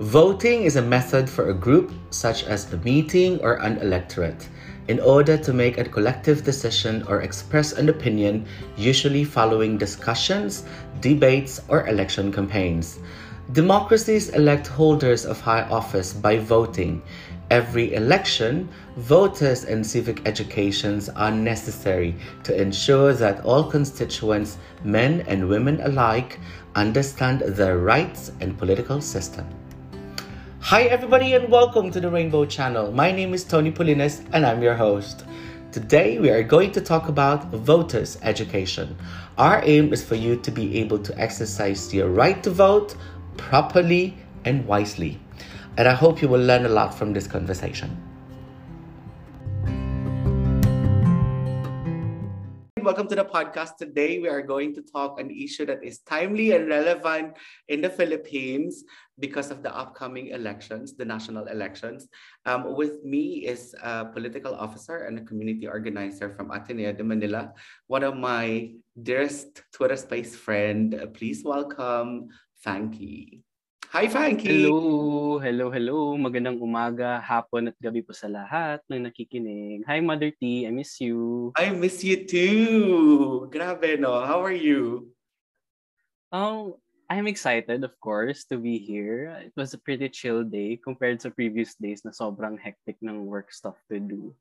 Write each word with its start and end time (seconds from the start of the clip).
Voting 0.00 0.62
is 0.62 0.76
a 0.76 0.82
method 0.82 1.28
for 1.28 1.50
a 1.50 1.52
group, 1.54 1.90
such 2.10 2.44
as 2.44 2.72
a 2.72 2.76
meeting 2.78 3.40
or 3.40 3.54
an 3.54 3.78
electorate, 3.78 4.48
in 4.86 5.00
order 5.00 5.36
to 5.36 5.52
make 5.52 5.76
a 5.76 5.88
collective 5.88 6.44
decision 6.44 7.02
or 7.08 7.22
express 7.22 7.72
an 7.72 7.88
opinion, 7.88 8.46
usually 8.76 9.24
following 9.24 9.76
discussions, 9.76 10.62
debates, 11.00 11.60
or 11.66 11.84
election 11.88 12.32
campaigns. 12.32 13.00
Democracies 13.50 14.28
elect 14.28 14.68
holders 14.68 15.26
of 15.26 15.40
high 15.40 15.62
office 15.62 16.12
by 16.12 16.38
voting. 16.38 17.02
Every 17.50 17.94
election, 17.94 18.68
voters 18.98 19.64
and 19.64 19.84
civic 19.84 20.24
educations 20.28 21.08
are 21.08 21.32
necessary 21.32 22.14
to 22.44 22.54
ensure 22.54 23.14
that 23.14 23.44
all 23.44 23.64
constituents, 23.64 24.58
men 24.84 25.22
and 25.26 25.48
women 25.48 25.80
alike, 25.80 26.38
understand 26.76 27.40
their 27.40 27.78
rights 27.78 28.30
and 28.40 28.56
political 28.56 29.00
system. 29.00 29.44
Hi, 30.68 30.82
everybody, 30.82 31.32
and 31.32 31.48
welcome 31.48 31.90
to 31.92 31.98
the 31.98 32.10
Rainbow 32.10 32.44
Channel. 32.44 32.92
My 32.92 33.10
name 33.10 33.32
is 33.32 33.42
Tony 33.42 33.72
Polinas, 33.72 34.22
and 34.34 34.44
I'm 34.44 34.62
your 34.62 34.74
host. 34.74 35.24
Today, 35.72 36.18
we 36.18 36.28
are 36.28 36.42
going 36.42 36.72
to 36.72 36.82
talk 36.82 37.08
about 37.08 37.46
voters' 37.46 38.18
education. 38.20 38.94
Our 39.38 39.62
aim 39.64 39.94
is 39.94 40.04
for 40.04 40.14
you 40.14 40.36
to 40.36 40.50
be 40.50 40.78
able 40.80 40.98
to 40.98 41.18
exercise 41.18 41.94
your 41.94 42.10
right 42.10 42.42
to 42.42 42.50
vote 42.50 42.96
properly 43.38 44.18
and 44.44 44.66
wisely. 44.66 45.18
And 45.78 45.88
I 45.88 45.94
hope 45.94 46.20
you 46.20 46.28
will 46.28 46.44
learn 46.44 46.66
a 46.66 46.68
lot 46.68 46.92
from 46.92 47.14
this 47.14 47.26
conversation. 47.26 47.96
Welcome 52.84 53.08
to 53.08 53.16
the 53.16 53.24
podcast. 53.24 53.76
Today, 53.76 54.18
we 54.18 54.28
are 54.28 54.42
going 54.42 54.74
to 54.74 54.82
talk 54.82 55.18
an 55.18 55.30
issue 55.30 55.66
that 55.66 55.82
is 55.82 55.98
timely 56.00 56.52
and 56.52 56.68
relevant 56.68 57.34
in 57.68 57.80
the 57.80 57.90
Philippines 57.90 58.84
because 59.18 59.50
of 59.50 59.62
the 59.62 59.74
upcoming 59.74 60.28
elections, 60.28 60.94
the 60.94 61.04
national 61.04 61.46
elections. 61.46 62.06
Um, 62.46 62.76
with 62.76 63.04
me 63.04 63.46
is 63.46 63.74
a 63.82 64.06
political 64.06 64.54
officer 64.54 65.04
and 65.04 65.18
a 65.18 65.22
community 65.22 65.66
organizer 65.66 66.30
from 66.30 66.50
Ateneo 66.50 66.92
de 66.92 67.02
Manila, 67.02 67.52
one 67.86 68.04
of 68.04 68.16
my 68.16 68.74
dearest 69.02 69.62
Twitter 69.72 69.96
space 69.96 70.36
friend. 70.36 70.94
Please 71.14 71.42
welcome 71.44 72.28
Fanky. 72.64 73.42
Hi, 73.88 74.04
Frankie! 74.04 74.68
Hello! 74.68 75.40
Hello, 75.40 75.72
hello! 75.72 76.12
Magandang 76.20 76.60
umaga, 76.60 77.24
hapon 77.24 77.72
at 77.72 77.76
gabi 77.80 78.04
po 78.04 78.12
sa 78.12 78.28
lahat 78.28 78.84
ng 78.84 79.08
nakikinig. 79.08 79.80
Hi, 79.88 80.04
Mother 80.04 80.28
T! 80.28 80.68
I 80.68 80.70
miss 80.76 81.00
you! 81.00 81.56
I 81.56 81.72
miss 81.72 82.04
you 82.04 82.28
too! 82.28 83.48
Grabe, 83.48 83.96
no? 83.96 84.20
How 84.28 84.44
are 84.44 84.52
you? 84.52 85.08
Um, 86.28 86.76
I'm 87.08 87.24
excited, 87.24 87.80
of 87.80 87.96
course, 88.04 88.44
to 88.52 88.60
be 88.60 88.76
here. 88.76 89.32
It 89.40 89.56
was 89.56 89.72
a 89.72 89.80
pretty 89.80 90.12
chill 90.12 90.44
day 90.44 90.76
compared 90.76 91.24
sa 91.24 91.32
previous 91.32 91.72
days 91.80 92.04
na 92.04 92.12
sobrang 92.12 92.60
hectic 92.60 93.00
ng 93.00 93.24
work 93.24 93.48
stuff 93.56 93.80
to 93.88 93.96
do. 93.96 94.36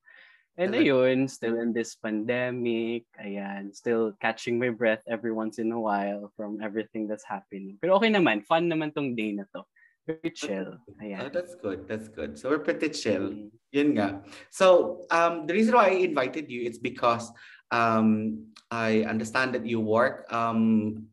And 0.57 0.73
ayun, 0.73 1.29
still 1.29 1.61
in 1.61 1.69
this 1.69 1.93
pandemic, 1.93 3.05
ayan, 3.21 3.69
still 3.77 4.17
catching 4.17 4.57
my 4.57 4.73
breath 4.73 5.05
every 5.05 5.29
once 5.29 5.61
in 5.61 5.69
a 5.69 5.79
while 5.79 6.33
from 6.33 6.57
everything 6.65 7.05
that's 7.05 7.23
happening. 7.23 7.77
Pero 7.77 8.01
okay 8.01 8.09
naman, 8.09 8.41
fun 8.41 8.65
naman 8.65 8.89
tong 8.89 9.13
day 9.13 9.37
na 9.37 9.45
to. 9.53 9.61
Very 10.09 10.33
chill. 10.33 10.81
Ayan. 10.97 11.27
Oh, 11.27 11.29
that's 11.29 11.53
good. 11.61 11.85
That's 11.85 12.09
good. 12.09 12.41
So 12.41 12.49
we're 12.49 12.65
pretty 12.65 12.89
chill. 12.89 13.37
Mm. 13.37 13.53
Yun 13.69 13.89
nga. 14.01 14.25
So 14.49 15.05
um, 15.13 15.45
the 15.45 15.53
reason 15.53 15.77
why 15.77 15.93
I 15.93 16.09
invited 16.09 16.49
you 16.49 16.65
is 16.65 16.81
because 16.81 17.29
um, 17.69 18.49
I 18.71 19.05
understand 19.05 19.53
that 19.53 19.67
you 19.67 19.77
work 19.77 20.25
um, 20.33 21.05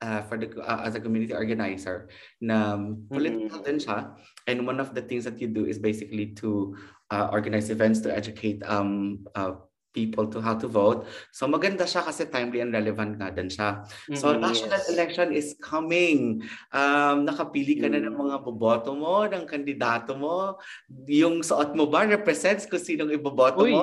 uh, 0.00 0.22
for 0.22 0.38
the 0.38 0.48
uh, 0.62 0.82
as 0.86 0.94
a 0.94 1.00
community 1.00 1.34
organizer 1.34 2.08
na 2.40 2.78
political 3.10 3.58
mm-hmm. 3.58 3.66
din 3.66 3.78
siya 3.82 4.14
and 4.46 4.62
one 4.66 4.78
of 4.78 4.94
the 4.94 5.02
things 5.02 5.26
that 5.26 5.42
you 5.42 5.50
do 5.50 5.66
is 5.66 5.78
basically 5.78 6.30
to 6.38 6.78
uh, 7.10 7.28
organize 7.32 7.70
events 7.70 8.00
to 8.04 8.12
educate 8.14 8.62
um, 8.66 9.24
uh, 9.34 9.52
people 9.98 10.28
to 10.28 10.38
how 10.38 10.54
to 10.54 10.68
vote. 10.68 11.08
So 11.32 11.48
maganda 11.48 11.88
siya 11.88 12.04
kasi 12.04 12.28
timely 12.28 12.60
and 12.62 12.70
relevant 12.70 13.18
nga 13.18 13.32
din 13.32 13.50
siya. 13.50 13.82
So 14.14 14.30
mm-hmm, 14.30 14.44
national 14.44 14.80
yes. 14.84 14.92
election 14.92 15.28
is 15.32 15.48
coming. 15.58 16.44
Um, 16.70 17.26
nakapili 17.26 17.80
ka 17.80 17.88
mm. 17.88 17.92
na 17.96 18.00
ng 18.06 18.14
mm. 18.14 18.22
mga 18.22 18.36
boboto 18.44 18.94
mo, 18.94 19.26
ng 19.26 19.48
kandidato 19.48 20.14
mo. 20.14 20.60
Yung 21.08 21.40
suot 21.42 21.74
mo 21.74 21.88
ba 21.88 22.06
represents 22.06 22.68
kung 22.68 22.80
sinong 22.80 23.10
iboboto 23.10 23.64
Uy. 23.64 23.80
mo? 23.80 23.82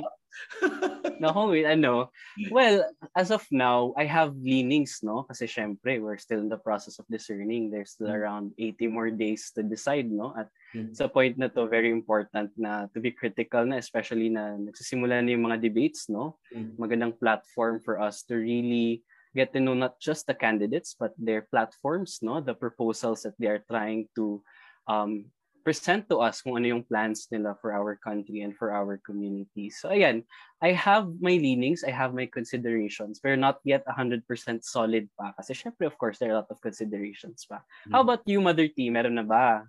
no, 1.19 1.47
wait, 1.49 1.65
ano. 1.65 2.11
Well, 2.51 2.85
as 3.15 3.31
of 3.31 3.45
now, 3.51 3.93
I 3.97 4.05
have 4.05 4.35
leanings, 4.35 4.99
no? 5.03 5.23
Kasi 5.23 5.45
syempre, 5.45 6.01
we're 6.01 6.17
still 6.17 6.39
in 6.39 6.49
the 6.49 6.59
process 6.59 6.99
of 6.99 7.07
discerning. 7.07 7.69
There's 7.69 7.91
still 7.97 8.11
mm. 8.11 8.17
around 8.17 8.51
80 8.57 8.87
more 8.87 9.11
days 9.11 9.51
to 9.55 9.63
decide, 9.63 10.11
no? 10.11 10.33
At 10.37 10.47
mm. 10.75 10.95
sa 10.95 11.07
point 11.07 11.37
na 11.37 11.47
to, 11.53 11.67
very 11.67 11.91
important 11.91 12.51
na 12.57 12.87
to 12.93 12.99
be 12.99 13.11
critical 13.11 13.65
na, 13.65 13.77
especially 13.77 14.29
na 14.29 14.57
nagsisimula 14.59 15.23
na 15.23 15.31
yung 15.31 15.47
mga 15.47 15.61
debates, 15.61 16.07
no? 16.09 16.37
Mm. 16.55 16.77
Magandang 16.77 17.19
platform 17.19 17.79
for 17.83 17.99
us 17.99 18.23
to 18.27 18.35
really 18.35 19.03
get 19.35 19.51
to 19.51 19.59
know 19.59 19.75
not 19.75 19.99
just 19.99 20.27
the 20.27 20.33
candidates, 20.33 20.95
but 20.95 21.11
their 21.19 21.43
platforms, 21.51 22.19
no? 22.23 22.39
The 22.39 22.55
proposals 22.55 23.23
that 23.23 23.35
they 23.39 23.47
are 23.47 23.63
trying 23.67 24.07
to 24.15 24.41
um, 24.87 25.27
present 25.65 26.05
to 26.05 26.21
us 26.21 26.45
kung 26.45 26.61
ano 26.61 26.77
yung 26.77 26.85
plans 26.85 27.25
nila 27.33 27.57
for 27.57 27.73
our 27.73 27.97
country 27.97 28.45
and 28.45 28.53
for 28.53 28.69
our 28.69 29.01
community. 29.01 29.73
So 29.73 29.89
ayan, 29.89 30.21
I 30.61 30.77
have 30.77 31.09
my 31.17 31.33
leanings, 31.41 31.81
I 31.81 31.89
have 31.89 32.13
my 32.13 32.29
considerations, 32.29 33.17
but 33.17 33.33
not 33.41 33.65
yet 33.65 33.81
100% 33.89 34.21
solid 34.61 35.09
pa. 35.17 35.33
Kasi 35.41 35.57
syempre, 35.57 35.89
of 35.89 35.97
course, 35.97 36.21
there 36.21 36.29
are 36.29 36.37
a 36.37 36.39
lot 36.45 36.53
of 36.53 36.61
considerations 36.61 37.49
pa. 37.49 37.65
Mm-hmm. 37.65 37.91
How 37.97 38.05
about 38.05 38.21
you, 38.29 38.37
Mother 38.45 38.69
T? 38.69 38.93
Meron 38.93 39.17
na 39.17 39.25
ba? 39.25 39.65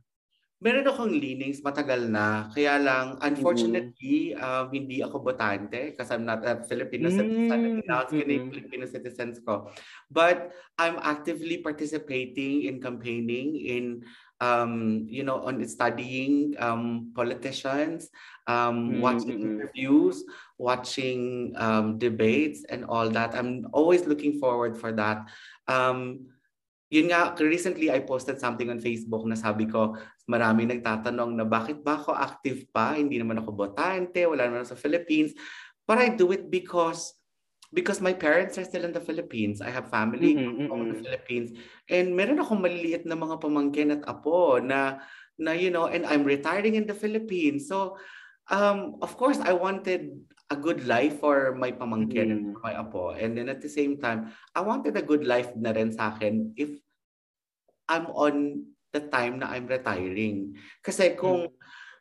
Meron 0.56 0.88
akong 0.88 1.12
leanings 1.12 1.60
matagal 1.60 2.08
na. 2.08 2.48
Kaya 2.48 2.80
lang, 2.80 3.20
unfortunately, 3.20 4.32
mm-hmm. 4.32 4.40
um, 4.40 4.72
hindi 4.72 5.04
ako 5.04 5.20
botante 5.20 5.92
kasi 5.92 6.16
I'm 6.16 6.24
not 6.24 6.40
a 6.48 6.64
Filipino 6.64 7.12
mm-hmm. 7.12 7.48
citizen. 7.52 7.84
Mm-hmm. 7.92 8.48
Filipino 8.52 8.84
citizens 8.88 9.36
ko. 9.44 9.68
But 10.08 10.56
I'm 10.80 10.96
actively 11.04 11.60
participating 11.60 12.72
in 12.72 12.80
campaigning 12.80 13.60
in 13.60 14.00
um, 14.40 15.06
you 15.08 15.24
know, 15.24 15.40
on 15.44 15.64
studying 15.68 16.54
um, 16.58 17.12
politicians, 17.14 18.10
um, 18.46 18.92
mm-hmm. 18.92 19.00
watching 19.00 19.40
interviews, 19.40 20.24
watching 20.58 21.52
um, 21.56 21.98
debates, 21.98 22.64
and 22.68 22.84
all 22.84 23.08
that. 23.10 23.34
I'm 23.34 23.66
always 23.72 24.06
looking 24.06 24.38
forward 24.38 24.76
for 24.76 24.92
that. 24.92 25.28
Um, 25.68 26.28
yun 26.90 27.10
nga, 27.10 27.34
recently 27.42 27.90
I 27.90 28.00
posted 28.00 28.38
something 28.38 28.70
on 28.70 28.78
Facebook 28.78 29.26
na 29.26 29.34
sabi 29.34 29.66
ko, 29.66 29.96
marami 30.30 30.70
nagtatanong 30.70 31.34
na 31.34 31.44
bakit 31.46 31.82
ba 31.82 31.98
ako 31.98 32.14
active 32.14 32.66
pa? 32.70 32.94
Hindi 32.94 33.18
naman 33.18 33.42
ako 33.42 33.50
botante, 33.56 34.22
wala 34.26 34.46
naman 34.46 34.62
ako 34.62 34.76
sa 34.76 34.82
Philippines. 34.82 35.34
But 35.86 35.98
I 36.02 36.14
do 36.14 36.30
it 36.34 36.50
because 36.50 37.14
because 37.72 38.00
my 38.00 38.12
parents 38.12 38.58
are 38.58 38.66
still 38.66 38.84
in 38.84 38.92
the 38.92 39.02
Philippines. 39.02 39.60
I 39.60 39.70
have 39.70 39.90
family 39.90 40.34
mm-hmm, 40.34 40.66
mm-hmm. 40.66 40.80
in 40.80 40.88
the 40.92 41.00
Philippines. 41.02 41.48
And 41.90 42.14
meron 42.14 42.38
akong 42.38 42.62
maliliit 42.62 43.06
na 43.06 43.18
mga 43.18 43.42
pamangkin 43.42 43.90
at 43.94 44.02
apo 44.06 44.58
na, 44.58 45.02
na, 45.38 45.52
you 45.52 45.70
know, 45.70 45.86
and 45.86 46.06
I'm 46.06 46.22
retiring 46.22 46.74
in 46.74 46.86
the 46.86 46.94
Philippines. 46.94 47.66
So, 47.66 47.98
um, 48.50 48.98
of 49.02 49.16
course, 49.16 49.38
I 49.42 49.52
wanted 49.52 50.14
a 50.50 50.56
good 50.56 50.86
life 50.86 51.18
for 51.18 51.58
my 51.58 51.74
pamangkin 51.74 52.30
mm-hmm. 52.30 52.34
and 52.34 52.42
for 52.54 52.60
my 52.62 52.74
apo. 52.78 53.10
And 53.18 53.34
then 53.34 53.48
at 53.48 53.60
the 53.60 53.70
same 53.70 53.98
time, 53.98 54.30
I 54.54 54.62
wanted 54.62 54.96
a 54.96 55.02
good 55.02 55.26
life 55.26 55.50
na 55.58 55.74
rin 55.74 55.90
sa 55.90 56.14
akin 56.14 56.54
if 56.54 56.70
I'm 57.90 58.06
on 58.14 58.66
the 58.94 59.02
time 59.10 59.42
na 59.42 59.50
I'm 59.50 59.66
retiring. 59.66 60.54
Kasi 60.82 61.18
kung 61.18 61.50
mm-hmm 61.50 61.55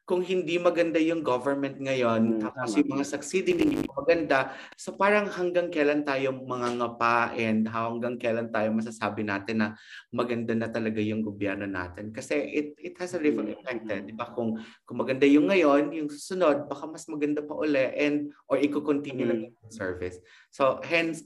kung 0.05 0.21
hindi 0.21 0.61
maganda 0.61 1.01
yung 1.01 1.25
government 1.25 1.81
ngayon, 1.81 2.37
mm, 2.37 2.41
tapos 2.45 2.77
tama. 2.77 2.77
yung 2.77 2.89
mga 2.93 3.05
succeeding 3.09 3.57
hindi 3.57 3.89
maganda, 3.89 4.53
so 4.77 4.93
parang 4.93 5.25
hanggang 5.25 5.73
kailan 5.73 6.05
tayo 6.05 6.29
mga 6.29 6.77
ngapa 6.77 7.33
and 7.33 7.65
hanggang 7.65 8.13
kailan 8.21 8.53
tayo 8.53 8.69
masasabi 8.69 9.25
natin 9.25 9.65
na 9.65 9.67
maganda 10.13 10.53
na 10.53 10.69
talaga 10.69 11.01
yung 11.01 11.25
gobyerno 11.25 11.65
natin. 11.65 12.13
Kasi 12.13 12.37
it, 12.37 12.77
it 12.77 12.93
has 13.01 13.17
a 13.17 13.19
ripple 13.19 13.49
mm, 13.49 13.57
effect, 13.57 13.83
eh, 13.89 14.05
di 14.05 14.13
ba? 14.13 14.29
Kung, 14.29 14.61
kung 14.85 14.97
maganda 15.01 15.25
yung 15.25 15.49
ngayon, 15.49 15.89
yung 15.97 16.09
susunod, 16.13 16.69
baka 16.69 16.85
mas 16.85 17.09
maganda 17.09 17.41
pa 17.41 17.57
uli 17.57 17.89
and 17.97 18.29
or 18.45 18.61
i-continue 18.61 19.25
mm. 19.25 19.29
lang 19.33 19.39
yung 19.49 19.73
service. 19.73 20.21
So 20.53 20.85
hence, 20.85 21.25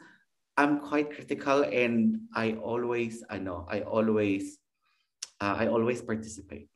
I'm 0.55 0.79
quite 0.79 1.11
critical 1.11 1.67
and 1.67 2.31
I 2.31 2.55
always, 2.55 3.27
ano, 3.27 3.67
I 3.67 3.83
always, 3.83 4.55
uh, 5.43 5.59
I 5.59 5.67
always 5.67 5.99
participate. 5.99 6.71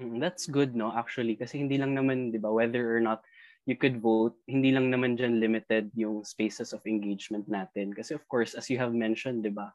Mm, 0.00 0.18
that's 0.18 0.48
good, 0.48 0.74
no? 0.74 0.90
Actually, 0.96 1.36
kasi 1.36 1.60
hindi 1.60 1.76
lang 1.76 1.92
naman, 1.92 2.32
di 2.32 2.40
ba, 2.40 2.48
whether 2.48 2.96
or 2.96 3.00
not 3.04 3.20
you 3.68 3.76
could 3.76 4.00
vote, 4.00 4.32
hindi 4.48 4.72
lang 4.72 4.88
naman 4.88 5.20
dyan 5.20 5.38
limited 5.38 5.92
yung 5.92 6.24
spaces 6.24 6.72
of 6.72 6.80
engagement 6.88 7.44
natin. 7.46 7.92
Kasi 7.92 8.16
of 8.16 8.24
course, 8.26 8.56
as 8.56 8.72
you 8.72 8.80
have 8.80 8.96
mentioned, 8.96 9.44
di 9.44 9.52
ba, 9.52 9.68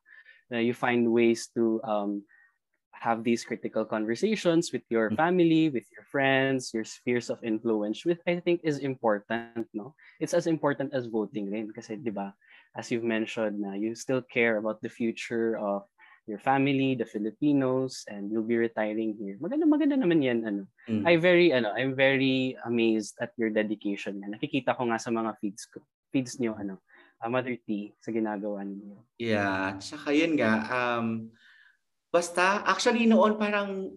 uh, 0.50 0.58
you 0.58 0.74
find 0.74 1.06
ways 1.06 1.54
to 1.54 1.78
um, 1.86 2.26
have 2.98 3.22
these 3.22 3.46
critical 3.46 3.86
conversations 3.86 4.74
with 4.74 4.82
your 4.90 5.14
mm. 5.14 5.16
family, 5.16 5.70
with 5.70 5.86
your 5.94 6.04
friends, 6.10 6.74
your 6.74 6.84
spheres 6.84 7.30
of 7.30 7.38
influence, 7.46 8.02
which 8.02 8.20
I 8.26 8.42
think 8.42 8.66
is 8.66 8.82
important, 8.82 9.70
no? 9.78 9.94
It's 10.18 10.34
as 10.34 10.50
important 10.50 10.98
as 10.98 11.06
voting 11.06 11.54
rin 11.54 11.70
kasi, 11.70 12.02
di 12.02 12.10
ba, 12.10 12.34
as 12.76 12.90
you've 12.90 13.08
mentioned 13.08 13.62
na 13.62 13.78
you 13.78 13.96
still 13.96 14.26
care 14.26 14.58
about 14.58 14.82
the 14.82 14.92
future 14.92 15.56
of 15.62 15.88
your 16.26 16.42
family, 16.42 16.98
the 16.98 17.06
Filipinos, 17.06 18.06
and 18.10 18.34
you'll 18.34 18.46
be 18.46 18.58
retiring 18.58 19.14
here. 19.14 19.38
Maganda 19.38 19.66
maganda 19.70 19.96
naman 19.98 20.26
'yan 20.26 20.42
ano. 20.46 20.62
Mm. 20.90 21.06
I 21.06 21.14
very 21.22 21.54
ano, 21.54 21.70
I'm 21.78 21.94
very 21.94 22.58
amazed 22.66 23.18
at 23.22 23.32
your 23.38 23.54
dedication. 23.54 24.18
Man. 24.18 24.34
Nakikita 24.34 24.74
ko 24.74 24.90
nga 24.90 24.98
sa 24.98 25.14
mga 25.14 25.38
feeds 25.38 25.70
ko, 25.70 25.86
feeds 26.10 26.42
niyo 26.42 26.58
ano, 26.58 26.82
uh, 27.22 27.30
Mother 27.30 27.56
T 27.62 27.94
sa 28.02 28.10
ginagawa 28.10 28.66
niyo. 28.66 29.06
Yeah, 29.22 29.78
tsaka 29.78 30.12
yun 30.18 30.34
nga 30.38 30.66
um 30.70 31.30
basta 32.10 32.66
actually 32.66 33.06
noon 33.06 33.38
parang 33.38 33.92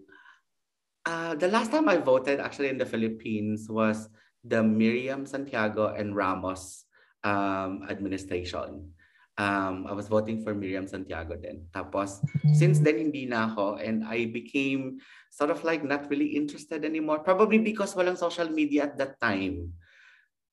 uh, 1.09 1.33
the 1.39 1.49
last 1.49 1.73
time 1.73 1.89
I 1.89 1.97
voted 1.97 2.45
actually 2.45 2.69
in 2.69 2.79
the 2.81 2.89
Philippines 2.89 3.71
was 3.73 4.11
the 4.45 4.61
Miriam 4.61 5.25
Santiago 5.25 5.97
and 5.97 6.13
Ramos 6.13 6.85
um, 7.25 7.87
administration 7.89 8.93
um, 9.39 9.87
I 9.87 9.95
was 9.95 10.11
voting 10.11 10.43
for 10.43 10.53
Miriam 10.53 10.85
Santiago 10.91 11.39
then. 11.39 11.71
Tapos, 11.71 12.21
since 12.53 12.83
then, 12.83 12.99
hindi 13.09 13.25
na 13.25 13.49
ako. 13.49 13.79
And 13.79 14.03
I 14.05 14.27
became 14.29 14.99
sort 15.31 15.55
of 15.55 15.63
like 15.63 15.87
not 15.87 16.11
really 16.11 16.35
interested 16.35 16.85
anymore. 16.85 17.23
Probably 17.23 17.63
because 17.63 17.95
walang 17.95 18.19
social 18.19 18.51
media 18.51 18.91
at 18.91 18.99
that 18.99 19.17
time. 19.23 19.73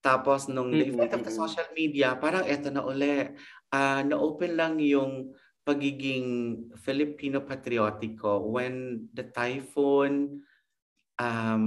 Tapos, 0.05 0.45
nung 0.47 0.69
mm-hmm. 0.69 0.85
the 0.85 0.89
effect 0.93 1.13
of 1.17 1.25
the 1.25 1.33
social 1.33 1.65
media, 1.73 2.13
parang 2.15 2.45
eto 2.45 2.69
na 2.69 2.85
uli. 2.85 3.33
Uh, 3.73 4.05
na-open 4.05 4.53
lang 4.53 4.77
yung 4.77 5.33
pagiging 5.65 6.61
Filipino 6.77 7.41
patriotiko 7.41 8.37
when 8.53 9.09
the 9.17 9.25
typhoon, 9.33 10.45
um, 11.17 11.65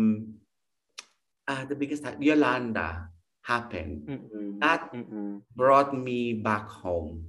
uh, 1.50 1.66
the 1.66 1.74
biggest, 1.74 2.06
Yolanda, 2.22 3.10
happened. 3.48 4.04
Mm-mm. 4.04 4.60
That 4.60 4.92
Mm-mm. 4.92 5.40
brought 5.56 5.96
me 5.96 6.36
back 6.36 6.68
home. 6.68 7.24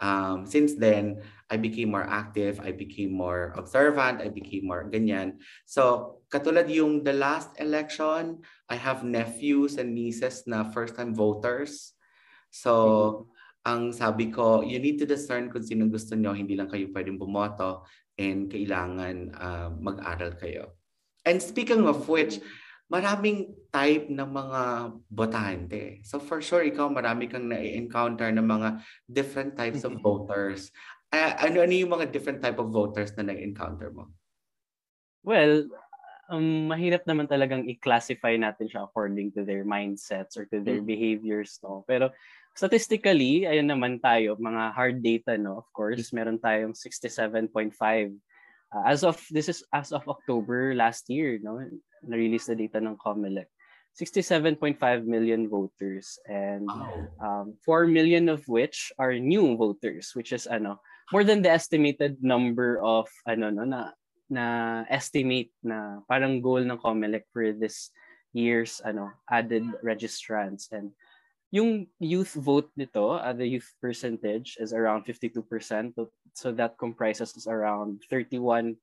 Um, 0.00 0.46
since 0.48 0.78
then, 0.78 1.20
I 1.50 1.60
became 1.60 1.90
more 1.90 2.06
active, 2.06 2.62
I 2.62 2.72
became 2.72 3.12
more 3.12 3.52
observant, 3.58 4.22
I 4.22 4.30
became 4.30 4.64
more 4.64 4.86
ganyan. 4.88 5.42
So, 5.66 6.16
katulad 6.30 6.70
yung 6.70 7.02
the 7.02 7.12
last 7.12 7.52
election, 7.58 8.46
I 8.70 8.78
have 8.78 9.02
nephews 9.02 9.76
and 9.76 9.92
nieces 9.92 10.46
na 10.46 10.64
first-time 10.70 11.18
voters. 11.18 11.98
So, 12.54 12.72
mm-hmm. 12.72 13.22
ang 13.66 13.82
sabi 13.92 14.30
ko, 14.30 14.62
you 14.62 14.78
need 14.78 15.02
to 15.02 15.06
discern 15.08 15.50
kung 15.50 15.66
sino 15.66 15.90
gusto 15.90 16.14
nyo, 16.14 16.30
hindi 16.30 16.54
lang 16.54 16.70
kayo 16.70 16.88
pwedeng 16.94 17.18
bumoto 17.18 17.82
and 18.14 18.46
kailangan 18.46 19.34
uh, 19.34 19.68
mag-aral 19.82 20.38
kayo. 20.38 20.78
And 21.26 21.42
speaking 21.42 21.90
of 21.90 22.06
which, 22.06 22.38
maraming 22.88 23.52
type 23.68 24.08
ng 24.08 24.30
mga 24.32 24.62
botante. 25.12 26.00
So 26.08 26.16
for 26.16 26.40
sure, 26.40 26.64
ikaw 26.64 26.88
marami 26.88 27.28
kang 27.28 27.48
na-encounter 27.52 28.32
ng 28.32 28.48
mga 28.48 28.68
different 29.04 29.54
types 29.60 29.84
of 29.84 30.00
voters. 30.00 30.72
Uh, 31.12 31.36
ano-ano 31.36 31.72
yung 31.72 31.92
mga 31.92 32.08
different 32.08 32.40
type 32.40 32.56
of 32.56 32.72
voters 32.72 33.12
na 33.16 33.28
na-encounter 33.28 33.92
mo? 33.92 34.08
Well, 35.20 35.68
um, 36.32 36.72
mahirap 36.72 37.04
naman 37.04 37.28
talagang 37.28 37.68
i-classify 37.68 38.40
natin 38.40 38.72
siya 38.72 38.88
according 38.88 39.36
to 39.36 39.44
their 39.44 39.68
mindsets 39.68 40.40
or 40.40 40.48
to 40.48 40.64
their 40.64 40.80
mm-hmm. 40.80 40.88
behaviors. 40.88 41.60
No? 41.60 41.84
Pero 41.84 42.08
statistically, 42.56 43.44
ayun 43.44 43.68
naman 43.68 44.00
tayo, 44.00 44.40
mga 44.40 44.72
hard 44.72 45.04
data, 45.04 45.36
no? 45.36 45.60
of 45.60 45.68
course, 45.76 46.08
meron 46.16 46.40
tayong 46.40 46.72
67.5 46.72 47.68
uh, 48.72 48.84
as 48.84 49.04
of 49.04 49.16
this 49.30 49.48
is 49.48 49.64
as 49.72 49.92
of 49.92 50.04
October 50.08 50.74
last 50.74 51.08
year 51.08 51.38
no 51.40 51.60
na-release 52.04 52.48
na 52.48 52.56
data 52.56 52.78
ng 52.78 52.96
COMELEC. 52.98 53.48
67.5 53.98 54.78
million 55.10 55.50
voters 55.50 56.22
and 56.30 56.70
um, 57.18 57.58
4 57.66 57.90
million 57.90 58.28
of 58.28 58.46
which 58.46 58.92
are 58.94 59.18
new 59.18 59.58
voters 59.58 60.14
which 60.14 60.30
is 60.30 60.46
ano 60.46 60.78
more 61.10 61.26
than 61.26 61.42
the 61.42 61.50
estimated 61.50 62.14
number 62.22 62.78
of 62.78 63.10
ano 63.26 63.50
no 63.50 63.66
na 63.66 63.90
na 64.30 64.44
estimate 64.86 65.50
na 65.66 65.98
parang 66.06 66.38
goal 66.38 66.62
ng 66.62 66.78
COMELEC 66.78 67.26
for 67.34 67.50
this 67.50 67.90
year's 68.30 68.78
ano 68.86 69.10
added 69.26 69.66
registrants 69.82 70.70
and 70.70 70.94
yung 71.48 71.88
youth 71.96 72.36
vote 72.36 72.68
nito, 72.76 73.16
uh, 73.16 73.32
the 73.32 73.46
youth 73.46 73.72
percentage 73.80 74.60
is 74.60 74.76
around 74.76 75.08
52%. 75.08 75.40
So, 76.36 76.52
that 76.52 76.76
comprises 76.78 77.34
around 77.48 78.04
31.4 78.12 78.76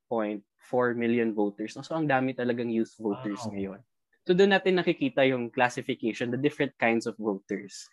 million 0.98 1.30
voters. 1.32 1.78
So 1.78 1.96
ang 1.96 2.10
dami 2.10 2.34
talagang 2.36 2.74
youth 2.74 2.92
voters 2.98 3.40
wow. 3.46 3.54
ngayon. 3.54 3.80
So 4.26 4.34
doon 4.34 4.58
natin 4.58 4.82
nakikita 4.82 5.22
yung 5.30 5.54
classification, 5.54 6.34
the 6.34 6.42
different 6.42 6.74
kinds 6.82 7.06
of 7.06 7.14
voters. 7.22 7.86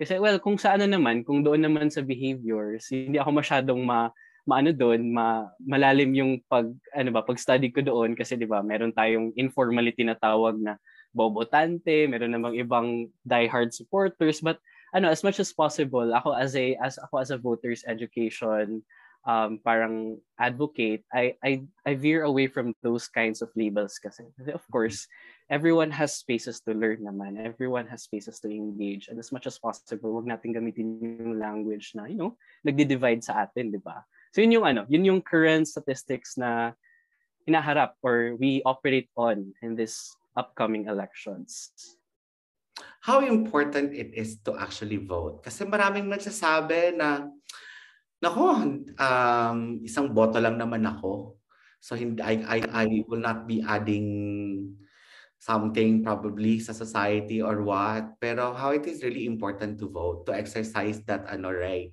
Kasi 0.00 0.16
well, 0.16 0.40
kung 0.40 0.56
sa 0.56 0.74
ano 0.74 0.88
naman, 0.88 1.22
kung 1.22 1.44
doon 1.44 1.60
naman 1.60 1.92
sa 1.92 2.00
behaviors, 2.00 2.88
hindi 2.88 3.20
ako 3.20 3.30
masyadong 3.38 3.84
ma 3.84 4.08
maano 4.44 4.76
doon, 4.76 5.08
ma, 5.08 5.48
malalim 5.56 6.12
yung 6.12 6.32
pag 6.44 6.68
ano 6.92 7.08
ba, 7.16 7.24
pag-study 7.24 7.72
ko 7.72 7.80
doon 7.80 8.12
kasi 8.12 8.36
'di 8.36 8.44
ba, 8.44 8.60
meron 8.60 8.92
tayong 8.92 9.32
informality 9.36 10.04
na 10.04 10.16
tawag 10.16 10.56
na 10.60 10.76
bobotante, 11.14 12.10
meron 12.10 12.34
namang 12.34 12.58
ibang 12.58 13.08
diehard 13.24 13.70
supporters 13.70 14.42
but 14.42 14.58
ano 14.94 15.10
as 15.10 15.26
much 15.26 15.42
as 15.42 15.50
possible 15.50 16.06
ako 16.14 16.34
as 16.38 16.54
a 16.54 16.78
as 16.78 16.98
ako 17.02 17.18
as 17.18 17.30
a 17.34 17.38
voters 17.38 17.82
education 17.90 18.82
um, 19.26 19.58
parang 19.64 20.16
advocate 20.38 21.02
I, 21.10 21.34
I 21.42 21.66
I 21.82 21.98
veer 21.98 22.22
away 22.22 22.46
from 22.46 22.72
those 22.80 23.10
kinds 23.10 23.42
of 23.42 23.50
labels 23.58 23.98
kasi. 23.98 24.30
Of 24.54 24.62
course 24.70 25.10
everyone 25.52 25.92
has 25.92 26.16
spaces 26.16 26.64
to 26.64 26.72
learn 26.72 27.04
naman. 27.04 27.36
Everyone 27.36 27.84
has 27.92 28.08
spaces 28.08 28.40
to 28.40 28.48
engage. 28.48 29.12
And 29.12 29.20
as 29.20 29.28
much 29.28 29.44
as 29.44 29.58
possible 29.58 30.14
wag 30.14 30.30
natin 30.30 30.56
gamitin 30.56 31.02
yung 31.02 31.36
language 31.36 31.92
na 31.98 32.06
you 32.06 32.16
know 32.16 32.38
nagdi-divide 32.62 33.26
sa 33.26 33.44
atin 33.44 33.74
di 33.74 33.82
ba? 33.82 34.06
So 34.30 34.40
yun 34.40 34.54
yung 34.54 34.66
ano 34.66 34.86
yun 34.86 35.04
yung 35.04 35.20
current 35.20 35.66
statistics 35.66 36.38
na 36.38 36.72
hinaharap 37.44 37.98
or 38.00 38.38
we 38.38 38.62
operate 38.64 39.10
on 39.18 39.52
in 39.60 39.76
this 39.76 40.16
upcoming 40.36 40.86
elections? 40.86 41.72
How 43.00 43.22
important 43.22 43.94
it 43.94 44.12
is 44.14 44.42
to 44.42 44.58
actually 44.58 44.98
vote? 44.98 45.46
Kasi 45.46 45.62
maraming 45.64 46.10
nagsasabi 46.10 46.98
na, 46.98 47.30
nako, 48.18 48.46
um, 48.98 49.58
isang 49.84 50.10
boto 50.10 50.42
lang 50.42 50.58
naman 50.58 50.82
ako. 50.82 51.38
So 51.78 51.94
hindi, 51.94 52.24
I, 52.24 52.40
I, 52.48 52.58
I 52.72 52.86
will 53.06 53.20
not 53.20 53.46
be 53.46 53.60
adding 53.60 54.08
something 55.36 56.00
probably 56.00 56.56
sa 56.58 56.72
society 56.72 57.44
or 57.44 57.60
what. 57.60 58.16
Pero 58.16 58.56
how 58.56 58.72
it 58.72 58.88
is 58.88 59.04
really 59.04 59.28
important 59.28 59.76
to 59.78 59.92
vote, 59.92 60.24
to 60.24 60.32
exercise 60.32 61.04
that 61.04 61.28
ano 61.28 61.52
right. 61.52 61.92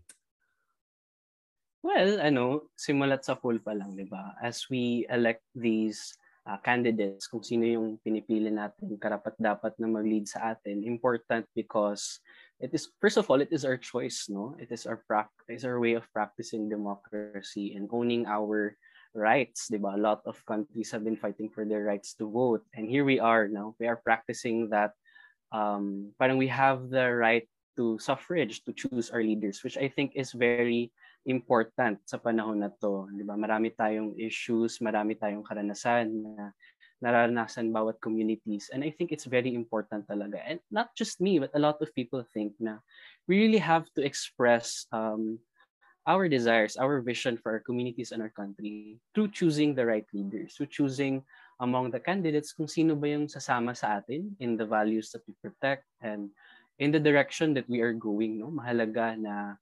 Well, 1.83 2.21
ano, 2.21 2.71
simulat 2.78 3.26
sa 3.26 3.36
full 3.36 3.57
pa 3.60 3.74
lang, 3.74 3.98
di 3.98 4.06
ba? 4.06 4.38
As 4.40 4.69
we 4.69 5.04
elect 5.10 5.44
these 5.57 6.14
uh, 6.45 6.57
candidates, 6.66 7.28
kung 7.28 7.44
sino 7.44 7.66
yung 7.66 8.02
pinipili 8.02 8.50
natin 8.50 8.98
karapat 8.98 9.38
dapat 9.38 9.74
na 9.78 9.88
mag-lead 9.88 10.26
sa 10.26 10.54
atin, 10.56 10.81
important 10.81 11.45
because 11.54 12.19
it 12.57 12.74
is 12.74 12.90
first 13.02 13.18
of 13.18 13.30
all 13.30 13.42
it 13.42 13.54
is 13.54 13.66
our 13.66 13.78
choice, 13.78 14.26
no? 14.30 14.57
It 14.57 14.74
is 14.74 14.86
our 14.86 15.02
practice, 15.06 15.66
our 15.66 15.78
way 15.78 15.94
of 15.94 16.06
practicing 16.14 16.69
democracy 16.69 17.78
and 17.78 17.90
owning 17.94 18.26
our 18.26 18.78
rights, 19.14 19.69
di 19.69 19.78
ba? 19.78 19.94
A 19.94 20.02
lot 20.02 20.26
of 20.26 20.40
countries 20.45 20.90
have 20.92 21.04
been 21.04 21.19
fighting 21.19 21.50
for 21.50 21.66
their 21.66 21.86
rights 21.86 22.18
to 22.18 22.30
vote, 22.30 22.66
and 22.74 22.90
here 22.90 23.06
we 23.06 23.19
are 23.19 23.45
now. 23.48 23.78
We 23.78 23.86
are 23.86 24.00
practicing 24.02 24.69
that. 24.74 24.94
Um, 25.52 26.16
parang 26.16 26.40
we 26.40 26.48
have 26.48 26.88
the 26.88 27.12
right 27.12 27.44
to 27.76 28.00
suffrage 28.00 28.64
to 28.64 28.71
choose 28.71 29.12
our 29.12 29.19
leaders, 29.19 29.64
which 29.68 29.76
I 29.76 29.92
think 29.92 30.16
is 30.16 30.31
very 30.31 30.95
important 31.25 32.01
sa 32.06 32.18
panahon 32.18 32.61
na 32.61 32.69
to. 32.81 33.06
Di 33.13 33.21
ba? 33.21 33.37
Marami 33.37 33.73
tayong 33.73 34.18
issues, 34.18 34.81
marami 34.81 35.13
tayong 35.18 35.45
karanasan 35.45 36.09
na 36.09 36.51
nararanasan 37.01 37.73
bawat 37.73 37.97
communities. 37.97 38.69
And 38.69 38.85
I 38.85 38.94
think 38.94 39.11
it's 39.11 39.25
very 39.25 39.54
important 39.57 40.06
talaga. 40.06 40.37
And 40.45 40.61
not 40.69 40.94
just 40.94 41.21
me, 41.21 41.42
but 41.42 41.54
a 41.57 41.61
lot 41.61 41.81
of 41.81 41.94
people 41.97 42.21
think 42.33 42.54
na 42.61 42.78
we 43.25 43.42
really 43.42 43.61
have 43.61 43.90
to 43.97 44.06
express 44.06 44.85
um, 44.94 45.42
our 46.06 46.30
desires, 46.30 46.78
our 46.78 47.01
vision 47.01 47.37
for 47.37 47.54
our 47.54 47.61
communities 47.61 48.13
and 48.13 48.21
our 48.21 48.33
country 48.33 48.97
through 49.13 49.33
choosing 49.33 49.73
the 49.73 49.85
right 49.85 50.06
leaders, 50.13 50.54
through 50.57 50.69
choosing 50.69 51.21
among 51.61 51.90
the 51.94 52.01
candidates 52.01 52.54
kung 52.54 52.66
sino 52.69 52.97
ba 52.97 53.13
yung 53.13 53.30
sasama 53.30 53.78
sa 53.78 54.01
atin 54.01 54.33
in 54.42 54.57
the 54.57 54.66
values 54.66 55.13
that 55.13 55.21
we 55.30 55.33
protect 55.42 55.85
and 56.01 56.30
in 56.81 56.90
the 56.90 57.01
direction 57.01 57.54
that 57.54 57.69
we 57.69 57.81
are 57.81 57.94
going. 57.94 58.42
No? 58.42 58.49
Mahalaga 58.49 59.13
na 59.13 59.61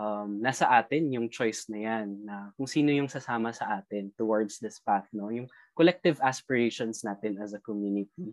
um, 0.00 0.40
nasa 0.40 0.64
atin 0.64 1.12
yung 1.12 1.28
choice 1.28 1.68
na 1.68 1.78
yan 1.84 2.24
na 2.24 2.48
kung 2.56 2.64
sino 2.64 2.88
yung 2.88 3.12
sasama 3.12 3.52
sa 3.52 3.76
atin 3.76 4.08
towards 4.16 4.56
this 4.56 4.80
path 4.80 5.04
no? 5.12 5.28
Yung 5.28 5.44
collective 5.76 6.16
aspirations 6.24 7.04
natin 7.04 7.36
as 7.36 7.52
a 7.52 7.60
community. 7.60 8.32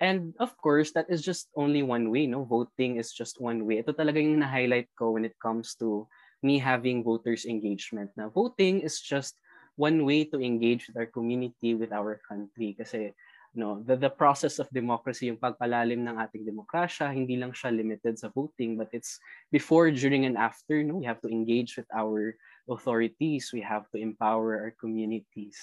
And 0.00 0.32
of 0.38 0.54
course 0.56 0.94
that 0.94 1.10
is 1.10 1.20
just 1.20 1.50
only 1.58 1.82
one 1.82 2.14
way 2.14 2.30
no? 2.30 2.46
Voting 2.46 3.02
is 3.02 3.10
just 3.10 3.42
one 3.42 3.66
way. 3.66 3.82
Ito 3.82 3.92
talaga 3.92 4.22
yung 4.22 4.38
na-highlight 4.38 4.94
ko 4.94 5.18
when 5.18 5.26
it 5.26 5.34
comes 5.42 5.74
to 5.82 6.06
me 6.40 6.62
having 6.62 7.02
voters 7.02 7.44
engagement 7.44 8.14
na 8.14 8.30
voting 8.30 8.80
is 8.80 9.02
just 9.02 9.36
one 9.76 10.06
way 10.06 10.24
to 10.24 10.40
engage 10.40 10.88
with 10.88 10.96
our 10.96 11.10
community 11.10 11.74
with 11.74 11.92
our 11.92 12.22
country. 12.24 12.72
Kasi 12.78 13.12
no 13.54 13.82
the, 13.82 13.98
the 13.98 14.12
process 14.12 14.62
of 14.62 14.70
democracy 14.70 15.26
yung 15.26 15.40
pagpalalim 15.40 16.06
ng 16.06 16.16
ating 16.22 16.46
demokrasya 16.46 17.10
hindi 17.10 17.34
lang 17.34 17.50
siya 17.50 17.74
limited 17.74 18.14
sa 18.14 18.30
voting 18.30 18.78
but 18.78 18.86
it's 18.94 19.18
before 19.50 19.90
during 19.90 20.22
and 20.22 20.38
after 20.38 20.78
no 20.86 21.02
we 21.02 21.06
have 21.06 21.18
to 21.18 21.26
engage 21.26 21.74
with 21.74 21.88
our 21.90 22.38
authorities, 22.70 23.50
we 23.52 23.60
have 23.60 23.90
to 23.90 23.98
empower 23.98 24.62
our 24.62 24.72
communities. 24.78 25.58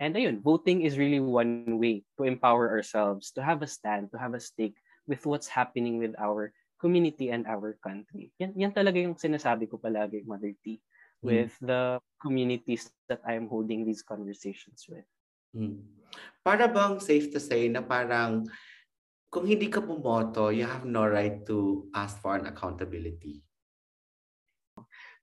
And 0.00 0.16
ayun, 0.16 0.40
voting 0.40 0.82
is 0.82 0.96
really 0.96 1.20
one 1.20 1.80
way 1.80 2.04
to 2.16 2.24
empower 2.24 2.72
ourselves, 2.72 3.32
to 3.36 3.42
have 3.44 3.60
a 3.60 3.68
stand, 3.68 4.12
to 4.12 4.18
have 4.18 4.32
a 4.32 4.40
stake 4.40 4.76
with 5.08 5.24
what's 5.26 5.48
happening 5.48 5.98
with 5.98 6.16
our 6.20 6.52
community 6.80 7.28
and 7.28 7.44
our 7.44 7.76
country. 7.84 8.32
Yan, 8.40 8.56
yan 8.56 8.72
talaga 8.72 8.96
yung 8.96 9.16
sinasabi 9.16 9.68
ko 9.68 9.76
palagi, 9.76 10.24
Mother 10.24 10.56
T, 10.64 10.80
hmm. 11.20 11.26
with 11.28 11.52
mm. 11.60 11.66
the 11.68 11.82
communities 12.16 12.88
that 13.12 13.20
I'm 13.28 13.48
holding 13.48 13.84
these 13.84 14.00
conversations 14.00 14.88
with. 14.88 15.04
Mm. 15.56 15.82
Para 16.40 16.70
bang 16.70 16.96
safe 17.02 17.28
to 17.34 17.40
say 17.40 17.68
na 17.68 17.84
parang 17.84 18.48
kung 19.30 19.46
hindi 19.46 19.70
ka 19.70 19.78
bumoto, 19.78 20.50
you 20.50 20.66
have 20.66 20.84
no 20.84 21.06
right 21.06 21.46
to 21.46 21.86
ask 21.94 22.18
for 22.18 22.34
an 22.34 22.50
accountability? 22.50 23.42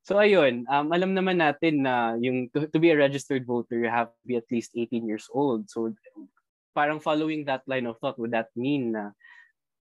So 0.07 0.15
ayun, 0.15 0.63
um, 0.72 0.96
alam 0.96 1.12
naman 1.12 1.43
natin 1.43 1.84
na 1.84 2.15
yung 2.15 2.48
to, 2.55 2.72
to 2.72 2.79
be 2.79 2.96
a 2.96 3.00
registered 3.00 3.43
voter, 3.43 3.84
you 3.84 3.91
have 3.91 4.07
to 4.07 4.24
be 4.24 4.39
at 4.39 4.48
least 4.48 4.72
18 4.72 5.03
years 5.03 5.27
old. 5.27 5.67
So 5.67 5.91
parang 6.72 7.03
following 7.03 7.43
that 7.51 7.67
line 7.67 7.84
of 7.84 8.00
thought, 8.00 8.15
would 8.15 8.31
that 8.31 8.48
mean 8.55 8.96
na 8.96 9.12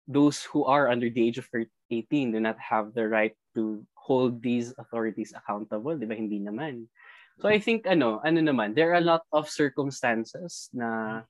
those 0.08 0.40
who 0.48 0.64
are 0.64 0.88
under 0.88 1.12
the 1.12 1.20
age 1.20 1.36
of 1.36 1.48
18 1.52 2.32
do 2.32 2.40
not 2.40 2.56
have 2.56 2.96
the 2.96 3.04
right 3.04 3.36
to 3.52 3.84
hold 3.92 4.40
these 4.40 4.72
authorities 4.80 5.36
accountable? 5.36 5.92
Di 5.92 6.08
ba? 6.08 6.16
Hindi 6.16 6.40
naman. 6.40 6.88
So 7.43 7.50
I 7.50 7.59
think 7.59 7.87
ano, 7.91 8.23
ano 8.23 8.38
naman, 8.38 8.75
there 8.79 8.95
are 8.95 9.03
a 9.03 9.05
lot 9.05 9.26
of 9.35 9.50
circumstances 9.50 10.71
na 10.71 11.23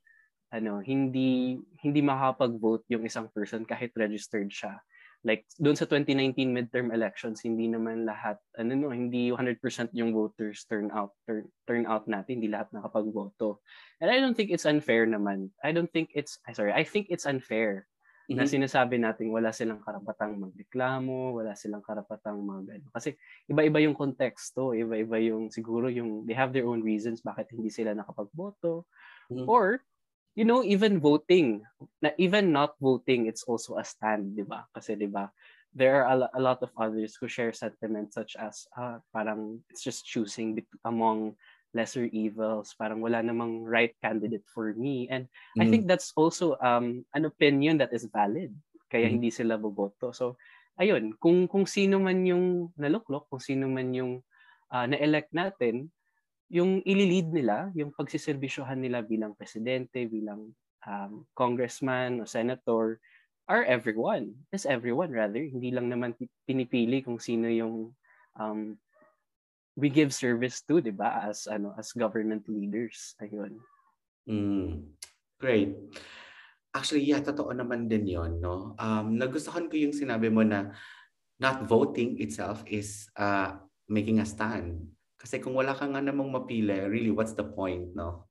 ano, 0.53 0.79
hindi 0.85 1.59
hindi 1.83 2.01
makapag-vote 2.05 2.87
yung 2.93 3.03
isang 3.09 3.33
person 3.33 3.65
kahit 3.65 3.91
registered 3.97 4.53
siya. 4.53 4.79
Like 5.25 5.49
doon 5.57 5.73
sa 5.73 5.89
2019 5.89 6.53
midterm 6.53 6.93
elections 6.93 7.41
hindi 7.41 7.65
naman 7.65 8.05
lahat 8.05 8.37
ano 8.61 8.77
no 8.77 8.93
hindi 8.93 9.33
100% 9.33 9.57
yung 9.97 10.13
voters 10.13 10.69
turn 10.69 10.93
out 10.93 11.17
turn, 11.25 11.49
turn 11.65 11.89
out 11.89 12.05
natin 12.05 12.45
hindi 12.45 12.53
lahat 12.53 12.69
nakapagboto 12.77 13.65
and 14.05 14.13
i 14.13 14.21
don't 14.21 14.37
think 14.37 14.53
it's 14.53 14.69
unfair 14.69 15.09
naman. 15.09 15.49
I 15.65 15.73
don't 15.73 15.89
think 15.89 16.13
it's 16.13 16.37
sorry 16.53 16.77
i 16.77 16.85
think 16.85 17.09
it's 17.09 17.25
unfair 17.25 17.89
mm-hmm. 18.25 18.37
na 18.37 18.45
sinasabi 18.45 18.97
natin 19.01 19.31
wala 19.33 19.53
silang 19.53 19.81
karapatang 19.81 20.37
magreklamo 20.41 21.37
wala 21.37 21.53
silang 21.55 21.85
karapatang 21.85 22.41
mag 22.41 22.69
ano. 22.69 22.89
kasi 22.93 23.17
iba-iba 23.49 23.81
yung 23.85 23.97
konteksto 23.97 24.73
iba-iba 24.73 25.21
yung 25.21 25.49
siguro 25.49 25.93
yung 25.93 26.25
they 26.25 26.37
have 26.37 26.53
their 26.53 26.69
own 26.69 26.81
reasons 26.81 27.21
bakit 27.21 27.49
hindi 27.53 27.69
sila 27.69 27.93
nakapagboto 27.93 28.89
mm-hmm. 29.33 29.49
or 29.49 29.81
you 30.35 30.45
know, 30.45 30.63
even 30.67 30.99
voting, 30.99 31.63
na 32.03 32.11
even 32.19 32.51
not 32.51 32.75
voting, 32.83 33.27
it's 33.27 33.47
also 33.47 33.79
a 33.79 33.87
stand, 33.87 34.35
di 34.35 34.43
ba? 34.43 34.67
Kasi 34.75 34.99
di 34.99 35.07
ba, 35.07 35.31
there 35.75 36.03
are 36.03 36.07
a, 36.11 36.39
a 36.39 36.43
lot 36.43 36.59
of 36.63 36.71
others 36.79 37.15
who 37.19 37.31
share 37.31 37.55
sentiments 37.55 38.15
such 38.15 38.35
as, 38.39 38.67
ah, 38.75 38.99
parang 39.15 39.63
it's 39.71 39.83
just 39.83 40.07
choosing 40.07 40.59
among 40.85 41.39
lesser 41.75 42.07
evils, 42.15 42.73
parang 42.79 43.03
wala 43.03 43.21
namang 43.21 43.67
right 43.67 43.93
candidate 43.99 44.47
for 44.47 44.73
me. 44.79 45.11
And 45.11 45.27
mm. 45.59 45.61
I 45.61 45.65
think 45.69 45.91
that's 45.91 46.15
also 46.15 46.55
um, 46.63 47.03
an 47.13 47.27
opinion 47.27 47.77
that 47.83 47.93
is 47.93 48.07
valid, 48.09 48.55
kaya 48.89 49.11
mm. 49.11 49.13
hindi 49.19 49.31
sila 49.35 49.59
boboto. 49.59 50.15
So, 50.15 50.39
ayun, 50.79 51.19
kung 51.19 51.51
kung 51.51 51.67
sino 51.67 51.99
man 51.99 52.23
yung 52.25 52.71
naluklok, 52.79 53.27
kung 53.27 53.43
sino 53.43 53.67
man 53.67 53.91
yung 53.91 54.23
uh, 54.71 54.87
na-elect 54.87 55.35
natin, 55.35 55.91
yung 56.49 56.81
ililid 56.87 57.35
nila, 57.35 57.75
yung 57.75 57.91
pagsiservisyohan 57.91 58.79
nila 58.79 59.03
bilang 59.03 59.35
presidente, 59.35 60.07
bilang 60.07 60.55
um, 60.87 61.27
congressman 61.35 62.23
o 62.23 62.29
senator, 62.29 63.03
are 63.51 63.65
everyone. 63.67 64.33
Is 64.55 64.65
everyone 64.65 65.13
rather. 65.13 65.43
Hindi 65.43 65.75
lang 65.75 65.93
naman 65.93 66.17
pinipili 66.49 67.05
kung 67.05 67.21
sino 67.21 67.51
yung 67.51 67.93
um, 68.39 68.79
we 69.75 69.91
give 69.91 70.15
service 70.15 70.63
to, 70.67 70.81
di 70.81 70.95
ba? 70.95 71.27
As, 71.31 71.47
ano, 71.51 71.75
as 71.79 71.91
government 71.93 72.47
leaders. 72.47 73.19
Ayun. 73.19 73.59
Mm, 74.31 74.95
great. 75.39 75.75
Actually, 76.75 77.07
yeah, 77.07 77.23
totoo 77.23 77.55
naman 77.55 77.87
din 77.87 78.07
yon 78.07 78.43
no? 78.43 78.75
Um, 78.79 79.15
nagustuhan 79.15 79.71
ko 79.71 79.79
yung 79.79 79.95
sinabi 79.95 80.31
mo 80.31 80.43
na 80.43 80.75
not 81.39 81.67
voting 81.67 82.19
itself 82.19 82.63
is 82.67 83.07
uh, 83.19 83.59
making 83.87 84.19
a 84.23 84.27
stand 84.27 84.95
kasi 85.25 85.41
kung 85.41 85.57
wala 85.57 85.73
ka 85.73 85.89
nga 85.89 86.05
namang 86.05 86.29
mapili, 86.29 86.85
really, 86.85 87.09
what's 87.09 87.33
the 87.33 87.49
point, 87.49 87.97
no? 87.97 88.29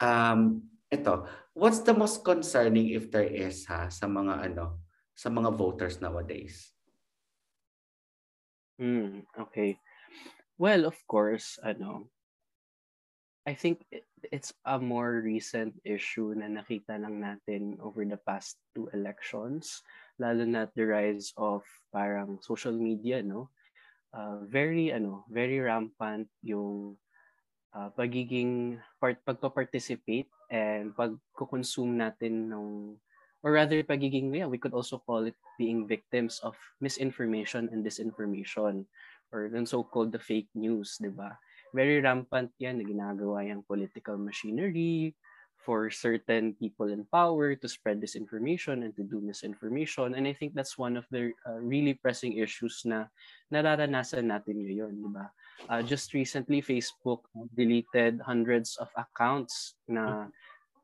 Um, 0.00 0.72
ito, 0.88 1.28
what's 1.52 1.84
the 1.84 1.92
most 1.92 2.24
concerning 2.24 2.96
if 2.96 3.12
there 3.12 3.28
is 3.28 3.68
ha 3.68 3.92
sa 3.92 4.08
mga 4.08 4.48
ano, 4.48 4.80
sa 5.12 5.28
mga 5.28 5.52
voters 5.52 6.00
nowadays? 6.00 6.72
Mm, 8.80 9.22
okay. 9.38 9.78
Well, 10.58 10.86
of 10.86 10.98
course, 11.06 11.58
ano, 11.62 12.10
I 13.46 13.54
think 13.54 13.84
it's 14.32 14.54
a 14.64 14.78
more 14.78 15.20
recent 15.20 15.74
issue 15.84 16.32
na 16.34 16.48
nakita 16.48 16.96
lang 16.96 17.20
natin 17.20 17.76
over 17.78 18.02
the 18.06 18.18
past 18.24 18.56
two 18.74 18.88
elections, 18.96 19.84
lalo 20.18 20.46
na 20.48 20.66
the 20.72 20.86
rise 20.86 21.34
of 21.36 21.62
parang 21.92 22.40
social 22.40 22.72
media, 22.72 23.20
no? 23.22 23.52
uh, 24.14 24.38
very 24.46 24.94
ano, 24.94 25.26
very 25.26 25.58
rampant 25.58 26.30
yung 26.46 26.94
uh, 27.74 27.90
pagiging 27.98 28.78
part 29.02 29.18
pagpa-participate 29.26 30.30
and 30.48 30.94
pagko-consume 30.94 31.98
natin 31.98 32.48
ng 32.48 32.94
or 33.44 33.52
rather 33.52 33.84
pagiging 33.84 34.32
yeah, 34.32 34.48
we 34.48 34.58
could 34.58 34.72
also 34.72 34.98
call 35.04 35.28
it 35.28 35.36
being 35.60 35.86
victims 35.86 36.40
of 36.42 36.56
misinformation 36.80 37.68
and 37.70 37.84
disinformation 37.84 38.88
or 39.30 39.52
the 39.52 39.60
so-called 39.66 40.10
the 40.10 40.18
fake 40.18 40.48
news, 40.56 40.96
'di 40.96 41.12
ba? 41.12 41.36
Very 41.76 42.00
rampant 42.00 42.50
'yan 42.56 42.80
na 42.80 42.84
ginagawa 42.88 43.44
yung 43.44 43.66
political 43.66 44.16
machinery, 44.16 45.12
for 45.64 45.88
certain 45.88 46.52
people 46.60 46.92
in 46.92 47.08
power 47.08 47.56
to 47.56 47.66
spread 47.66 47.96
disinformation 47.96 48.84
and 48.84 48.92
to 48.94 49.02
do 49.02 49.18
misinformation. 49.24 50.12
And 50.14 50.28
I 50.28 50.36
think 50.36 50.52
that's 50.52 50.76
one 50.76 51.00
of 51.00 51.08
the 51.10 51.32
uh, 51.48 51.56
really 51.56 51.96
pressing 51.96 52.36
issues 52.36 52.84
na 52.84 53.08
nararanasan 53.48 54.28
natin 54.28 54.60
ngayon, 54.60 55.00
di 55.00 55.08
ba? 55.08 55.32
Uh, 55.72 55.80
just 55.80 56.12
recently, 56.12 56.60
Facebook 56.60 57.24
deleted 57.56 58.20
hundreds 58.20 58.76
of 58.76 58.92
accounts 58.92 59.80
na 59.88 60.28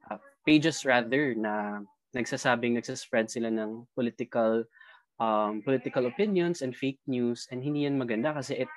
uh, 0.08 0.18
pages 0.48 0.88
rather 0.88 1.36
na 1.36 1.84
nagsasabing 2.16 2.76
nagsaspread 2.78 3.30
sila 3.30 3.50
ng 3.50 3.86
political 3.94 4.66
um, 5.20 5.60
political 5.62 6.08
opinions 6.08 6.64
and 6.64 6.74
fake 6.74 6.98
news 7.06 7.46
and 7.52 7.62
hindi 7.62 7.84
yan 7.84 8.00
maganda 8.00 8.34
kasi 8.34 8.64
it 8.64 8.70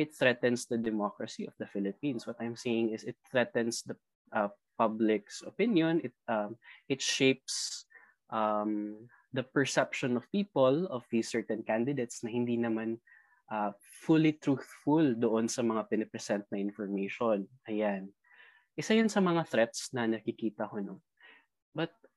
it 0.00 0.16
threatens 0.16 0.64
the 0.66 0.80
democracy 0.80 1.44
of 1.44 1.52
the 1.60 1.68
Philippines. 1.68 2.24
What 2.26 2.40
I'm 2.40 2.56
saying 2.56 2.96
is 2.96 3.04
it 3.04 3.20
threatens 3.28 3.84
the 3.84 3.94
uh, 4.32 4.48
public's 4.80 5.44
opinion. 5.44 6.00
It 6.02 6.16
um, 6.26 6.56
it 6.88 7.04
shapes 7.04 7.84
um, 8.32 8.96
the 9.36 9.44
perception 9.44 10.16
of 10.16 10.28
people 10.32 10.88
of 10.88 11.04
these 11.12 11.28
certain 11.28 11.62
candidates 11.62 12.24
na 12.24 12.32
hindi 12.32 12.56
naman 12.56 12.96
uh, 13.52 13.76
fully 14.04 14.40
truthful 14.40 15.04
doon 15.16 15.46
sa 15.46 15.60
mga 15.60 15.88
pinipresent 15.92 16.44
na 16.48 16.58
information. 16.58 17.44
Ayan. 17.68 18.08
Isa 18.72 18.96
yun 18.96 19.12
sa 19.12 19.20
mga 19.20 19.44
threats 19.52 19.92
na 19.92 20.08
nakikita 20.08 20.64
ko. 20.64 20.80
No? 20.80 21.04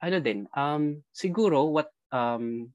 Ano 0.03 0.17
din, 0.19 0.45
um, 0.51 0.99
siguro 1.15 1.71
what 1.71 1.89
um, 2.11 2.69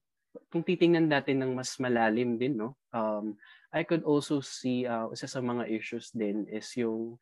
kung 0.49 0.63
titingnan 0.63 1.11
natin 1.11 1.43
ng 1.43 1.53
mas 1.55 1.77
malalim 1.83 2.39
din, 2.39 2.59
no? 2.59 2.79
Um, 2.95 3.37
I 3.71 3.87
could 3.87 4.03
also 4.03 4.43
see 4.43 4.87
uh, 4.87 5.11
isa 5.15 5.31
sa 5.31 5.39
mga 5.39 5.71
issues 5.71 6.11
din 6.11 6.47
is 6.51 6.67
yung 6.75 7.19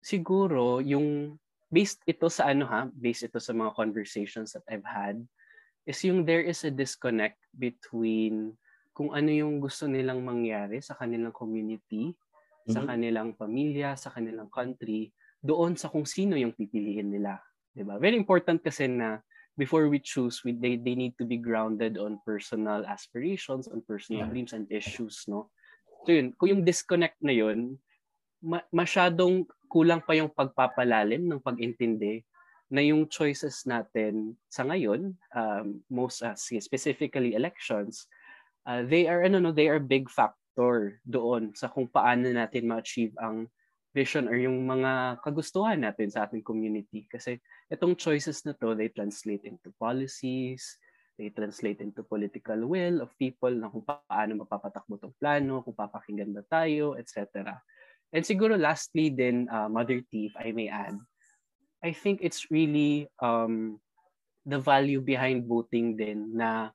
siguro 0.00 0.80
yung 0.80 1.36
based 1.68 2.00
ito 2.08 2.26
sa 2.32 2.50
ano 2.50 2.64
ha, 2.66 2.88
based 2.90 3.28
ito 3.28 3.38
sa 3.38 3.52
mga 3.52 3.76
conversations 3.76 4.56
that 4.56 4.64
I've 4.66 4.86
had, 4.86 5.20
is 5.84 6.00
yung 6.04 6.24
there 6.24 6.42
is 6.42 6.64
a 6.64 6.72
disconnect 6.72 7.38
between 7.52 8.56
kung 8.96 9.14
ano 9.14 9.30
yung 9.30 9.62
gusto 9.62 9.86
nilang 9.86 10.20
mangyari 10.20 10.82
sa 10.82 10.98
kanilang 10.98 11.32
community, 11.32 12.12
mm-hmm. 12.12 12.72
sa 12.74 12.84
kanilang 12.84 13.32
pamilya, 13.38 13.94
sa 13.96 14.10
kanilang 14.12 14.50
country, 14.50 15.14
doon 15.40 15.78
sa 15.78 15.88
kung 15.88 16.04
sino 16.04 16.36
yung 16.36 16.52
pipiliin 16.52 17.08
nila. 17.08 17.40
'Di 17.74 17.82
ba? 17.86 17.98
Very 17.98 18.18
important 18.18 18.62
kasi 18.62 18.90
na 18.90 19.22
before 19.58 19.92
we 19.92 20.00
choose, 20.00 20.40
we, 20.40 20.56
they, 20.56 20.80
they 20.80 20.96
need 20.96 21.12
to 21.20 21.28
be 21.28 21.36
grounded 21.36 22.00
on 22.00 22.16
personal 22.24 22.80
aspirations, 22.88 23.68
on 23.68 23.84
personal 23.84 24.24
yeah. 24.24 24.30
dreams 24.32 24.56
and 24.56 24.64
issues, 24.72 25.28
no? 25.28 25.52
So 26.08 26.16
yun, 26.16 26.32
kung 26.40 26.48
yung 26.48 26.64
disconnect 26.64 27.20
na 27.20 27.36
yun, 27.36 27.76
ma- 28.40 28.64
masyadong 28.72 29.44
kulang 29.68 30.00
pa 30.00 30.16
yung 30.16 30.32
pagpapalalim 30.32 31.28
ng 31.28 31.44
pag-intindi 31.44 32.24
na 32.72 32.80
yung 32.80 33.04
choices 33.10 33.68
natin 33.68 34.32
sa 34.48 34.64
ngayon, 34.64 35.12
um, 35.36 35.82
most 35.92 36.24
uh, 36.24 36.32
specifically 36.38 37.36
elections, 37.36 38.08
uh, 38.64 38.80
they 38.86 39.04
are 39.10 39.26
ano 39.26 39.42
no, 39.42 39.52
they 39.52 39.68
are 39.68 39.82
big 39.82 40.08
factor 40.08 40.96
doon 41.04 41.52
sa 41.52 41.68
kung 41.68 41.90
paano 41.90 42.30
natin 42.32 42.70
ma-achieve 42.70 43.12
ang 43.20 43.50
vision 43.90 44.30
or 44.30 44.38
yung 44.38 44.62
mga 44.64 45.18
kagustuhan 45.20 45.82
natin 45.82 46.08
sa 46.08 46.24
ating 46.24 46.46
community 46.46 47.10
kasi 47.10 47.42
itong 47.70 47.94
choices 47.94 48.42
na 48.44 48.52
to 48.58 48.74
they 48.74 48.90
translate 48.90 49.46
into 49.46 49.70
policies 49.78 50.78
they 51.20 51.28
translate 51.28 51.84
into 51.84 52.00
political 52.00 52.56
will 52.64 53.04
of 53.04 53.12
people 53.20 53.52
na 53.52 53.68
kung 53.68 53.84
paano 53.84 54.40
mapapatakbo 54.40 54.96
tong 54.96 55.12
plano, 55.20 55.60
kung 55.60 55.76
papakinggan 55.76 56.32
ba 56.32 56.40
tayo, 56.48 56.96
etc. 56.96 57.44
And 58.08 58.24
siguro 58.24 58.56
lastly 58.56 59.12
din, 59.12 59.44
uh, 59.52 59.68
Mother 59.68 60.00
T, 60.08 60.32
if 60.32 60.34
I 60.40 60.56
may 60.56 60.72
add, 60.72 60.96
I 61.84 61.92
think 61.92 62.24
it's 62.24 62.48
really 62.48 63.04
um, 63.20 63.76
the 64.48 64.56
value 64.56 65.04
behind 65.04 65.44
voting 65.44 66.00
din 66.00 66.32
na 66.32 66.72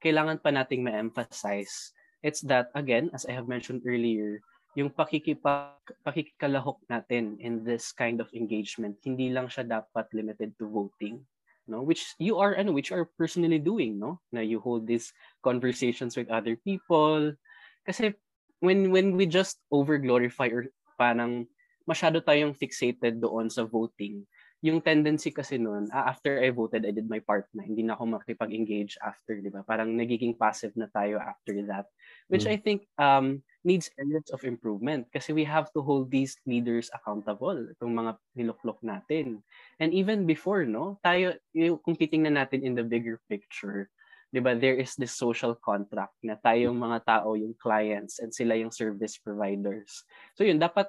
kailangan 0.00 0.40
pa 0.40 0.48
nating 0.48 0.80
ma-emphasize. 0.80 1.92
It's 2.24 2.40
that, 2.48 2.72
again, 2.72 3.12
as 3.12 3.28
I 3.28 3.36
have 3.36 3.44
mentioned 3.44 3.84
earlier, 3.84 4.40
yung 4.76 4.92
pakikipag, 4.92 5.80
pakikikalahok 6.04 6.76
natin 6.92 7.40
in 7.40 7.64
this 7.64 7.96
kind 7.96 8.20
of 8.20 8.28
engagement, 8.36 9.00
hindi 9.00 9.32
lang 9.32 9.48
siya 9.48 9.64
dapat 9.64 10.04
limited 10.12 10.52
to 10.60 10.68
voting. 10.68 11.24
No, 11.66 11.82
which 11.82 12.14
you 12.22 12.38
are 12.38 12.54
ano 12.54 12.70
which 12.70 12.94
are 12.94 13.10
personally 13.18 13.58
doing 13.58 13.98
no 13.98 14.22
na 14.30 14.38
you 14.38 14.62
hold 14.62 14.86
these 14.86 15.10
conversations 15.42 16.14
with 16.14 16.30
other 16.30 16.54
people 16.54 17.34
kasi 17.82 18.14
when 18.62 18.94
when 18.94 19.18
we 19.18 19.26
just 19.26 19.58
over 19.74 19.98
glorify 19.98 20.46
or 20.46 20.70
parang 20.94 21.42
masyado 21.82 22.22
tayong 22.22 22.54
fixated 22.54 23.18
doon 23.18 23.50
sa 23.50 23.66
voting 23.66 24.22
yung 24.64 24.80
tendency 24.80 25.30
kasi 25.30 25.60
noon, 25.60 25.86
ah, 25.92 26.08
after 26.08 26.40
I 26.40 26.50
voted, 26.50 26.88
I 26.88 26.90
did 26.90 27.06
my 27.06 27.20
part 27.20 27.46
na. 27.52 27.62
Hindi 27.62 27.84
na 27.84 27.94
ako 27.94 28.18
makipag-engage 28.18 28.96
after, 29.04 29.38
di 29.38 29.52
ba? 29.52 29.60
Parang 29.62 29.92
nagiging 29.92 30.34
passive 30.34 30.72
na 30.74 30.88
tayo 30.88 31.20
after 31.20 31.60
that. 31.68 31.86
Which 32.26 32.48
mm. 32.48 32.52
I 32.52 32.56
think 32.58 32.88
um, 32.96 33.46
needs 33.66 33.90
areas 33.98 34.30
of 34.30 34.46
improvement 34.46 35.10
kasi 35.10 35.34
we 35.34 35.42
have 35.42 35.66
to 35.74 35.82
hold 35.82 36.06
these 36.06 36.38
leaders 36.46 36.86
accountable, 36.94 37.58
itong 37.74 37.90
mga 37.90 38.14
niluklok 38.38 38.78
natin. 38.86 39.42
And 39.82 39.90
even 39.90 40.22
before, 40.22 40.62
no? 40.62 41.02
Tayo, 41.02 41.34
kung 41.82 41.98
titingnan 41.98 42.38
natin 42.38 42.62
in 42.62 42.78
the 42.78 42.86
bigger 42.86 43.18
picture, 43.26 43.90
di 44.30 44.38
ba, 44.38 44.54
there 44.54 44.78
is 44.78 44.94
this 44.94 45.18
social 45.18 45.58
contract 45.58 46.14
na 46.22 46.38
tayong 46.38 46.78
mga 46.78 47.02
tao, 47.02 47.34
yung 47.34 47.58
clients, 47.58 48.22
and 48.22 48.30
sila 48.30 48.54
yung 48.54 48.70
service 48.70 49.18
providers. 49.18 50.06
So 50.38 50.46
yun, 50.46 50.62
dapat 50.62 50.86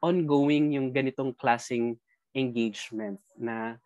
ongoing 0.00 0.72
yung 0.72 0.88
ganitong 0.92 1.36
klasing 1.36 2.00
engagement 2.32 3.20
na 3.36 3.76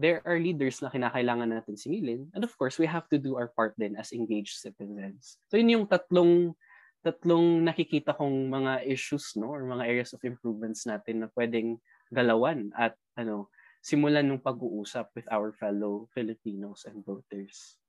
there 0.00 0.18
are 0.26 0.40
leaders 0.40 0.82
na 0.82 0.90
kinakailangan 0.90 1.54
natin 1.54 1.78
singilin. 1.78 2.26
And 2.34 2.42
of 2.42 2.50
course, 2.58 2.78
we 2.78 2.86
have 2.90 3.06
to 3.14 3.18
do 3.18 3.38
our 3.38 3.50
part 3.54 3.78
din 3.78 3.94
as 3.94 4.10
engaged 4.10 4.58
citizens. 4.58 5.38
So 5.46 5.58
yun 5.58 5.70
yung 5.70 5.86
tatlong 5.86 6.58
tatlong 7.02 7.66
nakikita 7.66 8.14
kong 8.14 8.48
mga 8.48 8.86
issues 8.86 9.34
no 9.34 9.50
or 9.50 9.66
mga 9.66 9.84
areas 9.84 10.10
of 10.14 10.22
improvements 10.22 10.86
natin 10.86 11.26
na 11.26 11.28
pwedeng 11.34 11.82
galawan 12.14 12.70
at 12.78 12.94
ano 13.18 13.50
simulan 13.82 14.30
ng 14.30 14.38
pag-uusap 14.38 15.10
with 15.18 15.26
our 15.26 15.50
fellow 15.58 16.06
Filipinos 16.14 16.86
and 16.86 17.02
voters. 17.02 17.82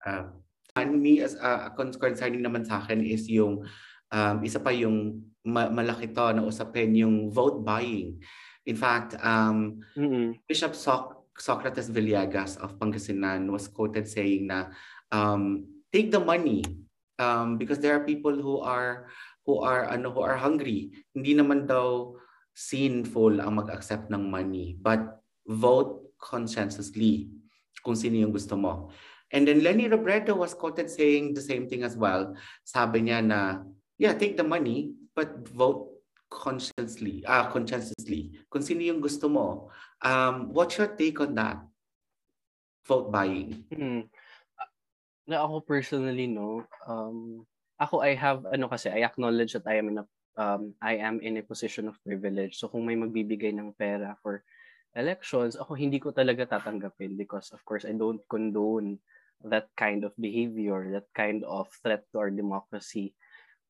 Um, 0.00 0.40
and 0.72 0.96
me 0.96 1.20
as 1.20 1.36
uh, 1.36 1.68
concerning 1.76 2.40
naman 2.40 2.64
sa 2.64 2.80
akin 2.80 3.04
is 3.04 3.28
yung 3.28 3.68
um, 4.08 4.36
isa 4.40 4.56
pa 4.56 4.72
yung 4.72 5.20
ma- 5.44 5.68
malaki 5.68 6.08
to 6.08 6.32
na 6.32 6.40
usapin 6.40 6.96
yung 6.96 7.28
vote 7.28 7.60
buying. 7.60 8.16
In 8.64 8.76
fact, 8.76 9.20
um, 9.20 9.84
mm-hmm. 9.92 10.40
Bishop 10.48 10.72
so- 10.72 11.28
Socrates 11.36 11.92
Villegas 11.92 12.56
of 12.60 12.76
Pangasinan 12.80 13.48
was 13.52 13.68
quoted 13.68 14.08
saying 14.08 14.48
na 14.48 14.72
um, 15.12 15.64
take 15.92 16.08
the 16.08 16.20
money 16.20 16.64
um, 17.20 17.60
because 17.60 17.78
there 17.84 17.92
are 17.92 18.08
people 18.08 18.32
who 18.32 18.64
are 18.64 19.12
who 19.44 19.60
are 19.60 19.84
ano 19.92 20.08
who 20.08 20.24
are 20.24 20.40
hungry. 20.40 20.96
Hindi 21.12 21.36
naman 21.36 21.68
daw 21.68 22.16
sinful 22.56 23.44
ang 23.44 23.60
mag-accept 23.60 24.08
ng 24.08 24.24
money, 24.32 24.80
but 24.80 25.20
vote 25.44 26.16
conscientiously 26.16 27.28
kung 27.84 27.96
sino 27.96 28.16
yung 28.16 28.32
gusto 28.32 28.56
mo. 28.56 28.88
And 29.30 29.46
then 29.46 29.62
Lenny 29.62 29.86
Robredo 29.86 30.34
was 30.34 30.56
quoted 30.56 30.90
saying 30.90 31.38
the 31.38 31.44
same 31.44 31.70
thing 31.70 31.86
as 31.86 31.94
well. 31.94 32.34
Sabi 32.66 33.06
niya 33.06 33.22
na, 33.22 33.62
yeah, 33.94 34.10
take 34.10 34.34
the 34.34 34.42
money, 34.42 34.90
but 35.14 35.46
vote 35.54 35.86
consciously, 36.30 37.22
ah, 37.26 37.46
uh, 37.46 37.54
consciously, 37.54 38.34
kung 38.50 38.62
sino 38.62 38.82
yung 38.82 38.98
gusto 38.98 39.30
mo. 39.30 39.70
Um, 40.02 40.50
what's 40.50 40.78
your 40.78 40.90
take 40.98 41.22
on 41.22 41.38
that? 41.38 41.62
Vote 42.86 43.10
buying. 43.14 43.66
Hmm. 43.70 44.10
Na 45.30 45.46
ako 45.46 45.62
personally, 45.62 46.26
no, 46.26 46.66
um, 46.90 47.46
ako 47.78 48.02
I 48.02 48.18
have, 48.18 48.42
ano 48.50 48.66
kasi, 48.66 48.90
I 48.90 49.06
acknowledge 49.06 49.54
that 49.54 49.70
I 49.70 49.78
am 49.78 49.94
in 49.94 50.02
a, 50.02 50.06
um, 50.34 50.74
I 50.82 50.98
am 50.98 51.22
in 51.22 51.38
a 51.38 51.46
position 51.46 51.86
of 51.86 52.02
privilege. 52.02 52.58
So 52.58 52.66
kung 52.66 52.82
may 52.82 52.98
magbibigay 52.98 53.54
ng 53.54 53.78
pera 53.78 54.18
for 54.26 54.42
elections, 54.98 55.54
ako 55.54 55.78
hindi 55.78 56.02
ko 56.02 56.10
talaga 56.10 56.50
tatanggapin 56.50 57.14
because 57.14 57.54
of 57.54 57.62
course 57.62 57.86
I 57.86 57.94
don't 57.94 58.18
condone 58.26 58.98
that 59.46 59.70
kind 59.78 60.02
of 60.02 60.10
behavior, 60.18 60.90
that 60.98 61.06
kind 61.14 61.46
of 61.46 61.70
threat 61.78 62.02
to 62.10 62.26
our 62.26 62.34
democracy. 62.34 63.14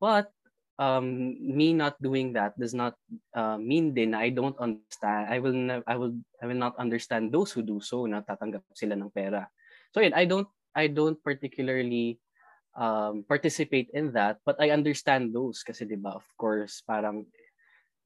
But 0.01 0.33
um, 0.81 1.37
me 1.37 1.77
not 1.77 2.01
doing 2.01 2.33
that 2.33 2.57
does 2.57 2.73
not 2.73 2.97
uh, 3.37 3.61
mean 3.61 3.93
din 3.93 4.17
I 4.17 4.33
don't 4.33 4.57
understand. 4.57 5.29
I 5.29 5.37
will 5.37 5.53
I 5.85 5.95
will 5.95 6.17
I 6.41 6.49
will 6.49 6.57
not 6.57 6.73
understand 6.81 7.29
those 7.29 7.53
who 7.53 7.61
do 7.61 7.77
so 7.85 8.09
na 8.09 8.25
tatanggap 8.25 8.65
sila 8.73 8.97
ng 8.97 9.13
pera. 9.13 9.45
So 9.93 10.01
yun, 10.01 10.17
I 10.17 10.25
don't 10.25 10.49
I 10.75 10.87
don't 10.87 11.19
particularly 11.19 12.19
um, 12.75 13.23
participate 13.27 13.91
in 13.93 14.11
that, 14.15 14.39
but 14.45 14.59
I 14.59 14.71
understand 14.71 15.35
those 15.35 15.63
kasi 15.63 15.83
'di 15.87 15.99
ba? 15.99 16.15
Of 16.17 16.27
course, 16.39 16.83
parang 16.83 17.27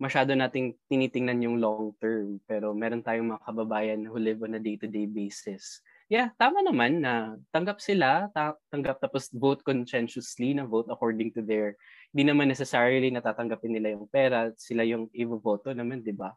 masyado 0.02 0.36
nating 0.36 0.76
tinitingnan 0.92 1.46
yung 1.46 1.58
long 1.62 1.96
term, 2.04 2.44
pero 2.44 2.76
meron 2.76 3.06
tayong 3.06 3.36
mga 3.36 3.46
kababayan 3.48 4.02
who 4.04 4.20
live 4.20 4.44
on 4.44 4.58
a 4.58 4.62
day-to-day 4.62 5.08
basis 5.08 5.80
yeah, 6.06 6.30
tama 6.38 6.62
naman 6.62 7.02
na 7.02 7.34
tanggap 7.50 7.82
sila, 7.82 8.30
ta- 8.30 8.58
tanggap 8.70 9.02
tapos 9.02 9.30
vote 9.34 9.66
conscientiously 9.66 10.54
na 10.54 10.66
vote 10.66 10.90
according 10.90 11.34
to 11.34 11.42
their, 11.42 11.74
hindi 12.14 12.30
naman 12.30 12.50
necessarily 12.50 13.10
natatanggapin 13.10 13.74
nila 13.74 13.98
yung 13.98 14.06
pera, 14.10 14.54
sila 14.54 14.86
yung 14.86 15.10
i-voto 15.14 15.74
naman, 15.74 16.06
di 16.06 16.14
ba? 16.14 16.34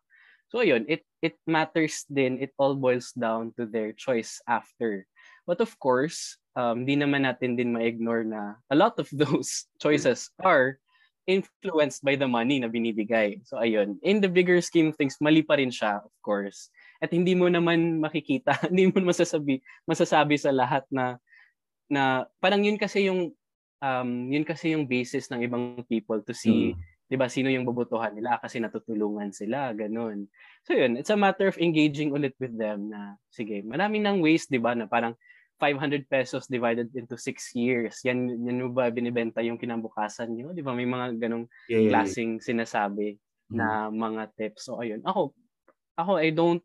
So 0.49 0.65
yun, 0.65 0.89
it 0.89 1.05
it 1.21 1.37
matters 1.45 2.09
din, 2.09 2.41
it 2.41 2.57
all 2.57 2.73
boils 2.73 3.13
down 3.13 3.53
to 3.61 3.69
their 3.69 3.93
choice 3.93 4.41
after. 4.49 5.05
But 5.49 5.65
of 5.65 5.73
course, 5.81 6.37
um, 6.53 6.85
di 6.85 6.93
naman 6.93 7.25
natin 7.25 7.57
din 7.57 7.73
ma-ignore 7.73 8.29
na 8.29 8.61
a 8.69 8.77
lot 8.77 9.01
of 9.01 9.09
those 9.09 9.65
choices 9.83 10.29
are 10.45 10.77
influenced 11.25 12.05
by 12.05 12.21
the 12.21 12.29
money 12.29 12.61
na 12.61 12.69
binibigay. 12.69 13.41
So 13.49 13.57
ayun, 13.57 13.97
in 14.05 14.21
the 14.21 14.29
bigger 14.29 14.61
scheme 14.61 14.93
of 14.93 15.01
things, 15.01 15.17
mali 15.25 15.41
pa 15.41 15.57
rin 15.57 15.73
siya, 15.73 16.05
of 16.05 16.13
course 16.21 16.69
at 16.99 17.15
hindi 17.15 17.35
mo 17.35 17.47
naman 17.47 18.03
makikita, 18.03 18.55
hindi 18.71 18.91
mo 18.91 19.11
masasabi 19.11 19.63
masasabi 19.87 20.35
sa 20.39 20.51
lahat 20.51 20.85
na 20.91 21.19
na 21.89 22.27
parang 22.43 22.61
yun 22.61 22.77
kasi 22.77 23.09
yung 23.09 23.33
um 23.81 24.11
yun 24.29 24.45
kasi 24.45 24.75
yung 24.75 24.85
basis 24.85 25.31
ng 25.31 25.47
ibang 25.47 25.81
people 25.87 26.21
to 26.21 26.35
see 26.35 26.75
mm. 26.75 26.79
'di 27.09 27.17
ba 27.17 27.31
sino 27.31 27.49
yung 27.49 27.65
bobotohan 27.65 28.13
nila 28.13 28.37
kasi 28.37 28.61
natutulungan 28.61 29.33
sila 29.33 29.73
ganun. 29.73 30.29
So 30.69 30.77
yun, 30.77 31.01
it's 31.01 31.09
a 31.09 31.17
matter 31.17 31.49
of 31.49 31.57
engaging 31.57 32.13
ulit 32.13 32.37
with 32.37 32.53
them 32.53 32.93
na 32.93 33.17
sige, 33.33 33.65
maraming 33.65 34.05
nang 34.05 34.21
ways 34.21 34.45
'di 34.45 34.61
ba 34.61 34.77
na 34.77 34.85
parang 34.85 35.17
500 35.59 36.07
pesos 36.07 36.47
divided 36.47 36.89
into 36.95 37.19
6 37.19 37.35
years. 37.59 37.99
Yan 38.07 38.31
yan 38.47 38.71
ba 38.71 38.89
binibenta 38.95 39.43
yung 39.43 39.59
kinabukasan 39.59 40.33
niyo? 40.33 40.55
'Di 40.55 40.63
ba 40.63 40.73
may 40.73 40.87
mga 40.87 41.19
ganong 41.19 41.51
yeah, 41.67 41.83
yeah, 41.83 41.91
klaseng 41.91 42.39
yeah. 42.39 42.45
sinasabi 42.47 43.19
mm. 43.51 43.59
na 43.59 43.91
mga 43.91 44.23
tips. 44.39 44.71
So 44.71 44.79
ayun, 44.79 45.03
ako 45.03 45.35
ako 45.99 46.23
I 46.23 46.31
don't 46.31 46.63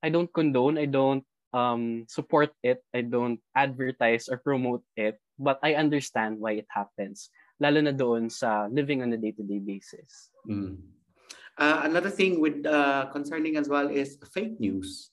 I 0.00 0.08
don't 0.08 0.30
condone, 0.32 0.80
I 0.80 0.88
don't 0.88 1.26
um, 1.52 2.06
support 2.08 2.54
it, 2.62 2.80
I 2.94 3.02
don't 3.02 3.42
advertise 3.52 4.30
or 4.30 4.38
promote 4.38 4.86
it, 4.96 5.20
but 5.36 5.60
I 5.62 5.76
understand 5.76 6.40
why 6.40 6.56
it 6.56 6.70
happens. 6.72 7.28
Lalo 7.60 7.84
na 7.84 7.92
doon 7.92 8.32
sa 8.32 8.64
living 8.72 9.04
on 9.04 9.12
a 9.12 9.20
day-to-day 9.20 9.60
basis. 9.60 10.32
Mm. 10.48 10.80
Uh, 11.60 11.84
another 11.84 12.08
thing 12.08 12.40
with 12.40 12.64
uh, 12.64 13.12
concerning 13.12 13.60
as 13.60 13.68
well 13.68 13.92
is 13.92 14.16
fake 14.32 14.56
news. 14.56 15.12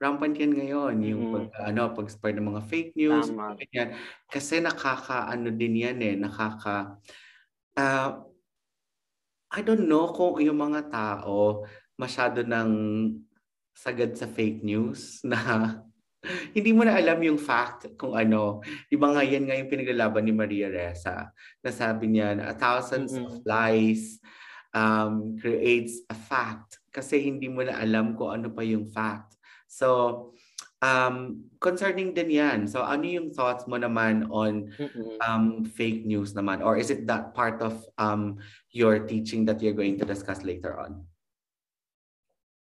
Rampant 0.00 0.32
yan 0.32 0.56
ngayon, 0.56 0.96
yung 1.04 1.22
pag, 1.28 1.46
ano, 1.68 1.92
pag-spread 1.92 2.40
ng 2.40 2.48
mga 2.56 2.62
fake 2.64 2.92
news. 2.96 3.28
Yan. 3.76 3.88
Kasi 4.32 4.64
nakaka, 4.64 5.28
ano 5.28 5.52
din 5.52 5.76
yan 5.76 6.00
eh, 6.00 6.16
nakaka, 6.16 6.96
uh, 7.76 8.10
I 9.50 9.60
don't 9.66 9.84
know 9.84 10.08
kung 10.14 10.40
yung 10.40 10.56
mga 10.56 10.88
tao 10.88 11.66
masyado 11.98 12.46
ng 12.46 12.70
sagad 13.74 14.14
sa 14.16 14.30
fake 14.30 14.62
news 14.62 15.18
na 15.28 15.38
hindi 16.52 16.70
mo 16.76 16.84
na 16.84 17.00
alam 17.00 17.16
yung 17.24 17.40
fact 17.40 17.96
kung 17.96 18.12
ano. 18.12 18.60
Di 18.88 18.96
ba 18.96 19.08
nga 19.12 19.24
yan 19.24 19.48
nga 19.48 19.56
yung 19.56 19.72
pinaglalaban 19.72 20.24
ni 20.24 20.32
Maria 20.36 20.68
Ressa 20.68 21.32
na 21.64 21.70
sabi 21.72 22.12
niya 22.12 22.36
na 22.36 22.52
thousands 22.52 23.16
mm-hmm. 23.16 23.40
of 23.40 23.44
lies 23.48 24.20
um, 24.76 25.34
creates 25.40 26.04
a 26.12 26.16
fact 26.16 26.76
kasi 26.92 27.24
hindi 27.24 27.48
mo 27.48 27.64
na 27.64 27.80
alam 27.80 28.12
kung 28.14 28.36
ano 28.36 28.52
pa 28.52 28.60
yung 28.60 28.84
fact. 28.92 29.39
So, 29.70 30.34
um, 30.82 31.46
concerning 31.62 32.10
din 32.10 32.34
yan. 32.34 32.66
So, 32.66 32.82
ano 32.82 33.06
yung 33.06 33.30
thoughts 33.30 33.70
mo 33.70 33.78
naman 33.78 34.26
on 34.34 34.74
um, 35.22 35.62
fake 35.62 36.02
news 36.02 36.34
naman? 36.34 36.58
Or 36.58 36.74
is 36.74 36.90
it 36.90 37.06
that 37.06 37.30
part 37.38 37.62
of 37.62 37.86
um, 38.02 38.42
your 38.74 39.06
teaching 39.06 39.46
that 39.46 39.62
you're 39.62 39.78
going 39.78 39.94
to 40.02 40.06
discuss 40.08 40.42
later 40.42 40.74
on? 40.74 41.06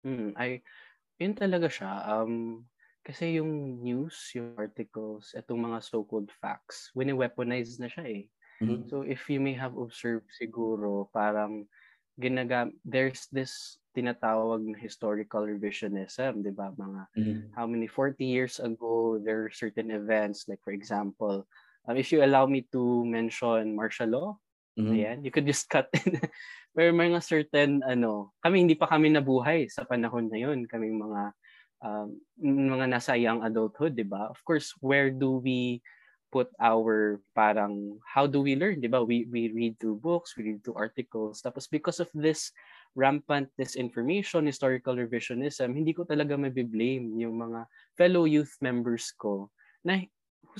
Mm, 0.02 0.34
I 0.34 0.66
yun 1.22 1.38
talaga 1.38 1.70
siya. 1.70 1.92
Um, 2.10 2.66
Kasi 3.00 3.40
yung 3.40 3.80
news, 3.80 4.28
yung 4.36 4.52
articles, 4.60 5.32
itong 5.32 5.56
mga 5.56 5.80
so-called 5.80 6.28
facts, 6.36 6.92
wini-weaponize 6.92 7.80
na 7.80 7.88
siya 7.88 8.04
eh. 8.04 8.24
Mm-hmm. 8.60 8.92
So 8.92 9.00
if 9.08 9.24
you 9.32 9.40
may 9.40 9.56
have 9.56 9.72
observed 9.80 10.28
siguro, 10.36 11.08
parang 11.08 11.64
ginagam 12.20 12.76
there's 12.84 13.24
this 13.32 13.79
tinatawag 13.90 14.62
na 14.62 14.78
historical 14.78 15.42
revisionism, 15.42 16.42
'di 16.42 16.52
ba? 16.54 16.70
Mga 16.74 17.00
mm-hmm. 17.16 17.40
how 17.58 17.66
many 17.66 17.90
40 17.90 18.22
years 18.22 18.62
ago 18.62 19.18
there 19.18 19.46
are 19.46 19.52
certain 19.52 19.90
events 19.90 20.46
like 20.46 20.62
for 20.62 20.70
example, 20.70 21.46
um, 21.86 21.96
if 21.98 22.14
you 22.14 22.22
allow 22.22 22.46
me 22.46 22.66
to 22.70 23.02
mention 23.02 23.74
martial 23.74 24.10
law, 24.10 24.30
mm-hmm. 24.78 24.94
ayan, 24.94 25.18
you 25.26 25.30
could 25.34 25.46
just 25.46 25.66
cut 25.66 25.90
in. 26.06 26.18
Pero 26.76 26.94
mga 26.94 27.18
certain 27.18 27.82
ano, 27.82 28.30
kami 28.46 28.62
hindi 28.62 28.78
pa 28.78 28.86
kami 28.86 29.10
nabuhay 29.10 29.66
sa 29.66 29.82
panahon 29.82 30.30
na 30.30 30.38
'yon, 30.38 30.70
kaming 30.70 30.94
mga 30.94 31.34
um, 31.82 32.14
mga 32.38 32.86
nasa 32.86 33.18
young 33.18 33.42
adulthood, 33.42 33.98
'di 33.98 34.06
ba? 34.06 34.30
Of 34.30 34.38
course, 34.46 34.70
where 34.78 35.10
do 35.10 35.42
we 35.42 35.82
put 36.30 36.46
our 36.62 37.18
parang 37.34 37.98
how 38.06 38.24
do 38.24 38.40
we 38.40 38.54
learn, 38.54 38.78
'di 38.78 38.90
ba? 38.90 39.02
We 39.02 39.26
we 39.26 39.50
read 39.50 39.82
through 39.82 39.98
books, 39.98 40.38
we 40.38 40.46
read 40.46 40.62
through 40.62 40.78
articles. 40.78 41.42
Tapos 41.42 41.66
because 41.66 41.98
of 41.98 42.08
this 42.14 42.54
rampant 42.98 43.48
disinformation, 43.54 44.46
historical 44.46 44.98
revisionism, 44.98 45.74
hindi 45.74 45.94
ko 45.94 46.02
talaga 46.02 46.34
mabiblame 46.34 47.14
yung 47.22 47.38
mga 47.38 47.66
fellow 47.94 48.26
youth 48.26 48.54
members 48.58 49.14
ko 49.14 49.48
na 49.86 50.02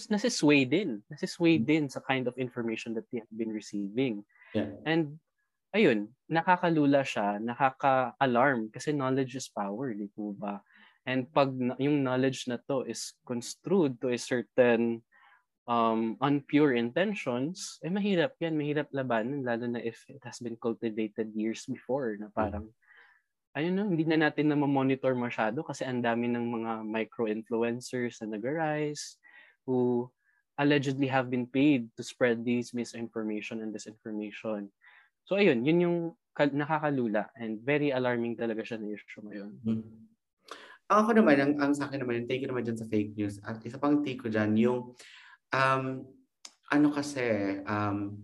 nasisway 0.09 0.63
din. 0.69 1.03
Nasisway 1.11 1.59
mm. 1.59 1.65
din 1.67 1.85
sa 1.91 2.01
kind 2.07 2.31
of 2.31 2.39
information 2.39 2.95
that 2.95 3.07
they 3.11 3.19
have 3.19 3.35
been 3.35 3.51
receiving. 3.51 4.23
Yeah. 4.55 4.71
And 4.87 5.19
ayun, 5.75 6.11
nakakalula 6.31 7.03
siya, 7.03 7.43
nakaka-alarm 7.43 8.71
kasi 8.71 8.95
knowledge 8.95 9.35
is 9.35 9.51
power, 9.51 9.95
di 9.95 10.07
po 10.15 10.35
ba? 10.35 10.63
And 11.09 11.27
pag 11.33 11.51
yung 11.81 12.05
knowledge 12.05 12.47
na 12.47 12.61
to 12.71 12.87
is 12.87 13.17
construed 13.27 13.99
to 14.05 14.15
a 14.15 14.19
certain 14.21 15.03
um, 15.71 16.19
unpure 16.19 16.75
intentions, 16.75 17.79
eh 17.87 17.93
mahirap 17.95 18.35
yan, 18.43 18.59
mahirap 18.59 18.91
labanan, 18.91 19.47
lalo 19.47 19.71
na 19.71 19.79
if 19.79 20.03
it 20.11 20.19
has 20.27 20.43
been 20.43 20.59
cultivated 20.59 21.31
years 21.31 21.63
before 21.71 22.19
na 22.19 22.27
parang, 22.35 22.67
mm-hmm. 22.67 23.55
ayun 23.55 23.79
no, 23.79 23.87
hindi 23.87 24.03
na 24.03 24.27
natin 24.27 24.51
na 24.51 24.59
monitor 24.59 25.15
masyado 25.15 25.63
kasi 25.63 25.87
ang 25.87 26.03
dami 26.03 26.27
ng 26.27 26.43
mga 26.43 26.73
micro-influencers 26.83 28.19
na 28.19 28.35
nag-arise 28.35 29.15
who 29.63 30.11
allegedly 30.59 31.07
have 31.07 31.31
been 31.31 31.47
paid 31.47 31.87
to 31.95 32.03
spread 32.03 32.43
these 32.43 32.75
misinformation 32.75 33.63
and 33.63 33.71
disinformation. 33.71 34.67
So 35.23 35.39
ayun, 35.39 35.63
yun 35.63 35.87
yung 35.87 35.97
nakakalula 36.35 37.31
and 37.39 37.63
very 37.63 37.95
alarming 37.95 38.35
talaga 38.35 38.67
siya 38.67 38.83
na 38.83 38.91
issue 38.91 39.23
ngayon. 39.23 39.55
Mm-hmm. 39.63 40.11
Ako 40.91 41.15
naman, 41.15 41.39
ang, 41.39 41.55
ang 41.63 41.71
sa 41.71 41.87
akin 41.87 42.03
naman, 42.03 42.27
yung 42.27 42.29
take 42.29 42.43
naman 42.51 42.67
dyan 42.67 42.75
sa 42.75 42.91
fake 42.91 43.15
news, 43.15 43.39
at 43.47 43.63
isa 43.63 43.79
pang 43.79 44.03
take 44.03 44.27
ko 44.27 44.27
dyan, 44.27 44.59
yung 44.59 44.91
um, 45.55 46.07
ano 46.71 46.89
kasi, 46.95 47.59
um, 47.67 48.23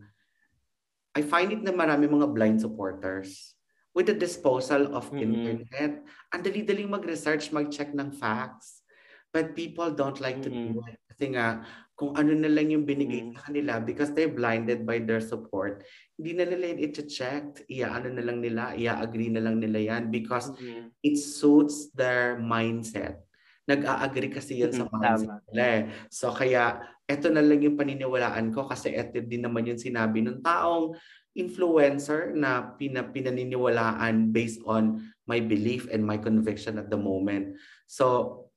I 1.16 1.24
find 1.24 1.50
it 1.52 1.64
na 1.64 1.72
marami 1.72 2.06
mga 2.06 2.28
blind 2.30 2.58
supporters 2.60 3.56
with 3.96 4.12
the 4.12 4.16
disposal 4.16 4.92
of 4.92 5.08
mm-hmm. 5.08 5.24
internet. 5.24 6.04
Ang 6.36 6.42
dali-daling 6.44 6.92
mag-research, 6.92 7.48
mag-check 7.56 7.96
ng 7.96 8.12
facts. 8.12 8.84
But 9.32 9.56
people 9.56 9.88
don't 9.92 10.20
like 10.20 10.44
mm-hmm. 10.44 10.76
to 10.76 10.84
do 10.84 10.84
it. 10.84 11.00
Kasi 11.08 11.32
nga, 11.32 11.64
kung 11.96 12.12
ano 12.12 12.36
na 12.36 12.52
lang 12.52 12.68
yung 12.68 12.84
binigay 12.84 13.24
mm-hmm. 13.24 13.40
sa 13.40 13.48
kanila 13.48 13.80
because 13.80 14.12
they're 14.12 14.32
blinded 14.32 14.84
by 14.84 15.00
their 15.00 15.24
support, 15.24 15.80
hindi 16.20 16.36
na 16.36 16.44
nila 16.44 16.76
yun 16.76 16.84
i-check. 16.84 17.64
Iya-ano 17.72 18.12
na 18.12 18.22
lang 18.24 18.44
nila, 18.44 18.76
iya-agree 18.76 19.32
na 19.32 19.40
lang 19.40 19.56
nila 19.56 19.96
yan 19.96 20.12
because 20.12 20.52
mm-hmm. 20.52 20.92
it 21.00 21.16
suits 21.16 21.88
their 21.96 22.36
mindset. 22.36 23.24
Nag-a-agree 23.64 24.28
kasi 24.28 24.60
yan 24.60 24.76
sa 24.76 24.84
mindset 24.92 25.40
nila. 25.48 25.64
Eh. 25.64 25.82
So 26.12 26.36
kaya 26.36 26.84
eto 27.06 27.30
na 27.30 27.42
lang 27.42 27.62
yung 27.62 27.78
paniniwalaan 27.78 28.50
ko 28.50 28.66
kasi 28.66 28.90
eto 28.90 29.22
din 29.22 29.46
naman 29.46 29.70
yung 29.70 29.78
sinabi 29.78 30.26
ng 30.26 30.42
taong 30.42 30.98
influencer 31.38 32.34
na 32.34 32.74
pina, 32.74 33.06
pinaniniwalaan 33.06 34.34
based 34.34 34.58
on 34.66 34.98
my 35.30 35.38
belief 35.38 35.86
and 35.94 36.02
my 36.02 36.18
conviction 36.18 36.82
at 36.82 36.90
the 36.90 36.98
moment. 36.98 37.54
So, 37.86 38.48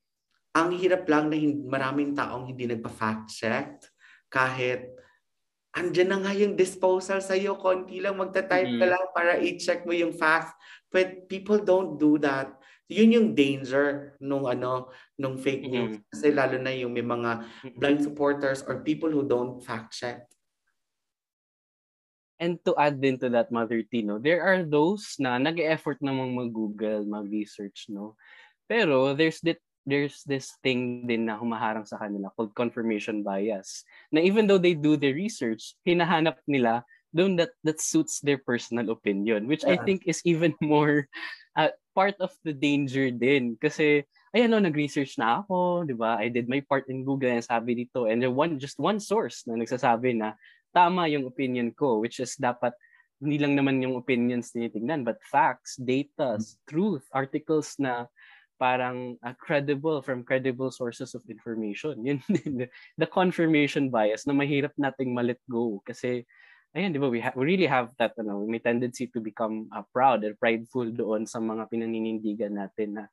ang 0.57 0.73
hirap 0.73 1.05
lang 1.05 1.29
na 1.29 1.37
hindi, 1.37 1.61
maraming 1.61 2.17
taong 2.17 2.49
hindi 2.49 2.65
nagpa-fact 2.65 3.29
check 3.29 3.85
kahit 4.33 4.89
andyan 5.77 6.09
na 6.09 6.19
nga 6.25 6.33
yung 6.33 6.57
disposal 6.57 7.21
sa 7.21 7.37
iyo, 7.37 7.53
konti 7.61 8.01
lang 8.01 8.17
magta-type 8.17 8.73
mm-hmm. 8.73 8.81
ka 8.81 8.85
lang 8.89 9.05
para 9.13 9.31
i-check 9.37 9.85
mo 9.85 9.93
yung 9.93 10.11
facts. 10.15 10.51
But 10.89 11.29
people 11.29 11.61
don't 11.61 12.01
do 12.01 12.17
that 12.25 12.58
yun 12.89 13.13
yung 13.13 13.29
danger 13.37 14.17
nung 14.17 14.49
ano 14.49 14.89
nung 15.15 15.37
fake 15.37 15.69
news 15.69 16.01
mm-hmm. 16.01 16.09
kasi 16.09 16.33
lalo 16.33 16.57
na 16.57 16.73
yung 16.73 16.89
may 16.89 17.05
mga 17.05 17.45
blind 17.77 18.01
supporters 18.01 18.65
or 18.65 18.81
people 18.81 19.13
who 19.13 19.21
don't 19.23 19.61
fact 19.61 19.93
check 19.93 20.25
And 22.39 22.55
to 22.63 22.71
add 22.79 23.03
din 23.03 23.19
to 23.19 23.27
that, 23.35 23.51
Mother 23.51 23.83
Tino, 23.83 24.15
there 24.15 24.39
are 24.39 24.63
those 24.63 25.19
na 25.19 25.35
nag-effort 25.35 25.99
namang 25.99 26.39
mag-Google, 26.39 27.03
mag-research, 27.03 27.91
no? 27.91 28.15
Pero 28.71 29.11
there's 29.11 29.43
that 29.43 29.59
there's 29.83 30.23
this 30.23 30.55
thing 30.63 31.03
din 31.03 31.27
na 31.27 31.35
humaharang 31.35 31.83
sa 31.83 31.99
kanila 31.99 32.31
called 32.39 32.55
confirmation 32.55 33.27
bias. 33.27 33.83
Na 34.15 34.23
even 34.23 34.47
though 34.47 34.61
they 34.61 34.71
do 34.71 34.95
the 34.95 35.11
research, 35.11 35.75
hinahanap 35.83 36.39
nila 36.47 36.87
doon 37.11 37.35
that 37.35 37.51
that 37.67 37.83
suits 37.83 38.23
their 38.23 38.39
personal 38.39 38.87
opinion, 38.95 39.43
which 39.43 39.67
yeah. 39.67 39.75
I 39.75 39.83
think 39.83 40.07
is 40.07 40.23
even 40.23 40.55
more 40.63 41.11
uh, 41.59 41.75
part 41.99 42.15
of 42.23 42.31
the 42.47 42.55
danger 42.55 43.11
din. 43.11 43.59
Kasi, 43.59 44.07
ayan 44.31 44.55
no, 44.55 44.63
nag-research 44.63 45.19
na 45.19 45.43
ako, 45.43 45.83
di 45.83 45.91
ba? 45.91 46.15
I 46.15 46.31
did 46.31 46.47
my 46.47 46.63
part 46.63 46.87
in 46.87 47.03
Google 47.03 47.35
and 47.35 47.43
sabi 47.43 47.75
dito. 47.75 48.07
And 48.07 48.23
there 48.23 48.31
one, 48.31 48.55
just 48.55 48.79
one 48.79 49.03
source 49.03 49.43
na 49.43 49.59
nagsasabi 49.59 50.15
na 50.15 50.39
tama 50.71 51.11
yung 51.11 51.27
opinion 51.27 51.75
ko, 51.75 51.99
which 51.99 52.23
is 52.23 52.39
dapat 52.39 52.71
hindi 53.19 53.35
lang 53.35 53.59
naman 53.59 53.83
yung 53.83 53.99
opinions 53.99 54.55
tinitingnan, 54.55 55.03
but 55.03 55.19
facts, 55.27 55.75
data, 55.75 56.39
mm-hmm. 56.39 56.55
truth, 56.71 57.03
articles 57.11 57.75
na 57.75 58.07
parang 58.55 59.19
uh, 59.23 59.35
credible 59.35 59.99
from 59.99 60.23
credible 60.23 60.71
sources 60.71 61.11
of 61.15 61.23
information. 61.27 61.99
Yun 62.07 62.23
the 62.99 63.07
confirmation 63.07 63.91
bias 63.91 64.23
na 64.23 64.31
mahirap 64.31 64.71
nating 64.79 65.11
ma-let 65.11 65.39
go 65.51 65.83
kasi 65.83 66.23
ayun, 66.75 66.93
di 66.93 67.01
ba, 67.01 67.09
we, 67.09 67.19
ha- 67.21 67.35
we 67.35 67.43
really 67.55 67.69
have 67.69 67.89
that, 67.97 68.13
ano, 68.19 68.45
may 68.45 68.61
tendency 68.61 69.09
to 69.09 69.19
become 69.19 69.69
uh, 69.73 69.81
proud 69.89 70.21
or 70.21 70.37
prideful 70.37 70.85
doon 70.85 71.25
sa 71.25 71.41
mga 71.41 71.65
pinaninindigan 71.69 72.53
natin 72.53 73.01
na 73.01 73.03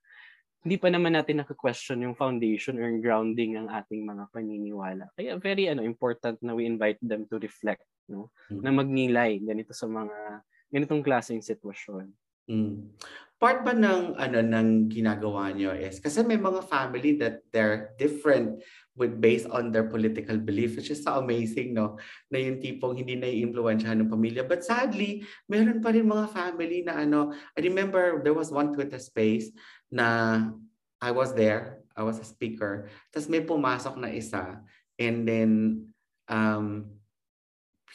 hindi 0.66 0.82
pa 0.82 0.90
naman 0.90 1.14
natin 1.14 1.46
naka-question 1.46 2.02
yung 2.02 2.18
foundation 2.18 2.74
or 2.82 2.90
grounding 2.98 3.54
ng 3.54 3.70
ating 3.70 4.02
mga 4.02 4.26
paniniwala. 4.34 5.06
Kaya 5.14 5.38
very 5.38 5.70
ano 5.70 5.86
important 5.86 6.42
na 6.42 6.58
we 6.58 6.66
invite 6.66 6.98
them 6.98 7.22
to 7.30 7.38
reflect, 7.38 7.86
no? 8.10 8.34
Mm-hmm. 8.50 8.62
Na 8.66 8.70
magnilay 8.74 9.38
ganito 9.46 9.70
sa 9.70 9.86
mga 9.86 10.42
ganitong 10.74 11.06
klaseng 11.06 11.38
sitwasyon. 11.38 12.10
Mm. 12.50 12.98
Part 13.38 13.62
ba 13.62 13.78
ng 13.78 14.18
ano 14.18 14.38
ng 14.42 14.90
ginagawa 14.90 15.54
niyo 15.54 15.70
is 15.70 16.02
kasi 16.02 16.26
may 16.26 16.38
mga 16.38 16.66
family 16.66 17.14
that 17.14 17.46
they're 17.54 17.94
different 17.94 18.58
with 18.96 19.20
based 19.20 19.46
on 19.52 19.70
their 19.70 19.84
political 19.84 20.40
belief 20.40 20.74
which 20.74 20.90
is 20.90 21.04
so 21.04 21.20
amazing 21.20 21.76
no? 21.76 22.00
Na 22.32 22.40
yung 22.40 22.58
tipong 22.58 22.96
hindi 22.96 23.14
na 23.14 23.28
iimpluwensyahan 23.28 24.00
ng 24.02 24.10
pamilya. 24.10 24.42
But 24.48 24.64
sadly 24.64 25.22
meron 25.46 25.84
pa 25.84 25.92
rin 25.92 26.08
mga 26.08 26.32
family 26.32 26.82
na 26.82 27.04
ano 27.04 27.36
I 27.54 27.60
remember 27.60 28.24
there 28.24 28.36
was 28.36 28.48
one 28.48 28.72
Twitter 28.72 28.98
space 28.98 29.52
na 29.92 30.40
I 30.98 31.12
was 31.12 31.36
there 31.36 31.84
I 31.96 32.02
was 32.02 32.20
a 32.20 32.26
speaker. 32.26 32.88
Tapos 33.12 33.28
may 33.28 33.44
pumasok 33.44 34.00
na 34.00 34.08
isa 34.12 34.60
and 34.96 35.28
then 35.28 35.50
um 36.32 36.96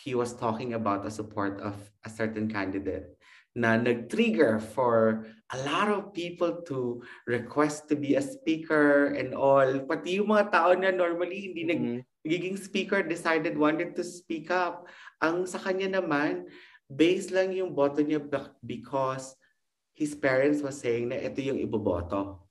he 0.02 0.18
was 0.18 0.34
talking 0.34 0.74
about 0.74 1.06
the 1.06 1.14
support 1.14 1.62
of 1.62 1.78
a 2.06 2.10
certain 2.10 2.50
candidate 2.50 3.18
na 3.56 3.76
nag-trigger 3.76 4.64
for 4.64 5.28
a 5.52 5.58
lot 5.68 5.92
of 5.92 6.16
people 6.16 6.64
to 6.64 7.04
request 7.28 7.92
to 7.92 7.96
be 8.00 8.16
a 8.16 8.24
speaker 8.24 9.12
and 9.12 9.36
all. 9.36 9.68
Pati 9.84 10.24
yung 10.24 10.32
mga 10.32 10.56
tao 10.56 10.72
na 10.72 10.96
normally 10.96 11.52
hindi 11.52 11.68
mm-hmm. 11.68 12.00
nagiging 12.24 12.56
speaker 12.56 13.04
decided 13.04 13.60
wanted 13.60 13.92
to 13.92 14.04
speak 14.08 14.48
up. 14.48 14.88
Ang 15.20 15.44
sa 15.44 15.60
kanya 15.60 16.00
naman, 16.00 16.48
based 16.88 17.36
lang 17.36 17.52
yung 17.52 17.76
boto 17.76 18.00
niya 18.00 18.24
because 18.64 19.36
his 19.92 20.16
parents 20.16 20.64
was 20.64 20.80
saying 20.80 21.12
na 21.12 21.20
ito 21.20 21.44
yung 21.44 21.60
iboboto. 21.60 22.48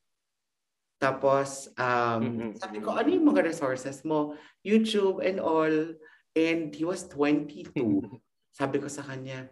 Tapos, 1.01 1.73
um, 1.81 2.21
mm-hmm. 2.21 2.51
sabi 2.61 2.85
ko, 2.85 2.93
ano 2.93 3.09
yung 3.09 3.33
mga 3.33 3.49
resources 3.49 4.05
mo? 4.05 4.37
YouTube 4.61 5.25
and 5.25 5.41
all. 5.41 5.97
And 6.37 6.69
he 6.77 6.85
was 6.85 7.09
22. 7.09 7.73
sabi 8.61 8.77
ko 8.77 8.89
sa 8.93 9.01
kanya, 9.01 9.49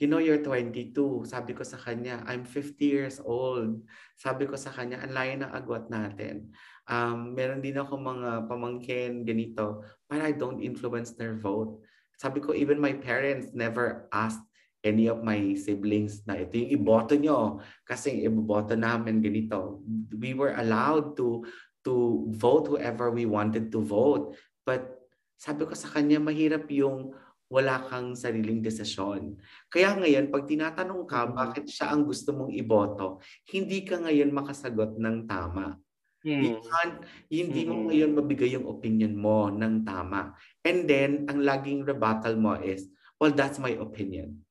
you 0.00 0.08
know, 0.08 0.16
you're 0.16 0.40
22. 0.40 1.28
Sabi 1.28 1.52
ko 1.52 1.60
sa 1.60 1.76
kanya, 1.76 2.24
I'm 2.24 2.48
50 2.48 2.80
years 2.80 3.20
old. 3.20 3.84
Sabi 4.16 4.48
ko 4.48 4.56
sa 4.56 4.72
kanya, 4.72 5.04
ang 5.04 5.12
layo 5.12 5.34
ng 5.44 5.52
agwat 5.52 5.92
natin. 5.92 6.56
Um, 6.88 7.36
meron 7.36 7.60
din 7.60 7.76
ako 7.76 8.00
mga 8.00 8.48
pamangkin 8.48 9.28
ganito, 9.28 9.84
but 10.08 10.24
I 10.24 10.32
don't 10.32 10.64
influence 10.64 11.12
their 11.14 11.36
vote. 11.36 11.84
Sabi 12.16 12.40
ko, 12.40 12.56
even 12.56 12.80
my 12.80 12.96
parents 12.96 13.52
never 13.52 14.08
asked 14.08 14.42
any 14.80 15.12
of 15.12 15.20
my 15.20 15.52
siblings 15.60 16.24
na 16.24 16.40
ito 16.40 16.56
yung 16.56 16.72
iboto 16.72 17.12
nyo 17.20 17.60
kasi 17.84 18.24
iboboto 18.24 18.72
namin 18.72 19.20
ganito. 19.20 19.84
We 20.16 20.32
were 20.32 20.56
allowed 20.56 21.20
to 21.20 21.44
to 21.84 22.24
vote 22.32 22.72
whoever 22.72 23.12
we 23.12 23.28
wanted 23.28 23.68
to 23.72 23.80
vote. 23.84 24.36
But 24.64 24.88
sabi 25.36 25.68
ko 25.68 25.76
sa 25.76 25.92
kanya, 25.92 26.20
mahirap 26.20 26.68
yung 26.72 27.12
wala 27.50 27.82
kang 27.90 28.14
sariling 28.14 28.62
desisyon. 28.62 29.34
Kaya 29.66 29.98
ngayon, 29.98 30.30
pag 30.30 30.46
tinatanong 30.46 31.02
ka 31.02 31.26
mm-hmm. 31.26 31.34
bakit 31.34 31.64
siya 31.66 31.90
ang 31.90 32.06
gusto 32.06 32.30
mong 32.30 32.54
iboto, 32.54 33.18
hindi 33.50 33.82
ka 33.82 33.98
ngayon 33.98 34.30
makasagot 34.30 34.94
ng 34.94 35.26
tama. 35.26 35.74
Mm. 36.22 36.42
You 36.46 36.54
can't, 36.62 36.96
hindi 37.26 37.66
mm-hmm. 37.66 37.74
mo 37.74 37.86
ngayon 37.90 38.10
mabigay 38.14 38.54
yung 38.54 38.70
opinion 38.70 39.18
mo 39.18 39.50
ng 39.50 39.82
tama. 39.82 40.38
And 40.62 40.86
then, 40.86 41.26
ang 41.26 41.42
laging 41.42 41.82
rebuttal 41.82 42.38
mo 42.38 42.54
is, 42.54 42.86
well, 43.18 43.34
that's 43.34 43.58
my 43.58 43.74
opinion. 43.74 44.46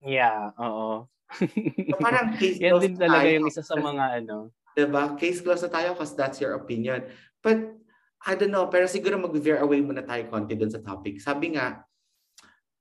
Yeah, 0.00 0.56
oo. 0.56 1.04
so 1.34 1.96
parang 2.00 2.32
case 2.40 2.60
Yan 2.60 2.80
din 2.80 2.96
talaga 2.96 3.28
tayo. 3.28 3.34
yung 3.36 3.46
isa 3.48 3.60
sa 3.64 3.76
mga 3.76 4.04
ano. 4.24 4.52
Diba? 4.72 5.16
Case 5.20 5.40
close 5.44 5.64
na 5.68 5.70
tayo 5.72 5.92
because 5.92 6.16
that's 6.16 6.40
your 6.40 6.56
opinion. 6.56 7.04
But 7.44 7.83
I 8.24 8.34
don't 8.34 8.50
know, 8.50 8.66
pero 8.72 8.88
siguro 8.88 9.20
mag-veer 9.20 9.60
away 9.60 9.84
muna 9.84 10.00
tayo 10.00 10.24
konti 10.32 10.56
dun 10.56 10.72
sa 10.72 10.80
topic. 10.80 11.20
Sabi 11.20 11.54
nga, 11.54 11.84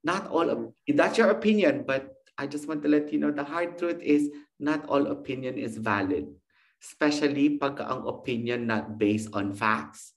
not 0.04 0.32
all, 0.32 0.48
of, 0.48 0.60
that's 0.88 1.20
your 1.20 1.36
opinion, 1.36 1.84
but 1.84 2.16
I 2.40 2.48
just 2.48 2.68
want 2.68 2.82
to 2.84 2.90
let 2.90 3.12
you 3.12 3.20
know, 3.20 3.32
the 3.32 3.44
hard 3.44 3.78
truth 3.78 4.00
is 4.00 4.32
not 4.60 4.88
all 4.88 5.12
opinion 5.12 5.60
is 5.60 5.76
valid. 5.76 6.32
Especially 6.80 7.60
pag 7.60 7.80
ang 7.80 8.08
opinion 8.08 8.68
not 8.68 9.00
based 9.00 9.32
on 9.36 9.56
facts 9.56 10.16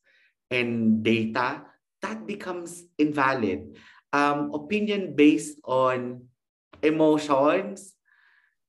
and 0.50 1.02
data, 1.02 1.62
that 2.02 2.26
becomes 2.26 2.86
invalid. 2.98 3.78
Um, 4.14 4.54
opinion 4.54 5.14
based 5.14 5.58
on 5.66 6.26
emotions, 6.82 7.94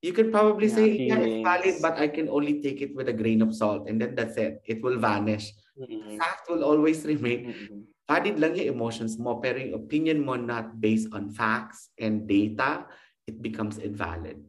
you 0.02 0.12
can 0.12 0.30
probably 0.30 0.68
yeah, 0.68 0.74
say, 0.74 0.86
yeah, 1.06 1.18
it's 1.18 1.42
valid, 1.42 1.74
but 1.82 1.98
I 1.98 2.06
can 2.06 2.28
only 2.28 2.62
take 2.62 2.82
it 2.82 2.94
with 2.94 3.08
a 3.08 3.14
grain 3.14 3.42
of 3.42 3.54
salt. 3.54 3.88
And 3.88 4.00
then 4.00 4.14
that's 4.14 4.36
it. 4.36 4.62
It 4.66 4.82
will 4.82 4.98
vanish. 4.98 5.50
Mm-hmm. 5.78 6.18
Fact 6.18 6.50
will 6.50 6.66
always 6.66 7.06
remain. 7.06 7.54
Mm-hmm. 7.54 7.80
Valid 8.08 8.36
lang 8.40 8.52
yung 8.58 8.74
emotions 8.74 9.14
mo, 9.20 9.38
pero 9.38 9.62
yung 9.62 9.78
opinion 9.78 10.24
mo 10.24 10.34
not 10.34 10.80
based 10.80 11.12
on 11.14 11.30
facts 11.30 11.94
and 12.00 12.26
data, 12.26 12.88
it 13.28 13.38
becomes 13.38 13.78
invalid. 13.78 14.42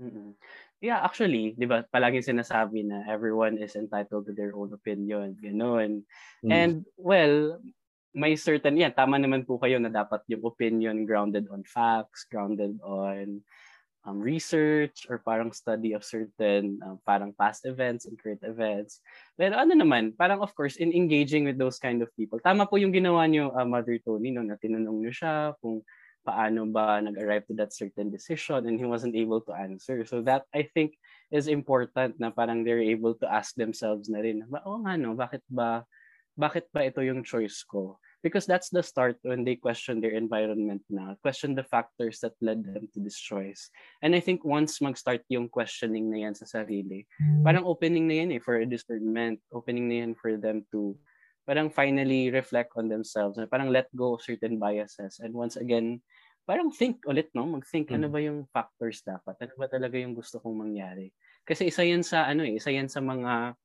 Mm-hmm. 0.00 0.34
Yeah, 0.82 0.98
actually, 0.98 1.54
di 1.54 1.62
ba, 1.62 1.86
palaging 1.86 2.34
sinasabi 2.34 2.82
na 2.82 3.06
everyone 3.06 3.54
is 3.54 3.78
entitled 3.78 4.26
to 4.26 4.34
their 4.34 4.50
own 4.50 4.74
opinion. 4.74 5.38
Ganun. 5.38 6.02
Mm. 6.42 6.50
And, 6.50 6.74
well, 6.98 7.62
may 8.10 8.34
certain, 8.34 8.74
yeah, 8.74 8.90
tama 8.90 9.14
naman 9.14 9.46
po 9.46 9.62
kayo 9.62 9.78
na 9.78 9.94
dapat 9.94 10.26
yung 10.26 10.42
opinion 10.42 11.06
grounded 11.06 11.46
on 11.54 11.62
facts, 11.62 12.26
grounded 12.26 12.82
on 12.82 13.46
um, 14.04 14.18
research 14.18 15.06
or 15.06 15.22
parang 15.22 15.54
study 15.54 15.94
of 15.94 16.02
certain 16.02 16.78
um, 16.82 16.98
parang 17.06 17.30
past 17.38 17.64
events 17.64 18.06
and 18.06 18.18
current 18.18 18.42
events. 18.42 19.00
Pero 19.38 19.54
ano 19.54 19.74
naman, 19.78 20.14
parang 20.18 20.42
of 20.42 20.50
course, 20.58 20.76
in 20.76 20.90
engaging 20.90 21.46
with 21.46 21.58
those 21.58 21.78
kind 21.78 22.02
of 22.02 22.10
people, 22.18 22.38
tama 22.42 22.66
po 22.66 22.76
yung 22.76 22.94
ginawa 22.94 23.26
niyo, 23.30 23.54
uh, 23.54 23.66
Mother 23.66 23.98
Tony, 24.02 24.34
no, 24.34 24.42
na 24.42 24.58
tinanong 24.58 24.98
niyo 25.02 25.12
siya 25.14 25.34
kung 25.62 25.82
paano 26.22 26.70
ba 26.70 27.02
nag-arrive 27.02 27.42
to 27.50 27.54
that 27.58 27.74
certain 27.74 28.06
decision 28.06 28.62
and 28.66 28.78
he 28.78 28.86
wasn't 28.86 29.14
able 29.14 29.42
to 29.42 29.50
answer. 29.54 30.06
So 30.06 30.22
that, 30.22 30.46
I 30.54 30.70
think, 30.70 30.94
is 31.34 31.50
important 31.50 32.18
na 32.22 32.30
parang 32.30 32.62
they're 32.62 32.82
able 32.82 33.18
to 33.18 33.26
ask 33.26 33.58
themselves 33.58 34.06
na 34.06 34.22
rin, 34.22 34.46
oo 34.46 34.78
nga 34.86 34.94
no, 34.94 35.18
bakit 35.18 35.42
ba, 35.50 35.82
bakit 36.38 36.70
ba 36.70 36.86
ito 36.86 37.02
yung 37.02 37.26
choice 37.26 37.66
ko? 37.66 37.98
Because 38.22 38.46
that's 38.46 38.70
the 38.70 38.82
start 38.82 39.18
when 39.26 39.44
they 39.44 39.58
question 39.58 40.00
their 40.00 40.14
environment 40.14 40.82
na, 40.88 41.18
question 41.20 41.54
the 41.54 41.66
factors 41.66 42.22
that 42.22 42.32
led 42.40 42.62
them 42.62 42.88
to 42.94 43.02
this 43.02 43.18
choice. 43.18 43.68
And 44.00 44.14
I 44.14 44.20
think 44.22 44.46
once 44.46 44.80
mag-start 44.80 45.26
yung 45.28 45.50
questioning 45.50 46.08
na 46.08 46.24
yan 46.24 46.34
sa 46.38 46.46
sarili, 46.46 47.04
hmm. 47.18 47.42
parang 47.42 47.66
opening 47.66 48.06
na 48.06 48.22
yan 48.22 48.30
eh 48.32 48.40
for 48.40 48.62
a 48.62 48.66
discernment, 48.66 49.42
opening 49.50 49.90
na 49.90 50.06
yan 50.06 50.14
for 50.14 50.38
them 50.38 50.62
to 50.70 50.94
parang 51.42 51.74
finally 51.74 52.30
reflect 52.30 52.70
on 52.78 52.86
themselves, 52.86 53.34
na 53.34 53.50
parang 53.50 53.74
let 53.74 53.90
go 53.98 54.14
of 54.14 54.22
certain 54.22 54.62
biases. 54.62 55.18
And 55.18 55.34
once 55.34 55.58
again, 55.58 55.98
parang 56.46 56.70
think 56.70 57.02
ulit, 57.06 57.34
no? 57.34 57.46
Mag-think, 57.50 57.90
mm. 57.90 57.98
ano 57.98 58.06
ba 58.06 58.22
yung 58.22 58.46
factors 58.54 59.02
dapat? 59.02 59.34
Ano 59.42 59.54
ba 59.58 59.66
talaga 59.66 59.98
yung 59.98 60.14
gusto 60.14 60.38
kong 60.38 60.70
mangyari? 60.70 61.10
Kasi 61.42 61.70
isa 61.74 61.82
yan 61.82 62.06
sa, 62.06 62.30
ano 62.30 62.46
eh, 62.46 62.62
isa 62.62 62.70
yan 62.70 62.86
sa 62.86 63.02
mga 63.02 63.58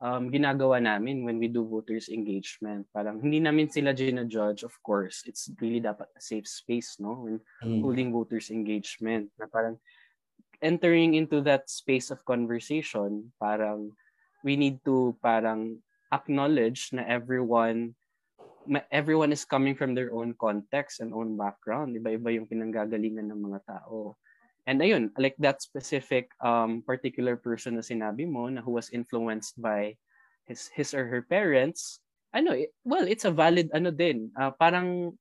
um, 0.00 0.32
ginagawa 0.32 0.80
namin 0.80 1.22
when 1.24 1.38
we 1.38 1.46
do 1.46 1.62
voters 1.62 2.08
engagement. 2.08 2.88
Parang 2.90 3.20
hindi 3.20 3.38
namin 3.38 3.68
sila 3.68 3.92
gina-judge, 3.92 4.64
of 4.64 4.74
course. 4.82 5.22
It's 5.28 5.52
really 5.60 5.80
dapat 5.80 6.08
a 6.16 6.20
safe 6.20 6.48
space, 6.48 6.96
no? 6.98 7.28
When 7.28 7.36
mm. 7.62 7.80
holding 7.84 8.10
voters 8.10 8.50
engagement. 8.50 9.30
Na 9.36 9.46
parang 9.46 9.76
entering 10.64 11.14
into 11.14 11.40
that 11.44 11.68
space 11.68 12.10
of 12.10 12.24
conversation, 12.24 13.32
parang 13.40 13.92
we 14.42 14.56
need 14.56 14.80
to 14.88 15.16
parang 15.20 15.80
acknowledge 16.10 16.90
na 16.92 17.04
everyone 17.06 17.94
everyone 18.92 19.32
is 19.32 19.48
coming 19.48 19.72
from 19.72 19.96
their 19.96 20.12
own 20.12 20.36
context 20.36 21.00
and 21.00 21.16
own 21.16 21.36
background. 21.36 21.96
Iba-iba 21.96 22.28
yung 22.36 22.46
pinanggagalingan 22.48 23.32
ng 23.32 23.40
mga 23.40 23.60
tao. 23.64 24.19
And 24.66 24.80
ayun, 24.80 25.10
like 25.16 25.36
that 25.40 25.62
specific 25.62 26.30
um, 26.44 26.82
particular 26.84 27.36
person 27.36 27.76
na 27.76 27.84
sinabi 27.84 28.28
mo 28.28 28.48
na 28.48 28.60
who 28.60 28.76
was 28.76 28.92
influenced 28.92 29.56
by 29.60 29.96
his 30.44 30.68
his 30.74 30.92
or 30.92 31.08
her 31.08 31.22
parents, 31.22 32.00
ano, 32.34 32.52
it, 32.52 32.70
well, 32.84 33.06
it's 33.06 33.24
a 33.24 33.34
valid 33.34 33.72
ano 33.72 33.90
din. 33.90 34.30
Uh, 34.36 34.52
parang 34.52 35.16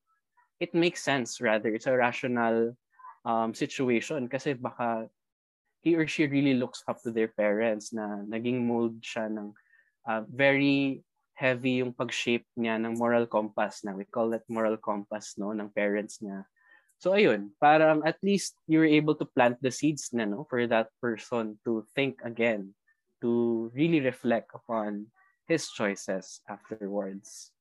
it 0.59 0.75
makes 0.75 1.01
sense 1.01 1.39
rather. 1.39 1.71
It's 1.71 1.87
a 1.87 1.95
rational 1.95 2.75
um, 3.23 3.55
situation 3.55 4.27
kasi 4.27 4.53
baka 4.53 5.07
he 5.81 5.95
or 5.95 6.07
she 6.07 6.27
really 6.27 6.59
looks 6.59 6.83
up 6.87 6.99
to 7.03 7.11
their 7.11 7.31
parents 7.31 7.95
na 7.95 8.23
naging 8.27 8.67
mold 8.67 8.99
siya 8.99 9.31
ng 9.31 9.55
uh, 10.07 10.21
very 10.27 10.99
heavy 11.39 11.79
yung 11.79 11.95
pag-shape 11.95 12.43
niya 12.59 12.75
ng 12.75 12.99
moral 12.99 13.23
compass 13.23 13.87
na 13.87 13.95
we 13.95 14.03
call 14.03 14.35
it 14.35 14.43
moral 14.51 14.75
compass 14.75 15.39
no 15.39 15.55
ng 15.55 15.71
parents 15.71 16.19
niya 16.19 16.43
So 16.99 17.15
ayun, 17.15 17.55
parang 17.63 18.03
at 18.03 18.19
least 18.19 18.59
you're 18.67 18.87
able 18.87 19.15
to 19.15 19.23
plant 19.23 19.55
the 19.63 19.71
seeds 19.71 20.11
na 20.11 20.27
no 20.27 20.43
for 20.51 20.67
that 20.67 20.91
person 20.99 21.55
to 21.63 21.87
think 21.95 22.19
again, 22.27 22.75
to 23.23 23.71
really 23.71 24.03
reflect 24.03 24.51
upon 24.51 25.07
his 25.47 25.71
choices 25.71 26.43
afterwards. 26.51 27.55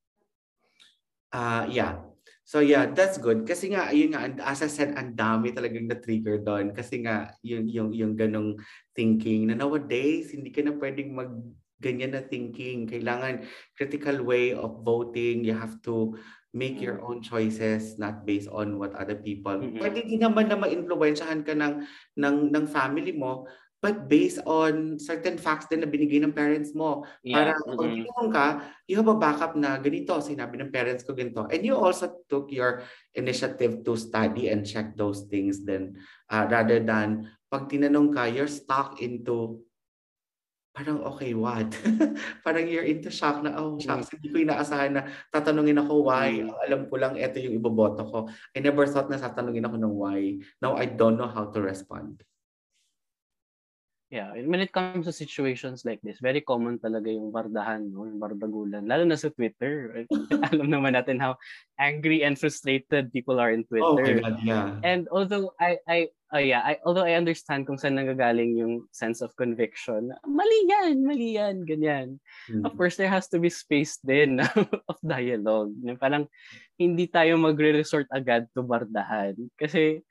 Uh, 1.31 1.63
yeah. 1.71 2.03
So 2.43 2.59
yeah, 2.59 2.91
that's 2.91 3.15
good. 3.15 3.47
Kasi 3.47 3.71
nga, 3.71 3.95
yun 3.95 4.11
nga, 4.11 4.27
as 4.43 4.59
I 4.59 4.67
said, 4.67 4.97
ang 4.99 5.15
dami 5.15 5.55
talagang 5.55 5.87
na-trigger 5.87 6.43
doon. 6.43 6.75
Kasi 6.75 7.05
nga, 7.05 7.31
yung, 7.39 7.69
yung, 7.69 7.89
yung 7.95 8.13
ganong 8.19 8.59
thinking 8.91 9.47
na 9.47 9.55
nowadays, 9.55 10.35
hindi 10.35 10.51
ka 10.51 10.67
na 10.67 10.75
pwedeng 10.75 11.15
mag 11.15 11.31
ganyan 11.79 12.11
na 12.11 12.19
thinking. 12.19 12.91
Kailangan 12.91 13.47
critical 13.79 14.19
way 14.27 14.51
of 14.51 14.83
voting. 14.83 15.47
You 15.47 15.55
have 15.55 15.79
to 15.87 16.19
make 16.53 16.81
your 16.81 16.97
mm. 16.97 17.05
own 17.05 17.19
choices 17.21 17.97
not 18.01 18.25
based 18.25 18.49
on 18.49 18.81
what 18.81 18.95
other 18.97 19.15
people. 19.15 19.53
Mm-hmm. 19.53 19.77
Pwede 19.77 20.01
din 20.09 20.21
naman 20.25 20.49
na 20.49 20.57
ma-influensyahan 20.57 21.45
ka 21.45 21.53
ng, 21.53 21.85
ng, 22.17 22.35
ng 22.49 22.65
family 22.65 23.13
mo 23.13 23.45
but 23.79 24.11
based 24.11 24.43
on 24.43 24.99
certain 24.99 25.39
facts 25.39 25.71
din 25.71 25.79
na 25.79 25.87
binigay 25.87 26.19
ng 26.19 26.35
parents 26.35 26.75
mo. 26.75 27.07
Yeah. 27.23 27.39
Para 27.39 27.51
mm-hmm. 27.55 28.11
pag 28.11 28.31
ka, 28.31 28.47
you 28.91 28.99
have 28.99 29.07
a 29.07 29.15
backup 29.15 29.55
na 29.55 29.79
ganito, 29.79 30.19
sinabi 30.19 30.59
ng 30.59 30.71
parents 30.71 31.07
ko 31.07 31.15
ganito. 31.15 31.47
And 31.47 31.63
you 31.63 31.79
also 31.79 32.11
took 32.27 32.51
your 32.51 32.83
initiative 33.15 33.87
to 33.87 33.95
study 33.95 34.51
and 34.51 34.67
check 34.67 34.99
those 34.99 35.31
things 35.31 35.63
then 35.63 35.95
uh, 36.27 36.43
rather 36.51 36.83
than 36.83 37.31
pag 37.47 37.71
tinanong 37.71 38.11
ka, 38.11 38.27
you're 38.27 38.51
stuck 38.51 38.99
into 38.99 39.63
parang 40.79 41.03
okay, 41.03 41.35
what? 41.35 41.67
parang 42.47 42.63
you're 42.71 42.87
into 42.87 43.11
shock 43.11 43.43
na, 43.43 43.51
oh, 43.59 43.75
shocks, 43.83 44.07
mm. 44.07 44.15
hindi 44.15 44.27
ko 44.31 44.37
inaasahan 44.47 44.95
na 44.95 45.03
tatanungin 45.27 45.83
ako 45.83 46.07
why. 46.07 46.39
Mm. 46.39 46.55
Alam 46.55 46.81
ko 46.87 46.95
lang, 46.95 47.19
ito 47.19 47.35
yung 47.35 47.59
iboboto 47.59 48.07
ko. 48.07 48.19
I 48.55 48.63
never 48.63 48.87
thought 48.87 49.11
na 49.11 49.19
tatanungin 49.19 49.67
ako 49.67 49.75
ng 49.75 49.91
why. 49.91 50.39
Now 50.63 50.79
I 50.79 50.87
don't 50.87 51.19
know 51.19 51.27
how 51.27 51.51
to 51.51 51.59
respond. 51.59 52.23
Yeah, 54.09 54.33
when 54.33 54.57
it 54.57 54.73
comes 54.73 55.05
to 55.05 55.13
situations 55.13 55.85
like 55.85 56.01
this, 56.01 56.17
very 56.17 56.41
common 56.41 56.81
talaga 56.81 57.13
yung 57.13 57.29
bardahan, 57.29 57.93
no? 57.93 58.09
yung 58.09 58.17
bardagulan. 58.17 58.89
Lalo 58.89 59.05
na 59.05 59.19
sa 59.19 59.29
Twitter. 59.29 60.07
Alam 60.49 60.65
naman 60.65 60.97
natin 60.97 61.21
how 61.21 61.37
angry 61.77 62.25
and 62.25 62.33
frustrated 62.33 63.13
people 63.13 63.37
are 63.37 63.53
in 63.53 63.67
Twitter. 63.69 63.85
Oh 63.85 64.01
my 64.01 64.17
God, 64.17 64.41
yeah. 64.41 64.73
And 64.81 65.05
although 65.13 65.53
I, 65.61 65.77
I, 65.85 66.09
oh 66.33 66.41
yeah, 66.41 66.61
I, 66.61 66.77
although 66.85 67.05
I 67.05 67.17
understand 67.17 67.65
kung 67.65 67.77
saan 67.77 67.97
nanggagaling 67.97 68.57
yung 68.57 68.85
sense 68.93 69.21
of 69.21 69.33
conviction, 69.35 70.13
mali 70.25 70.59
yan, 70.69 71.01
mali 71.01 71.35
yan, 71.37 71.65
ganyan. 71.65 72.21
Mm-hmm. 72.49 72.65
Of 72.65 72.77
course, 72.77 72.95
there 72.95 73.09
has 73.09 73.27
to 73.33 73.39
be 73.41 73.49
space 73.49 73.97
din 74.01 74.39
of 74.91 74.97
dialogue. 75.01 75.73
Parang 75.97 76.29
hindi 76.77 77.09
tayo 77.09 77.37
magre-resort 77.41 78.07
agad 78.13 78.45
to 78.53 78.61
bardahan. 78.61 79.35
Kasi 79.57 80.05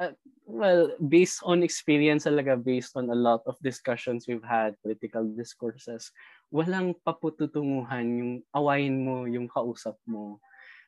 uh, 0.00 0.14
well, 0.46 0.94
based 1.02 1.42
on 1.44 1.66
experience 1.66 2.24
talaga, 2.24 2.56
based 2.56 2.96
on 2.96 3.10
a 3.10 3.18
lot 3.18 3.42
of 3.46 3.58
discussions 3.60 4.24
we've 4.24 4.46
had, 4.46 4.78
political 4.80 5.26
discourses, 5.34 6.14
walang 6.54 6.94
papututunguhan 7.02 8.06
yung 8.16 8.32
awayin 8.54 9.02
mo, 9.02 9.26
yung 9.26 9.50
kausap 9.50 9.98
mo. 10.06 10.38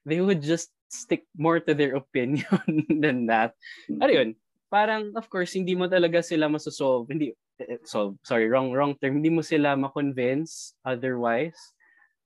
They 0.07 0.23
would 0.23 0.41
just 0.41 0.73
stick 0.89 1.29
more 1.37 1.61
to 1.61 1.73
their 1.73 1.97
opinion 2.03 2.85
than 2.89 3.29
that. 3.29 3.55
Ano 3.89 4.11
yun? 4.13 4.31
Parang, 4.69 5.17
of 5.17 5.29
course, 5.33 5.57
hindi 5.57 5.73
mo 5.73 5.89
talaga 5.89 6.21
sila 6.21 6.49
masosolve. 6.49 7.09
Hindi, 7.09 7.33
eh, 7.61 7.81
so 7.85 8.21
sorry, 8.21 8.49
wrong 8.49 8.73
wrong 8.73 8.97
term. 9.01 9.21
Hindi 9.21 9.33
mo 9.33 9.41
sila 9.41 9.77
ma-convince 9.77 10.77
otherwise 10.85 11.57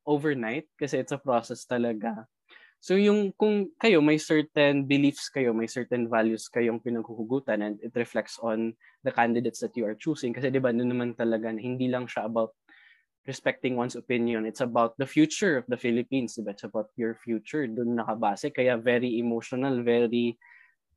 overnight 0.03 0.67
kasi 0.75 0.99
it's 0.99 1.15
a 1.15 1.21
process 1.21 1.63
talaga. 1.63 2.27
So 2.83 2.99
yung 2.99 3.31
kung 3.39 3.71
kayo 3.79 4.03
may 4.03 4.19
certain 4.19 4.83
beliefs 4.83 5.31
kayo, 5.31 5.55
may 5.55 5.71
certain 5.71 6.11
values 6.11 6.51
kayong 6.51 6.83
pinaghuhugutan 6.83 7.63
and 7.63 7.75
it 7.79 7.95
reflects 7.95 8.43
on 8.43 8.75
the 9.07 9.15
candidates 9.15 9.63
that 9.63 9.79
you 9.79 9.87
are 9.87 9.95
choosing 9.95 10.35
kasi 10.35 10.51
'di 10.51 10.59
ba 10.59 10.75
no 10.75 10.83
naman 10.83 11.15
talaga 11.15 11.55
hindi 11.55 11.87
lang 11.87 12.11
siya 12.11 12.27
about 12.27 12.59
respecting 13.27 13.77
one's 13.77 13.95
opinion. 13.95 14.47
It's 14.47 14.61
about 14.61 14.99
the 14.99 15.07
future 15.07 15.57
of 15.57 15.67
the 15.69 15.79
Philippines, 15.79 16.35
diba? 16.35 16.55
It's 16.55 16.67
about 16.67 16.91
your 16.99 17.15
future. 17.15 17.67
Doon 17.67 17.99
nakabase. 17.99 18.51
Kaya 18.51 18.75
very 18.79 19.19
emotional, 19.19 19.83
very 19.83 20.39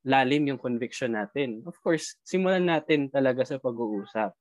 lalim 0.06 0.50
yung 0.50 0.58
conviction 0.58 1.14
natin. 1.14 1.62
Of 1.66 1.78
course, 1.82 2.18
simulan 2.26 2.66
natin 2.66 3.10
talaga 3.10 3.46
sa 3.46 3.58
pag-uusap 3.62 4.34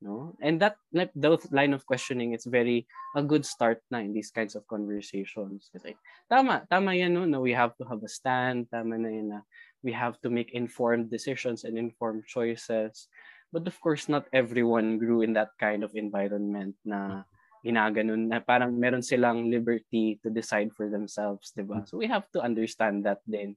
no 0.00 0.34
and 0.40 0.60
that 0.60 0.76
like 0.92 1.12
that 1.14 1.44
line 1.52 1.72
of 1.72 1.84
questioning 1.84 2.32
it's 2.32 2.48
very 2.48 2.88
a 3.16 3.22
good 3.22 3.44
start 3.44 3.84
na 3.92 4.00
in 4.00 4.12
these 4.12 4.32
kinds 4.32 4.56
of 4.56 4.64
conversations 4.66 5.68
kasi 5.68 5.92
tama 6.24 6.64
tama 6.72 6.96
yan 6.96 7.12
no, 7.12 7.28
no 7.28 7.40
we 7.40 7.52
have 7.52 7.76
to 7.76 7.84
have 7.84 8.00
a 8.00 8.08
stand 8.08 8.64
tama 8.72 8.96
na 8.96 9.12
yan 9.12 9.28
na 9.28 9.40
we 9.84 9.92
have 9.92 10.16
to 10.24 10.32
make 10.32 10.56
informed 10.56 11.12
decisions 11.12 11.68
and 11.68 11.76
informed 11.76 12.24
choices 12.24 13.12
but 13.50 13.66
of 13.66 13.76
course 13.82 14.06
not 14.06 14.26
everyone 14.32 14.98
grew 14.98 15.22
in 15.22 15.34
that 15.34 15.54
kind 15.58 15.82
of 15.82 15.94
environment 15.94 16.74
na 16.86 17.26
ginaganon 17.60 18.30
na 18.30 18.40
parang 18.40 18.72
meron 18.72 19.04
silang 19.04 19.52
liberty 19.52 20.16
to 20.24 20.32
decide 20.32 20.72
for 20.72 20.88
themselves, 20.88 21.52
'di 21.52 21.68
ba? 21.68 21.84
So 21.84 22.00
we 22.00 22.08
have 22.08 22.24
to 22.32 22.40
understand 22.40 23.04
that 23.04 23.20
din. 23.28 23.54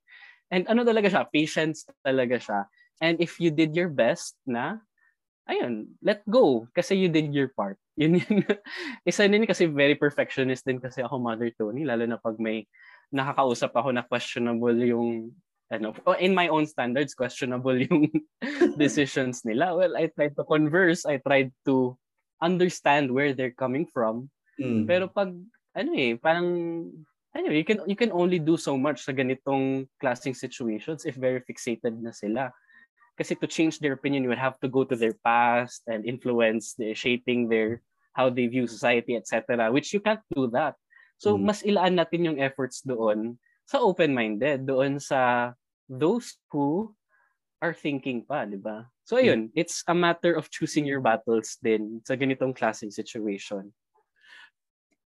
And 0.52 0.68
ano 0.68 0.84
talaga 0.84 1.08
siya, 1.08 1.24
patience 1.32 1.88
talaga 2.04 2.38
siya. 2.38 2.60
And 3.00 3.18
if 3.24 3.40
you 3.40 3.50
did 3.50 3.74
your 3.74 3.90
best 3.90 4.38
na 4.44 4.84
ayun, 5.48 5.96
let 6.04 6.24
go 6.28 6.68
kasi 6.76 7.00
you 7.00 7.10
did 7.10 7.32
your 7.32 7.52
part. 7.52 7.80
Yun 8.00 8.20
yun. 8.20 8.44
Isa 9.06 9.30
din 9.30 9.46
kasi 9.46 9.70
very 9.70 9.94
perfectionist 9.94 10.66
din 10.66 10.82
kasi 10.82 11.06
ako 11.06 11.22
Mother 11.22 11.54
Tony, 11.54 11.86
lalo 11.86 12.10
na 12.10 12.18
pag 12.18 12.36
may 12.42 12.66
nakakausap 13.14 13.70
ako 13.78 13.94
na 13.94 14.02
questionable 14.02 14.76
yung 14.82 15.30
ano, 15.74 15.98
in 16.22 16.38
my 16.38 16.48
own 16.48 16.70
standards, 16.70 17.18
questionable 17.18 17.74
yung 17.90 18.14
decisions 18.78 19.42
nila. 19.42 19.74
Well, 19.74 19.98
I 19.98 20.14
tried 20.14 20.38
to 20.38 20.46
converse, 20.46 21.06
I 21.06 21.18
tried 21.18 21.50
to 21.66 21.98
understand 22.38 23.10
where 23.10 23.34
they're 23.34 23.58
coming 23.58 23.90
from. 23.90 24.30
Mm. 24.62 24.86
Pero 24.86 25.10
pag, 25.10 25.34
ano 25.74 25.92
eh, 25.98 26.14
parang, 26.14 26.48
ano, 27.34 27.48
you 27.50 27.66
can, 27.66 27.82
you 27.90 27.98
can 27.98 28.14
only 28.14 28.38
do 28.38 28.54
so 28.54 28.78
much 28.78 29.02
sa 29.02 29.12
ganitong 29.12 29.90
classing 29.98 30.38
situations 30.38 31.10
if 31.10 31.18
very 31.18 31.42
fixated 31.42 31.98
na 31.98 32.14
sila. 32.14 32.54
Kasi 33.18 33.34
to 33.42 33.50
change 33.50 33.82
their 33.82 33.98
opinion, 33.98 34.22
you 34.22 34.30
would 34.30 34.42
have 34.42 34.58
to 34.62 34.70
go 34.70 34.86
to 34.86 34.94
their 34.94 35.18
past 35.26 35.82
and 35.90 36.06
influence 36.06 36.78
the 36.78 36.94
shaping 36.94 37.50
their 37.50 37.82
how 38.14 38.30
they 38.30 38.46
view 38.46 38.70
society, 38.70 39.18
etc. 39.18 39.74
Which 39.74 39.90
you 39.94 40.00
can't 40.00 40.22
do 40.34 40.46
that. 40.54 40.78
So 41.18 41.34
mm. 41.34 41.50
mas 41.50 41.66
ilaan 41.66 41.98
natin 41.98 42.26
yung 42.30 42.38
efforts 42.42 42.82
doon 42.86 43.38
sa 43.66 43.82
open-minded, 43.82 44.66
doon 44.68 45.02
sa 45.02 45.52
those 45.90 46.38
who 46.52 46.96
are 47.64 47.74
thinking 47.74 48.28
pa, 48.28 48.44
di 48.44 48.60
ba? 48.60 48.88
So 49.08 49.16
ayun, 49.16 49.52
mm. 49.52 49.56
it's 49.56 49.84
a 49.88 49.96
matter 49.96 50.36
of 50.36 50.52
choosing 50.52 50.84
your 50.84 51.00
battles 51.00 51.56
din 51.64 52.04
sa 52.04 52.16
ganitong 52.20 52.56
klaseng 52.56 52.92
situation. 52.92 53.72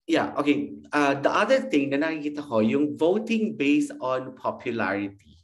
Yeah, 0.04 0.36
okay. 0.36 0.76
Uh, 0.92 1.16
the 1.16 1.32
other 1.32 1.64
thing 1.72 1.96
na 1.96 2.04
nakikita 2.04 2.44
ko, 2.44 2.60
yung 2.60 3.00
voting 3.00 3.56
based 3.56 3.96
on 4.04 4.36
popularity. 4.36 5.40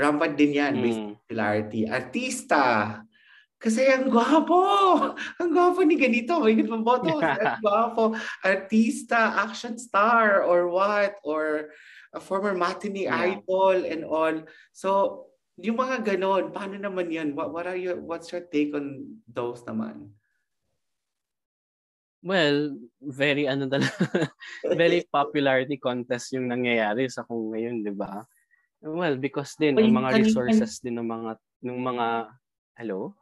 Rampant 0.00 0.34
din 0.40 0.56
yan, 0.56 0.80
based 0.80 1.04
mm. 1.04 1.12
popularity. 1.20 1.84
Artista. 1.84 2.64
Kasi 3.60 3.88
ang 3.88 4.12
gwapo. 4.12 4.60
Ang 5.40 5.50
gwapo 5.56 5.80
ni 5.88 5.96
ganito. 5.96 6.36
May 6.36 6.52
nagpaboto. 6.60 7.16
ang 7.16 7.64
gwapo. 7.64 8.12
Artista, 8.44 9.40
action 9.40 9.80
star, 9.80 10.44
or 10.44 10.68
what? 10.68 11.16
Or 11.24 11.72
a 12.14 12.22
former 12.22 12.54
matinee 12.54 13.10
yeah. 13.10 13.36
idol 13.36 13.84
and 13.84 14.06
all. 14.06 14.46
So, 14.72 14.88
yung 15.58 15.78
mga 15.78 16.14
ganon, 16.14 16.50
paano 16.54 16.78
naman 16.78 17.10
yan? 17.10 17.34
What, 17.34 17.50
what 17.50 17.66
are 17.66 17.78
your, 17.78 17.98
what's 17.98 18.30
your 18.30 18.46
take 18.46 18.74
on 18.74 19.18
those 19.26 19.62
naman? 19.66 20.14
Well, 22.24 22.72
very 23.04 23.44
ano 23.44 23.68
talaga, 23.68 23.92
very 24.80 25.04
popularity 25.12 25.76
contest 25.76 26.32
yung 26.32 26.48
nangyayari 26.48 27.04
sa 27.12 27.20
kung 27.20 27.52
ngayon, 27.52 27.84
'di 27.84 27.92
ba? 27.92 28.24
Well, 28.80 29.20
because 29.20 29.52
din 29.60 29.76
ng 29.76 29.92
mga 29.92 30.24
resources 30.24 30.80
din 30.80 30.96
ng 30.96 31.04
mga 31.04 31.36
ng 31.68 31.80
mga 31.84 32.06
hello? 32.80 33.12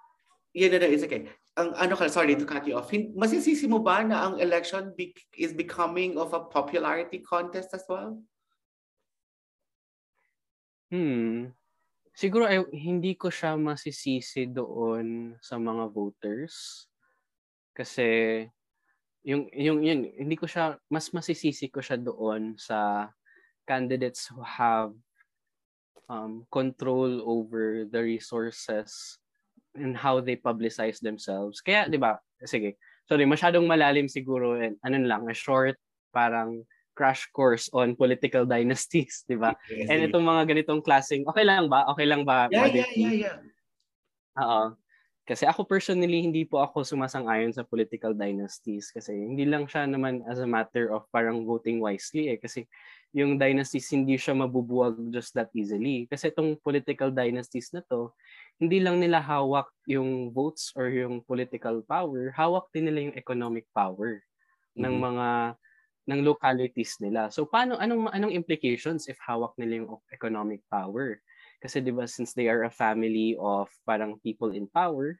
Yeah, 0.54 0.70
no, 0.70 0.78
no, 0.78 0.86
it's 0.86 1.02
okay. 1.02 1.26
Ang 1.58 1.74
ano 1.74 1.98
ka, 1.98 2.06
sorry 2.06 2.38
to 2.38 2.46
cut 2.46 2.62
you 2.62 2.78
off. 2.78 2.94
Masisisi 3.18 3.66
mo 3.66 3.82
ba 3.82 4.06
na 4.06 4.30
ang 4.30 4.34
election 4.38 4.94
be, 4.94 5.10
is 5.34 5.50
becoming 5.50 6.14
of 6.14 6.30
a 6.30 6.46
popularity 6.46 7.20
contest 7.26 7.74
as 7.74 7.82
well? 7.90 8.22
Hmm. 10.92 11.48
Siguro 12.12 12.44
ay, 12.44 12.60
hindi 12.76 13.16
ko 13.16 13.32
siya 13.32 13.56
masisisi 13.56 14.44
doon 14.44 15.40
sa 15.40 15.56
mga 15.56 15.88
voters. 15.88 16.84
Kasi 17.72 18.44
yung 19.24 19.48
yung 19.56 19.80
yun, 19.80 20.04
hindi 20.12 20.36
ko 20.36 20.44
siya 20.44 20.76
mas 20.92 21.08
masisisi 21.16 21.72
ko 21.72 21.80
siya 21.80 21.96
doon 21.96 22.60
sa 22.60 23.08
candidates 23.64 24.28
who 24.28 24.44
have 24.44 24.92
um, 26.12 26.44
control 26.52 27.24
over 27.24 27.88
the 27.88 28.02
resources 28.04 29.16
and 29.72 29.96
how 29.96 30.20
they 30.20 30.36
publicize 30.36 31.00
themselves. 31.00 31.64
Kaya, 31.64 31.88
di 31.88 31.96
ba, 31.96 32.20
sige, 32.44 32.76
sorry, 33.08 33.24
masyadong 33.24 33.64
malalim 33.64 34.12
siguro, 34.12 34.60
and 34.60 34.76
ano 34.84 35.00
lang, 35.00 35.24
a 35.24 35.32
short, 35.32 35.80
parang 36.12 36.68
crash 36.92 37.28
course 37.32 37.68
on 37.72 37.96
political 37.96 38.44
dynasties, 38.44 39.22
di 39.30 39.36
ba? 39.36 39.56
Yes, 39.68 39.88
and 39.88 40.00
itong 40.06 40.24
mga 40.24 40.52
ganitong 40.52 40.84
klaseng, 40.84 41.24
okay 41.28 41.44
lang 41.44 41.68
ba? 41.68 41.88
Okay 41.92 42.06
lang 42.06 42.22
ba? 42.22 42.48
Yeah, 42.52 42.68
yeah, 42.68 42.90
yeah, 42.94 43.14
yeah. 43.28 43.36
Oo. 44.40 44.76
Kasi 45.22 45.46
ako 45.46 45.62
personally, 45.70 46.18
hindi 46.18 46.42
po 46.42 46.58
ako 46.58 46.82
sumasang-ayon 46.82 47.54
sa 47.54 47.62
political 47.62 48.10
dynasties 48.10 48.90
kasi 48.90 49.14
hindi 49.14 49.46
lang 49.46 49.70
siya 49.70 49.86
naman 49.86 50.18
as 50.26 50.42
a 50.42 50.48
matter 50.50 50.90
of 50.90 51.06
parang 51.14 51.46
voting 51.46 51.78
wisely 51.78 52.34
eh. 52.34 52.38
Kasi 52.42 52.66
yung 53.14 53.38
dynasties 53.38 53.86
hindi 53.94 54.18
siya 54.18 54.34
mabubuwag 54.34 54.98
just 55.14 55.30
that 55.38 55.46
easily. 55.54 56.10
Kasi 56.10 56.34
itong 56.34 56.58
political 56.58 57.14
dynasties 57.14 57.70
na 57.70 57.86
to, 57.86 58.10
hindi 58.58 58.82
lang 58.82 58.98
nila 58.98 59.22
hawak 59.22 59.70
yung 59.86 60.34
votes 60.34 60.74
or 60.74 60.90
yung 60.90 61.22
political 61.22 61.86
power, 61.86 62.34
hawak 62.34 62.66
din 62.74 62.90
nila 62.90 63.06
yung 63.06 63.16
economic 63.16 63.70
power 63.70 64.26
mm-hmm. 64.74 64.82
ng 64.82 64.94
mga 64.98 65.28
ng 66.10 66.20
localities 66.26 66.98
nila. 66.98 67.30
So 67.30 67.46
paano 67.46 67.78
anong 67.78 68.10
anong 68.10 68.34
implications 68.34 69.06
if 69.06 69.18
hawak 69.22 69.54
nila 69.54 69.86
yung 69.86 70.02
economic 70.10 70.62
power? 70.66 71.22
Kasi 71.62 71.78
'di 71.78 71.94
ba 71.94 72.10
since 72.10 72.34
they 72.34 72.50
are 72.50 72.66
a 72.66 72.72
family 72.74 73.38
of 73.38 73.70
parang 73.86 74.18
people 74.22 74.50
in 74.50 74.66
power, 74.66 75.14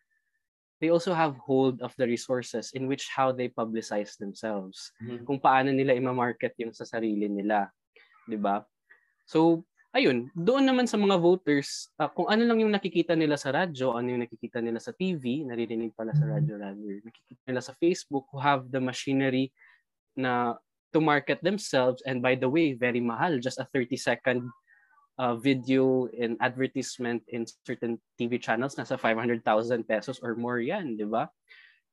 they 0.83 0.90
also 0.90 1.14
have 1.14 1.38
hold 1.38 1.79
of 1.87 1.95
the 1.95 2.07
resources 2.07 2.75
in 2.75 2.90
which 2.90 3.07
how 3.14 3.31
they 3.31 3.47
publicize 3.47 4.18
themselves. 4.18 4.90
Mm-hmm. 4.99 5.23
Kung 5.23 5.38
paano 5.38 5.71
nila 5.71 5.95
i-market 5.95 6.59
yung 6.59 6.75
sa 6.75 6.83
sarili 6.83 7.31
nila. 7.31 7.71
'di 8.27 8.38
ba? 8.38 8.66
So, 9.27 9.62
ayun, 9.95 10.33
doon 10.35 10.66
naman 10.66 10.90
sa 10.90 10.99
mga 10.99 11.21
voters, 11.21 11.92
uh, 12.01 12.11
kung 12.11 12.27
ano 12.27 12.42
lang 12.42 12.64
yung 12.64 12.75
nakikita 12.75 13.14
nila 13.14 13.38
sa 13.38 13.55
radyo, 13.55 13.95
ano 13.95 14.11
yung 14.11 14.23
nakikita 14.27 14.59
nila 14.59 14.81
sa 14.83 14.90
TV, 14.90 15.47
naririnig 15.47 15.95
pala 15.95 16.16
sa 16.16 16.27
radyo 16.27 16.59
rather, 16.59 16.92
nakikita 17.07 17.42
nila 17.47 17.62
sa 17.62 17.77
Facebook 17.79 18.27
who 18.33 18.40
have 18.42 18.66
the 18.73 18.83
machinery 18.83 19.55
na 20.16 20.57
to 20.93 21.01
market 21.01 21.41
themselves 21.43 22.05
and 22.07 22.21
by 22.21 22.37
the 22.37 22.49
way, 22.49 22.73
very 22.77 23.01
mahal, 23.01 23.41
just 23.41 23.59
a 23.59 23.67
30 23.73 23.97
second 23.97 24.41
uh, 25.19 25.37
video 25.37 26.09
and 26.17 26.37
advertisement 26.41 27.23
in 27.29 27.45
certain 27.67 28.01
TV 28.21 28.41
channels 28.41 28.77
nasa 28.77 28.97
500,000 28.97 29.43
pesos 29.85 30.21
or 30.23 30.37
more 30.37 30.61
'yan, 30.61 30.97
'di 30.97 31.09
ba? 31.09 31.29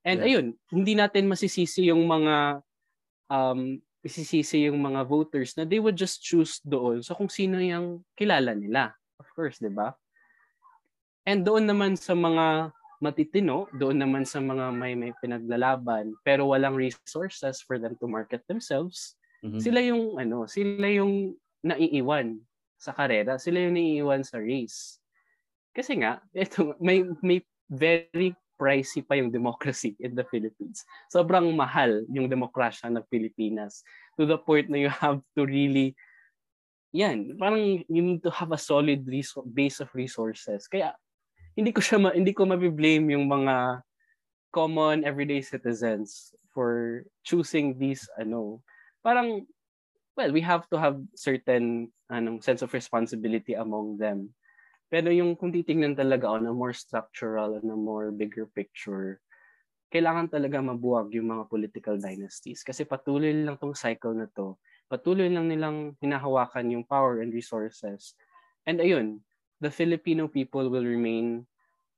And 0.08 0.24
yeah. 0.24 0.28
ayun, 0.40 0.56
hindi 0.72 0.96
natin 0.96 1.28
masisisi 1.28 1.92
yung 1.92 2.08
mga 2.08 2.64
um 3.30 3.80
isisisi 4.00 4.72
yung 4.72 4.80
mga 4.80 5.04
voters 5.04 5.60
na 5.60 5.68
they 5.68 5.80
would 5.84 6.00
just 6.00 6.24
choose 6.24 6.64
doon 6.64 7.04
so 7.04 7.12
kung 7.12 7.28
sino 7.28 7.60
yung 7.60 8.00
kilala 8.16 8.56
nila. 8.56 8.96
Of 9.20 9.28
course, 9.36 9.60
di 9.60 9.68
ba? 9.68 9.92
And 11.28 11.44
doon 11.44 11.68
naman 11.68 12.00
sa 12.00 12.16
mga 12.16 12.72
matitino, 13.00 13.72
doon 13.76 13.96
naman 13.96 14.24
sa 14.28 14.44
mga 14.44 14.76
may 14.76 14.94
may 14.94 15.16
pinaglalaban 15.24 16.12
pero 16.24 16.52
walang 16.52 16.76
resources 16.76 17.64
for 17.64 17.80
them 17.80 17.96
to 17.98 18.06
market 18.08 18.44
themselves, 18.52 19.16
mm-hmm. 19.44 19.60
sila 19.60 19.80
yung 19.80 20.20
ano, 20.20 20.46
sila 20.46 20.88
yung 20.92 21.36
naiiwan 21.64 22.40
sa 22.80 22.96
karera, 22.96 23.40
sila 23.40 23.60
yung 23.64 23.76
naiiwan 23.76 24.24
sa 24.24 24.40
race. 24.40 25.00
Kasi 25.72 26.00
nga, 26.00 26.20
ito 26.36 26.76
may 26.80 27.08
may 27.24 27.40
very 27.72 28.36
pricey 28.60 29.00
pa 29.00 29.16
yung 29.16 29.32
democracy 29.32 29.96
in 30.04 30.12
the 30.14 30.28
Philippines. 30.28 30.84
Sobrang 31.08 31.48
mahal 31.56 32.04
yung 32.12 32.28
demokrasya 32.28 32.92
ng 32.92 33.08
Pilipinas 33.08 33.88
to 34.20 34.28
the 34.28 34.36
point 34.36 34.68
na 34.68 34.76
you 34.76 34.92
have 34.92 35.24
to 35.40 35.48
really 35.48 35.96
yan, 36.90 37.38
parang 37.38 37.86
you 37.86 38.02
need 38.02 38.26
to 38.26 38.34
have 38.34 38.50
a 38.50 38.58
solid 38.58 39.06
resor- 39.06 39.46
base 39.46 39.78
of 39.78 39.94
resources. 39.94 40.66
Kaya 40.66 40.98
hindi 41.54 41.72
ko 41.74 41.82
siya 41.82 41.98
ma- 42.02 42.16
hindi 42.16 42.34
ko 42.34 42.46
mabiblame 42.46 43.14
yung 43.14 43.30
mga 43.30 43.86
common 44.50 45.06
everyday 45.06 45.42
citizens 45.42 46.34
for 46.50 47.04
choosing 47.22 47.78
these 47.78 48.10
ano 48.18 48.62
parang 49.06 49.46
well 50.18 50.34
we 50.34 50.42
have 50.42 50.66
to 50.68 50.78
have 50.78 50.98
certain 51.14 51.88
anong 52.10 52.42
sense 52.42 52.66
of 52.66 52.74
responsibility 52.74 53.54
among 53.54 53.98
them. 54.02 54.34
Pero 54.90 55.14
yung 55.14 55.38
kung 55.38 55.54
titingnan 55.54 55.94
talaga 55.94 56.26
on 56.26 56.50
a 56.50 56.54
more 56.54 56.74
structural 56.74 57.62
on 57.62 57.66
a 57.70 57.78
more 57.78 58.10
bigger 58.10 58.50
picture 58.50 59.22
kailangan 59.90 60.30
talaga 60.30 60.62
mabuwag 60.62 61.10
yung 61.18 61.34
mga 61.34 61.50
political 61.50 61.98
dynasties. 61.98 62.62
Kasi 62.62 62.86
patuloy 62.86 63.34
lang 63.34 63.58
tong 63.58 63.74
cycle 63.74 64.14
na 64.14 64.30
to. 64.38 64.54
Patuloy 64.86 65.26
lang 65.34 65.50
nilang 65.50 65.98
hinahawakan 65.98 66.78
yung 66.78 66.86
power 66.86 67.26
and 67.26 67.34
resources. 67.34 68.14
And 68.70 68.78
ayun 68.78 69.26
the 69.60 69.72
Filipino 69.72 70.28
people 70.28 70.68
will 70.72 70.86
remain 70.86 71.46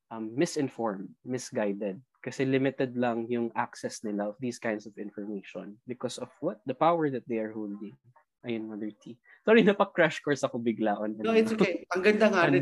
um, 0.09 0.34
misinformed, 0.36 1.09
misguided 1.26 2.01
kasi 2.22 2.45
limited 2.45 2.93
lang 2.93 3.26
yung 3.34 3.49
access 3.57 4.05
nila 4.05 4.30
of 4.30 4.38
these 4.38 4.62
kinds 4.62 4.86
of 4.86 4.93
information 5.01 5.74
because 5.89 6.22
of 6.22 6.30
what 6.38 6.62
the 6.70 6.78
power 6.78 7.09
that 7.09 7.26
they 7.26 7.41
are 7.41 7.49
holding. 7.49 7.97
Ayun, 8.45 8.70
Mother 8.70 8.93
T. 8.93 9.18
Sorry, 9.45 9.62
napa-crash 9.66 10.22
course 10.22 10.41
ako 10.45 10.62
bigla 10.62 10.97
on. 10.97 11.18
No, 11.18 11.34
it's 11.34 11.53
okay. 11.53 11.86
Ang 11.93 12.01
ganda 12.01 12.30
nga 12.30 12.49
rin. 12.49 12.62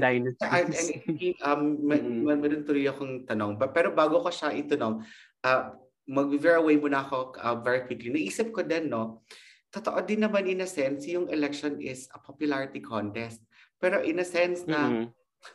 um, 1.44 1.80
may, 1.80 2.00
mm-hmm. 2.00 2.40
meron 2.40 2.64
tuloy 2.68 2.88
akong 2.88 3.24
tanong. 3.28 3.60
Pero 3.72 3.96
bago 3.96 4.20
ko 4.20 4.32
siya 4.32 4.52
itanong, 4.56 5.04
uh, 5.44 5.76
mag-verify 6.08 6.76
muna 6.76 7.04
ako 7.04 7.36
uh, 7.40 7.56
very 7.64 7.88
quickly. 7.88 8.12
Naisip 8.12 8.52
ko 8.52 8.64
din, 8.64 8.92
no, 8.92 9.24
totoo 9.72 10.04
din 10.04 10.24
naman 10.24 10.48
in 10.52 10.64
a 10.64 10.68
sense, 10.68 11.08
yung 11.08 11.32
election 11.32 11.80
is 11.80 12.12
a 12.12 12.20
popularity 12.20 12.84
contest. 12.84 13.40
Pero 13.80 14.04
in 14.04 14.20
a 14.20 14.28
sense 14.28 14.68
na, 14.68 14.92
mm-hmm. 14.92 15.08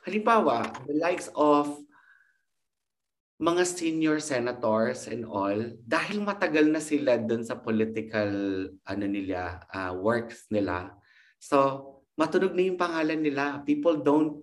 halimbawa, 0.08 0.72
the 0.88 0.96
likes 0.96 1.28
of 1.36 1.68
mga 3.36 3.62
senior 3.68 4.16
senators 4.18 5.04
and 5.06 5.28
all, 5.28 5.56
dahil 5.84 6.24
matagal 6.24 6.64
na 6.72 6.80
sila 6.80 7.20
dun 7.20 7.44
sa 7.44 7.60
political 7.60 8.32
ano 8.88 9.04
nila, 9.04 9.60
uh, 9.68 9.92
works 9.92 10.48
nila. 10.48 10.96
So, 11.36 12.00
matunog 12.16 12.56
na 12.56 12.64
yung 12.64 12.80
pangalan 12.80 13.20
nila. 13.20 13.60
People 13.68 14.00
don't 14.00 14.40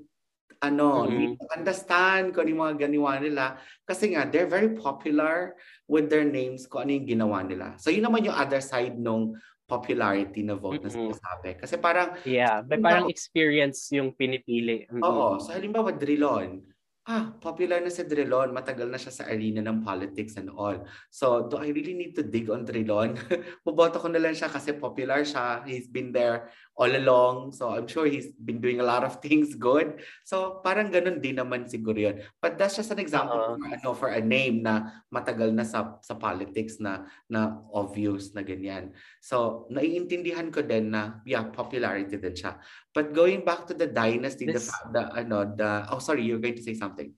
ano, 0.61 1.09
mm-hmm. 1.09 1.41
understand 1.57 2.37
kung 2.37 2.45
ano 2.45 2.51
yung 2.53 2.63
mga 2.69 2.77
ganiwa 2.85 3.11
nila. 3.17 3.57
Kasi 3.81 4.13
nga, 4.13 4.29
they're 4.29 4.45
very 4.45 4.77
popular 4.77 5.57
with 5.89 6.05
their 6.05 6.21
names 6.21 6.69
kung 6.69 6.85
ano 6.85 7.01
yung 7.01 7.09
ginawa 7.09 7.41
nila. 7.41 7.73
So, 7.81 7.89
yun 7.89 8.05
naman 8.05 8.29
yung 8.29 8.37
other 8.37 8.61
side 8.61 8.93
nung 8.93 9.33
popularity 9.71 10.43
na 10.43 10.59
vote 10.59 10.83
mm-hmm. 10.83 10.91
na 10.91 11.15
sinasabi. 11.15 11.49
Kasi 11.55 11.79
parang... 11.79 12.19
Yeah, 12.27 12.59
but 12.59 12.83
parang 12.83 13.07
experience 13.07 13.87
yung 13.95 14.11
pinipili. 14.11 14.91
Mm-hmm. 14.91 15.07
Oo. 15.07 15.39
So 15.39 15.55
halimbawa, 15.55 15.95
Drilon, 15.95 16.59
ah, 17.07 17.33
popular 17.41 17.81
na 17.81 17.89
si 17.89 18.05
Drilon, 18.05 18.53
matagal 18.53 18.85
na 18.91 18.99
siya 18.99 19.13
sa 19.15 19.27
arena 19.31 19.63
ng 19.65 19.81
politics 19.81 20.37
and 20.37 20.53
all. 20.53 20.85
So, 21.09 21.49
do 21.49 21.57
I 21.57 21.73
really 21.73 21.97
need 21.97 22.13
to 22.19 22.23
dig 22.23 22.51
on 22.51 22.67
Drilon? 22.67 23.17
Boboto 23.65 23.97
ko 23.97 24.07
na 24.11 24.21
lang 24.21 24.37
siya 24.37 24.51
kasi 24.51 24.77
popular 24.77 25.25
siya. 25.25 25.65
He's 25.65 25.89
been 25.89 26.13
there 26.13 26.53
all 26.81 26.89
along. 26.89 27.53
So, 27.53 27.77
I'm 27.77 27.85
sure 27.85 28.09
he's 28.09 28.33
been 28.33 28.57
doing 28.57 28.81
a 28.81 28.87
lot 28.87 29.05
of 29.05 29.21
things 29.25 29.53
good. 29.53 30.01
So, 30.25 30.65
parang 30.65 30.89
ganun 30.89 31.21
din 31.21 31.37
naman 31.37 31.69
siguro 31.69 32.01
yun. 32.01 32.25
But 32.41 32.57
that's 32.57 32.73
just 32.73 32.89
an 32.89 32.97
example 32.97 33.37
uh-huh. 33.37 33.61
for, 33.61 33.69
ano, 33.69 33.89
for 33.93 34.09
a 34.09 34.21
name 34.21 34.65
na 34.65 35.05
matagal 35.13 35.53
na 35.53 35.61
sa, 35.61 36.01
sa 36.01 36.17
politics 36.17 36.81
na, 36.81 37.05
na 37.29 37.61
obvious 37.69 38.33
na 38.33 38.41
ganyan. 38.41 38.97
So, 39.21 39.69
naiintindihan 39.69 40.49
ko 40.49 40.65
din 40.65 40.89
na, 40.89 41.21
yeah, 41.29 41.45
popularity 41.53 42.17
din 42.17 42.33
siya. 42.33 42.57
But 42.97 43.13
going 43.13 43.45
back 43.45 43.69
to 43.69 43.77
the 43.77 43.85
dynasty, 43.85 44.49
this, 44.49 44.73
the, 44.89 45.05
the, 45.05 45.21
ano, 45.21 45.45
the, 45.45 45.85
oh, 45.93 46.01
sorry, 46.01 46.25
you're 46.25 46.41
going 46.41 46.57
to 46.57 46.65
say 46.65 46.73
something. 46.73 47.13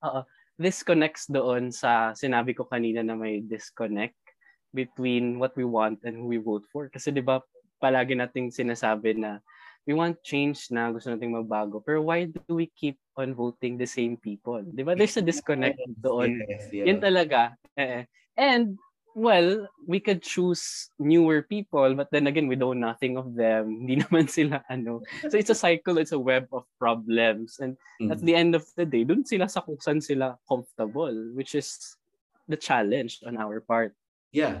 Oo. 0.00 0.24
This 0.56 0.80
connects 0.80 1.28
doon 1.28 1.68
sa 1.68 2.16
sinabi 2.16 2.56
ko 2.56 2.64
kanina 2.64 3.04
na 3.04 3.12
may 3.12 3.44
disconnect 3.44 4.16
between 4.72 5.36
what 5.36 5.52
we 5.52 5.68
want 5.68 6.00
and 6.08 6.16
who 6.16 6.32
we 6.32 6.40
vote 6.40 6.64
for. 6.72 6.88
Kasi 6.88 7.12
'di 7.12 7.20
ba 7.20 7.44
palagi 7.80 8.16
nating 8.16 8.52
sinasabi 8.52 9.16
na 9.18 9.38
we 9.86 9.94
want 9.94 10.18
change 10.26 10.68
na 10.74 10.90
gusto 10.90 11.14
nating 11.14 11.32
magbago. 11.32 11.78
Pero 11.78 12.02
why 12.02 12.26
do 12.26 12.58
we 12.58 12.66
keep 12.74 12.98
on 13.14 13.32
voting 13.32 13.78
the 13.78 13.86
same 13.86 14.18
people? 14.18 14.60
'Di 14.60 14.82
ba? 14.82 14.98
There's 14.98 15.16
a 15.16 15.24
disconnect 15.24 15.78
doon. 16.02 16.42
Yes, 16.42 16.68
yes. 16.74 16.86
Yan 16.90 16.98
talaga. 16.98 17.54
Eh, 17.78 18.02
and 18.34 18.74
well, 19.16 19.64
we 19.88 19.98
could 19.98 20.20
choose 20.20 20.90
newer 20.98 21.40
people, 21.40 21.94
but 21.94 22.12
then 22.12 22.26
again, 22.26 22.46
we 22.48 22.54
know 22.54 22.76
nothing 22.76 23.16
of 23.16 23.32
them. 23.32 23.80
Hindi 23.80 23.96
naman 24.04 24.28
sila 24.28 24.60
ano. 24.68 25.00
So 25.32 25.40
it's 25.40 25.48
a 25.48 25.56
cycle, 25.56 25.96
it's 25.96 26.12
a 26.12 26.20
web 26.20 26.52
of 26.52 26.68
problems. 26.76 27.56
And 27.62 27.80
mm. 27.96 28.12
at 28.12 28.20
the 28.20 28.36
end 28.36 28.52
of 28.52 28.68
the 28.76 28.84
day, 28.84 29.08
dun 29.08 29.24
sila 29.24 29.48
sa 29.48 29.64
kung 29.64 29.80
saan 29.80 30.04
sila 30.04 30.36
comfortable, 30.44 31.16
which 31.32 31.56
is 31.56 31.96
the 32.44 32.60
challenge 32.60 33.24
on 33.24 33.40
our 33.40 33.64
part. 33.64 33.96
Yeah. 34.36 34.60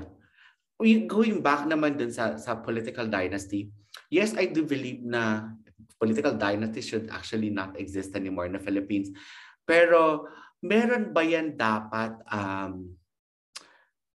Going 0.82 1.40
back 1.40 1.64
naman 1.64 1.96
dun 1.96 2.12
sa, 2.12 2.36
sa 2.36 2.60
political 2.60 3.08
dynasty, 3.08 3.72
yes, 4.12 4.36
I 4.36 4.52
do 4.52 4.68
believe 4.68 5.00
na 5.00 5.52
political 5.96 6.36
dynasty 6.36 6.84
should 6.84 7.08
actually 7.08 7.48
not 7.48 7.80
exist 7.80 8.12
anymore 8.12 8.44
in 8.44 8.54
the 8.56 8.62
Philippines. 8.62 9.08
Pero 9.64 10.28
meron 10.60 11.16
ba 11.16 11.24
yan 11.24 11.56
dapat 11.56 12.20
um, 12.28 12.92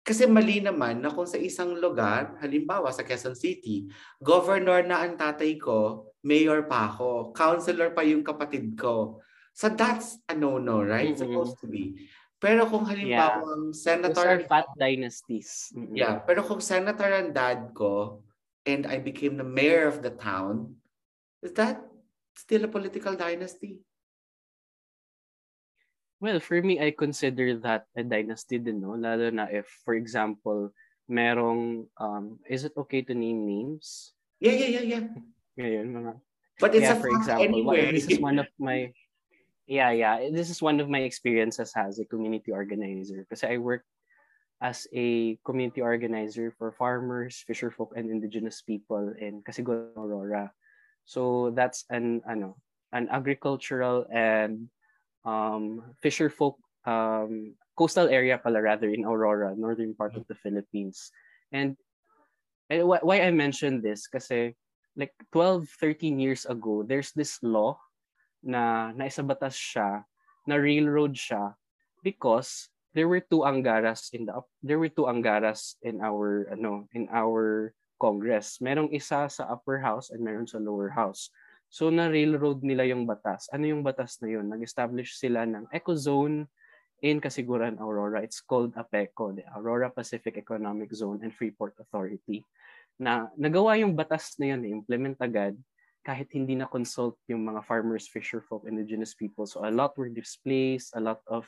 kasi 0.01 0.27
mali 0.27 0.59
naman 0.59 1.05
na 1.05 1.13
kung 1.13 1.29
sa 1.29 1.39
isang 1.39 1.77
lugar, 1.77 2.35
halimbawa 2.41 2.91
sa 2.91 3.05
Quezon 3.05 3.37
City, 3.37 3.87
governor 4.19 4.83
na 4.83 5.05
ang 5.07 5.15
tatay 5.15 5.55
ko, 5.61 6.11
mayor 6.25 6.67
pa 6.67 6.91
ako, 6.91 7.31
councilor 7.31 7.93
pa 7.95 8.03
yung 8.03 8.25
kapatid 8.25 8.75
ko. 8.75 9.21
So 9.55 9.69
that's 9.71 10.19
a 10.27 10.35
no-no, 10.35 10.83
right? 10.83 11.15
Mm-hmm. 11.15 11.31
Supposed 11.31 11.61
to 11.63 11.67
be. 11.69 12.11
Pero 12.41 12.65
kung 12.65 12.89
halimbawa 12.89 13.45
yeah. 13.45 13.53
ang 13.53 13.77
senator... 13.77 14.17
Those 14.17 14.41
are 14.41 14.49
fat 14.49 14.69
dynasties. 14.81 15.69
Mm-hmm. 15.77 15.93
Yeah, 15.93 16.25
pero 16.25 16.41
kung 16.41 16.65
senator 16.65 17.13
ang 17.13 17.37
dad 17.37 17.77
ko 17.77 18.25
and 18.65 18.89
I 18.89 18.97
became 18.97 19.37
the 19.37 19.45
mayor 19.45 19.85
of 19.85 20.01
the 20.01 20.17
town, 20.17 20.81
is 21.45 21.53
that 21.61 21.85
still 22.33 22.65
a 22.65 22.71
political 22.73 23.13
dynasty? 23.13 23.85
Well, 26.21 26.41
for 26.41 26.61
me, 26.65 26.81
I 26.81 26.97
consider 26.97 27.61
that 27.65 27.89
a 27.97 28.05
dynasty 28.05 28.57
din, 28.57 28.81
no? 28.81 28.97
Lalo 28.97 29.29
na 29.29 29.49
if, 29.49 29.69
for 29.85 29.93
example, 29.97 30.73
merong, 31.09 31.89
um, 32.01 32.41
is 32.49 32.65
it 32.65 32.73
okay 32.77 33.01
to 33.05 33.13
name 33.13 33.45
names? 33.45 34.17
Yeah, 34.41 34.53
yeah, 34.53 34.81
yeah, 34.81 34.85
yeah. 34.97 35.05
Ngayon, 35.61 35.87
mga... 35.93 36.13
But 36.61 36.77
it's 36.77 36.89
yeah, 36.89 36.97
a 36.97 37.01
for 37.01 37.09
example, 37.09 37.45
anyway. 37.45 37.93
this 37.93 38.09
is 38.09 38.21
one 38.21 38.41
of 38.41 38.49
my... 38.61 38.93
Yeah, 39.71 39.95
yeah. 39.95 40.19
This 40.35 40.51
is 40.51 40.59
one 40.59 40.83
of 40.83 40.91
my 40.91 41.07
experiences 41.07 41.71
as 41.79 42.03
a 42.03 42.05
community 42.05 42.51
organizer. 42.51 43.23
because 43.23 43.47
I 43.47 43.63
work 43.63 43.87
as 44.59 44.91
a 44.91 45.39
community 45.47 45.79
organizer 45.79 46.51
for 46.59 46.75
farmers, 46.75 47.47
fisherfolk, 47.47 47.95
and 47.95 48.11
indigenous 48.11 48.67
people 48.67 49.15
in 49.15 49.47
Casiguan, 49.47 49.95
Aurora. 49.95 50.51
So 51.07 51.55
that's 51.55 51.87
an 51.87 52.19
ano, 52.27 52.59
an 52.91 53.07
agricultural 53.15 54.11
and 54.11 54.67
um, 55.23 55.95
fisher 56.03 56.35
folk 56.35 56.59
um, 56.83 57.55
coastal 57.79 58.11
area 58.11 58.43
pala 58.43 58.59
rather 58.59 58.91
in 58.91 59.07
Aurora, 59.07 59.55
northern 59.55 59.95
part 59.95 60.19
of 60.19 60.27
the 60.27 60.35
Philippines. 60.35 61.15
And, 61.55 61.79
and 62.67 62.91
why 62.91 63.23
I 63.23 63.31
mentioned 63.31 63.87
this 63.87 64.11
because 64.11 64.35
like 64.99 65.15
12, 65.31 65.71
13 65.79 66.19
years 66.19 66.43
ago, 66.43 66.83
there's 66.83 67.15
this 67.15 67.39
law 67.47 67.79
na 68.41 68.93
naisabatas 68.97 69.55
siya, 69.55 70.05
na 70.49 70.57
railroad 70.57 71.13
siya 71.13 71.55
because 72.01 72.73
there 72.97 73.07
were 73.07 73.23
two 73.23 73.47
angaras 73.47 74.11
in 74.17 74.27
the 74.27 74.35
there 74.65 74.81
were 74.81 74.91
two 74.91 75.07
angaras 75.07 75.79
in 75.85 76.01
our 76.03 76.49
ano 76.51 76.89
in 76.97 77.07
our 77.13 77.71
Congress. 78.01 78.59
Merong 78.65 78.91
isa 78.97 79.29
sa 79.29 79.45
upper 79.53 79.79
house 79.79 80.09
and 80.09 80.25
meron 80.25 80.49
sa 80.49 80.57
lower 80.57 80.89
house. 80.89 81.29
So 81.71 81.87
na-railroad 81.93 82.67
nila 82.67 82.89
yung 82.89 83.07
batas. 83.07 83.47
Ano 83.55 83.69
yung 83.69 83.87
batas 83.87 84.19
na 84.19 84.33
yun? 84.33 84.49
Nag-establish 84.51 85.21
sila 85.21 85.47
ng 85.47 85.71
eco 85.71 85.95
zone 85.95 86.51
in 87.05 87.23
Kasiguran, 87.23 87.79
Aurora. 87.79 88.25
It's 88.27 88.43
called 88.43 88.75
APECO, 88.75 89.39
the 89.39 89.45
Aurora 89.55 89.93
Pacific 89.93 90.35
Economic 90.35 90.91
Zone 90.91 91.23
and 91.23 91.31
Freeport 91.31 91.79
Authority. 91.79 92.43
Na 92.99 93.31
nagawa 93.39 93.79
yung 93.79 93.95
batas 93.95 94.35
na 94.43 94.51
yun, 94.57 94.67
implement 94.83 95.15
agad 95.23 95.55
kahit 96.01 96.33
hindi 96.33 96.57
na 96.57 96.65
consult 96.65 97.21
yung 97.29 97.45
mga 97.45 97.61
farmers, 97.69 98.09
fisherfolk, 98.09 98.65
indigenous 98.65 99.13
people. 99.13 99.45
So 99.45 99.65
a 99.65 99.73
lot 99.73 99.97
were 100.01 100.09
displaced, 100.09 100.97
a 100.97 101.01
lot 101.01 101.21
of 101.29 101.45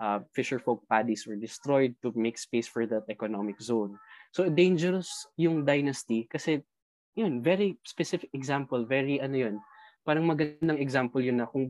uh, 0.00 0.24
fisherfolk 0.32 0.80
paddies 0.88 1.28
were 1.28 1.36
destroyed 1.36 1.92
to 2.00 2.12
make 2.16 2.40
space 2.40 2.66
for 2.66 2.88
that 2.88 3.04
economic 3.12 3.60
zone. 3.60 4.00
So 4.32 4.48
dangerous 4.48 5.12
yung 5.36 5.68
dynasty 5.68 6.24
kasi 6.26 6.64
yun, 7.12 7.44
very 7.44 7.76
specific 7.84 8.32
example, 8.32 8.88
very 8.88 9.20
ano 9.20 9.36
yun, 9.36 9.54
parang 10.02 10.24
magandang 10.24 10.80
example 10.80 11.20
yun 11.20 11.36
na 11.38 11.46
kung 11.46 11.68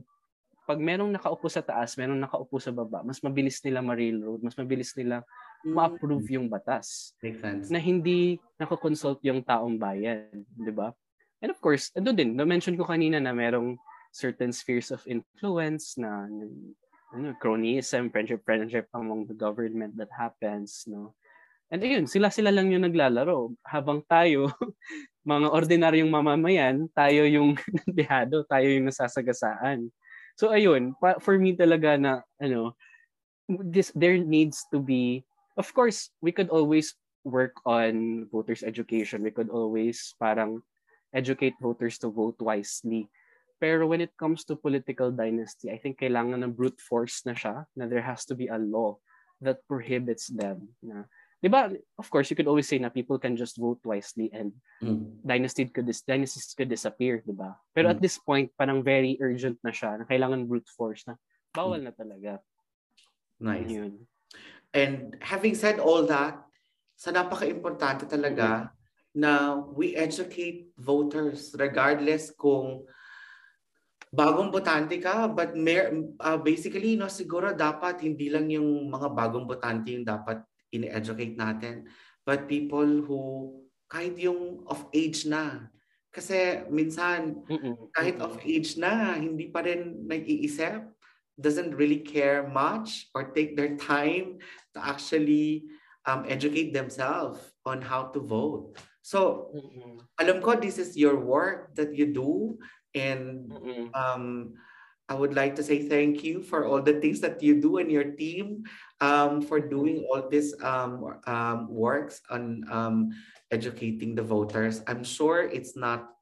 pag 0.63 0.79
merong 0.79 1.11
nakaupo 1.11 1.51
sa 1.51 1.59
taas, 1.59 1.99
merong 1.99 2.23
nakaupo 2.23 2.55
sa 2.55 2.71
baba, 2.71 3.03
mas 3.03 3.19
mabilis 3.19 3.59
nila 3.59 3.83
ma-railroad, 3.83 4.39
mas 4.39 4.55
mabilis 4.55 4.95
nila 4.95 5.19
mm. 5.67 5.75
ma-approve 5.75 6.39
yung 6.39 6.47
batas. 6.47 7.11
Makes 7.19 7.41
sense. 7.43 7.65
Na 7.67 7.83
hindi 7.83 8.39
nakakonsult 8.55 9.19
yung 9.27 9.43
taong 9.43 9.75
bayan, 9.75 10.31
di 10.55 10.71
ba? 10.71 10.95
And 11.43 11.51
of 11.51 11.59
course, 11.59 11.91
ano 11.91 12.15
din, 12.15 12.39
na-mention 12.39 12.79
ko 12.79 12.87
kanina 12.87 13.19
na 13.19 13.35
merong 13.35 13.75
certain 14.15 14.55
spheres 14.55 14.95
of 14.95 15.03
influence 15.03 15.99
na 15.99 16.23
ano, 17.11 17.35
cronyism, 17.43 18.07
friendship, 18.07 18.47
friendship 18.47 18.87
among 18.95 19.27
the 19.27 19.35
government 19.35 19.91
that 19.99 20.07
happens, 20.15 20.87
no? 20.87 21.11
And 21.67 21.83
ayun, 21.83 22.07
sila-sila 22.07 22.53
lang 22.53 22.71
yung 22.71 22.87
naglalaro. 22.87 23.51
Habang 23.65 24.05
tayo, 24.07 24.47
mga 25.27 25.51
ordinaryong 25.51 26.07
mamamayan, 26.07 26.87
tayo 26.95 27.27
yung 27.27 27.59
bihado, 27.97 28.47
tayo 28.47 28.69
yung 28.71 28.87
nasasagasaan. 28.87 29.91
So 30.39 30.53
ayun, 30.53 30.95
pa, 30.95 31.19
for 31.19 31.35
me 31.35 31.59
talaga 31.59 31.99
na, 31.99 32.23
ano, 32.39 32.77
this, 33.49 33.91
there 33.99 34.15
needs 34.15 34.63
to 34.71 34.79
be, 34.79 35.27
of 35.59 35.67
course, 35.75 36.07
we 36.23 36.31
could 36.31 36.47
always 36.53 36.95
work 37.27 37.57
on 37.67 38.25
voters 38.31 38.63
education. 38.63 39.23
We 39.25 39.31
could 39.31 39.49
always 39.49 40.15
parang 40.21 40.63
educate 41.13 41.55
voters 41.61 42.01
to 42.01 42.09
vote 42.09 42.41
wisely. 42.41 43.07
Pero 43.61 43.87
when 43.87 44.01
it 44.01 44.11
comes 44.19 44.43
to 44.49 44.59
political 44.59 45.13
dynasty, 45.13 45.71
I 45.71 45.79
think 45.79 46.01
kailangan 46.01 46.43
ng 46.43 46.51
brute 46.51 46.81
force 46.81 47.23
na 47.23 47.31
siya, 47.31 47.63
na 47.77 47.87
there 47.87 48.03
has 48.03 48.25
to 48.27 48.35
be 48.35 48.51
a 48.51 48.59
law 48.59 48.99
that 49.39 49.63
prohibits 49.69 50.27
them. 50.27 50.67
Na, 50.83 51.07
di 51.39 51.47
ba, 51.47 51.71
of 51.95 52.07
course, 52.11 52.27
you 52.27 52.35
could 52.35 52.49
always 52.49 52.67
say 52.67 52.75
na 52.75 52.91
people 52.91 53.15
can 53.15 53.39
just 53.39 53.55
vote 53.55 53.79
wisely 53.87 54.27
and 54.35 54.51
mm. 54.83 55.15
dynasty 55.23 55.63
could 55.69 55.87
dis- 55.87 56.03
dynasties 56.03 56.51
could 56.57 56.67
disappear, 56.67 57.23
di 57.23 57.31
ba? 57.31 57.55
Pero 57.71 57.87
mm. 57.87 57.93
at 57.95 58.01
this 58.03 58.19
point, 58.19 58.51
parang 58.59 58.83
very 58.83 59.15
urgent 59.23 59.55
na 59.63 59.71
siya, 59.71 59.95
na 59.95 60.09
kailangan 60.09 60.43
brute 60.43 60.67
force 60.75 61.07
na 61.07 61.15
bawal 61.55 61.79
mm. 61.79 61.87
na 61.87 61.93
talaga. 61.95 62.31
Nice. 63.39 63.71
Yun. 63.71 63.95
And 64.73 65.15
having 65.23 65.55
said 65.55 65.79
all 65.79 66.03
that, 66.09 66.41
sa 66.99 67.11
napaka-importante 67.11 68.07
talaga 68.07 68.71
na 69.13 69.61
we 69.73 69.93
educate 69.93 70.73
voters 70.77 71.53
regardless 71.57 72.33
kung 72.33 72.81
bagong 74.13 74.49
botante 74.49 74.97
ka 75.01 75.29
but 75.29 75.53
mer- 75.57 75.93
uh, 76.21 76.37
basically 76.37 76.97
no 76.97 77.09
siguro 77.09 77.53
dapat 77.53 78.01
hindi 78.01 78.29
lang 78.29 78.49
yung 78.49 78.89
mga 78.89 79.09
bagong 79.13 79.45
botante 79.45 79.93
yung 79.93 80.05
dapat 80.05 80.41
in-educate 80.73 81.37
natin 81.37 81.85
but 82.25 82.49
people 82.49 83.05
who 83.05 83.21
kahit 83.89 84.17
yung 84.17 84.65
of 84.69 84.85
age 84.93 85.29
na 85.29 85.69
kasi 86.13 86.61
minsan 86.69 87.41
kahit 87.97 88.21
of 88.21 88.37
age 88.45 88.77
na 88.77 89.17
hindi 89.17 89.49
pa 89.49 89.65
rin 89.65 90.05
nag-iisip 90.05 90.93
doesn't 91.41 91.73
really 91.73 92.01
care 92.01 92.45
much 92.45 93.09
or 93.17 93.33
take 93.33 93.57
their 93.57 93.73
time 93.77 94.37
to 94.73 94.79
actually 94.81 95.65
um, 96.05 96.25
educate 96.29 96.73
themselves 96.73 97.39
on 97.65 97.81
how 97.81 98.13
to 98.13 98.19
vote. 98.21 98.77
So, 99.03 99.51
mm-hmm. 99.51 99.99
alam 100.15 100.39
ko 100.39 100.55
this 100.55 100.79
is 100.79 100.95
your 100.95 101.19
work 101.19 101.75
that 101.75 101.91
you 101.91 102.15
do 102.15 102.55
and 102.95 103.51
mm-hmm. 103.51 103.91
um, 103.91 104.55
I 105.09 105.15
would 105.15 105.35
like 105.35 105.55
to 105.59 105.63
say 105.63 105.83
thank 105.83 106.23
you 106.23 106.41
for 106.41 106.65
all 106.65 106.81
the 106.81 107.03
things 107.03 107.19
that 107.21 107.43
you 107.43 107.59
do 107.59 107.77
and 107.77 107.91
your 107.91 108.15
team 108.15 108.63
um, 109.01 109.43
for 109.43 109.59
doing 109.59 110.07
all 110.07 110.29
this 110.31 110.55
um, 110.63 111.19
um, 111.27 111.67
works 111.67 112.23
on 112.31 112.63
um, 112.71 113.11
educating 113.51 114.15
the 114.15 114.23
voters. 114.23 114.81
I'm 114.87 115.03
sure 115.03 115.43
it's 115.43 115.75
not 115.75 116.15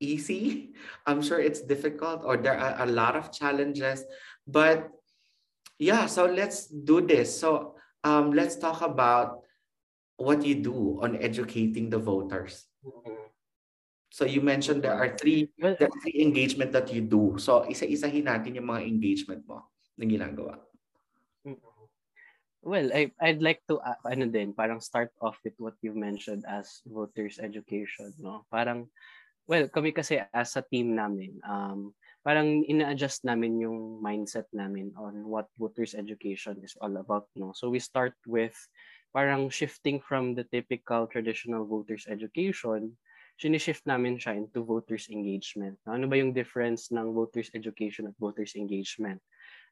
easy. 0.00 0.76
I'm 1.06 1.22
sure 1.22 1.40
it's 1.40 1.64
difficult 1.64 2.22
or 2.24 2.36
there 2.36 2.58
are 2.58 2.84
a 2.84 2.86
lot 2.86 3.16
of 3.16 3.32
challenges. 3.32 4.04
But 4.46 4.92
yeah, 5.78 6.04
so 6.04 6.26
let's 6.26 6.68
do 6.68 7.00
this. 7.00 7.32
So 7.32 7.76
um, 8.04 8.32
let's 8.32 8.56
talk 8.56 8.82
about 8.82 9.45
what 10.16 10.44
you 10.44 10.60
do 10.60 11.00
on 11.00 11.16
educating 11.20 11.88
the 11.88 12.00
voters. 12.00 12.66
Mm-hmm. 12.84 13.28
So 14.10 14.24
you 14.24 14.40
mentioned 14.40 14.80
there 14.80 14.96
are 14.96 15.12
three 15.12 15.52
there 15.60 15.92
are 15.92 16.00
three 16.00 16.20
engagement 16.20 16.72
that 16.72 16.88
you 16.92 17.04
do. 17.04 17.36
So 17.36 17.68
isa-isahin 17.68 18.24
natin 18.24 18.56
yung 18.56 18.68
mga 18.68 18.88
engagement 18.88 19.44
mo 19.44 19.68
na 19.96 20.04
ginagawa. 20.08 20.56
Mm-hmm. 21.44 21.76
Well, 22.66 22.90
I, 22.90 23.14
I'd 23.22 23.46
like 23.46 23.62
to, 23.70 23.78
uh, 23.78 23.94
ano 24.02 24.26
din, 24.26 24.50
parang 24.50 24.82
start 24.82 25.14
off 25.22 25.38
with 25.46 25.54
what 25.62 25.78
you 25.86 25.94
mentioned 25.94 26.42
as 26.50 26.82
voters 26.82 27.38
education, 27.38 28.10
no? 28.18 28.42
Parang, 28.50 28.90
well, 29.46 29.70
kami 29.70 29.94
kasi 29.94 30.18
as 30.34 30.58
a 30.58 30.66
team 30.66 30.98
namin, 30.98 31.38
um, 31.46 31.94
parang 32.26 32.66
ina-adjust 32.66 33.22
namin 33.22 33.62
yung 33.62 34.02
mindset 34.02 34.50
namin 34.50 34.90
on 34.98 35.30
what 35.30 35.46
voters 35.54 35.94
education 35.94 36.58
is 36.58 36.74
all 36.82 36.90
about, 36.98 37.30
no? 37.38 37.54
So 37.54 37.70
we 37.70 37.78
start 37.78 38.18
with 38.26 38.58
parang 39.16 39.48
shifting 39.48 39.96
from 39.96 40.36
the 40.36 40.44
typical 40.52 41.08
traditional 41.08 41.64
voters 41.64 42.04
education, 42.04 42.92
sinishift 43.40 43.88
namin 43.88 44.20
siya 44.20 44.36
into 44.36 44.60
voters 44.60 45.08
engagement. 45.08 45.80
Ano 45.88 46.04
ba 46.04 46.20
yung 46.20 46.36
difference 46.36 46.92
ng 46.92 47.16
voters 47.16 47.48
education 47.56 48.12
at 48.12 48.20
voters 48.20 48.52
engagement? 48.60 49.24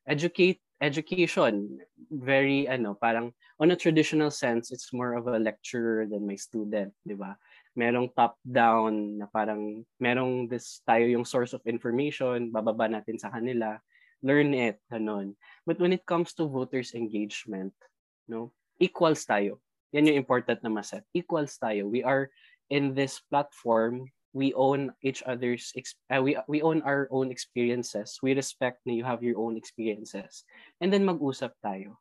Educate 0.08 0.64
education 0.80 1.80
very 2.12 2.68
ano 2.68 2.92
parang 2.92 3.32
on 3.56 3.72
a 3.72 3.78
traditional 3.78 4.28
sense 4.28 4.68
it's 4.68 4.92
more 4.92 5.16
of 5.16 5.28
a 5.28 5.40
lecturer 5.40 6.04
than 6.04 6.28
my 6.28 6.36
student, 6.36 6.92
'di 7.04 7.16
ba? 7.16 7.36
Merong 7.76 8.12
top 8.16 8.36
down 8.44 9.20
na 9.20 9.28
parang 9.28 9.84
merong 10.00 10.48
this 10.48 10.84
tayo 10.88 11.04
yung 11.04 11.24
source 11.24 11.52
of 11.52 11.64
information, 11.68 12.52
bababa 12.52 12.88
natin 12.88 13.16
sa 13.20 13.32
kanila, 13.32 13.80
learn 14.20 14.52
it, 14.56 14.80
ganun. 14.88 15.36
But 15.68 15.80
when 15.80 15.92
it 15.92 16.04
comes 16.04 16.32
to 16.36 16.48
voters 16.48 16.92
engagement, 16.92 17.72
no, 18.28 18.52
equals 18.78 19.24
tayo. 19.24 19.60
Yan 19.94 20.10
yung 20.10 20.20
important 20.20 20.58
na 20.62 20.70
maset. 20.70 21.06
Equals 21.14 21.54
tayo. 21.56 21.86
We 21.86 22.02
are 22.02 22.30
in 22.70 22.94
this 22.94 23.22
platform, 23.30 24.10
we 24.34 24.50
own 24.58 24.90
each 25.00 25.22
other's 25.22 25.70
uh, 26.10 26.18
we 26.18 26.34
we 26.50 26.60
own 26.60 26.82
our 26.82 27.06
own 27.14 27.30
experiences. 27.30 28.18
We 28.18 28.34
respect 28.34 28.82
na 28.82 28.92
you 28.92 29.06
have 29.06 29.22
your 29.22 29.38
own 29.38 29.54
experiences. 29.56 30.42
And 30.82 30.90
then 30.90 31.06
mag-usap 31.06 31.54
tayo. 31.62 31.96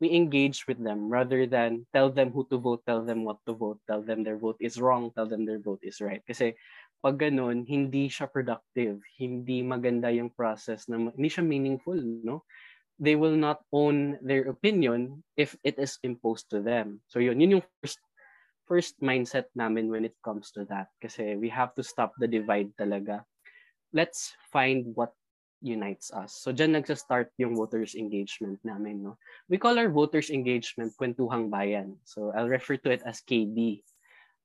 We 0.00 0.12
engage 0.12 0.68
with 0.68 0.80
them 0.80 1.08
rather 1.08 1.48
than 1.48 1.88
tell 1.92 2.12
them 2.12 2.28
who 2.28 2.44
to 2.52 2.60
vote, 2.60 2.84
tell 2.84 3.00
them 3.00 3.24
what 3.24 3.40
to 3.48 3.56
vote, 3.56 3.80
tell 3.88 4.04
them 4.04 4.24
their 4.24 4.36
vote 4.36 4.60
is 4.60 4.76
wrong, 4.76 5.08
tell 5.16 5.24
them 5.24 5.48
their 5.48 5.60
vote 5.60 5.80
is 5.80 6.04
right. 6.04 6.20
Kasi 6.20 6.52
pag 7.00 7.16
ganun, 7.16 7.64
hindi 7.64 8.08
siya 8.08 8.28
productive, 8.28 9.00
hindi 9.16 9.64
maganda 9.64 10.12
yung 10.12 10.28
process, 10.28 10.84
na, 10.84 11.00
hindi 11.00 11.32
siya 11.32 11.44
meaningful, 11.44 11.96
no? 11.96 12.44
They 12.98 13.16
will 13.16 13.36
not 13.36 13.60
own 13.72 14.18
their 14.22 14.48
opinion 14.48 15.22
if 15.36 15.56
it 15.64 15.78
is 15.78 15.98
imposed 16.02 16.48
to 16.50 16.60
them. 16.60 17.00
So 17.08 17.18
yun, 17.18 17.40
yun 17.40 17.60
yung 17.60 17.66
first 17.80 18.00
first 18.66 18.98
mindset 18.98 19.46
namin 19.54 19.88
when 19.88 20.04
it 20.04 20.16
comes 20.24 20.50
to 20.52 20.66
that. 20.66 20.90
Kasi 20.98 21.36
we 21.38 21.48
have 21.48 21.72
to 21.78 21.84
stop 21.86 22.12
the 22.18 22.26
divide 22.26 22.74
talaga. 22.74 23.22
Let's 23.94 24.34
find 24.50 24.90
what 24.96 25.14
unites 25.62 26.10
us. 26.12 26.36
So 26.36 26.52
dyan 26.52 26.76
nagsa-start 26.76 27.32
yung 27.38 27.56
voters 27.56 27.94
engagement 27.94 28.60
namin. 28.66 29.06
No? 29.06 29.16
We 29.48 29.56
call 29.56 29.78
our 29.78 29.88
voters 29.88 30.28
engagement 30.28 30.92
Kwentuhang 30.98 31.48
Bayan. 31.48 31.96
So 32.04 32.34
I'll 32.34 32.50
refer 32.50 32.76
to 32.84 32.90
it 32.90 33.06
as 33.06 33.22
KB. 33.22 33.80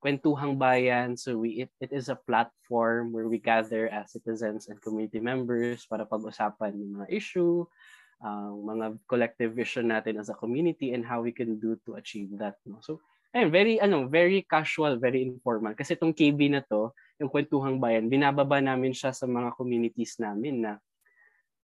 Kwentuhang 0.00 0.56
Bayan. 0.56 1.18
So 1.18 1.36
we, 1.38 1.66
it, 1.66 1.70
it 1.82 1.92
is 1.92 2.08
a 2.08 2.18
platform 2.18 3.12
where 3.12 3.28
we 3.28 3.38
gather 3.38 3.90
as 3.90 4.12
citizens 4.14 4.70
and 4.70 4.80
community 4.80 5.20
members 5.20 5.84
para 5.84 6.06
pag-usapan 6.06 6.78
yung 6.78 7.02
mga 7.02 7.08
issue, 7.10 7.66
uh, 8.22 8.54
mga 8.54 8.96
collective 9.10 9.52
vision 9.52 9.90
natin 9.90 10.16
as 10.22 10.30
a 10.30 10.38
community 10.38 10.94
and 10.94 11.04
how 11.04 11.20
we 11.20 11.34
can 11.34 11.58
do 11.58 11.76
to 11.84 11.98
achieve 11.98 12.30
that 12.38 12.56
no 12.64 12.78
so 12.80 13.02
ayun 13.34 13.50
very 13.50 13.76
ano 13.82 14.06
very 14.08 14.46
casual 14.46 14.96
very 14.96 15.26
informal 15.26 15.74
kasi 15.74 15.98
itong 15.98 16.14
KB 16.14 16.54
na 16.54 16.62
to 16.64 16.94
yung 17.20 17.28
kwentuhang 17.28 17.82
bayan 17.82 18.06
binababa 18.06 18.62
namin 18.62 18.94
siya 18.94 19.12
sa 19.12 19.26
mga 19.26 19.52
communities 19.58 20.16
namin 20.22 20.64
na 20.64 20.72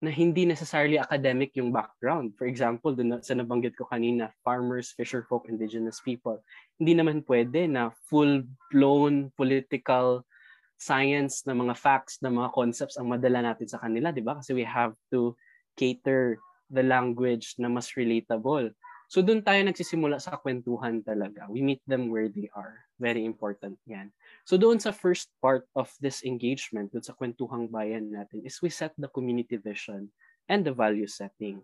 na 0.03 0.11
hindi 0.11 0.43
necessarily 0.43 0.99
academic 0.99 1.55
yung 1.55 1.71
background. 1.71 2.35
For 2.35 2.43
example, 2.43 2.91
dun 2.91 3.23
sa 3.23 3.39
nabanggit 3.39 3.79
ko 3.79 3.87
kanina, 3.87 4.35
farmers, 4.43 4.91
fisherfolk, 4.91 5.47
indigenous 5.47 6.03
people. 6.03 6.43
Hindi 6.75 6.99
naman 6.99 7.23
pwede 7.23 7.71
na 7.71 7.95
full-blown 8.11 9.31
political 9.39 10.27
science 10.75 11.47
na 11.47 11.55
mga 11.55 11.79
facts, 11.79 12.19
na 12.19 12.27
mga 12.27 12.51
concepts 12.51 12.99
ang 12.99 13.07
madala 13.07 13.39
natin 13.39 13.71
sa 13.71 13.79
kanila, 13.79 14.11
di 14.11 14.19
ba? 14.19 14.43
Kasi 14.43 14.51
we 14.51 14.67
have 14.67 14.91
to 15.07 15.39
cater 15.75 16.37
the 16.73 16.83
language 16.83 17.55
na 17.61 17.69
mas 17.69 17.93
relatable. 17.93 18.73
So 19.13 19.21
doon 19.21 19.45
tayo 19.45 19.61
nagsisimula 19.61 20.17
sa 20.17 20.41
kwentuhan 20.41 21.05
talaga. 21.05 21.45
We 21.45 21.61
meet 21.61 21.85
them 21.85 22.09
where 22.09 22.33
they 22.33 22.49
are. 22.57 22.81
Very 22.97 23.29
important 23.29 23.77
yan. 23.85 24.09
So 24.47 24.57
doon 24.57 24.81
sa 24.81 24.89
first 24.89 25.29
part 25.37 25.69
of 25.77 25.93
this 26.01 26.25
engagement, 26.25 26.89
doon 26.89 27.05
sa 27.05 27.13
kwentuhang 27.13 27.69
bayan 27.69 28.09
natin, 28.09 28.41
is 28.41 28.57
we 28.63 28.73
set 28.73 28.95
the 28.97 29.11
community 29.11 29.61
vision 29.61 30.09
and 30.49 30.65
the 30.65 30.73
value 30.73 31.05
setting. 31.05 31.61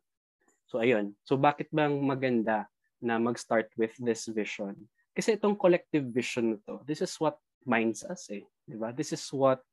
So 0.70 0.78
ayun. 0.78 1.18
So 1.26 1.41
bakit 1.41 1.74
bang 1.74 1.97
maganda 2.05 2.70
na 3.01 3.18
mag-start 3.18 3.74
with 3.80 3.97
this 3.97 4.30
vision? 4.30 4.78
Kasi 5.18 5.34
itong 5.34 5.57
collective 5.57 6.05
vision 6.14 6.62
to, 6.70 6.86
this 6.86 7.01
is 7.01 7.18
what 7.18 7.41
binds 7.66 8.05
us 8.05 8.30
eh. 8.30 8.45
Diba? 8.70 8.93
This 8.93 9.10
is 9.10 9.26
what 9.34 9.66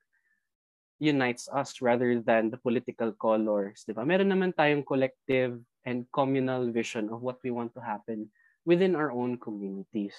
unites 0.99 1.49
us 1.53 1.81
rather 1.85 2.21
than 2.21 2.49
the 2.49 2.61
political 2.61 3.13
colors, 3.17 3.85
di 3.85 3.93
ba? 3.93 4.05
Meron 4.05 4.33
naman 4.33 4.57
tayong 4.57 4.87
collective 4.87 5.61
and 5.85 6.09
communal 6.11 6.69
vision 6.73 7.13
of 7.13 7.21
what 7.21 7.37
we 7.45 7.53
want 7.53 7.73
to 7.77 7.83
happen 7.85 8.27
within 8.65 8.97
our 8.97 9.13
own 9.13 9.37
communities. 9.37 10.17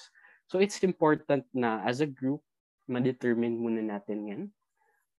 So 0.48 0.62
it's 0.62 0.80
important 0.86 1.44
na 1.52 1.84
as 1.84 2.00
a 2.00 2.08
group, 2.08 2.40
ma-determine 2.88 3.58
muna 3.60 3.84
natin 3.84 4.20
yan. 4.30 4.42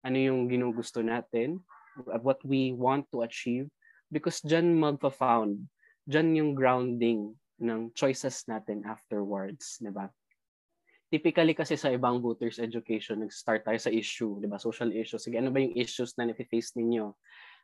Ano 0.01 0.17
yung 0.17 0.49
ginugusto 0.49 1.03
natin? 1.05 1.61
what 2.05 2.39
we 2.45 2.71
want 2.71 3.07
to 3.11 3.23
achieve 3.23 3.67
because 4.11 4.41
dyan 4.41 4.77
magpa-found, 4.77 5.59
dyan 6.07 6.35
yung 6.35 6.51
grounding 6.55 7.35
ng 7.59 7.91
choices 7.93 8.47
natin 8.47 8.87
afterwards, 8.87 9.77
di 9.83 9.91
ba? 9.91 10.07
Typically 11.09 11.57
kasi 11.57 11.73
sa 11.73 11.89
ibang 11.89 12.21
voters 12.21 12.61
education, 12.61 13.25
nag-start 13.25 13.65
tayo 13.65 13.81
sa 13.81 13.89
issue, 13.89 14.37
di 14.37 14.45
ba? 14.45 14.61
Social 14.61 14.93
issues. 14.93 15.25
Sige, 15.25 15.41
ano 15.41 15.49
ba 15.49 15.57
yung 15.57 15.73
issues 15.73 16.13
na 16.15 16.29
nafe-face 16.29 16.77
ninyo? 16.77 17.09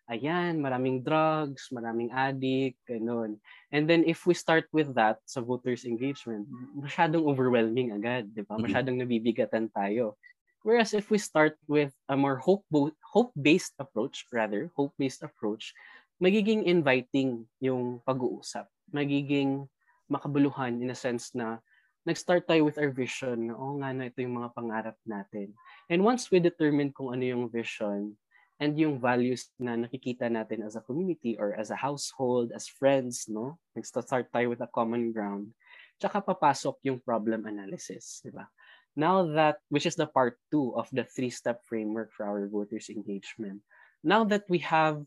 Ayan, 0.05 0.61
maraming 0.61 1.01
drugs, 1.01 1.69
maraming 1.73 2.13
addict, 2.13 2.77
ganun. 2.85 3.41
And 3.73 3.89
then 3.89 4.05
if 4.05 4.25
we 4.29 4.37
start 4.37 4.69
with 4.69 4.93
that 4.97 5.17
sa 5.25 5.41
voters 5.41 5.85
engagement, 5.85 6.45
masyadong 6.77 7.25
overwhelming 7.25 7.93
agad, 7.93 8.29
di 8.29 8.45
ba? 8.45 8.57
Masyadong 8.57 9.01
nabibigatan 9.01 9.69
tayo. 9.73 10.17
Whereas 10.65 10.97
if 10.97 11.13
we 11.13 11.21
start 11.21 11.57
with 11.69 11.93
a 12.09 12.17
more 12.17 12.41
hope 12.41 12.65
hope-based 13.13 13.77
approach, 13.77 14.25
rather, 14.33 14.73
hope-based 14.73 15.21
approach, 15.21 15.73
magiging 16.17 16.65
inviting 16.65 17.45
yung 17.61 18.01
pag-uusap. 18.01 18.65
Magiging 18.89 19.69
makabuluhan 20.09 20.81
in 20.81 20.89
a 20.89 20.97
sense 20.97 21.33
na 21.37 21.61
nag-start 22.05 22.45
tayo 22.45 22.63
with 22.63 22.77
our 22.77 22.93
vision 22.93 23.51
oh 23.51 23.81
nga 23.81 23.91
na, 23.91 24.07
ito 24.07 24.21
yung 24.21 24.37
mga 24.39 24.53
pangarap 24.53 24.97
natin. 25.03 25.51
And 25.89 26.05
once 26.05 26.29
we 26.29 26.39
determine 26.39 26.93
kung 26.93 27.13
ano 27.13 27.25
yung 27.25 27.45
vision 27.49 28.13
and 28.61 28.71
yung 28.79 29.01
values 29.01 29.51
na 29.59 29.75
nakikita 29.75 30.31
natin 30.31 30.63
as 30.63 30.79
a 30.79 30.85
community 30.85 31.35
or 31.35 31.57
as 31.59 31.73
a 31.73 31.77
household, 31.77 32.55
as 32.55 32.71
friends, 32.71 33.27
no? 33.27 33.59
Nag-start 33.75 34.31
tayo 34.31 34.53
with 34.53 34.63
a 34.63 34.71
common 34.71 35.11
ground. 35.11 35.51
Tsaka 35.99 36.23
papasok 36.23 36.79
yung 36.87 37.03
problem 37.03 37.49
analysis, 37.49 38.23
di 38.23 38.31
ba? 38.31 38.47
now 38.95 39.27
that, 39.35 39.59
which 39.69 39.85
is 39.85 39.95
the 39.95 40.07
part 40.07 40.39
two 40.49 40.73
of 40.75 40.87
the 40.91 41.03
three-step 41.03 41.61
framework 41.67 42.11
for 42.15 42.25
our 42.25 42.47
voters 42.47 42.89
engagement, 42.89 43.59
now 44.03 44.23
that 44.23 44.43
we 44.49 44.59
have 44.59 45.03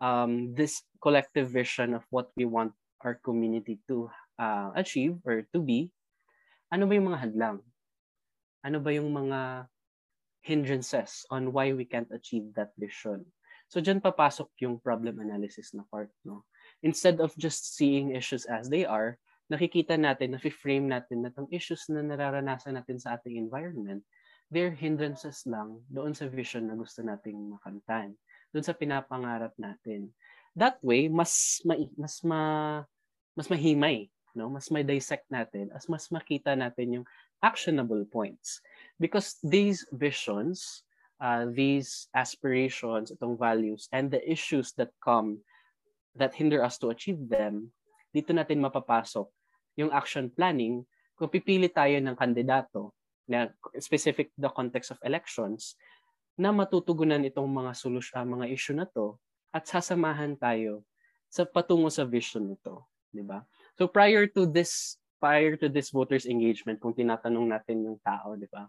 um, 0.00 0.54
this 0.54 0.82
collective 1.00 1.48
vision 1.48 1.94
of 1.94 2.02
what 2.10 2.30
we 2.36 2.44
want 2.44 2.72
our 3.02 3.14
community 3.24 3.78
to 3.88 4.10
uh, 4.38 4.70
achieve 4.74 5.16
or 5.24 5.46
to 5.54 5.60
be, 5.60 5.90
ano 6.70 6.86
ba 6.86 6.92
yung 6.94 7.08
mga 7.10 7.20
hadlang? 7.26 7.58
Ano 8.62 8.78
ba 8.78 8.90
yung 8.94 9.10
mga 9.10 9.66
hindrances 10.40 11.26
on 11.28 11.52
why 11.52 11.74
we 11.74 11.84
can't 11.84 12.10
achieve 12.14 12.50
that 12.54 12.70
vision? 12.78 13.26
So 13.70 13.78
dyan 13.78 14.02
papasok 14.02 14.50
yung 14.66 14.82
problem 14.82 15.22
analysis 15.22 15.74
na 15.74 15.86
part. 15.86 16.10
No? 16.26 16.46
Instead 16.82 17.22
of 17.22 17.34
just 17.38 17.78
seeing 17.78 18.14
issues 18.14 18.46
as 18.46 18.66
they 18.66 18.82
are, 18.82 19.18
nakikita 19.50 19.98
natin, 19.98 20.38
na-frame 20.38 20.86
natin 20.86 21.26
na 21.26 21.30
itong 21.34 21.50
issues 21.50 21.90
na 21.90 22.06
nararanasan 22.06 22.78
natin 22.78 23.02
sa 23.02 23.18
ating 23.18 23.34
environment, 23.34 24.02
they're 24.50 24.74
hindrances 24.74 25.42
lang 25.46 25.82
doon 25.90 26.14
sa 26.14 26.30
vision 26.30 26.70
na 26.70 26.78
gusto 26.78 27.02
nating 27.02 27.38
makamtan, 27.50 28.14
doon 28.54 28.66
sa 28.66 28.74
pinapangarap 28.74 29.54
natin. 29.58 30.10
That 30.54 30.78
way, 30.82 31.06
mas 31.06 31.62
ma, 31.62 31.78
mas 31.98 32.22
ma, 32.26 32.40
mas 33.38 33.46
mahimay, 33.46 34.10
no? 34.34 34.50
Mas 34.50 34.70
may 34.70 34.82
dissect 34.82 35.26
natin 35.28 35.70
as 35.74 35.86
mas 35.86 36.08
makita 36.08 36.54
natin 36.54 37.00
yung 37.00 37.06
actionable 37.40 38.04
points. 38.08 38.60
Because 39.00 39.40
these 39.42 39.86
visions, 39.94 40.84
uh, 41.18 41.48
these 41.50 42.08
aspirations, 42.12 43.10
itong 43.10 43.36
values, 43.36 43.88
and 43.90 44.12
the 44.12 44.20
issues 44.24 44.72
that 44.76 44.92
come 45.00 45.40
that 46.18 46.34
hinder 46.34 46.60
us 46.62 46.76
to 46.78 46.90
achieve 46.90 47.20
them, 47.30 47.70
dito 48.10 48.34
natin 48.34 48.58
mapapasok 48.58 49.30
yung 49.78 49.94
action 49.94 50.26
planning, 50.28 50.82
kung 51.14 51.30
pipili 51.30 51.70
tayo 51.70 51.96
ng 52.00 52.16
kandidato 52.18 52.96
na 53.30 53.46
specific 53.78 54.34
the 54.34 54.50
context 54.50 54.90
of 54.90 54.98
elections, 55.06 55.78
na 56.40 56.50
matutugunan 56.50 57.20
itong 57.28 57.46
mga 57.46 57.76
solusyon, 57.76 58.16
uh, 58.16 58.26
mga 58.26 58.46
issue 58.48 58.72
na 58.74 58.88
to 58.88 59.20
at 59.52 59.68
sasamahan 59.68 60.34
tayo 60.40 60.82
sa 61.30 61.46
patungo 61.46 61.92
sa 61.92 62.08
vision 62.08 62.48
nito, 62.48 62.90
di 63.12 63.22
ba? 63.22 63.44
So 63.80 63.88
prior 63.88 64.28
to 64.36 64.44
this 64.44 65.00
prior 65.20 65.56
to 65.56 65.68
this 65.72 65.88
voters 65.92 66.28
engagement, 66.28 66.80
kung 66.80 66.92
tinatanong 66.92 67.48
natin 67.48 67.84
yung 67.84 67.96
tao, 68.04 68.36
di 68.36 68.48
ba? 68.48 68.68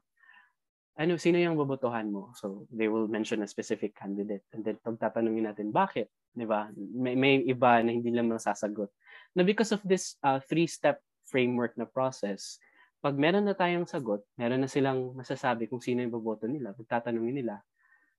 Ano, 1.00 1.16
sino 1.16 1.40
yung 1.40 1.56
bobotohan 1.56 2.12
mo? 2.12 2.36
So, 2.36 2.68
they 2.68 2.92
will 2.92 3.08
mention 3.08 3.40
a 3.40 3.48
specific 3.48 3.96
candidate. 3.96 4.44
And 4.52 4.60
then, 4.60 4.76
pag 4.84 5.00
tatanungin 5.00 5.48
natin, 5.48 5.72
bakit? 5.72 6.12
Di 6.36 6.44
ba? 6.44 6.68
May, 6.76 7.16
may 7.16 7.40
iba 7.48 7.80
na 7.80 7.96
hindi 7.96 8.12
lang 8.12 8.28
masasagot 8.28 8.92
na 9.32 9.48
because 9.48 9.72
of 9.72 9.80
this 9.88 10.20
uh, 10.28 10.44
three-step 10.44 11.00
framework 11.24 11.80
na 11.80 11.88
process, 11.88 12.60
pag 13.00 13.16
meron 13.16 13.48
na 13.48 13.56
tayong 13.56 13.88
sagot, 13.88 14.20
meron 14.36 14.60
na 14.60 14.68
silang 14.68 15.16
masasabi 15.16 15.72
kung 15.72 15.80
sino 15.80 16.04
yung 16.04 16.12
boboto 16.12 16.46
nila, 16.46 16.76
pagtatanungin 16.76 17.40
nila, 17.40 17.64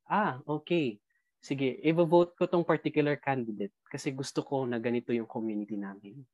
ah, 0.08 0.40
okay, 0.48 0.96
sige, 1.44 1.76
i-vote 1.84 2.32
ko 2.34 2.48
tong 2.48 2.64
particular 2.64 3.20
candidate 3.20 3.76
kasi 3.84 4.16
gusto 4.16 4.40
ko 4.40 4.64
na 4.64 4.80
ganito 4.80 5.12
yung 5.12 5.28
community 5.28 5.76
namin. 5.76 6.24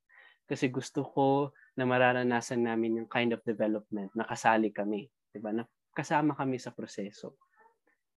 Kasi 0.49 0.73
gusto 0.73 1.05
ko 1.05 1.53
na 1.77 1.85
mararanasan 1.85 2.65
namin 2.65 3.05
yung 3.05 3.09
kind 3.13 3.37
of 3.37 3.45
development, 3.45 4.09
nakasali 4.17 4.73
kami, 4.73 5.05
di 5.29 5.39
ba? 5.39 5.53
Na 5.53 5.69
kasama 5.93 6.33
kami 6.33 6.57
sa 6.57 6.73
proseso. 6.73 7.37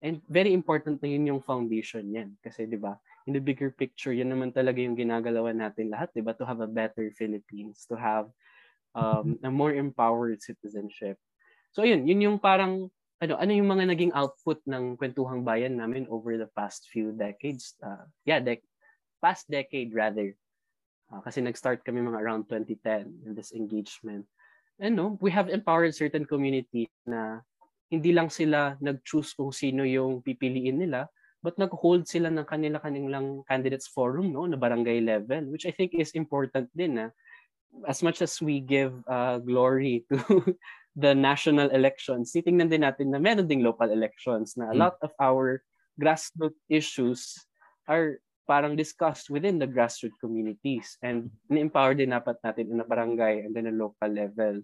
And 0.01 0.23
very 0.31 0.55
important 0.55 1.03
na 1.03 1.11
yun 1.11 1.29
yung 1.29 1.41
foundation 1.43 2.07
yan. 2.09 2.33
Kasi 2.41 2.65
di 2.65 2.79
ba, 2.79 2.95
in 3.29 3.35
the 3.35 3.43
bigger 3.43 3.69
picture, 3.69 4.15
yan 4.15 4.33
naman 4.33 4.49
talaga 4.49 4.81
yung 4.81 4.97
ginagalawan 4.97 5.59
natin 5.59 5.93
lahat, 5.93 6.09
di 6.15 6.25
ba? 6.25 6.33
To 6.39 6.47
have 6.47 6.63
a 6.63 6.71
better 6.71 7.11
Philippines, 7.13 7.85
to 7.85 7.99
have 7.99 8.31
um, 8.95 9.37
a 9.45 9.51
more 9.51 9.75
empowered 9.75 10.41
citizenship. 10.41 11.19
So 11.75 11.83
yun, 11.83 12.09
yun 12.09 12.23
yung 12.23 12.37
parang, 12.41 12.89
ano, 13.21 13.33
ano 13.37 13.51
yung 13.53 13.69
mga 13.69 13.93
naging 13.93 14.13
output 14.17 14.63
ng 14.65 14.97
kwentuhang 14.97 15.45
bayan 15.45 15.77
namin 15.77 16.09
over 16.09 16.39
the 16.39 16.49
past 16.57 16.89
few 16.89 17.13
decades. 17.13 17.77
Uh, 17.83 18.09
yeah, 18.25 18.41
dec- 18.41 18.65
past 19.21 19.45
decade 19.51 19.93
rather. 19.93 20.33
Uh, 21.11 21.19
kasi 21.19 21.43
nag-start 21.43 21.83
kami 21.83 21.99
mga 21.99 22.23
around 22.23 22.47
2010 22.47 23.27
in 23.27 23.35
this 23.35 23.51
engagement. 23.51 24.23
And 24.79 24.95
no, 24.95 25.19
we 25.19 25.29
have 25.35 25.51
empowered 25.51 25.91
certain 25.93 26.23
communities 26.23 26.89
na 27.03 27.43
hindi 27.91 28.15
lang 28.15 28.31
sila 28.31 28.79
nag-choose 28.79 29.35
kung 29.35 29.51
sino 29.51 29.83
yung 29.83 30.23
pipiliin 30.23 30.79
nila, 30.79 31.11
but 31.43 31.59
nag-hold 31.59 32.07
sila 32.07 32.31
ng 32.31 32.47
kanila-kanilang 32.47 33.43
candidates 33.43 33.91
forum 33.91 34.31
no, 34.31 34.47
na 34.47 34.55
barangay 34.55 35.03
level, 35.03 35.51
which 35.51 35.67
I 35.67 35.75
think 35.75 35.91
is 35.93 36.15
important 36.15 36.71
din. 36.71 36.95
Na, 36.95 37.05
as 37.83 37.99
much 37.99 38.23
as 38.23 38.39
we 38.39 38.63
give 38.63 38.95
uh, 39.11 39.43
glory 39.43 40.05
to 40.09 40.55
the 40.95 41.11
national 41.11 41.67
elections, 41.75 42.31
titingnan 42.31 42.71
din 42.71 42.87
natin 42.87 43.11
na 43.11 43.19
meron 43.19 43.51
ding 43.51 43.67
local 43.67 43.91
elections 43.91 44.55
na 44.55 44.71
a 44.71 44.75
hmm. 44.75 44.87
lot 44.87 44.95
of 45.03 45.11
our 45.19 45.59
grassroots 45.99 46.63
issues 46.71 47.35
are 47.91 48.23
parang 48.47 48.75
discussed 48.75 49.29
within 49.29 49.61
the 49.61 49.69
grassroots 49.69 50.17
communities 50.19 50.97
and 51.05 51.29
ni-empower 51.47 51.93
din 51.93 52.11
dapat 52.11 52.37
natin 52.41 52.73
in 52.73 52.81
a 52.81 52.87
barangay 52.87 53.45
and 53.45 53.55
then 53.55 53.69
a 53.69 53.75
local 53.75 54.09
level. 54.09 54.61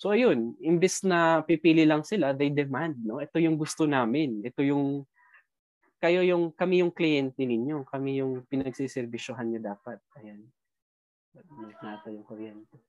So 0.00 0.16
ayun, 0.16 0.56
imbis 0.64 1.04
na 1.04 1.44
pipili 1.44 1.84
lang 1.84 2.02
sila, 2.02 2.32
they 2.32 2.48
demand, 2.48 2.96
no? 3.04 3.20
Ito 3.20 3.36
yung 3.36 3.60
gusto 3.60 3.84
namin. 3.84 4.40
Ito 4.40 4.64
yung 4.64 5.04
kayo 6.00 6.24
yung 6.24 6.56
kami 6.56 6.80
yung 6.80 6.88
kliyente 6.88 7.44
ninyo, 7.44 7.84
kami 7.84 8.24
yung 8.24 8.40
pinagsiservisyohan 8.48 9.52
niyo 9.52 9.60
dapat. 9.60 10.00
Ayan. 10.16 10.48
Nata 11.84 12.08
yung 12.08 12.24
kuryente. 12.24 12.80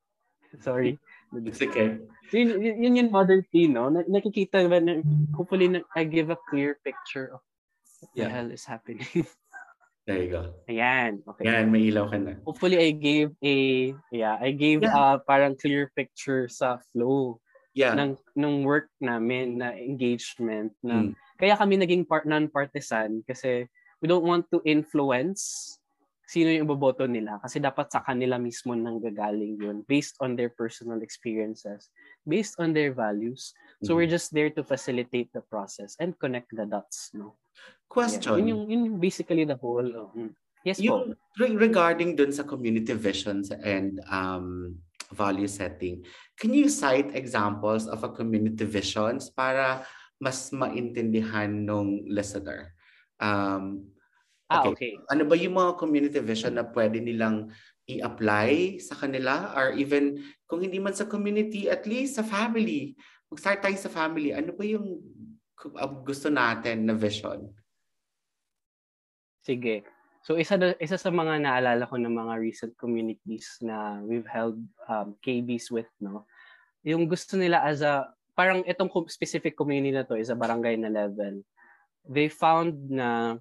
Sorry. 0.66 0.96
It's 1.44 1.60
okay. 1.60 2.00
So, 2.32 2.40
yun, 2.40 2.60
yun 2.60 3.00
yung 3.00 3.12
modern 3.12 3.44
tea, 3.52 3.68
no? 3.68 3.92
Nakikita 3.92 4.68
ba 4.68 4.80
na, 4.80 5.04
hopefully 5.36 5.68
I 5.96 6.04
give 6.04 6.32
a 6.32 6.40
clear 6.50 6.80
picture 6.84 7.36
of 7.36 7.44
what 8.00 8.12
yeah. 8.16 8.28
the 8.28 8.32
hell 8.32 8.50
is 8.52 8.64
happening. 8.64 9.08
There 10.10 10.18
you 10.18 10.32
go. 10.34 10.44
Ayan. 10.66 11.22
Okay. 11.22 11.46
Yan, 11.46 11.70
may 11.70 11.94
ilaw 11.94 12.10
ka 12.10 12.18
na. 12.18 12.34
Hopefully, 12.42 12.82
I 12.82 12.90
gave 12.92 13.38
a, 13.46 13.58
yeah, 14.10 14.42
I 14.42 14.50
gave 14.50 14.82
yeah. 14.82 14.98
a 14.98 15.22
parang 15.22 15.54
clear 15.54 15.94
picture 15.94 16.50
sa 16.50 16.82
flow 16.90 17.38
yeah. 17.78 17.94
ng, 17.94 18.18
ng 18.34 18.66
work 18.66 18.90
namin 18.98 19.62
na 19.62 19.78
engagement. 19.78 20.74
Na, 20.82 21.06
mm. 21.06 21.14
Kaya 21.38 21.54
kami 21.54 21.78
naging 21.78 22.10
part, 22.10 22.26
non-partisan 22.26 23.22
kasi 23.30 23.70
we 24.02 24.10
don't 24.10 24.26
want 24.26 24.50
to 24.50 24.58
influence 24.66 25.78
sino 26.32 26.48
yung 26.48 26.64
boboto 26.64 27.04
nila 27.04 27.44
kasi 27.44 27.60
dapat 27.60 27.92
sa 27.92 28.00
kanila 28.08 28.40
mismo 28.40 28.72
nang 28.72 29.04
gagaling 29.04 29.60
yun 29.60 29.84
based 29.84 30.16
on 30.24 30.40
their 30.40 30.48
personal 30.48 31.04
experiences, 31.04 31.92
based 32.24 32.56
on 32.56 32.72
their 32.72 32.96
values. 32.96 33.52
So 33.82 33.98
we're 33.98 34.10
just 34.10 34.30
there 34.30 34.54
to 34.54 34.62
facilitate 34.64 35.34
the 35.34 35.42
process 35.42 35.98
and 35.98 36.14
connect 36.18 36.54
the 36.54 36.70
dots, 36.70 37.10
no? 37.18 37.36
Question. 37.90 38.22
Yeah. 38.22 38.38
Yun, 38.38 38.48
yung, 38.48 38.64
yun 38.70 38.84
basically 39.02 39.44
the 39.44 39.58
whole. 39.58 39.90
Uh, 39.90 40.30
yes 40.64 40.78
yung, 40.78 41.18
po. 41.18 41.46
Regarding 41.58 42.14
dun 42.16 42.32
sa 42.32 42.46
community 42.46 42.94
visions 42.94 43.50
and 43.50 44.00
um, 44.08 44.78
value 45.12 45.50
setting, 45.50 46.06
can 46.38 46.54
you 46.54 46.70
cite 46.70 47.12
examples 47.18 47.90
of 47.90 48.06
a 48.06 48.10
community 48.14 48.64
visions 48.64 49.34
para 49.34 49.84
mas 50.22 50.54
maintindihan 50.54 51.50
nung 51.50 52.06
listener? 52.06 52.78
Um, 53.18 53.90
ah, 54.54 54.70
okay. 54.70 54.94
Ano 55.10 55.26
ba 55.26 55.34
yung 55.34 55.58
mga 55.58 55.82
community 55.82 56.22
vision 56.22 56.54
na 56.54 56.70
pwede 56.70 57.02
nilang 57.02 57.50
i-apply 57.90 58.78
sa 58.78 58.94
kanila 58.94 59.52
or 59.58 59.74
even 59.74 60.22
kung 60.46 60.62
hindi 60.62 60.78
man 60.78 60.94
sa 60.94 61.10
community, 61.10 61.68
at 61.68 61.84
least 61.90 62.16
sa 62.16 62.24
family. 62.24 62.94
Mag-start 63.32 63.64
tayo 63.64 63.78
sa 63.80 63.88
family. 63.88 64.36
Ano 64.36 64.52
ba 64.52 64.68
yung 64.68 65.00
gusto 66.04 66.28
natin 66.28 66.84
na 66.84 66.92
vision? 66.92 67.48
Sige. 69.40 69.88
So 70.22 70.38
isa 70.38 70.60
isa 70.78 71.00
sa 71.00 71.10
mga 71.10 71.42
naalala 71.42 71.90
ko 71.90 71.98
ng 71.98 72.12
mga 72.12 72.34
recent 72.38 72.74
communities 72.78 73.58
na 73.64 74.04
we've 74.06 74.28
held 74.28 74.60
um, 74.86 75.18
KBs 75.24 75.74
with, 75.74 75.90
no? 75.98 76.30
Yung 76.86 77.10
gusto 77.10 77.40
nila 77.40 77.64
as 77.66 77.82
a, 77.82 78.06
parang 78.38 78.62
itong 78.68 78.92
specific 79.10 79.58
community 79.58 79.96
na 79.96 80.06
to 80.06 80.20
is 80.20 80.30
a 80.30 80.38
barangay 80.38 80.78
na 80.78 80.94
level. 80.94 81.42
They 82.06 82.30
found 82.30 82.90
na 82.92 83.40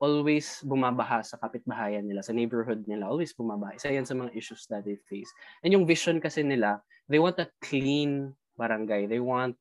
always 0.00 0.64
bumabaha 0.64 1.20
sa 1.22 1.36
kapitbahayan 1.36 2.08
nila, 2.08 2.24
sa 2.24 2.32
neighborhood 2.32 2.88
nila, 2.88 3.06
always 3.06 3.36
bumabaha. 3.36 3.76
Isa 3.76 3.92
yan 3.92 4.08
sa 4.08 4.16
mga 4.16 4.32
issues 4.32 4.64
that 4.72 4.82
they 4.82 4.96
face. 4.96 5.28
And 5.60 5.76
yung 5.76 5.84
vision 5.84 6.18
kasi 6.18 6.40
nila, 6.40 6.80
they 7.06 7.20
want 7.20 7.36
a 7.36 7.52
clean 7.60 8.32
barangay. 8.60 9.08
They 9.08 9.24
want 9.24 9.56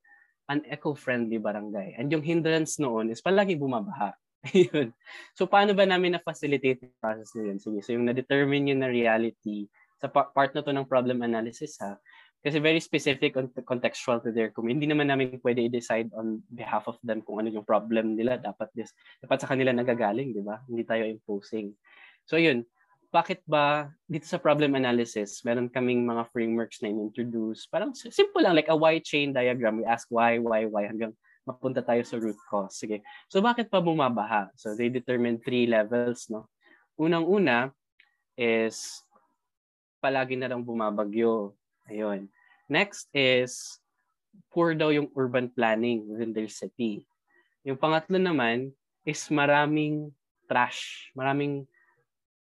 an 0.51 0.67
eco-friendly 0.67 1.39
barangay. 1.39 1.95
And 1.95 2.11
yung 2.11 2.25
hindrance 2.25 2.75
noon 2.83 3.15
is 3.15 3.23
palagi 3.23 3.55
bumabaha. 3.55 4.11
Ayun. 4.51 4.91
So, 5.35 5.47
paano 5.47 5.71
ba 5.71 5.87
namin 5.87 6.19
na-facilitate 6.19 6.83
yung 6.83 6.95
process 6.99 7.31
na 7.35 7.51
yun? 7.51 7.57
Sige, 7.59 7.79
so 7.79 7.95
yung 7.95 8.07
na-determine 8.07 8.75
yun 8.75 8.83
na 8.83 8.91
reality, 8.91 9.71
sa 9.99 10.07
part 10.07 10.51
na 10.55 10.63
to 10.63 10.71
ng 10.71 10.87
problem 10.87 11.23
analysis 11.23 11.75
ha, 11.83 11.99
kasi 12.39 12.55
very 12.63 12.79
specific 12.79 13.35
and 13.35 13.51
contextual 13.67 14.23
to 14.23 14.31
their 14.31 14.47
community. 14.55 14.87
Hindi 14.87 14.95
naman 14.95 15.11
namin 15.11 15.43
pwede 15.43 15.67
i-decide 15.67 16.07
on 16.15 16.39
behalf 16.47 16.87
of 16.87 16.95
them 17.03 17.19
kung 17.19 17.43
ano 17.43 17.51
yung 17.51 17.67
problem 17.67 18.15
nila. 18.15 18.39
Dapat 18.39 18.71
this, 18.71 18.95
dapat 19.19 19.43
sa 19.43 19.51
kanila 19.51 19.75
nagagaling, 19.75 20.31
di 20.31 20.39
ba? 20.39 20.63
Hindi 20.71 20.87
tayo 20.87 21.03
imposing. 21.03 21.75
So 22.23 22.39
yun, 22.39 22.63
bakit 23.09 23.41
ba 23.49 23.89
dito 24.05 24.29
sa 24.29 24.37
problem 24.37 24.77
analysis, 24.77 25.41
meron 25.41 25.69
kaming 25.69 26.05
mga 26.05 26.29
frameworks 26.29 26.81
na 26.81 26.93
in-introduce. 26.93 27.65
Parang 27.65 27.93
simple 27.93 28.41
lang, 28.41 28.53
like 28.53 28.69
a 28.69 28.77
Y 28.77 29.01
chain 29.01 29.33
diagram. 29.33 29.81
We 29.81 29.85
ask 29.89 30.05
why, 30.13 30.37
why, 30.37 30.69
why, 30.69 30.85
hanggang 30.85 31.17
mapunta 31.41 31.81
tayo 31.81 32.05
sa 32.05 32.21
root 32.21 32.37
cause. 32.45 32.77
Sige. 32.77 33.01
So 33.25 33.41
bakit 33.41 33.73
pa 33.73 33.81
bumabaha? 33.81 34.53
So 34.53 34.77
they 34.77 34.93
determine 34.93 35.41
three 35.41 35.65
levels, 35.65 36.29
no? 36.29 36.45
Unang-una 37.01 37.73
is 38.37 39.01
palagi 39.97 40.37
na 40.37 40.53
lang 40.53 40.61
bumabagyo. 40.61 41.57
Ayun. 41.89 42.29
Next 42.69 43.09
is 43.17 43.81
poor 44.53 44.77
daw 44.77 44.93
yung 44.93 45.09
urban 45.17 45.49
planning 45.49 46.05
within 46.05 46.29
their 46.29 46.51
city. 46.51 47.09
Yung 47.65 47.81
pangatlo 47.81 48.21
naman 48.21 48.69
is 49.01 49.25
maraming 49.33 50.13
trash, 50.45 51.09
maraming 51.17 51.65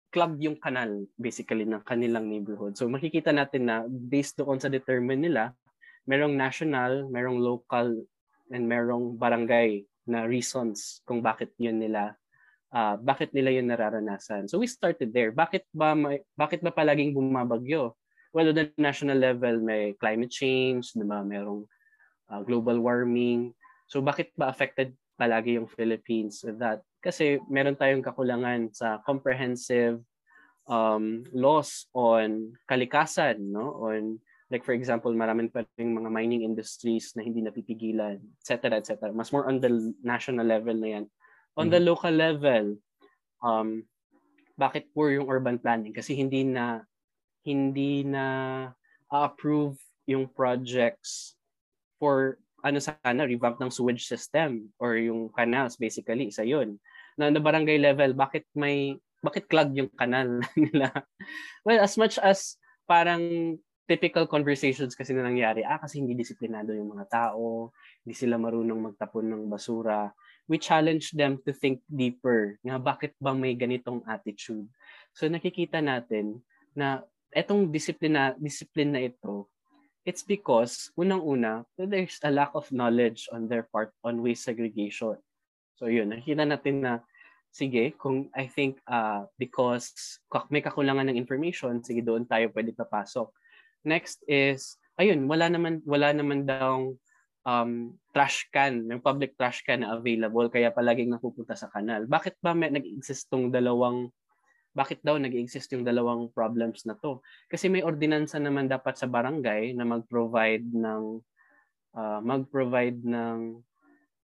club 0.10 0.41
yung 0.41 0.57
kanal 0.57 1.05
basically 1.16 1.66
ng 1.66 1.82
kanilang 1.86 2.26
neighborhood. 2.30 2.74
So 2.78 2.89
makikita 2.89 3.30
natin 3.34 3.70
na 3.70 3.86
based 3.86 4.41
doon 4.41 4.57
sa 4.57 4.70
determine 4.70 5.22
nila, 5.22 5.53
merong 6.10 6.34
national, 6.34 7.05
merong 7.10 7.38
local 7.38 7.93
and 8.49 8.64
merong 8.66 9.18
barangay 9.18 9.86
na 10.10 10.26
reasons 10.26 11.05
kung 11.05 11.22
bakit 11.22 11.53
yun 11.62 11.78
nila 11.78 12.18
uh, 12.74 12.95
bakit 13.01 13.34
nila 13.34 13.53
yun 13.53 13.70
nararanasan. 13.70 14.49
So 14.49 14.62
we 14.62 14.68
started 14.70 15.14
there. 15.14 15.34
Bakit 15.34 15.70
ba 15.74 15.93
may, 15.97 16.22
bakit 16.38 16.62
ba 16.62 16.74
palaging 16.74 17.14
bumabagyo? 17.14 17.93
Well, 18.30 18.53
the 18.53 18.70
national 18.78 19.18
level 19.18 19.57
may 19.57 19.97
climate 19.97 20.30
change, 20.30 20.93
'di 20.93 21.05
ba? 21.05 21.26
Merong 21.26 21.66
uh, 22.30 22.41
global 22.45 22.78
warming. 22.78 23.57
So 23.89 24.05
bakit 24.05 24.30
ba 24.38 24.53
affected 24.53 24.93
palagi 25.20 25.60
yung 25.60 25.68
Philippines 25.68 26.40
with 26.48 26.56
that? 26.64 26.80
Kasi 27.04 27.44
meron 27.52 27.76
tayong 27.76 28.04
kakulangan 28.04 28.72
sa 28.72 29.04
comprehensive 29.04 30.00
um, 30.72 31.28
laws 31.36 31.92
on 31.92 32.56
kalikasan, 32.64 33.52
no? 33.52 33.84
On 33.84 34.16
Like 34.50 34.66
for 34.66 34.74
example, 34.74 35.14
maraming 35.14 35.54
pa 35.54 35.62
rin 35.78 35.94
mga 35.94 36.10
mining 36.10 36.42
industries 36.42 37.14
na 37.14 37.22
hindi 37.22 37.46
napipigilan, 37.46 38.18
etc. 38.42 38.82
etc. 38.82 39.14
Mas 39.14 39.30
more 39.30 39.46
on 39.46 39.62
the 39.62 39.94
national 40.02 40.50
level 40.50 40.74
na 40.74 40.90
yan. 40.98 41.06
On 41.54 41.70
mm-hmm. 41.70 41.74
the 41.78 41.82
local 41.86 42.14
level, 42.14 42.66
um, 43.46 43.86
bakit 44.58 44.90
poor 44.90 45.14
yung 45.14 45.30
urban 45.30 45.62
planning? 45.62 45.94
Kasi 45.94 46.18
hindi 46.18 46.42
na 46.42 46.82
hindi 47.46 48.02
na 48.02 48.26
approve 49.14 49.78
yung 50.10 50.26
projects 50.26 51.38
for 52.02 52.42
ano 52.64 52.80
sana, 52.82 53.26
revamp 53.26 53.60
ng 53.60 53.72
sewage 53.72 54.05
system 54.05 54.70
or 54.80 54.95
yung 54.99 55.32
canals 55.34 55.76
basically, 55.80 56.32
isa 56.32 56.43
yun. 56.43 56.78
Na, 57.20 57.32
na 57.32 57.39
barangay 57.41 57.80
level, 57.80 58.16
bakit 58.16 58.47
may 58.55 58.95
bakit 59.20 59.51
clog 59.51 59.76
yung 59.76 59.91
kanal 59.99 60.39
nila? 60.55 60.91
well, 61.68 61.80
as 61.84 61.99
much 61.99 62.16
as 62.24 62.55
parang 62.88 63.55
typical 63.89 64.30
conversations 64.30 64.93
kasi 64.93 65.18
na 65.18 65.26
nangyari, 65.26 65.66
ah, 65.66 65.82
kasi 65.82 65.97
hindi 65.97 66.14
disiplinado 66.14 66.78
yung 66.78 66.93
mga 66.93 67.10
tao, 67.10 67.74
hindi 68.05 68.14
sila 68.14 68.38
marunong 68.38 68.93
magtapon 68.93 69.26
ng 69.26 69.43
basura. 69.49 70.14
We 70.45 70.62
challenge 70.62 71.14
them 71.18 71.41
to 71.45 71.51
think 71.53 71.82
deeper, 71.89 72.62
nga 72.62 72.78
bakit 72.78 73.18
ba 73.18 73.34
may 73.34 73.57
ganitong 73.57 74.05
attitude. 74.05 74.70
So 75.18 75.26
nakikita 75.26 75.82
natin 75.82 76.41
na 76.78 77.01
etong 77.34 77.74
disiplina, 77.74 78.38
discipline 78.38 78.93
na 78.93 79.01
ito, 79.10 79.49
it's 80.06 80.24
because, 80.24 80.91
unang-una, 80.95 81.66
there's 81.76 82.20
a 82.24 82.32
lack 82.32 82.52
of 82.56 82.72
knowledge 82.72 83.28
on 83.32 83.47
their 83.47 83.68
part 83.68 83.91
on 84.04 84.24
waste 84.24 84.47
segregation. 84.47 85.20
So 85.80 85.88
yun, 85.88 86.12
nakikita 86.12 86.43
natin 86.43 86.84
na 86.84 86.93
sige, 87.50 87.95
kung 87.97 88.30
I 88.36 88.45
think 88.45 88.78
uh, 88.86 89.26
because 89.39 90.20
may 90.54 90.62
kakulangan 90.62 91.10
ng 91.10 91.18
information, 91.18 91.82
sige 91.82 92.04
doon 92.06 92.28
tayo 92.28 92.52
pwede 92.54 92.76
papasok. 92.76 93.32
Next 93.88 94.22
is, 94.28 94.76
ayun, 95.00 95.26
wala 95.26 95.47
naman, 95.47 95.82
wala 95.88 96.12
naman 96.12 96.43
daw 96.43 96.91
um, 97.47 97.95
trash 98.12 98.45
can, 98.52 98.86
yung 98.91 99.02
public 99.02 99.34
trash 99.39 99.64
can 99.64 99.82
na 99.82 99.95
available, 99.95 100.52
kaya 100.52 100.70
palaging 100.70 101.10
napupunta 101.10 101.56
sa 101.56 101.72
kanal. 101.72 102.06
Bakit 102.06 102.38
ba 102.43 102.52
may 102.54 102.70
nag-exist 102.70 103.32
tong 103.32 103.50
dalawang 103.50 104.12
bakit 104.74 105.02
daw 105.02 105.18
nag-exist 105.18 105.74
yung 105.74 105.84
dalawang 105.84 106.30
problems 106.32 106.86
na 106.86 106.94
to? 107.00 107.20
Kasi 107.50 107.68
may 107.68 107.82
ordinansa 107.82 108.38
naman 108.38 108.70
dapat 108.70 108.96
sa 108.96 109.10
barangay 109.10 109.74
na 109.74 109.86
mag-provide 109.86 110.66
ng 110.66 111.04
uh, 111.98 112.20
mag-provide 112.22 113.02
ng 113.02 113.60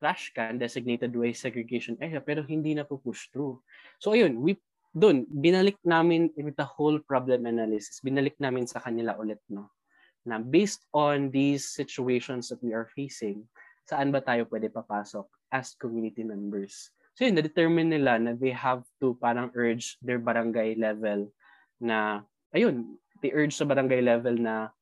trash 0.04 0.36
can 0.36 0.60
designated 0.60 1.16
waste 1.16 1.48
segregation 1.48 1.96
area 1.96 2.20
pero 2.20 2.44
hindi 2.44 2.76
na 2.76 2.84
po 2.84 3.00
push 3.00 3.32
through. 3.32 3.56
So 3.96 4.12
ayun, 4.12 4.36
we 4.44 4.60
doon, 4.94 5.26
binalik 5.26 5.74
namin 5.82 6.30
with 6.38 6.54
the 6.54 6.68
whole 6.68 7.02
problem 7.02 7.50
analysis, 7.50 7.98
binalik 7.98 8.38
namin 8.38 8.70
sa 8.70 8.78
kanila 8.78 9.18
ulit, 9.18 9.42
no? 9.50 9.74
Na 10.22 10.38
based 10.38 10.86
on 10.94 11.34
these 11.34 11.66
situations 11.66 12.46
that 12.48 12.62
we 12.62 12.70
are 12.70 12.86
facing, 12.94 13.42
saan 13.90 14.14
ba 14.14 14.22
tayo 14.22 14.46
pwede 14.46 14.70
papasok 14.70 15.26
as 15.50 15.74
community 15.74 16.22
members? 16.22 16.94
So 17.14 17.22
yun, 17.22 17.38
na-determine 17.38 17.94
nila 17.94 18.18
na 18.18 18.34
they 18.34 18.50
have 18.50 18.82
to 18.98 19.14
parang 19.22 19.54
urge 19.54 19.98
their 20.02 20.18
barangay 20.18 20.74
level 20.74 21.30
na, 21.78 22.26
ayun, 22.50 22.98
they 23.22 23.30
urge 23.30 23.54
sa 23.54 23.66
barangay 23.66 24.02
level 24.02 24.34
na, 24.34 24.74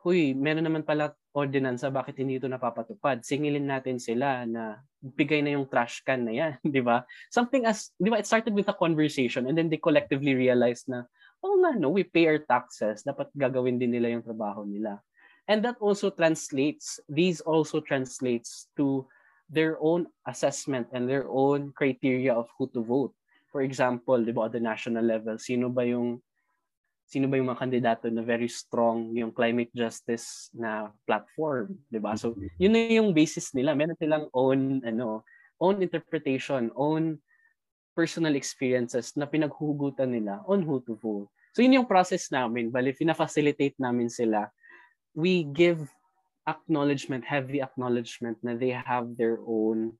huy, 0.00 0.32
meron 0.32 0.64
naman 0.64 0.86
pala 0.86 1.12
ordinansa, 1.36 1.92
bakit 1.92 2.18
hindi 2.18 2.38
ito 2.40 2.48
napapatupad? 2.48 3.22
Singilin 3.22 3.68
natin 3.68 4.00
sila 4.00 4.46
na 4.46 4.80
bigay 5.02 5.42
na 5.44 5.54
yung 5.58 5.68
trash 5.68 6.02
can 6.06 6.24
na 6.26 6.32
yan, 6.32 6.52
di 6.76 6.80
ba? 6.80 7.04
Something 7.28 7.66
as, 7.66 7.90
di 7.98 8.08
ba, 8.08 8.22
it 8.22 8.26
started 8.26 8.54
with 8.54 8.70
a 8.70 8.76
conversation 8.76 9.50
and 9.50 9.58
then 9.58 9.68
they 9.68 9.78
collectively 9.78 10.34
realized 10.34 10.88
na, 10.88 11.04
oh 11.42 11.58
nga, 11.60 11.76
no, 11.76 11.90
we 11.90 12.06
pay 12.06 12.30
our 12.30 12.40
taxes, 12.40 13.02
dapat 13.02 13.28
gagawin 13.34 13.82
din 13.82 13.92
nila 13.92 14.14
yung 14.14 14.24
trabaho 14.24 14.62
nila. 14.62 15.02
And 15.50 15.64
that 15.66 15.80
also 15.82 16.14
translates, 16.14 17.02
these 17.10 17.42
also 17.42 17.82
translates 17.82 18.70
to 18.78 19.10
their 19.50 19.76
own 19.82 20.06
assessment 20.24 20.86
and 20.94 21.10
their 21.10 21.26
own 21.26 21.74
criteria 21.74 22.30
of 22.30 22.46
who 22.54 22.70
to 22.70 22.80
vote. 22.80 23.10
For 23.50 23.66
example, 23.66 24.22
di 24.22 24.30
ba, 24.30 24.46
at 24.46 24.54
the 24.54 24.62
national 24.62 25.02
level, 25.02 25.34
sino 25.42 25.66
ba 25.68 25.82
yung 25.82 26.22
sino 27.10 27.26
ba 27.26 27.34
yung 27.34 27.50
mga 27.50 27.66
kandidato 27.66 28.06
na 28.06 28.22
very 28.22 28.46
strong 28.46 29.10
yung 29.18 29.34
climate 29.34 29.74
justice 29.74 30.46
na 30.54 30.94
platform, 31.02 31.74
'di 31.90 31.98
ba? 31.98 32.14
So, 32.14 32.30
mm-hmm. 32.30 32.62
yun 32.62 32.72
na 32.72 32.80
yung 33.02 33.10
basis 33.10 33.50
nila. 33.50 33.74
Meron 33.74 33.98
silang 33.98 34.30
own 34.30 34.78
ano, 34.86 35.26
own 35.58 35.82
interpretation, 35.82 36.70
own 36.78 37.18
personal 37.98 38.38
experiences 38.38 39.18
na 39.18 39.26
pinaghuhugutan 39.26 40.14
nila 40.14 40.46
on 40.46 40.62
who 40.62 40.78
to 40.86 40.94
vote. 40.94 41.26
So, 41.50 41.66
yun 41.66 41.82
yung 41.82 41.90
process 41.90 42.30
namin. 42.30 42.70
Bali, 42.70 42.94
fina-facilitate 42.94 43.74
namin 43.82 44.06
sila. 44.06 44.46
We 45.10 45.42
give 45.42 45.90
acknowledgement, 46.50 47.22
heavy 47.22 47.62
acknowledgement 47.62 48.42
na 48.42 48.58
they 48.58 48.74
have 48.74 49.14
their 49.14 49.38
own 49.46 49.94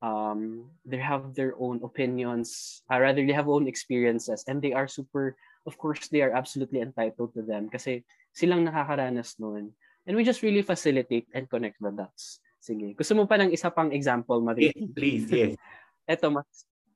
um, 0.00 0.72
they 0.88 0.96
have 0.96 1.36
their 1.36 1.52
own 1.60 1.84
opinions, 1.84 2.80
uh, 2.88 2.96
rather 2.96 3.20
they 3.20 3.36
have 3.36 3.52
own 3.52 3.68
experiences 3.68 4.44
and 4.48 4.64
they 4.64 4.72
are 4.72 4.88
super 4.88 5.36
of 5.68 5.76
course 5.76 6.08
they 6.08 6.24
are 6.24 6.32
absolutely 6.32 6.80
entitled 6.80 7.36
to 7.36 7.44
them 7.44 7.68
kasi 7.68 8.00
silang 8.32 8.64
nakakaranas 8.64 9.36
noon. 9.36 9.76
And 10.08 10.16
we 10.16 10.24
just 10.24 10.40
really 10.40 10.64
facilitate 10.64 11.28
and 11.36 11.44
connect 11.44 11.76
the 11.78 11.92
dots. 11.92 12.40
Sige. 12.56 12.96
Gusto 12.96 13.12
mo 13.12 13.28
pa 13.28 13.36
ng 13.36 13.52
isa 13.52 13.68
pang 13.68 13.92
example, 13.92 14.40
Marie? 14.40 14.72
Yes, 14.72 14.88
please, 14.96 15.24
yes. 15.28 15.52
ito, 16.16 16.26
mas, 16.32 16.48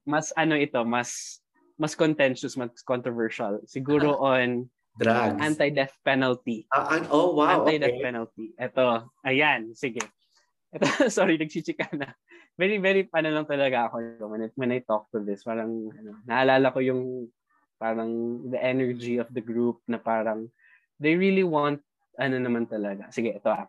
mas 0.05 0.27
ano 0.37 0.57
ito, 0.57 0.81
mas 0.83 1.41
mas 1.77 1.95
contentious, 1.95 2.55
mas 2.57 2.71
controversial. 2.83 3.59
Siguro 3.67 4.17
on 4.23 4.71
drugs. 4.99 5.41
Anti-death 5.41 5.95
penalty. 6.05 6.67
Uh, 6.71 7.03
oh, 7.11 7.35
wow. 7.35 7.63
Anti-death 7.63 7.99
okay. 7.99 8.05
penalty. 8.05 8.47
Ito, 8.55 9.11
ayan, 9.27 9.75
sige. 9.75 10.03
Ito, 10.75 10.87
sorry, 11.17 11.39
nagchichika 11.39 11.91
na. 11.95 12.15
Very, 12.55 12.79
very, 12.79 13.11
ano 13.11 13.29
lang 13.35 13.47
talaga 13.51 13.91
ako 13.91 14.29
when, 14.31 14.43
it, 14.47 14.53
when 14.55 14.71
I 14.71 14.81
talk 14.87 15.11
to 15.11 15.19
this. 15.19 15.43
Parang, 15.43 15.91
ano, 15.91 16.11
naalala 16.27 16.71
ko 16.71 16.79
yung 16.79 17.31
parang 17.79 18.41
the 18.49 18.61
energy 18.63 19.19
of 19.19 19.27
the 19.35 19.43
group 19.43 19.83
na 19.91 19.99
parang 19.99 20.47
they 21.03 21.19
really 21.19 21.43
want 21.43 21.83
ano 22.19 22.39
naman 22.39 22.71
talaga. 22.71 23.11
Sige, 23.11 23.35
ito 23.35 23.51
ah. 23.51 23.67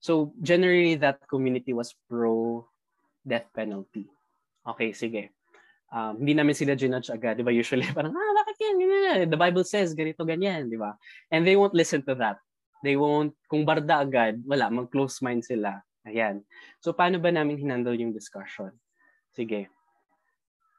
So, 0.00 0.36
generally, 0.40 1.00
that 1.00 1.20
community 1.28 1.72
was 1.72 1.96
pro 2.08 2.64
death 3.24 3.48
penalty. 3.56 4.08
Okay, 4.64 4.92
sige. 4.92 5.32
Um, 5.88 6.20
hindi 6.20 6.36
namin 6.36 6.56
sila 6.56 6.76
ginudge 6.76 7.08
agad. 7.08 7.40
Di 7.40 7.44
ba? 7.44 7.52
Usually, 7.52 7.88
parang, 7.96 8.12
ah, 8.12 8.43
bakit 8.54 8.62
yan? 8.62 8.76
Ganyan. 8.78 9.18
The 9.34 9.40
Bible 9.40 9.66
says, 9.66 9.90
ganito, 9.98 10.22
ganyan. 10.22 10.70
Di 10.70 10.78
ba? 10.78 10.94
And 11.34 11.42
they 11.42 11.58
won't 11.58 11.74
listen 11.74 12.06
to 12.06 12.14
that. 12.22 12.38
They 12.86 12.94
won't, 12.94 13.34
kung 13.50 13.66
barda 13.66 14.06
agad, 14.06 14.38
wala, 14.46 14.70
mag-close 14.70 15.18
mind 15.18 15.42
sila. 15.42 15.82
Ayan. 16.06 16.46
So, 16.78 16.94
paano 16.94 17.18
ba 17.18 17.34
namin 17.34 17.58
hinandle 17.58 17.98
yung 17.98 18.14
discussion? 18.14 18.70
Sige 19.34 19.66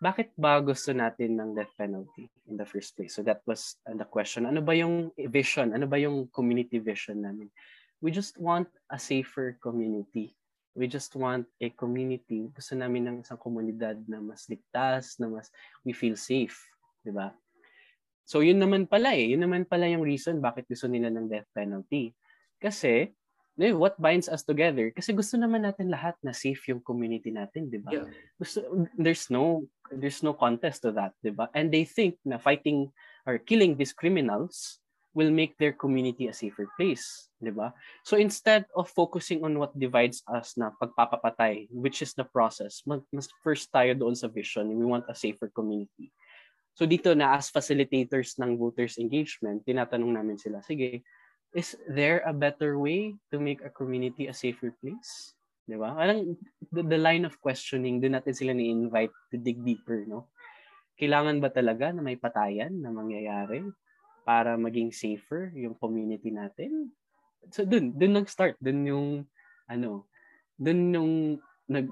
bakit 0.06 0.30
ba 0.36 0.60
gusto 0.60 0.92
natin 0.92 1.40
ng 1.40 1.58
death 1.58 1.72
penalty 1.80 2.28
in 2.46 2.60
the 2.60 2.68
first 2.68 2.94
place? 2.94 3.16
So 3.16 3.24
that 3.26 3.42
was 3.48 3.80
the 3.88 4.06
question. 4.06 4.46
Ano 4.46 4.60
ba 4.60 4.76
yung 4.76 5.10
vision? 5.32 5.72
Ano 5.72 5.88
ba 5.88 5.96
yung 5.96 6.28
community 6.30 6.78
vision 6.78 7.24
namin? 7.24 7.48
We 8.04 8.12
just 8.12 8.36
want 8.38 8.68
a 8.92 9.00
safer 9.00 9.58
community. 9.64 10.36
We 10.76 10.92
just 10.92 11.16
want 11.16 11.48
a 11.64 11.72
community. 11.74 12.52
Gusto 12.52 12.76
namin 12.76 13.08
ng 13.08 13.18
isang 13.24 13.40
komunidad 13.40 13.98
na 14.06 14.20
mas 14.20 14.46
ligtas, 14.52 15.16
na 15.18 15.32
mas 15.32 15.48
we 15.82 15.96
feel 15.96 16.20
safe. 16.20 16.60
Di 17.00 17.10
ba? 17.10 17.32
So 18.26 18.42
yun 18.42 18.58
naman 18.58 18.90
pala 18.90 19.14
eh. 19.14 19.32
Yun 19.32 19.46
naman 19.46 19.70
pala 19.70 19.86
yung 19.86 20.02
reason 20.02 20.42
bakit 20.42 20.66
gusto 20.66 20.90
nila 20.90 21.14
ng 21.14 21.30
death 21.30 21.48
penalty. 21.54 22.12
Kasi 22.58 23.14
what 23.56 23.96
binds 23.96 24.28
us 24.28 24.44
together 24.44 24.92
kasi 24.92 25.16
gusto 25.16 25.40
naman 25.40 25.64
natin 25.64 25.88
lahat 25.88 26.20
na 26.20 26.36
safe 26.36 26.60
yung 26.68 26.84
community 26.84 27.32
natin, 27.32 27.72
'di 27.72 27.80
ba? 27.80 27.92
Yeah. 27.96 28.08
Gusto 28.36 28.68
there's 29.00 29.32
no 29.32 29.64
there's 29.96 30.20
no 30.20 30.36
contest 30.36 30.84
to 30.84 30.92
that, 30.92 31.16
'di 31.24 31.32
ba? 31.32 31.48
And 31.56 31.72
they 31.72 31.88
think 31.88 32.20
na 32.28 32.36
fighting 32.36 32.92
or 33.24 33.40
killing 33.40 33.80
these 33.80 33.96
criminals 33.96 34.84
will 35.16 35.32
make 35.32 35.56
their 35.56 35.72
community 35.72 36.28
a 36.28 36.36
safer 36.36 36.68
place, 36.76 37.32
'di 37.40 37.56
ba? 37.56 37.72
So 38.04 38.20
instead 38.20 38.68
of 38.76 38.92
focusing 38.92 39.48
on 39.48 39.56
what 39.56 39.72
divides 39.72 40.20
us 40.28 40.60
na 40.60 40.76
pagpapapatay, 40.76 41.72
which 41.72 42.04
is 42.04 42.12
the 42.12 42.28
process, 42.28 42.84
mas 42.84 43.32
first 43.40 43.72
tayo 43.72 43.96
doon 43.96 44.20
sa 44.20 44.28
vision, 44.28 44.68
we 44.68 44.84
want 44.84 45.08
a 45.08 45.16
safer 45.16 45.48
community. 45.48 46.12
So 46.76 46.84
dito 46.84 47.16
na 47.16 47.40
as 47.40 47.48
facilitators 47.48 48.36
ng 48.36 48.60
voters 48.60 49.00
engagement, 49.00 49.64
tinatanong 49.64 50.12
namin 50.12 50.36
sila, 50.36 50.60
sige, 50.60 51.08
is 51.56 51.80
there 51.88 52.20
a 52.28 52.36
better 52.36 52.76
way 52.76 53.16
to 53.32 53.40
make 53.40 53.64
a 53.64 53.72
community 53.72 54.28
a 54.28 54.36
safer 54.36 54.76
place? 54.84 55.32
Di 55.64 55.80
ba? 55.80 55.96
Parang 55.96 56.36
the, 56.70 56.84
the 56.84 57.00
line 57.00 57.24
of 57.24 57.40
questioning, 57.40 58.04
doon 58.04 58.20
natin 58.20 58.36
sila 58.36 58.52
ni-invite 58.52 59.16
to 59.32 59.40
dig 59.40 59.64
deeper, 59.64 60.04
no? 60.04 60.28
Kailangan 61.00 61.40
ba 61.40 61.48
talaga 61.48 61.96
na 61.96 62.04
may 62.04 62.20
patayan 62.20 62.76
na 62.84 62.92
mangyayari 62.92 63.64
para 64.28 64.60
maging 64.60 64.92
safer 64.92 65.56
yung 65.56 65.80
community 65.80 66.28
natin? 66.28 66.92
So 67.56 67.64
doon, 67.64 67.96
doon 67.96 68.20
nag-start, 68.20 68.60
doon 68.60 68.80
yung 68.84 69.10
ano, 69.72 70.12
doon 70.60 70.82
yung 70.92 71.14
nag 71.66 71.90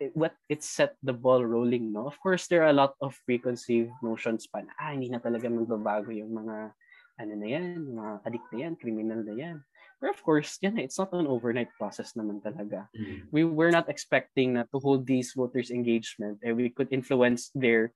it, 0.00 0.12
what 0.16 0.32
it 0.48 0.64
set 0.64 0.96
the 1.04 1.12
ball 1.12 1.44
rolling 1.44 1.92
no 1.92 2.08
of 2.08 2.16
course 2.24 2.48
there 2.48 2.64
are 2.64 2.72
a 2.72 2.80
lot 2.80 2.96
of 3.04 3.12
preconceived 3.28 3.92
notions 4.00 4.48
pa 4.48 4.64
na 4.64 4.72
ah 4.80 4.96
hindi 4.96 5.12
na 5.12 5.20
talaga 5.20 5.48
magbabago 5.52 6.08
yung 6.08 6.32
mga 6.32 6.72
ano 7.20 7.36
na 7.36 7.48
yan, 7.52 7.84
mga 7.84 8.12
addict 8.24 8.48
na 8.48 8.58
yan, 8.64 8.74
criminal 8.80 9.20
na 9.20 9.34
yan. 9.36 9.56
But 10.00 10.16
of 10.16 10.20
course, 10.24 10.56
yan, 10.64 10.80
it's 10.80 10.96
not 10.96 11.12
an 11.12 11.28
overnight 11.28 11.68
process 11.76 12.16
naman 12.16 12.40
talaga. 12.40 12.88
Mm-hmm. 12.96 13.28
We 13.28 13.44
were 13.44 13.68
not 13.68 13.92
expecting 13.92 14.56
na 14.56 14.64
to 14.72 14.80
hold 14.80 15.04
these 15.04 15.36
voters 15.36 15.68
engagement 15.68 16.40
and 16.40 16.56
we 16.56 16.72
could 16.72 16.88
influence 16.88 17.52
their 17.52 17.92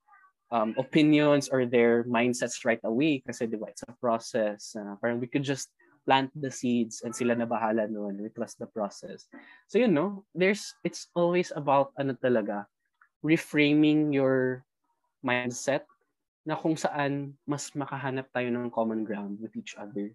um, 0.53 0.77
opinions 0.77 1.49
or 1.49 1.65
their 1.65 2.05
mindsets 2.05 2.61
right 2.61 2.81
away 2.85 3.25
kasi 3.25 3.49
di 3.49 3.57
ba, 3.57 3.73
it's 3.73 3.81
a 3.81 3.97
process. 3.97 4.77
Uh, 4.77 4.93
parang 5.01 5.17
we 5.17 5.25
could 5.25 5.41
just 5.41 5.73
plant 6.05 6.29
the 6.37 6.53
seeds 6.53 7.01
and 7.01 7.11
sila 7.11 7.33
na 7.33 7.49
bahala 7.49 7.89
noon. 7.89 8.21
We 8.21 8.29
trust 8.29 8.61
the 8.61 8.69
process. 8.69 9.25
So 9.67 9.81
you 9.81 9.89
know, 9.89 10.23
there's 10.37 10.77
it's 10.85 11.09
always 11.17 11.49
about 11.57 11.91
ano 11.97 12.13
talaga, 12.15 12.69
reframing 13.25 14.13
your 14.13 14.61
mindset 15.25 15.89
na 16.45 16.53
kung 16.53 16.77
saan 16.77 17.33
mas 17.49 17.73
makahanap 17.73 18.29
tayo 18.29 18.53
ng 18.53 18.69
common 18.69 19.01
ground 19.01 19.41
with 19.41 19.57
each 19.57 19.73
other. 19.81 20.13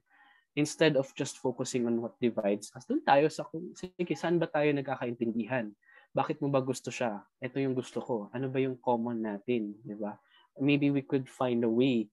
Instead 0.54 0.94
of 0.94 1.10
just 1.18 1.42
focusing 1.42 1.86
on 1.90 1.98
what 1.98 2.14
divides 2.22 2.70
us, 2.74 2.86
doon 2.86 3.02
tayo 3.02 3.26
sa 3.26 3.42
kung, 3.46 3.74
sige, 3.74 4.14
saan 4.14 4.38
ba 4.38 4.46
tayo 4.46 4.70
nagkakaintindihan? 4.70 5.70
Bakit 6.10 6.42
mo 6.42 6.50
ba 6.50 6.58
gusto 6.62 6.90
siya? 6.90 7.22
Ito 7.38 7.58
yung 7.62 7.74
gusto 7.74 8.02
ko. 8.02 8.30
Ano 8.34 8.50
ba 8.50 8.58
yung 8.58 8.78
common 8.82 9.22
natin? 9.22 9.78
Di 9.82 9.94
ba? 9.94 10.18
Maybe 10.58 10.90
we 10.90 11.06
could 11.06 11.30
find 11.30 11.62
a 11.62 11.70
way 11.70 12.10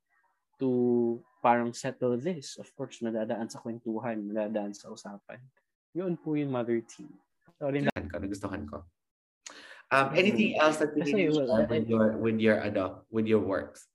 to 0.59 1.17
parang 1.41 1.71
settle 1.73 2.17
this. 2.17 2.57
Of 2.57 2.69
course, 2.73 2.99
nadadaan 3.01 3.49
sa 3.49 3.61
kwentuhan, 3.61 4.33
nadadaan 4.33 4.73
sa 4.73 4.91
usapan. 4.91 5.41
Yun 5.93 6.17
po 6.17 6.37
yung 6.37 6.53
mother 6.53 6.81
team. 6.83 7.13
Sorry 7.57 7.81
na. 7.81 7.93
Ko, 7.93 8.21
nagustuhan 8.21 8.63
ko. 8.69 8.85
Um, 9.87 10.11
anything 10.13 10.59
else 10.59 10.83
that 10.83 10.91
you 10.99 11.03
need 11.07 11.31
to 11.31 11.47
share 11.47 11.63
with 11.71 11.87
your 11.87 12.19
with 12.19 12.37
your 12.43 12.59
ano, 12.59 13.07
with 13.07 13.23
your 13.23 13.39
works? 13.39 13.87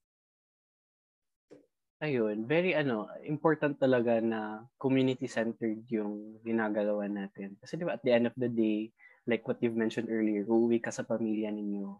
Ayun, 2.02 2.48
very 2.48 2.74
ano, 2.74 3.06
important 3.22 3.78
talaga 3.78 4.18
na 4.18 4.66
community-centered 4.82 5.86
yung 5.86 6.42
ginagalawa 6.42 7.06
natin. 7.06 7.54
Kasi 7.62 7.78
di 7.78 7.86
ba 7.86 7.94
at 7.94 8.02
the 8.02 8.10
end 8.10 8.26
of 8.26 8.34
the 8.34 8.50
day, 8.50 8.90
like 9.30 9.46
what 9.46 9.62
you've 9.62 9.78
mentioned 9.78 10.10
earlier, 10.10 10.42
uuwi 10.42 10.82
ka 10.82 10.90
sa 10.90 11.06
pamilya 11.06 11.54
ninyo. 11.54 11.94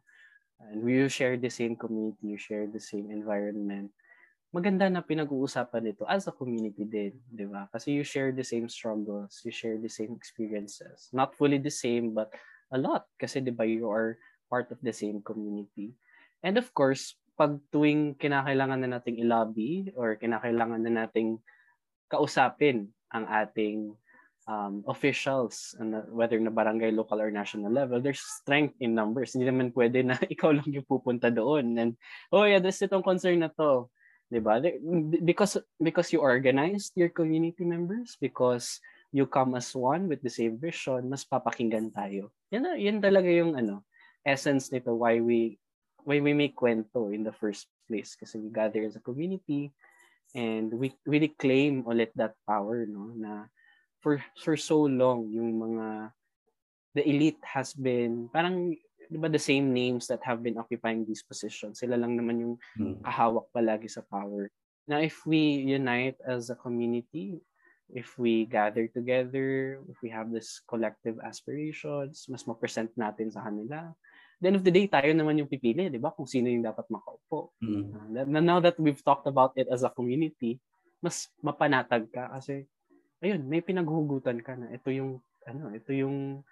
And 0.59 0.83
we 0.83 1.07
share 1.07 1.39
the 1.39 1.53
same 1.53 1.79
community, 1.79 2.35
you 2.35 2.41
share 2.41 2.67
the 2.67 2.83
same 2.83 3.15
environment. 3.15 3.95
Maganda 4.53 4.85
na 4.93 5.01
pinag-uusapan 5.01 5.97
ito 5.97 6.05
as 6.05 6.29
a 6.29 6.33
community 6.37 6.85
din, 6.85 7.17
di 7.25 7.49
ba? 7.49 7.73
Kasi 7.73 7.97
you 7.97 8.05
share 8.05 8.37
the 8.37 8.45
same 8.45 8.69
struggles, 8.69 9.41
you 9.49 9.51
share 9.51 9.81
the 9.81 9.89
same 9.89 10.13
experiences. 10.13 11.09
Not 11.09 11.33
fully 11.33 11.57
the 11.57 11.73
same, 11.73 12.13
but 12.13 12.29
a 12.69 12.77
lot. 12.77 13.09
Kasi 13.17 13.41
di 13.41 13.49
ba, 13.49 13.65
you 13.65 13.89
are 13.89 14.21
part 14.53 14.69
of 14.69 14.77
the 14.85 14.93
same 14.93 15.25
community. 15.25 15.97
And 16.45 16.61
of 16.61 16.69
course, 16.77 17.17
pag 17.41 17.57
tuwing 17.73 18.21
kinakailangan 18.21 18.85
na 18.85 19.01
nating 19.01 19.25
i-lobby 19.25 19.89
or 19.97 20.21
kinakailangan 20.21 20.85
na 20.85 21.09
nating 21.09 21.41
kausapin 22.13 22.93
ang 23.09 23.25
ating 23.25 23.97
um, 24.45 24.85
officials, 24.85 25.73
whether 26.13 26.37
na 26.37 26.53
barangay, 26.53 26.93
local, 26.93 27.21
or 27.21 27.31
national 27.33 27.73
level, 27.73 28.05
there's 28.05 28.21
strength 28.21 28.77
in 28.85 28.93
numbers. 28.93 29.33
Hindi 29.33 29.49
naman 29.49 29.73
pwede 29.73 30.05
na 30.05 30.21
ikaw 30.35 30.53
lang 30.53 30.69
yung 30.69 30.87
pupunta 30.87 31.33
doon. 31.33 31.79
And, 31.79 31.93
oh 32.29 32.45
yeah, 32.45 32.61
this 32.61 32.83
itong 32.83 33.07
concern 33.07 33.41
na 33.41 33.51
to. 33.57 33.89
Diba? 34.33 34.65
Because, 35.21 35.61
because 35.77 36.09
you 36.09 36.25
organized 36.25 36.97
your 36.97 37.13
community 37.13 37.69
members, 37.69 38.17
because 38.17 38.81
you 39.13 39.29
come 39.29 39.55
as 39.55 39.77
one 39.77 40.09
with 40.09 40.25
the 40.25 40.33
same 40.33 40.57
vision, 40.57 41.13
mas 41.13 41.29
papakinggan 41.29 41.93
tayo. 41.93 42.33
Yan, 42.49 42.81
yan 42.81 43.05
talaga 43.05 43.29
yung 43.29 43.53
ano, 43.53 43.85
essence 44.25 44.73
nito 44.73 44.95
why 44.95 45.21
we 45.21 45.59
why 46.07 46.19
we 46.19 46.33
make 46.35 46.57
kwento 46.57 47.13
in 47.15 47.23
the 47.23 47.35
first 47.35 47.67
place 47.87 48.15
kasi 48.15 48.39
we 48.39 48.51
gather 48.51 48.83
as 48.83 48.97
a 48.97 49.03
community 49.03 49.71
and 50.35 50.73
we 50.73 50.95
really 51.07 51.31
claim 51.39 51.85
ulit 51.85 52.11
that 52.15 52.35
power 52.47 52.87
no 52.87 53.13
na 53.15 53.47
for 54.03 54.19
for 54.39 54.57
so 54.57 54.87
long 54.87 55.29
yung 55.31 55.59
mga 55.59 55.87
the 56.99 57.03
elite 57.07 57.43
has 57.43 57.75
been 57.75 58.27
parang 58.31 58.75
di 59.13 59.21
ba 59.21 59.29
the 59.29 59.41
same 59.41 59.77
names 59.77 60.09
that 60.09 60.25
have 60.25 60.41
been 60.41 60.57
occupying 60.57 61.05
these 61.05 61.21
positions 61.21 61.85
sila 61.85 62.01
lang 62.01 62.17
naman 62.17 62.41
yung 62.41 62.55
hmm. 62.81 63.05
kahawak 63.05 63.45
palagi 63.53 63.93
sa 63.93 64.01
power 64.09 64.49
na 64.89 65.05
if 65.05 65.23
we 65.29 65.63
unite 65.69 66.17
as 66.25 66.49
a 66.49 66.57
community 66.57 67.37
if 67.93 68.17
we 68.17 68.49
gather 68.49 68.89
together 68.89 69.77
if 69.93 70.01
we 70.01 70.09
have 70.09 70.33
this 70.33 70.65
collective 70.65 71.21
aspirations 71.21 72.25
mas 72.33 72.49
ma-present 72.49 72.89
natin 72.97 73.29
sa 73.29 73.45
kanila 73.45 73.93
the 74.43 74.51
end 74.51 74.59
of 74.59 74.67
the 74.67 74.75
day, 74.75 74.91
tayo 74.91 75.15
naman 75.15 75.39
yung 75.39 75.47
pipili, 75.47 75.87
di 75.87 76.03
ba? 76.03 76.11
Kung 76.11 76.27
sino 76.27 76.51
yung 76.51 76.67
dapat 76.67 76.91
makaupo. 76.91 77.55
Mm. 77.63 78.27
Uh, 78.27 78.43
now 78.43 78.59
that 78.59 78.75
we've 78.75 78.99
talked 79.07 79.31
about 79.31 79.55
it 79.55 79.71
as 79.71 79.87
a 79.87 79.95
community, 79.95 80.59
mas 80.99 81.31
mapanatag 81.39 82.11
ka 82.11 82.27
kasi, 82.35 82.67
ayun, 83.23 83.47
may 83.47 83.63
pinaghugutan 83.63 84.43
ka 84.43 84.59
na 84.59 84.75
ito 84.75 84.91
yung, 84.91 85.23
ano, 85.47 85.71
ito 85.71 85.95
yung 85.95 86.43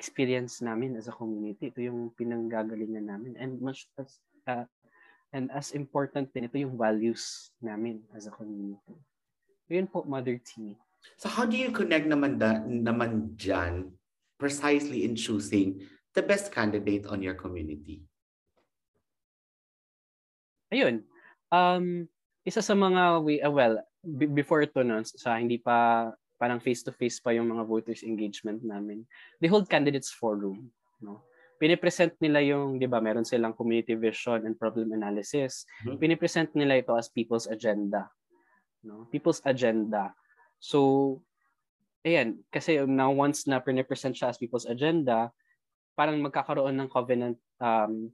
experience 0.00 0.64
namin 0.64 0.96
as 0.96 1.04
a 1.04 1.12
community. 1.12 1.68
Ito 1.68 1.84
yung 1.84 2.16
pinanggagalingan 2.16 3.04
namin. 3.04 3.36
And 3.36 3.60
much 3.60 3.84
as, 4.00 4.16
uh, 4.48 4.64
and 5.36 5.52
as 5.52 5.76
important 5.76 6.32
din, 6.32 6.48
ito 6.48 6.56
yung 6.56 6.80
values 6.80 7.52
namin 7.60 8.00
as 8.16 8.24
a 8.24 8.32
community. 8.32 8.96
Yun 9.68 9.84
po, 9.92 10.08
Mother 10.08 10.40
T. 10.40 10.80
So 11.20 11.28
how 11.28 11.44
do 11.44 11.60
you 11.60 11.68
connect 11.68 12.08
naman, 12.08 12.40
da, 12.40 12.64
naman 12.64 13.36
dyan 13.36 13.92
precisely 14.40 15.04
in 15.04 15.12
choosing 15.12 15.84
the 16.16 16.24
best 16.24 16.48
candidate 16.48 17.04
on 17.04 17.20
your 17.20 17.36
community? 17.36 18.00
Ayun. 20.72 21.04
Um, 21.52 22.08
isa 22.46 22.64
sa 22.64 22.72
mga 22.72 23.20
we 23.20 23.42
uh, 23.42 23.52
well 23.52 23.84
b- 24.00 24.30
before 24.30 24.64
ito 24.64 24.80
no, 24.80 25.02
sa 25.04 25.36
hindi 25.36 25.60
pa 25.60 26.08
parang 26.40 26.56
face-to-face 26.56 27.20
pa 27.20 27.36
yung 27.36 27.52
mga 27.52 27.68
voters 27.68 28.00
engagement 28.00 28.64
namin. 28.64 29.04
They 29.36 29.52
hold 29.52 29.68
candidates 29.68 30.08
forum, 30.08 30.72
no? 31.04 31.28
Pinipresent 31.60 32.16
nila 32.24 32.40
yung, 32.40 32.80
di 32.80 32.88
ba, 32.88 33.04
meron 33.04 33.28
silang 33.28 33.52
community 33.52 33.92
vision 33.92 34.48
and 34.48 34.56
problem 34.56 34.96
analysis. 34.96 35.68
Mm-hmm. 35.84 36.00
Pinipresent 36.00 36.48
nila 36.56 36.80
ito 36.80 36.96
as 36.96 37.12
people's 37.12 37.44
agenda. 37.44 38.08
No? 38.80 39.04
People's 39.12 39.44
agenda. 39.44 40.16
So, 40.56 41.20
ayan, 42.00 42.40
kasi 42.48 42.80
now 42.88 43.12
once 43.12 43.44
na 43.44 43.60
pinipresent 43.60 44.16
siya 44.16 44.32
as 44.32 44.40
people's 44.40 44.64
agenda, 44.64 45.28
parang 45.92 46.16
magkakaroon 46.24 46.80
ng 46.80 46.88
covenant 46.88 47.36
um, 47.60 48.08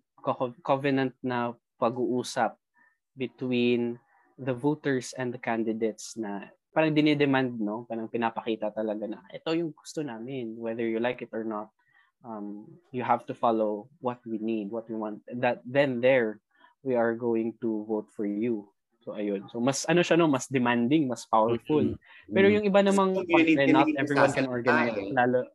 covenant 0.66 1.14
na 1.22 1.54
pag-uusap 1.78 2.58
between 3.14 3.94
the 4.42 4.50
voters 4.50 5.14
and 5.14 5.30
the 5.30 5.38
candidates 5.38 6.18
na 6.18 6.50
parang 6.76 6.92
dinidemand, 6.92 7.56
no? 7.56 7.88
Parang 7.88 8.04
pinapakita 8.04 8.68
talaga 8.68 9.08
na 9.08 9.24
ito 9.32 9.48
yung 9.56 9.72
gusto 9.72 10.04
namin, 10.04 10.60
whether 10.60 10.84
you 10.84 11.00
like 11.00 11.24
it 11.24 11.32
or 11.32 11.40
not. 11.40 11.72
Um, 12.20 12.68
you 12.92 13.00
have 13.00 13.24
to 13.32 13.34
follow 13.34 13.88
what 14.04 14.20
we 14.28 14.36
need, 14.36 14.68
what 14.68 14.84
we 14.92 14.96
want. 14.98 15.24
That 15.40 15.64
then 15.64 16.04
there 16.04 16.44
we 16.84 16.92
are 16.92 17.16
going 17.16 17.56
to 17.64 17.88
vote 17.88 18.12
for 18.12 18.28
you. 18.28 18.68
So 19.00 19.16
ayun. 19.16 19.48
So 19.48 19.56
mas 19.56 19.88
ano 19.88 20.04
siya 20.04 20.20
no, 20.20 20.28
mas 20.28 20.52
demanding, 20.52 21.08
mas 21.08 21.24
powerful. 21.24 21.96
Mm-hmm. 21.96 22.34
Pero 22.36 22.46
yung 22.52 22.68
iba 22.68 22.84
namang 22.84 23.16
so, 23.16 23.24
eh, 23.24 23.72
not 23.72 23.88
everyone 23.96 24.36
can 24.36 24.50
organize 24.52 25.00
lalo 25.16 25.48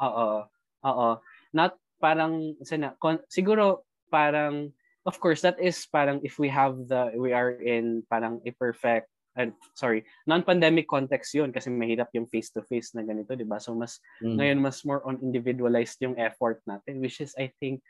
Oo. 0.00 0.48
Oo. 0.88 1.08
Not 1.52 1.76
parang 2.00 2.56
sana 2.64 2.96
siguro 3.28 3.84
parang 4.08 4.72
of 5.04 5.20
course 5.20 5.44
that 5.44 5.60
is 5.60 5.84
parang 5.86 6.18
if 6.24 6.40
we 6.40 6.48
have 6.48 6.74
the 6.88 7.12
we 7.14 7.30
are 7.36 7.54
in 7.60 8.02
parang 8.08 8.40
a 8.42 8.50
perfect 8.56 9.11
and 9.36 9.56
sorry, 9.72 10.04
non-pandemic 10.28 10.84
context 10.88 11.32
'yun 11.32 11.50
kasi 11.50 11.72
mahirap 11.72 12.12
yung 12.12 12.28
face 12.28 12.52
to 12.52 12.60
face 12.64 12.92
na 12.92 13.04
ganito, 13.04 13.32
'di 13.32 13.48
ba? 13.48 13.56
So 13.56 13.72
mas 13.72 14.00
mm. 14.20 14.36
ngayon 14.36 14.58
mas 14.60 14.84
more 14.84 15.00
on 15.08 15.20
individualized 15.24 15.96
yung 16.04 16.16
effort 16.20 16.60
natin 16.68 17.00
which 17.00 17.20
is 17.20 17.32
I 17.40 17.52
think 17.60 17.80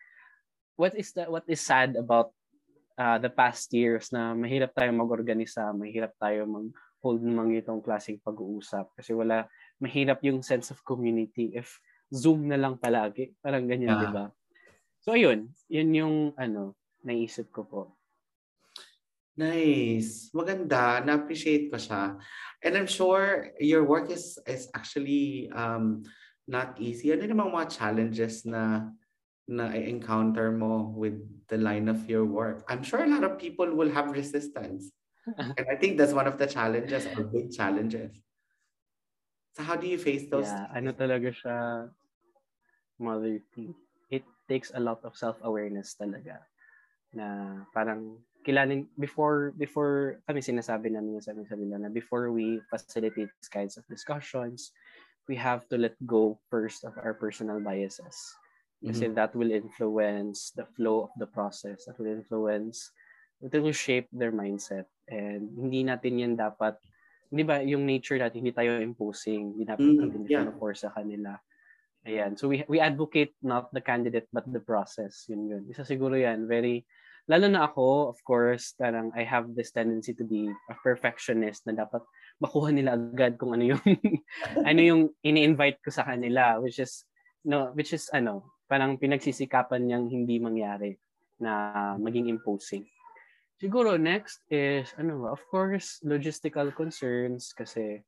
what 0.79 0.95
is 0.95 1.11
that 1.19 1.29
what 1.29 1.47
is 1.51 1.61
sad 1.61 1.99
about 1.99 2.31
uh, 2.99 3.19
the 3.19 3.31
past 3.31 3.71
years 3.75 4.11
na 4.15 4.33
mahirap 4.37 4.73
tayo 4.77 4.91
mag-organisa, 4.95 5.71
mahirap 5.75 6.15
tayo 6.21 6.47
mag-hold 6.47 7.21
ng 7.23 7.35
mga 7.35 7.67
itong 7.67 7.83
klaseng 7.83 8.23
pag-uusap 8.23 8.91
kasi 8.95 9.13
wala 9.17 9.47
mahirap 9.83 10.23
yung 10.23 10.41
sense 10.45 10.71
of 10.71 10.79
community 10.87 11.53
if 11.57 11.79
Zoom 12.13 12.47
na 12.47 12.61
lang 12.61 12.77
palagi. 12.77 13.33
Parang 13.41 13.65
ganyan, 13.65 13.97
yeah. 13.97 14.01
'di 14.01 14.09
ba? 14.13 14.25
So 15.03 15.19
ayun, 15.19 15.51
yun 15.67 15.91
yung 15.91 16.17
ano, 16.39 16.79
naisip 17.03 17.51
ko 17.51 17.67
po. 17.67 17.83
Nice. 19.37 20.29
Maganda. 20.37 21.01
Na-appreciate 21.01 21.73
ko 21.73 21.81
siya. 21.81 22.21
And 22.61 22.77
I'm 22.77 22.91
sure 22.91 23.51
your 23.59 23.85
work 23.89 24.13
is 24.13 24.37
is 24.45 24.69
actually 24.77 25.49
um, 25.57 26.05
not 26.45 26.77
easy. 26.77 27.11
Ano 27.11 27.25
yung 27.25 27.41
mga 27.49 27.73
challenges 27.73 28.45
na 28.45 28.93
na 29.49 29.73
encounter 29.75 30.53
mo 30.53 30.93
with 30.95 31.19
the 31.49 31.57
line 31.57 31.89
of 31.89 32.05
your 32.07 32.29
work? 32.29 32.63
I'm 32.69 32.85
sure 32.85 33.03
a 33.03 33.11
lot 33.11 33.25
of 33.25 33.41
people 33.41 33.67
will 33.73 33.91
have 33.91 34.13
resistance. 34.13 34.93
and 35.59 35.67
I 35.67 35.77
think 35.81 35.97
that's 35.97 36.13
one 36.13 36.29
of 36.29 36.37
the 36.37 36.47
challenges 36.47 37.09
or 37.17 37.25
big 37.25 37.51
challenges. 37.51 38.13
So 39.57 39.65
how 39.65 39.77
do 39.77 39.89
you 39.89 40.01
face 40.01 40.29
those? 40.29 40.49
Yeah, 40.49 40.69
ano 40.73 40.97
talaga 40.97 41.29
siya, 41.29 41.57
Mother. 43.03 43.43
It 44.09 44.25
takes 44.49 44.71
a 44.73 44.81
lot 44.81 45.03
of 45.05 45.17
self-awareness 45.17 45.97
talaga. 45.99 46.47
Na 47.13 47.61
parang 47.75 48.23
kilanin 48.43 48.91
before 48.99 49.55
before 49.55 50.19
kami 50.27 50.43
sinasabi 50.43 50.91
namin 50.91 51.23
sa 51.23 51.33
amin 51.33 51.47
sa 51.47 51.57
na 51.57 51.91
before 51.91 52.35
we 52.35 52.59
facilitate 52.69 53.31
these 53.39 53.51
kinds 53.51 53.79
of 53.79 53.87
discussions 53.87 54.75
we 55.31 55.39
have 55.39 55.69
to 55.71 55.79
let 55.79 55.95
go 56.07 56.39
first 56.51 56.83
of 56.85 56.99
our 56.99 57.15
personal 57.15 57.63
biases. 57.63 58.35
Kasi 58.83 59.07
mm-hmm. 59.07 59.15
that 59.15 59.31
will 59.39 59.55
influence 59.55 60.51
the 60.59 60.67
flow 60.75 61.07
of 61.07 61.13
the 61.15 61.31
process. 61.31 61.87
That 61.87 61.95
will 62.03 62.11
influence 62.11 62.91
it 63.43 63.59
will 63.59 63.75
shape 63.75 64.07
their 64.11 64.31
mindset. 64.31 64.87
And 65.11 65.51
hindi 65.55 65.83
natin 65.83 66.19
yan 66.19 66.35
dapat 66.39 66.79
hindi 67.31 67.43
ba 67.43 67.63
yung 67.63 67.87
nature 67.87 68.19
natin 68.19 68.43
hindi 68.43 68.55
tayo 68.55 68.79
imposing. 68.79 69.59
Hindi 69.59 69.65
natin 69.67 69.87
mm, 69.99 70.27
yeah. 70.31 70.51
force 70.59 70.87
sa 70.87 70.95
kanila. 70.95 71.39
Ayan. 72.03 72.35
So 72.35 72.51
we 72.51 72.67
we 72.67 72.83
advocate 72.83 73.35
not 73.43 73.71
the 73.71 73.83
candidate 73.83 74.27
but 74.35 74.47
the 74.51 74.63
process. 74.63 75.27
Yun 75.31 75.47
yun. 75.47 75.63
Isa 75.71 75.87
siguro 75.87 76.19
yan. 76.19 76.51
Very 76.51 76.83
lalo 77.31 77.47
na 77.47 77.71
ako, 77.71 78.11
of 78.11 78.19
course, 78.27 78.75
parang 78.75 79.15
I 79.15 79.23
have 79.23 79.55
this 79.55 79.71
tendency 79.71 80.15
to 80.19 80.25
be 80.27 80.51
a 80.51 80.75
perfectionist 80.83 81.63
na 81.67 81.77
dapat 81.77 82.03
makuha 82.43 82.75
nila 82.75 82.99
agad 82.99 83.39
kung 83.39 83.55
ano 83.55 83.77
yung 83.77 83.83
ano 84.69 84.81
yung 84.83 85.03
ini-invite 85.23 85.79
ko 85.85 85.95
sa 85.95 86.03
kanila 86.03 86.59
which 86.59 86.83
is 86.83 87.07
no 87.47 87.71
which 87.79 87.95
is 87.95 88.11
ano 88.11 88.51
parang 88.67 88.99
pinagsisikapan 88.99 89.87
niyang 89.87 90.07
hindi 90.11 90.43
mangyari 90.43 90.99
na 91.39 91.95
maging 91.99 92.27
imposing. 92.27 92.83
Siguro 93.63 93.95
next 93.95 94.43
is 94.51 94.91
ano 94.99 95.31
of 95.31 95.39
course 95.47 96.03
logistical 96.03 96.75
concerns 96.75 97.55
kasi 97.55 98.03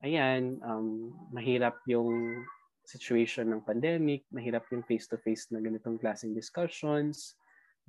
ayan 0.00 0.56
um, 0.64 1.12
mahirap 1.34 1.76
yung 1.84 2.40
situation 2.88 3.52
ng 3.52 3.60
pandemic, 3.68 4.24
mahirap 4.32 4.64
yung 4.72 4.80
face-to-face 4.88 5.52
na 5.52 5.60
ganitong 5.60 6.00
klaseng 6.00 6.32
discussions 6.32 7.36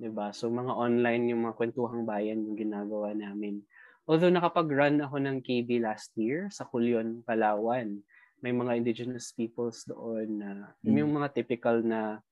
'di 0.00 0.08
ba? 0.08 0.32
So 0.32 0.48
mga 0.48 0.72
online 0.72 1.28
yung 1.28 1.44
mga 1.44 1.60
kwentuhang 1.60 2.08
bayan 2.08 2.40
yung 2.48 2.56
ginagawa 2.56 3.12
namin. 3.12 3.60
Although 4.08 4.32
nakapag-run 4.32 5.04
ako 5.04 5.20
ng 5.20 5.44
KB 5.44 5.84
last 5.84 6.10
year 6.16 6.48
sa 6.48 6.64
Kulyon, 6.64 7.20
Palawan, 7.22 8.00
may 8.40 8.50
mga 8.50 8.80
indigenous 8.80 9.36
peoples 9.36 9.84
doon 9.84 10.40
na 10.40 10.50
mm. 10.80 10.96
yung 10.96 11.12
mga 11.12 11.36
typical 11.36 11.84
na 11.84 12.24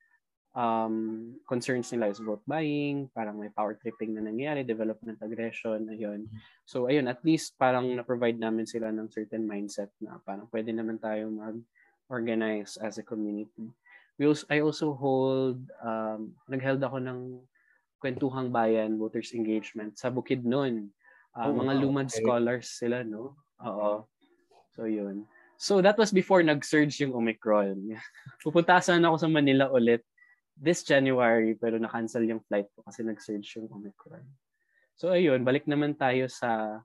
um, 0.57 1.37
concerns 1.45 1.93
nila 1.93 2.09
is 2.09 2.19
vote 2.19 2.43
buying, 2.49 3.07
parang 3.13 3.37
may 3.37 3.53
power 3.53 3.77
tripping 3.77 4.17
na 4.17 4.25
nangyari, 4.25 4.65
development 4.65 5.21
aggression, 5.21 5.87
ayun. 5.93 6.27
So 6.65 6.89
ayun, 6.89 7.07
at 7.07 7.21
least 7.23 7.55
parang 7.61 7.93
na-provide 7.93 8.41
namin 8.41 8.65
sila 8.65 8.89
ng 8.91 9.13
certain 9.13 9.45
mindset 9.45 9.93
na 10.01 10.17
parang 10.25 10.49
pwede 10.51 10.73
naman 10.73 10.97
tayo 10.97 11.29
mag-organize 11.29 12.81
as 12.81 12.97
a 12.97 13.05
community. 13.05 13.69
We 14.19 14.27
also, 14.27 14.49
I 14.51 14.65
also 14.65 14.99
hold, 14.99 15.63
um, 15.79 16.35
nag-held 16.51 16.83
ako 16.83 16.99
ng 16.99 17.39
Kwentuhang 17.99 18.55
Bayan 18.55 18.95
Voters 18.95 19.35
Engagement 19.35 19.99
sa 19.99 20.09
Bukidnon. 20.09 20.91
Uh, 21.35 21.51
oh, 21.51 21.55
mga 21.55 21.75
wow, 21.79 21.83
Lumad 21.83 22.09
okay. 22.11 22.23
scholars 22.23 22.67
sila, 22.79 23.03
no? 23.03 23.35
Oo. 23.63 24.07
So, 24.75 24.87
yun. 24.87 25.27
So, 25.59 25.83
that 25.83 25.99
was 25.99 26.15
before 26.15 26.43
nag-surge 26.47 26.95
yung 27.03 27.15
Omicron. 27.15 27.99
Pupunta 28.47 28.79
sana 28.79 29.11
ako 29.11 29.27
sa 29.27 29.31
Manila 29.31 29.67
ulit 29.75 30.07
this 30.59 30.83
January 30.83 31.55
pero 31.55 31.79
na-cancel 31.79 32.27
yung 32.27 32.43
flight 32.47 32.71
ko 32.75 32.87
kasi 32.87 33.03
nag-surge 33.03 33.47
yung 33.59 33.67
Omicron. 33.71 34.23
So, 34.95 35.11
ayun. 35.11 35.43
Balik 35.43 35.67
naman 35.67 35.99
tayo 35.99 36.31
sa 36.31 36.83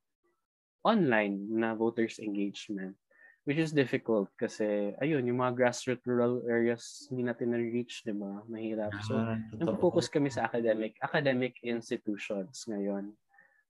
online 0.82 1.38
na 1.54 1.78
voters 1.78 2.18
engagement 2.18 2.98
which 3.44 3.60
is 3.60 3.76
difficult 3.76 4.32
kasi 4.40 4.96
ayun 5.04 5.28
yung 5.28 5.44
mga 5.44 5.56
grassroots 5.60 6.08
rural 6.08 6.40
areas 6.48 7.08
hindi 7.12 7.28
natin 7.28 7.52
na-reach 7.52 8.08
di 8.08 8.16
ba? 8.16 8.40
Mahirap. 8.48 8.92
So 9.04 9.20
ah, 9.20 9.36
nag-focus 9.52 10.08
kami 10.08 10.32
sa 10.32 10.48
academic 10.48 10.96
academic 11.04 11.60
institutions 11.60 12.64
ngayon 12.72 13.12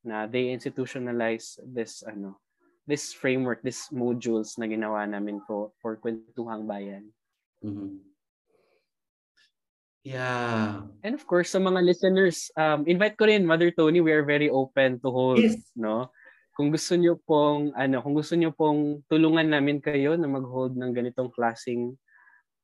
na 0.05 0.29
they 0.29 0.53
institutionalize 0.53 1.57
this 1.65 2.05
ano 2.05 2.37
this 2.85 3.17
framework 3.17 3.65
this 3.65 3.89
modules 3.89 4.61
na 4.61 4.69
ginawa 4.69 5.09
namin 5.09 5.41
for 5.49 5.73
for 5.81 5.97
kwentuhang 5.97 6.69
bayan. 6.69 7.09
Mm-hmm. 7.65 7.97
yeah. 10.05 10.85
And 11.01 11.17
of 11.17 11.25
course 11.25 11.49
sa 11.49 11.57
mga 11.57 11.81
listeners 11.81 12.53
um 12.53 12.85
invite 12.85 13.17
ko 13.17 13.25
rin 13.25 13.41
Mother 13.41 13.73
Tony 13.73 14.05
we 14.05 14.13
are 14.13 14.27
very 14.27 14.53
open 14.53 15.01
to 15.01 15.09
hold 15.09 15.41
yes. 15.41 15.57
no 15.73 16.12
kung 16.53 16.69
gusto 16.69 16.93
niyo 16.93 17.17
pong 17.25 17.73
ano, 17.73 18.01
kung 18.05 18.13
gusto 18.13 18.37
niyo 18.37 18.53
pong 18.53 19.01
tulungan 19.09 19.49
namin 19.49 19.81
kayo 19.81 20.13
na 20.13 20.29
mag-hold 20.29 20.77
ng 20.77 20.93
ganitong 20.93 21.33
klasing 21.33 21.97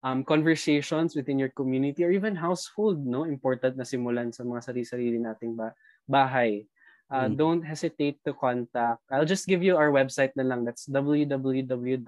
um, 0.06 0.24
conversations 0.24 1.16
within 1.16 1.40
your 1.42 1.52
community 1.52 2.06
or 2.06 2.12
even 2.14 2.36
household, 2.38 3.02
no? 3.02 3.26
Important 3.26 3.76
na 3.76 3.84
simulan 3.84 4.32
sa 4.32 4.46
mga 4.46 4.62
sarili-sarili 4.64 5.20
nating 5.20 5.58
ba- 5.58 5.76
bahay. 6.06 6.70
Uh, 7.10 7.26
mm. 7.26 7.36
Don't 7.36 7.66
hesitate 7.66 8.22
to 8.22 8.38
contact. 8.38 9.02
I'll 9.10 9.26
just 9.26 9.50
give 9.50 9.66
you 9.66 9.74
our 9.76 9.90
website 9.90 10.38
na 10.38 10.46
lang. 10.46 10.62
That's 10.62 10.86
www.slb.ph. 10.86 12.06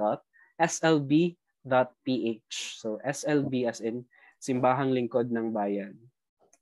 So 2.77 3.01
SLB 3.01 3.53
as 3.65 3.81
in 3.81 4.05
Simbahang 4.37 4.93
Lingkod 4.93 5.33
ng 5.33 5.49
Bayan. 5.49 5.97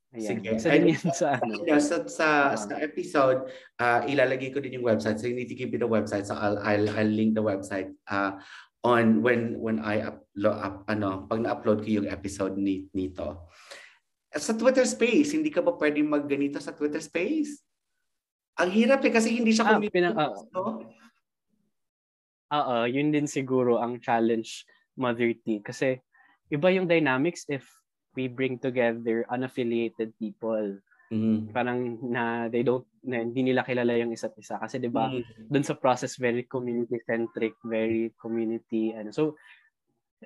Ayan. 0.09 0.25
Sige. 0.25 0.49
Yan 0.57 1.13
sa 1.13 1.37
ano. 1.37 1.53
Sa, 1.77 1.95
sa, 2.09 2.27
uh, 2.49 2.57
sa 2.57 2.75
episode, 2.81 3.45
uh, 3.77 4.01
ilalagay 4.09 4.49
ko 4.49 4.57
din 4.57 4.81
yung 4.81 4.87
website. 4.89 5.21
So 5.21 5.29
you 5.29 5.37
need 5.37 5.53
to 5.53 5.57
keep 5.57 5.69
it 5.69 5.81
the 5.81 5.89
website. 5.89 6.25
So 6.25 6.33
I'll, 6.33 6.57
I'll, 6.65 6.89
I'll 6.97 7.13
link 7.13 7.37
the 7.37 7.45
website 7.45 7.93
uh, 8.09 8.41
on 8.81 9.21
when 9.21 9.59
when 9.61 9.77
I 9.85 10.01
upload 10.09 10.57
up, 10.57 10.75
ano, 10.89 11.29
pag 11.29 11.45
na-upload 11.45 11.85
ko 11.85 11.89
yung 12.01 12.09
episode 12.09 12.57
ni, 12.57 12.89
nito. 12.95 13.51
Sa 14.33 14.57
Twitter 14.57 14.85
Space, 14.89 15.37
hindi 15.37 15.53
ka 15.53 15.61
ba 15.61 15.77
pwedeng 15.77 16.09
magganito 16.09 16.57
sa 16.57 16.73
Twitter 16.73 17.01
Space? 17.01 17.61
Ang 18.57 18.73
hirap 18.73 19.05
eh 19.05 19.13
kasi 19.13 19.29
hindi 19.29 19.53
siya 19.53 19.77
ah, 19.77 19.81
pinang, 19.81 20.17
uh, 20.17 20.33
no? 20.53 20.89
Oo, 22.49 22.75
yun 22.89 23.13
din 23.13 23.29
siguro 23.29 23.77
ang 23.77 24.01
challenge 24.01 24.65
Mother 24.97 25.37
T. 25.37 25.61
Kasi 25.61 26.01
iba 26.49 26.67
yung 26.73 26.89
dynamics 26.89 27.45
if 27.45 27.78
we 28.19 28.27
bring 28.27 28.59
together 28.59 29.23
unaffiliated 29.31 30.11
people. 30.19 30.75
Mm-hmm. 31.09 31.55
Parang 31.55 31.97
na 32.03 32.51
they 32.51 32.61
don't 32.61 32.85
na 33.01 33.23
hindi 33.23 33.47
nila 33.47 33.63
kilala 33.63 33.95
yung 33.95 34.11
isa't 34.11 34.35
isa 34.35 34.59
kasi 34.59 34.77
'di 34.77 34.91
ba 34.91 35.07
mm-hmm. 35.07 35.47
doon 35.47 35.65
sa 35.65 35.79
process 35.79 36.19
very 36.19 36.43
community 36.45 36.99
centric 37.07 37.55
very 37.63 38.13
community 38.19 38.93
ano 38.93 39.09
so 39.09 39.33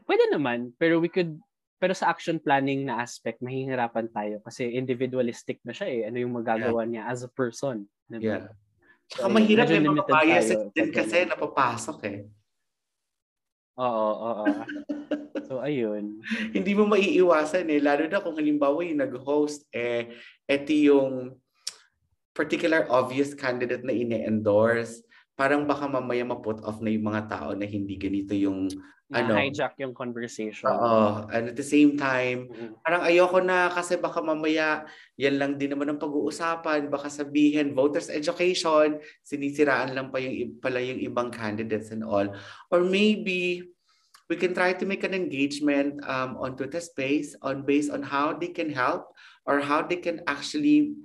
pwede 0.10 0.28
naman 0.34 0.76
pero 0.76 1.00
we 1.00 1.08
could 1.08 1.40
pero 1.80 1.96
sa 1.96 2.12
action 2.12 2.36
planning 2.36 2.84
na 2.84 3.00
aspect 3.00 3.40
mahihirapan 3.40 4.12
tayo 4.12 4.44
kasi 4.44 4.76
individualistic 4.76 5.64
na 5.64 5.72
siya 5.72 5.88
eh 5.88 6.02
ano 6.10 6.18
yung 6.20 6.36
magagawa 6.36 6.84
yeah. 6.84 6.90
niya 6.90 7.04
as 7.08 7.24
a 7.24 7.32
person 7.32 7.88
diba? 8.12 8.44
yeah 8.44 8.52
Saka 9.14 9.30
so, 9.30 9.34
mahirap 9.36 9.68
yung 9.70 9.94
mga 9.94 10.06
bias 10.10 10.50
din 10.74 10.90
kasi 10.90 11.28
napapasok 11.30 11.98
eh. 12.08 12.18
Oo, 13.78 14.10
oo. 14.16 14.46
So, 15.46 15.60
ayun. 15.60 16.24
Hindi 16.52 16.72
mo 16.74 16.88
maiiwasan 16.88 17.68
eh. 17.70 17.80
Lalo 17.84 18.08
na 18.08 18.24
kung 18.24 18.36
halimbawa 18.40 18.82
yung 18.84 19.04
nag-host, 19.04 19.68
eh, 19.76 20.16
eto 20.48 20.72
yung 20.72 21.38
particular 22.34 22.90
obvious 22.90 23.38
candidate 23.38 23.86
na 23.86 23.94
ine-endorse. 23.94 25.06
Parang 25.38 25.66
baka 25.66 25.86
mamaya 25.86 26.26
ma-put 26.26 26.62
off 26.66 26.82
na 26.82 26.90
yung 26.90 27.10
mga 27.10 27.30
tao 27.30 27.50
na 27.54 27.66
hindi 27.66 27.98
ganito 27.98 28.34
yung 28.34 28.70
na 29.14 29.30
ano, 29.30 29.38
hijack 29.38 29.78
yung 29.78 29.94
conversation. 29.94 30.66
Oo. 30.66 31.30
And 31.30 31.54
at 31.54 31.58
the 31.60 31.66
same 31.66 31.94
time, 31.94 32.50
mm-hmm. 32.50 32.82
parang 32.82 33.06
ayoko 33.06 33.38
na 33.46 33.70
kasi 33.70 34.02
baka 34.02 34.26
mamaya 34.26 34.90
yan 35.22 35.38
lang 35.38 35.54
din 35.62 35.76
naman 35.76 35.94
ang 35.94 36.02
pag-uusapan. 36.02 36.90
Baka 36.90 37.14
sabihin, 37.14 37.78
voters 37.78 38.10
education, 38.10 38.98
sinisiraan 39.22 39.94
lang 39.94 40.10
pa 40.10 40.18
yung, 40.18 40.58
pala 40.58 40.82
yung 40.82 40.98
ibang 40.98 41.30
candidates 41.30 41.94
and 41.94 42.02
all. 42.02 42.26
Or 42.74 42.82
maybe, 42.82 43.70
we 44.30 44.36
can 44.36 44.54
try 44.54 44.74
to 44.74 44.86
make 44.86 45.04
an 45.04 45.14
engagement 45.14 46.00
um, 46.08 46.38
on 46.40 46.56
Twitter 46.56 46.80
space 46.80 47.36
on 47.42 47.64
based 47.64 47.92
on 47.92 48.04
how 48.04 48.34
they 48.34 48.50
can 48.50 48.70
help 48.70 49.12
or 49.46 49.60
how 49.60 49.82
they 49.82 49.98
can 49.98 50.22
actually 50.28 50.96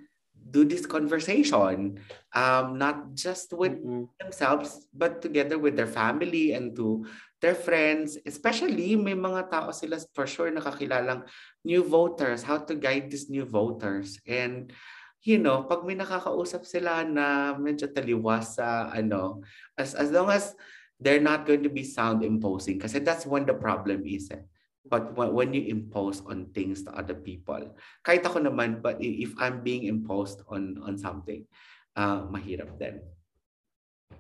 do 0.49 0.65
this 0.65 0.87
conversation 0.87 2.01
um, 2.33 2.79
not 2.79 3.13
just 3.13 3.53
with 3.53 3.77
mm-hmm. 3.85 4.09
themselves 4.17 4.87
but 4.95 5.21
together 5.21 5.59
with 5.59 5.77
their 5.77 5.91
family 5.91 6.53
and 6.55 6.75
to 6.77 7.05
their 7.41 7.55
friends, 7.55 8.19
especially 8.27 8.99
may 8.99 9.15
mga 9.15 9.51
tao 9.51 9.71
sila 9.71 9.99
for 10.15 10.27
sure 10.27 10.51
nakakilalang 10.51 11.23
new 11.63 11.87
voters, 11.87 12.43
how 12.43 12.59
to 12.59 12.75
guide 12.75 13.11
these 13.11 13.31
new 13.31 13.47
voters. 13.47 14.19
And 14.27 14.75
you 15.23 15.39
know, 15.39 15.67
pag 15.67 15.83
may 15.87 15.99
nakakausap 15.99 16.67
sila 16.67 17.03
na 17.07 17.55
medyo 17.55 17.91
taliwas 17.91 18.59
sa 18.59 18.91
ano, 18.91 19.43
as 19.79 19.95
as 19.95 20.11
long 20.11 20.31
as 20.31 20.55
they're 20.99 21.23
not 21.23 21.47
going 21.47 21.63
to 21.63 21.71
be 21.71 21.87
sound 21.87 22.27
imposing 22.27 22.79
kasi 22.79 22.99
that's 22.99 23.27
when 23.27 23.47
the 23.47 23.55
problem 23.55 24.03
is. 24.05 24.31
Eh. 24.35 24.43
But 24.89 25.13
when, 25.15 25.53
you 25.53 25.69
impose 25.69 26.25
on 26.25 26.49
things 26.57 26.83
to 26.89 26.91
other 26.97 27.13
people, 27.13 27.77
kahit 28.01 28.25
ako 28.25 28.41
naman, 28.41 28.81
but 28.81 28.97
if 29.05 29.37
I'm 29.37 29.61
being 29.61 29.85
imposed 29.85 30.41
on 30.49 30.81
on 30.81 30.97
something, 30.97 31.45
uh, 31.93 32.25
mahirap 32.33 32.73
din. 32.81 33.05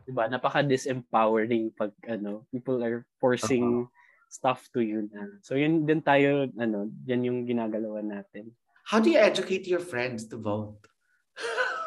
Diba? 0.05 0.29
Napaka-disempowering 0.29 1.73
pag 1.73 1.97
ano, 2.05 2.45
people 2.53 2.85
are 2.85 3.09
forcing 3.17 3.89
uh-huh. 3.89 4.29
stuff 4.29 4.69
to 4.77 4.85
you 4.85 5.09
na. 5.09 5.41
So 5.41 5.57
yun 5.57 5.89
din 5.89 6.05
tayo, 6.05 6.53
ano, 6.61 6.93
yan 7.09 7.25
yung 7.25 7.49
ginagalawan 7.49 8.13
natin. 8.13 8.53
How 8.85 9.01
do 9.01 9.09
you 9.09 9.21
educate 9.21 9.65
your 9.65 9.81
friends 9.81 10.29
to 10.33 10.37
vote? 10.37 10.85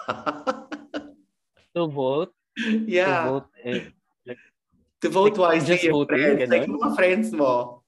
to 1.78 1.86
vote? 1.86 2.34
Yeah. 2.86 3.30
To 3.30 3.30
vote, 3.30 3.50
eh, 3.62 3.94
to 5.02 5.10
vote 5.10 5.38
like, 5.38 5.62
wisely 5.62 5.78
just 5.78 5.90
voting, 5.90 6.38
friends. 6.38 6.50
Like 6.50 6.70
mga 6.70 6.90
friends 6.96 7.28
mo. 7.34 7.84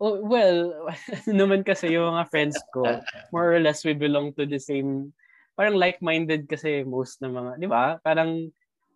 Oh, 0.00 0.16
well, 0.24 0.88
naman 1.28 1.60
kasi 1.60 1.92
yung 1.92 2.16
mga 2.16 2.24
friends 2.32 2.56
ko, 2.72 3.04
more 3.34 3.52
or 3.52 3.60
less 3.60 3.84
we 3.84 3.92
belong 3.92 4.32
to 4.32 4.48
the 4.48 4.56
same 4.56 5.12
parang 5.60 5.76
like-minded 5.76 6.48
kasi 6.48 6.80
most 6.88 7.20
ng 7.20 7.36
mga, 7.36 7.50
di 7.60 7.68
ba? 7.68 8.00
Parang 8.00 8.48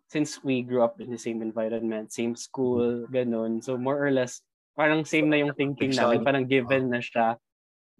since 0.09 0.41
we 0.41 0.65
grew 0.65 0.81
up 0.81 0.97
in 0.97 1.13
the 1.13 1.21
same 1.21 1.45
environment, 1.45 2.09
same 2.09 2.33
school, 2.33 3.05
ganun. 3.13 3.61
So 3.61 3.77
more 3.77 4.01
or 4.01 4.09
less, 4.09 4.41
parang 4.73 5.05
same 5.05 5.29
na 5.29 5.37
yung 5.45 5.53
thinking 5.53 5.93
namin. 5.93 6.25
Parang 6.25 6.49
given 6.49 6.89
na 6.89 7.05
siya. 7.05 7.37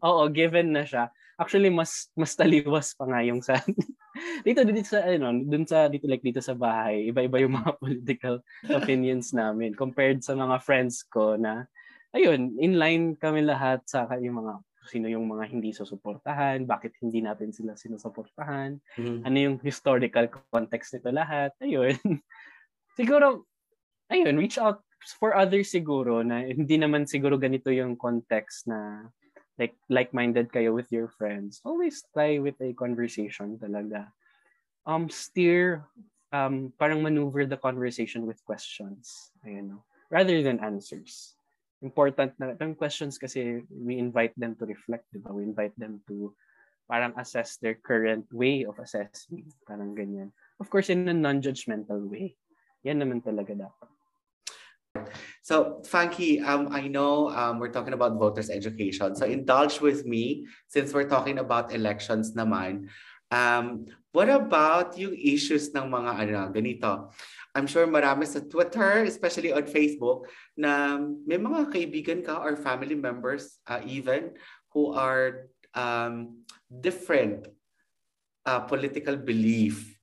Oo, 0.01 0.25
given 0.33 0.73
na 0.73 0.81
siya. 0.81 1.13
Actually, 1.35 1.67
mas 1.67 2.07
mas 2.15 2.31
taliwas 2.31 2.95
pa 2.95 3.03
nga 3.07 3.19
yung 3.23 3.43
sa 3.43 3.59
dito 4.47 4.63
dito 4.63 4.87
sa 4.87 5.03
ano, 5.03 5.35
dun 5.43 5.67
sa 5.67 5.91
dito 5.91 6.07
like 6.07 6.23
dito 6.23 6.39
sa 6.39 6.55
bahay, 6.55 7.11
iba-iba 7.11 7.43
yung 7.43 7.59
mga 7.59 7.71
political 7.81 8.35
opinions 8.71 9.35
namin 9.35 9.75
compared 9.75 10.23
sa 10.23 10.31
mga 10.31 10.63
friends 10.63 11.03
ko 11.07 11.35
na 11.35 11.67
ayun, 12.15 12.55
in 12.55 12.79
line 12.79 13.19
kami 13.19 13.43
lahat 13.43 13.83
sa 13.83 14.07
yung 14.15 14.39
mga 14.39 14.63
sino 14.85 15.09
yung 15.09 15.25
mga 15.25 15.49
hindi 15.49 15.73
susuportahan, 15.73 16.63
bakit 16.63 16.93
hindi 17.01 17.19
natin 17.19 17.49
sila 17.49 17.73
sinusuportahan, 17.73 18.77
mm-hmm. 18.95 19.25
ano 19.25 19.37
yung 19.37 19.57
historical 19.65 20.29
context 20.53 20.93
nito 20.93 21.09
lahat. 21.09 21.51
Ayun. 21.59 21.97
siguro, 22.97 23.49
ayun, 24.13 24.37
reach 24.37 24.61
out 24.61 24.85
for 25.17 25.33
others 25.33 25.73
siguro 25.73 26.21
na 26.21 26.45
hindi 26.45 26.77
naman 26.77 27.09
siguro 27.09 27.37
ganito 27.37 27.69
yung 27.73 27.97
context 27.97 28.69
na 28.69 29.09
like 29.59 29.75
like-minded 29.87 30.51
kayo 30.51 30.75
with 30.75 30.91
your 30.91 31.07
friends. 31.07 31.61
Always 31.63 32.03
try 32.11 32.39
with 32.39 32.59
a 32.59 32.75
conversation 32.75 33.55
talaga. 33.57 34.11
Um, 34.85 35.09
steer, 35.09 35.87
um, 36.31 36.73
parang 36.77 37.01
maneuver 37.01 37.45
the 37.45 37.57
conversation 37.57 38.27
with 38.27 38.43
questions. 38.45 39.31
Ayun, 39.47 39.75
no? 39.75 39.79
rather 40.09 40.41
than 40.45 40.61
answers 40.61 41.35
important 41.83 42.33
na 42.41 42.57
yung 42.57 42.73
questions 42.73 43.21
kasi 43.21 43.61
we 43.69 44.01
invite 44.01 44.33
them 44.33 44.57
to 44.57 44.65
reflect, 44.65 45.05
di 45.13 45.21
ba? 45.21 45.29
We 45.29 45.45
invite 45.45 45.75
them 45.77 46.01
to 46.09 46.33
parang 46.89 47.13
assess 47.21 47.61
their 47.61 47.77
current 47.77 48.25
way 48.33 48.65
of 48.65 48.79
assessing. 48.81 49.45
Parang 49.69 49.93
ganyan. 49.93 50.33
Of 50.57 50.73
course, 50.73 50.89
in 50.89 51.05
a 51.05 51.13
non-judgmental 51.13 52.09
way. 52.09 52.33
Yan 52.81 53.01
naman 53.01 53.21
talaga 53.21 53.53
dapat. 53.53 53.89
So, 55.41 55.81
Funky, 55.85 56.41
um, 56.41 56.69
I 56.71 56.87
know 56.87 57.29
um, 57.29 57.59
we're 57.59 57.71
talking 57.71 57.93
about 57.93 58.17
voters' 58.17 58.49
education. 58.49 59.15
So, 59.15 59.25
indulge 59.25 59.79
with 59.81 60.05
me 60.05 60.47
since 60.67 60.93
we're 60.93 61.09
talking 61.09 61.39
about 61.39 61.73
elections 61.73 62.33
naman. 62.33 62.89
Um, 63.31 63.85
what 64.15 64.29
about 64.29 64.97
yung 64.97 65.13
issues 65.17 65.73
ng 65.75 65.91
mga 65.91 66.11
ano, 66.23 66.41
ganito? 66.53 67.11
I'm 67.55 67.67
sure 67.67 67.87
marami 67.87 68.27
sa 68.27 68.43
Twitter, 68.43 69.07
especially 69.07 69.55
on 69.55 69.63
Facebook, 69.63 70.27
na 70.59 70.99
may 71.23 71.39
mga 71.39 71.71
kaibigan 71.71 72.19
ka 72.19 72.43
or 72.43 72.59
family 72.59 72.95
members 72.95 73.59
uh, 73.67 73.79
even 73.87 74.35
who 74.75 74.91
are 74.91 75.47
um, 75.71 76.43
different 76.67 77.47
uh, 78.43 78.59
political 78.67 79.15
belief. 79.15 79.94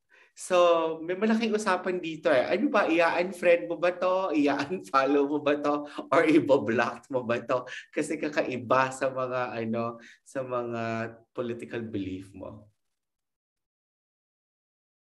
So, 0.43 0.99
may 0.99 1.15
malaking 1.15 1.55
usapan 1.55 2.03
dito 2.03 2.27
eh. 2.27 2.43
Ano 2.51 2.67
ba, 2.67 2.91
i-unfriend 2.91 3.71
mo 3.71 3.79
ba 3.79 3.95
to? 3.95 4.35
I-unfollow 4.35 5.31
mo 5.31 5.39
ba 5.39 5.55
to? 5.55 5.87
Or 6.11 6.27
i-block 6.27 7.07
mo 7.15 7.23
ba 7.23 7.39
to? 7.47 7.63
Kasi 7.95 8.19
kakaiba 8.19 8.91
sa 8.91 9.07
mga 9.07 9.55
ano, 9.55 10.03
sa 10.27 10.43
mga 10.43 11.15
political 11.31 11.87
belief 11.87 12.35
mo. 12.35 12.67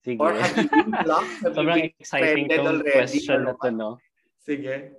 Sige. 0.09 0.25
Or 0.25 0.33
have 0.33 0.57
you 0.57 0.73
been 0.73 0.97
blocked? 1.05 1.37
Sobrang 1.45 1.85
exciting 2.01 2.49
tong 2.49 2.81
question 2.81 3.45
na 3.45 3.53
to, 3.61 3.69
no? 3.69 4.01
Sige. 4.41 4.97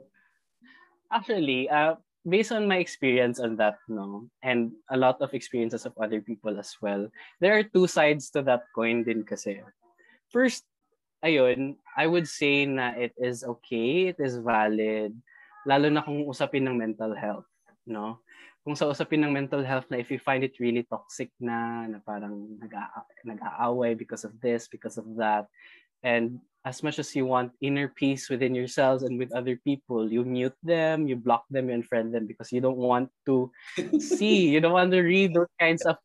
Actually, 1.09 1.65
uh, 1.65 1.97
based 2.21 2.53
on 2.53 2.69
my 2.69 2.77
experience 2.77 3.41
on 3.41 3.57
that, 3.57 3.81
no, 3.89 4.29
and 4.45 4.69
a 4.93 4.97
lot 5.01 5.17
of 5.17 5.33
experiences 5.33 5.89
of 5.89 5.97
other 5.97 6.21
people 6.21 6.61
as 6.61 6.77
well, 6.77 7.09
there 7.41 7.57
are 7.57 7.65
two 7.65 7.89
sides 7.89 8.29
to 8.29 8.45
that 8.45 8.69
coin 8.77 9.01
din 9.01 9.25
kasi. 9.25 9.65
First, 10.29 10.63
ayun, 11.23 11.79
I 11.95 12.05
would 12.07 12.27
say 12.27 12.65
na 12.65 12.93
it 12.95 13.13
is 13.17 13.43
okay, 13.43 14.11
it 14.11 14.19
is 14.19 14.37
valid, 14.37 15.15
lalo 15.65 15.87
na 15.89 16.03
kung 16.03 16.27
usapin 16.27 16.67
ng 16.67 16.77
mental 16.77 17.15
health, 17.15 17.47
no? 17.87 18.19
kung 18.67 18.75
sa 18.75 18.91
usapin 18.91 19.23
ng 19.23 19.31
mental 19.31 19.63
health 19.63 19.87
na 19.87 19.95
if 19.95 20.11
you 20.11 20.19
find 20.19 20.43
it 20.43 20.59
really 20.59 20.83
toxic 20.83 21.31
na, 21.39 21.87
na 21.87 22.03
parang 22.03 22.51
nag-aaway 23.23 23.95
because 23.95 24.27
of 24.27 24.35
this, 24.43 24.67
because 24.67 24.99
of 24.99 25.07
that, 25.15 25.47
and 26.03 26.43
as 26.67 26.83
much 26.83 26.99
as 26.99 27.15
you 27.15 27.23
want 27.23 27.55
inner 27.63 27.87
peace 27.87 28.27
within 28.27 28.51
yourselves 28.51 29.07
and 29.07 29.15
with 29.15 29.31
other 29.31 29.55
people, 29.63 30.11
you 30.11 30.27
mute 30.27 30.59
them, 30.67 31.07
you 31.07 31.15
block 31.15 31.47
them, 31.47 31.71
you 31.71 31.79
unfriend 31.79 32.11
them 32.11 32.27
because 32.27 32.51
you 32.51 32.59
don't 32.59 32.75
want 32.75 33.07
to 33.23 33.47
see, 34.03 34.51
you 34.51 34.59
don't 34.59 34.75
want 34.75 34.91
to 34.91 34.99
read 34.99 35.31
those 35.31 35.47
kinds 35.55 35.87
of 35.87 35.95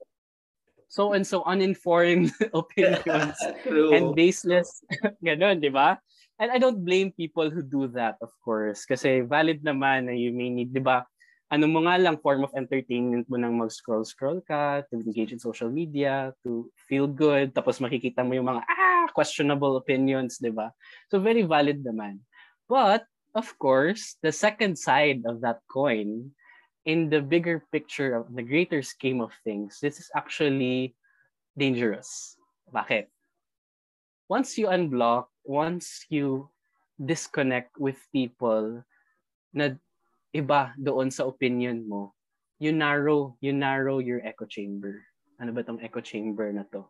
so 0.93 1.16
and 1.16 1.24
so 1.24 1.40
uninformed 1.48 2.28
opinions 2.52 3.40
and 3.97 4.12
baseless 4.12 4.85
ganun, 5.27 5.64
di 5.64 5.73
ba? 5.73 5.97
And 6.36 6.52
I 6.52 6.59
don't 6.60 6.85
blame 6.85 7.14
people 7.16 7.48
who 7.48 7.62
do 7.64 7.89
that, 7.97 8.20
of 8.20 8.28
course, 8.44 8.85
kasi 8.85 9.24
valid 9.24 9.64
naman 9.64 10.10
na 10.10 10.14
you 10.16 10.35
may 10.35 10.52
need, 10.52 10.74
di 10.74 10.82
ba? 10.85 11.06
ano 11.52 11.69
mo 11.69 11.85
nga 11.85 12.01
lang 12.01 12.16
form 12.16 12.48
of 12.48 12.56
entertainment 12.56 13.28
mo 13.28 13.36
nang 13.36 13.60
mag-scroll-scroll 13.60 14.40
ka, 14.40 14.81
to 14.89 14.97
engage 15.05 15.36
in 15.36 15.39
social 15.39 15.69
media, 15.69 16.32
to 16.40 16.64
feel 16.89 17.05
good, 17.05 17.52
tapos 17.52 17.77
makikita 17.77 18.24
mo 18.24 18.32
yung 18.32 18.48
mga 18.48 18.64
ah, 18.64 19.05
questionable 19.12 19.77
opinions, 19.77 20.40
di 20.40 20.48
ba? 20.48 20.73
So 21.12 21.20
very 21.20 21.44
valid 21.44 21.85
naman. 21.85 22.24
But, 22.73 23.05
of 23.36 23.52
course, 23.60 24.16
the 24.24 24.32
second 24.32 24.81
side 24.81 25.28
of 25.28 25.44
that 25.44 25.60
coin, 25.69 26.32
in 26.84 27.09
the 27.10 27.22
bigger 27.22 27.62
picture 27.70 28.14
of 28.14 28.34
the 28.34 28.42
greater 28.42 28.82
scheme 28.82 29.20
of 29.20 29.30
things, 29.44 29.78
this 29.78 29.98
is 29.98 30.10
actually 30.16 30.94
dangerous. 31.56 32.36
Bakit? 32.74 33.06
Once 34.28 34.56
you 34.56 34.66
unblock, 34.66 35.26
once 35.44 36.06
you 36.09 36.48
disconnect 36.96 37.76
with 37.78 37.98
people 38.10 38.82
na 39.52 39.76
iba 40.32 40.72
doon 40.80 41.12
sa 41.12 41.28
opinion 41.28 41.84
mo, 41.86 42.14
you 42.59 42.72
narrow, 42.72 43.36
you 43.44 43.52
narrow 43.52 43.98
your 43.98 44.24
echo 44.24 44.46
chamber. 44.46 45.04
Ano 45.38 45.52
ba 45.52 45.62
tong 45.62 45.82
echo 45.82 46.00
chamber 46.00 46.50
na 46.54 46.64
to? 46.72 46.86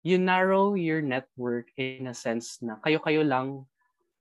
You 0.00 0.16
narrow 0.16 0.72
your 0.76 1.04
network 1.04 1.68
in 1.76 2.08
a 2.08 2.16
sense 2.16 2.62
na 2.64 2.80
kayo-kayo 2.80 3.20
lang 3.20 3.68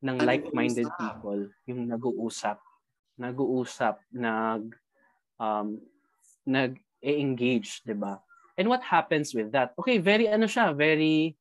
ng 0.04 0.18
like-minded 0.24 0.88
people 1.00 1.48
yung 1.68 1.88
nag-uusap. 1.88 2.60
Nag-uusap, 3.20 4.00
nag 4.16 4.74
um, 5.38 5.78
nag-engage, 6.48 7.84
'di 7.84 7.96
ba? 8.00 8.24
And 8.56 8.72
what 8.72 8.84
happens 8.84 9.36
with 9.36 9.52
that? 9.52 9.76
Okay, 9.76 10.00
very 10.00 10.32
ano 10.32 10.48
siya, 10.48 10.72
very 10.72 11.36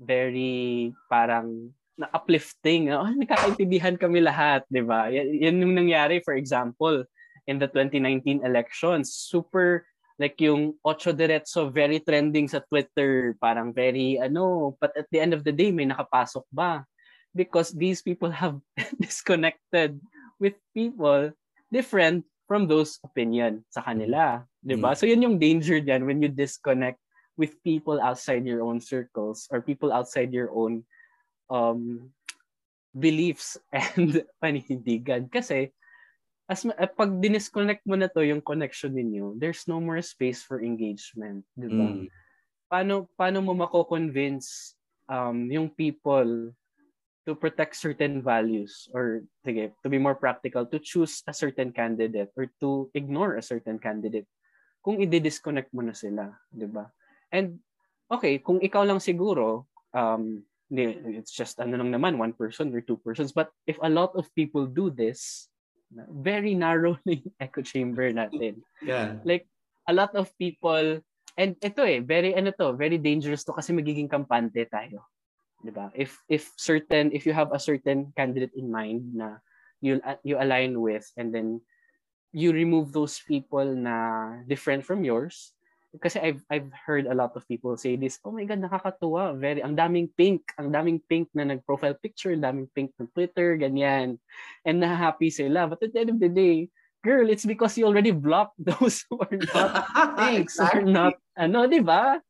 very 0.00 0.90
parang 1.12 1.76
na 2.00 2.08
uplifting. 2.16 2.88
Oh, 2.88 3.04
nagkakaintindihan 3.20 4.00
kami 4.00 4.24
lahat, 4.24 4.64
'di 4.72 4.82
ba? 4.82 5.12
Yan, 5.12 5.28
yan 5.36 5.60
yung 5.60 5.76
nangyari 5.76 6.24
for 6.24 6.32
example 6.32 7.04
in 7.44 7.60
the 7.60 7.68
2019 7.68 8.40
elections. 8.40 9.12
Super 9.12 9.84
like 10.20 10.36
yung 10.40 10.76
Ocho 10.84 11.16
Diretso 11.16 11.72
very 11.72 12.00
trending 12.04 12.44
sa 12.44 12.60
Twitter, 12.60 13.36
parang 13.40 13.72
very 13.72 14.20
ano, 14.20 14.76
but 14.76 14.92
at 14.92 15.08
the 15.08 15.20
end 15.20 15.32
of 15.32 15.44
the 15.44 15.52
day 15.52 15.72
may 15.72 15.88
nakapasok 15.88 16.44
ba? 16.52 16.84
Because 17.32 17.72
these 17.72 18.04
people 18.04 18.28
have 18.28 18.60
disconnected 19.04 19.96
with 20.40 20.56
people 20.72 21.30
different 21.70 22.26
from 22.50 22.66
those 22.66 22.98
opinion 23.06 23.62
sa 23.70 23.84
kanila, 23.84 24.42
'di 24.64 24.80
ba? 24.80 24.92
Mm. 24.92 24.98
So 24.98 25.04
yun 25.06 25.22
yung 25.22 25.36
danger 25.38 25.78
diyan 25.78 26.02
when 26.08 26.18
you 26.18 26.32
disconnect 26.32 26.98
with 27.38 27.56
people 27.62 28.02
outside 28.02 28.44
your 28.44 28.60
own 28.60 28.82
circles 28.82 29.46
or 29.48 29.62
people 29.62 29.94
outside 29.94 30.34
your 30.34 30.50
own 30.52 30.82
um, 31.48 32.12
beliefs 32.92 33.56
and 33.72 34.20
paninindigan. 34.42 35.32
Kasi, 35.32 35.72
as 36.50 36.66
uh, 36.66 36.90
pag 36.92 37.10
dinisconnect 37.22 37.86
mo 37.86 37.96
na 37.96 38.12
to 38.12 38.20
yung 38.20 38.44
connection 38.44 38.92
ninyo, 38.92 39.38
there's 39.38 39.64
no 39.64 39.80
more 39.80 40.02
space 40.02 40.42
for 40.42 40.60
engagement. 40.60 41.46
Di 41.56 41.70
ba? 41.70 41.88
Mm. 41.94 42.06
Paano, 42.70 42.94
paano 43.16 43.38
mo 43.42 43.54
mako-convince 43.54 44.74
um, 45.10 45.48
yung 45.50 45.72
people 45.72 46.54
to 47.30 47.38
protect 47.38 47.78
certain 47.78 48.18
values 48.18 48.90
or 48.90 49.22
sige, 49.46 49.70
to 49.86 49.88
be 49.88 50.02
more 50.02 50.18
practical, 50.18 50.66
to 50.66 50.82
choose 50.82 51.22
a 51.30 51.34
certain 51.34 51.70
candidate 51.70 52.34
or 52.34 52.50
to 52.58 52.90
ignore 52.98 53.38
a 53.38 53.46
certain 53.46 53.78
candidate 53.78 54.26
kung 54.82 54.98
i-disconnect 54.98 55.70
mo 55.70 55.86
na 55.86 55.94
sila, 55.94 56.34
'di 56.50 56.66
ba? 56.66 56.90
And 57.30 57.62
okay, 58.10 58.42
kung 58.42 58.58
ikaw 58.58 58.82
lang 58.82 58.98
siguro, 58.98 59.70
um, 59.94 60.42
it's 60.74 61.30
just 61.30 61.62
ano 61.62 61.78
lang 61.78 61.94
naman, 61.94 62.18
one 62.18 62.34
person 62.34 62.74
or 62.74 62.82
two 62.82 62.98
persons. 62.98 63.30
But 63.30 63.54
if 63.70 63.78
a 63.78 63.90
lot 63.90 64.18
of 64.18 64.26
people 64.34 64.66
do 64.66 64.90
this, 64.90 65.46
very 65.94 66.54
narrow 66.54 66.98
na 67.06 67.18
yung 67.18 67.34
echo 67.38 67.62
chamber 67.62 68.10
natin. 68.10 68.62
Yeah. 68.82 69.18
Like, 69.22 69.46
a 69.86 69.94
lot 69.94 70.14
of 70.14 70.30
people, 70.38 71.02
and 71.34 71.58
ito 71.58 71.82
eh, 71.82 71.98
very, 72.02 72.34
ano 72.34 72.54
to, 72.54 72.74
very 72.74 72.98
dangerous 72.98 73.42
to 73.46 73.54
kasi 73.54 73.74
magiging 73.74 74.10
kampante 74.10 74.62
tayo. 74.70 75.02
Diba? 75.60 75.92
If, 75.94 76.16
if 76.28 76.52
certain, 76.56 77.12
if 77.12 77.26
you 77.26 77.32
have 77.32 77.52
a 77.52 77.60
certain 77.60 78.12
candidate 78.16 78.52
in 78.56 78.70
mind 78.70 79.14
na 79.14 79.44
you, 79.80 80.00
you 80.24 80.40
align 80.40 80.80
with, 80.80 81.10
and 81.16 81.34
then 81.34 81.60
you 82.32 82.52
remove 82.52 82.92
those 82.92 83.20
people 83.20 83.64
na 83.64 84.40
different 84.48 84.84
from 84.84 85.04
yours, 85.04 85.52
kasi 85.98 86.22
I've 86.22 86.42
I've 86.46 86.70
heard 86.70 87.10
a 87.10 87.18
lot 87.18 87.34
of 87.34 87.42
people 87.50 87.74
say 87.74 87.98
this, 87.98 88.22
oh 88.22 88.30
my 88.30 88.46
god, 88.46 88.62
nakakatuwa. 88.62 89.34
Very 89.34 89.58
ang 89.58 89.74
daming 89.74 90.06
pink, 90.14 90.46
ang 90.54 90.70
daming 90.70 91.02
pink 91.02 91.26
na 91.34 91.42
nag-profile 91.42 91.98
picture, 91.98 92.30
ang 92.30 92.46
daming 92.46 92.70
pink 92.70 92.94
ng 92.94 93.10
Twitter, 93.10 93.58
ganyan. 93.58 94.22
And 94.62 94.78
na-happy 94.78 95.34
sila. 95.34 95.66
But 95.66 95.82
at 95.82 95.90
the 95.90 96.06
end 96.06 96.14
of 96.14 96.22
the 96.22 96.30
day, 96.30 96.70
girl, 97.02 97.26
it's 97.26 97.42
because 97.42 97.74
you 97.74 97.90
already 97.90 98.14
blocked 98.14 98.54
those 98.70 99.02
who 99.10 99.18
are 99.18 99.38
not 99.50 99.70
pinks 100.22 100.62
exactly. 100.62 100.78
or 100.78 100.84
not 100.86 101.14
ano, 101.34 101.66
'di 101.66 101.82
ba? 101.82 102.22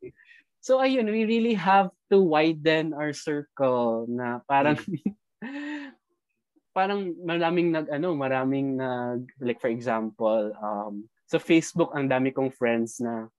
So 0.61 0.81
ayun, 0.81 1.09
we 1.09 1.25
really 1.25 1.57
have 1.57 1.89
to 2.13 2.21
widen 2.21 2.93
our 2.93 3.17
circle 3.17 4.05
na 4.09 4.45
parang 4.45 4.77
mm. 4.77 5.01
parang 6.77 7.17
maraming 7.25 7.73
nag 7.73 7.89
ano, 7.89 8.13
maraming 8.13 8.77
nag 8.77 9.25
like 9.41 9.59
for 9.59 9.73
example, 9.73 10.53
um 10.61 11.09
sa 11.31 11.41
Facebook 11.41 11.95
ang 11.97 12.11
dami 12.11 12.35
kong 12.35 12.53
friends 12.53 13.01
na 13.01 13.31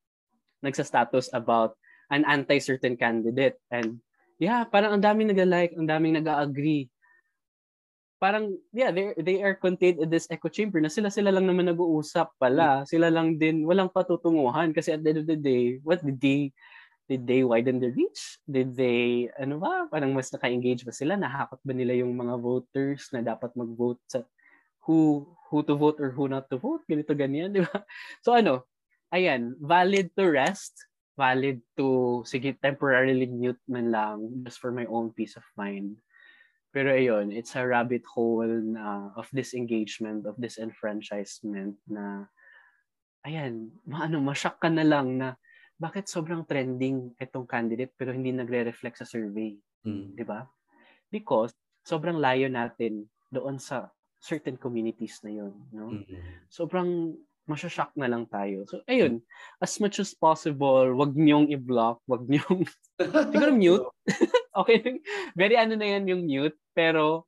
nagsa-status 0.66 1.30
about 1.36 1.76
an 2.08 2.24
anti-certain 2.24 2.96
candidate. 2.96 3.60
And 3.70 4.00
yeah, 4.42 4.66
parang 4.66 4.98
ang 4.98 5.04
daming 5.04 5.30
nag-like, 5.30 5.78
ang 5.78 5.86
daming 5.86 6.18
nag-agree. 6.18 6.90
Parang, 8.22 8.54
yeah, 8.70 8.94
they 8.94 9.18
they 9.18 9.38
are 9.42 9.58
contained 9.58 9.98
in 9.98 10.10
this 10.10 10.30
echo 10.30 10.46
chamber 10.46 10.78
na 10.78 10.94
sila-sila 10.94 11.34
lang 11.34 11.50
naman 11.50 11.74
nag-uusap 11.74 12.38
pala. 12.38 12.86
Sila 12.86 13.10
lang 13.10 13.42
din, 13.42 13.66
walang 13.66 13.90
patutunguhan 13.90 14.72
kasi 14.72 14.94
at 14.94 15.02
the 15.02 15.10
end 15.12 15.22
of 15.26 15.28
the 15.30 15.40
day, 15.40 15.82
what 15.82 16.00
did 16.06 16.22
they, 16.22 16.54
did 17.12 17.28
they 17.28 17.44
widen 17.44 17.84
their 17.84 17.92
reach? 17.92 18.40
Did 18.48 18.72
they, 18.72 19.28
ano 19.36 19.60
ba, 19.60 19.92
parang 19.92 20.16
mas 20.16 20.32
naka-engage 20.32 20.88
ba 20.88 20.96
sila? 20.96 21.20
Nahakot 21.20 21.60
ba 21.60 21.76
nila 21.76 22.00
yung 22.00 22.16
mga 22.16 22.40
voters 22.40 23.12
na 23.12 23.20
dapat 23.20 23.52
mag-vote 23.52 24.00
sa 24.08 24.24
who 24.88 25.28
who 25.52 25.60
to 25.68 25.76
vote 25.76 26.00
or 26.00 26.16
who 26.16 26.32
not 26.32 26.48
to 26.48 26.56
vote? 26.56 26.88
Ganito, 26.88 27.12
ganyan, 27.12 27.52
di 27.52 27.68
ba? 27.68 27.84
So 28.24 28.32
ano, 28.32 28.64
ayan, 29.12 29.60
valid 29.60 30.16
to 30.16 30.32
rest, 30.32 30.88
valid 31.20 31.60
to, 31.76 32.24
sige, 32.24 32.56
temporarily 32.64 33.28
mute 33.28 33.60
man 33.68 33.92
lang 33.92 34.48
just 34.48 34.64
for 34.64 34.72
my 34.72 34.88
own 34.88 35.12
peace 35.12 35.36
of 35.36 35.44
mind. 35.60 36.00
Pero 36.72 36.96
ayun, 36.96 37.36
it's 37.36 37.60
a 37.60 37.68
rabbit 37.68 38.08
hole 38.08 38.48
na, 38.48 39.12
of 39.20 39.28
disengagement, 39.36 40.24
of 40.24 40.40
disenfranchisement 40.40 41.76
na, 41.92 42.32
ayan, 43.28 43.76
maano, 43.84 44.24
masyak 44.24 44.64
ka 44.64 44.72
na 44.72 44.88
lang 44.88 45.20
na, 45.20 45.36
bakit 45.82 46.06
sobrang 46.06 46.46
trending 46.46 47.10
itong 47.18 47.50
candidate 47.50 47.90
pero 47.98 48.14
hindi 48.14 48.30
nagre-reflect 48.30 49.02
sa 49.02 49.10
survey? 49.10 49.58
Mm. 49.82 50.14
Di 50.14 50.22
ba? 50.22 50.46
Because 51.10 51.58
sobrang 51.82 52.22
layo 52.22 52.46
natin 52.46 53.10
doon 53.34 53.58
sa 53.58 53.90
certain 54.22 54.62
communities 54.62 55.18
na 55.26 55.34
yun. 55.34 55.54
No? 55.74 55.90
Mm-hmm. 55.90 56.46
Sobrang 56.54 57.18
masyashock 57.50 57.90
na 57.98 58.06
lang 58.06 58.30
tayo. 58.30 58.70
So, 58.70 58.86
ayun, 58.86 59.26
as 59.58 59.82
much 59.82 59.98
as 59.98 60.14
possible, 60.14 60.94
wag 60.94 61.18
niyong 61.18 61.50
i-block, 61.50 61.98
wag 62.06 62.30
niyong, 62.30 62.70
siguro 63.34 63.50
mute. 63.50 63.90
okay, 64.62 65.02
very 65.34 65.58
ano 65.58 65.74
na 65.74 65.98
yan 65.98 66.06
yung 66.06 66.24
mute, 66.30 66.58
pero 66.78 67.26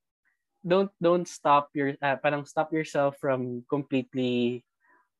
don't 0.62 0.94
don't 1.02 1.26
stop 1.26 1.74
your, 1.74 1.98
uh, 2.00 2.16
parang 2.22 2.46
stop 2.46 2.70
yourself 2.70 3.18
from 3.18 3.66
completely 3.66 4.62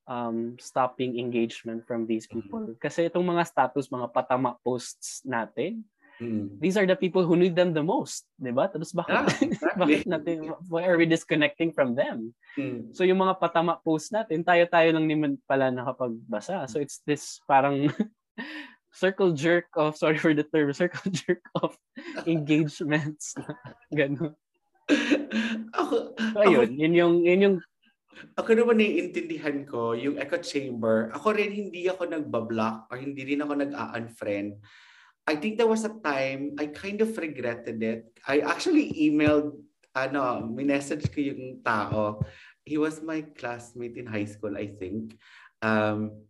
um, 0.08 0.56
stopping 0.60 1.20
engagement 1.20 1.88
from 1.88 2.08
these 2.08 2.28
people. 2.28 2.64
Mm-hmm. 2.64 2.82
Kasi 2.82 3.08
itong 3.08 3.26
mga 3.26 3.44
status, 3.48 3.92
mga 3.92 4.12
patama 4.12 4.56
posts 4.64 5.24
natin, 5.24 5.84
Mm. 6.22 6.62
These 6.62 6.78
are 6.78 6.86
the 6.86 6.96
people 6.96 7.26
who 7.26 7.36
need 7.36 7.58
them 7.58 7.74
the 7.74 7.82
most, 7.82 8.30
'di 8.38 8.54
ba? 8.54 8.70
Tapos 8.70 8.94
bakit 8.94 9.14
yeah, 9.18 9.28
exactly. 9.50 9.80
bakit 9.82 10.02
natin 10.06 10.38
why 10.70 10.86
are 10.86 10.98
we 10.98 11.10
disconnecting 11.10 11.74
from 11.74 11.98
them? 11.98 12.38
Mm. 12.54 12.94
So 12.94 13.02
yung 13.02 13.22
mga 13.22 13.42
patama 13.42 13.82
post 13.82 14.14
natin, 14.14 14.46
tayo-tayo 14.46 14.94
lang 14.94 15.10
naman 15.10 15.42
pala 15.50 15.74
nakapagbasa. 15.74 16.70
So 16.70 16.78
it's 16.78 17.02
this 17.04 17.42
parang 17.50 17.90
circle 18.94 19.34
jerk 19.34 19.74
of 19.74 19.98
sorry 19.98 20.22
for 20.22 20.38
the 20.38 20.46
term, 20.46 20.70
circle 20.72 21.10
jerk 21.26 21.42
of 21.58 21.74
engagements. 22.30 23.34
Ganun. 23.90 24.38
ako, 25.72 25.96
so, 26.12 26.40
ayun, 26.44 26.70
ako, 26.70 26.78
yun 26.78 26.94
yung 26.94 27.14
yun 27.24 27.40
yung 27.42 27.58
ako 28.38 28.50
naman 28.58 28.80
naiintindihan 28.80 29.64
ko 29.68 29.94
yung 29.94 30.18
echo 30.18 30.40
chamber. 30.42 31.14
Ako 31.14 31.36
rin 31.36 31.52
hindi 31.54 31.86
ako 31.88 32.10
nagbablock 32.10 32.90
or 32.90 32.98
hindi 32.98 33.22
rin 33.24 33.44
ako 33.44 33.54
nag-unfriend. 33.60 34.58
I 35.24 35.40
think 35.40 35.56
there 35.56 35.70
was 35.70 35.88
a 35.88 35.96
time 36.04 36.58
I 36.60 36.68
kind 36.72 37.00
of 37.00 37.16
regretted 37.16 37.80
it. 37.80 38.12
I 38.28 38.44
actually 38.44 38.92
emailed, 38.98 39.56
ano, 39.96 40.44
minessage 40.52 41.08
ko 41.14 41.24
yung 41.24 41.64
tao. 41.64 42.20
He 42.68 42.76
was 42.76 43.00
my 43.00 43.24
classmate 43.36 43.96
in 43.96 44.08
high 44.08 44.28
school, 44.28 44.56
I 44.60 44.72
think. 44.76 45.16
Um, 45.64 46.28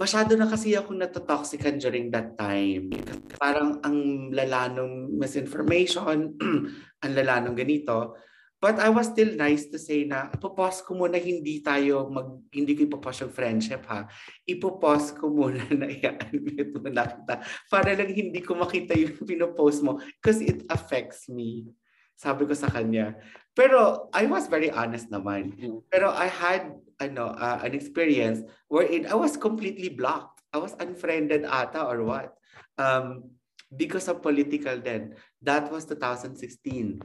masyado 0.00 0.32
na 0.34 0.48
kasi 0.48 0.74
ako 0.74 0.96
natotoxican 0.96 1.78
during 1.78 2.08
that 2.10 2.34
time. 2.34 2.90
Parang 3.38 3.78
ang 3.84 4.30
lala 4.32 4.72
ng 4.72 5.14
misinformation, 5.14 6.34
ang 7.04 7.12
lala 7.12 7.44
ng 7.44 7.54
ganito. 7.54 8.16
But 8.60 8.76
I 8.76 8.92
was 8.92 9.08
still 9.08 9.32
nice 9.40 9.72
to 9.72 9.80
say 9.80 10.04
na 10.04 10.28
ipopause 10.36 10.84
ko 10.84 10.92
muna 10.92 11.16
hindi 11.16 11.64
tayo 11.64 12.12
mag 12.12 12.44
hindi 12.52 12.76
ko 12.76 12.84
ipopause 12.84 13.24
yung 13.24 13.32
friendship 13.32 13.88
ha. 13.88 14.04
Ipopause 14.44 15.16
ko 15.16 15.32
muna 15.32 15.64
na 15.72 15.88
i-unmute 15.88 16.76
mo 16.76 16.92
na 16.92 17.08
kita 17.08 17.40
para 17.72 17.96
lang 17.96 18.12
hindi 18.12 18.44
ko 18.44 18.52
makita 18.60 18.92
yung 18.92 19.16
pinopost 19.28 19.80
mo 19.80 19.96
because 20.20 20.44
it 20.44 20.68
affects 20.68 21.32
me. 21.32 21.72
Sabi 22.20 22.44
ko 22.44 22.52
sa 22.52 22.68
kanya. 22.68 23.16
Pero 23.56 24.12
I 24.12 24.28
was 24.28 24.44
very 24.44 24.68
honest 24.68 25.08
naman. 25.08 25.56
Mm. 25.56 25.80
Pero 25.88 26.12
I 26.12 26.28
had 26.28 26.76
ano 27.00 27.32
uh, 27.32 27.64
an 27.64 27.72
experience 27.72 28.44
wherein 28.68 29.08
I 29.08 29.16
was 29.16 29.40
completely 29.40 29.88
blocked. 29.88 30.44
I 30.52 30.60
was 30.60 30.76
unfriended 30.76 31.48
ata 31.48 31.80
or 31.80 32.04
what. 32.04 32.36
Um, 32.76 33.32
because 33.72 34.04
of 34.12 34.20
political 34.20 34.76
then. 34.84 35.16
That 35.40 35.72
was 35.72 35.88
2016. 35.88 37.00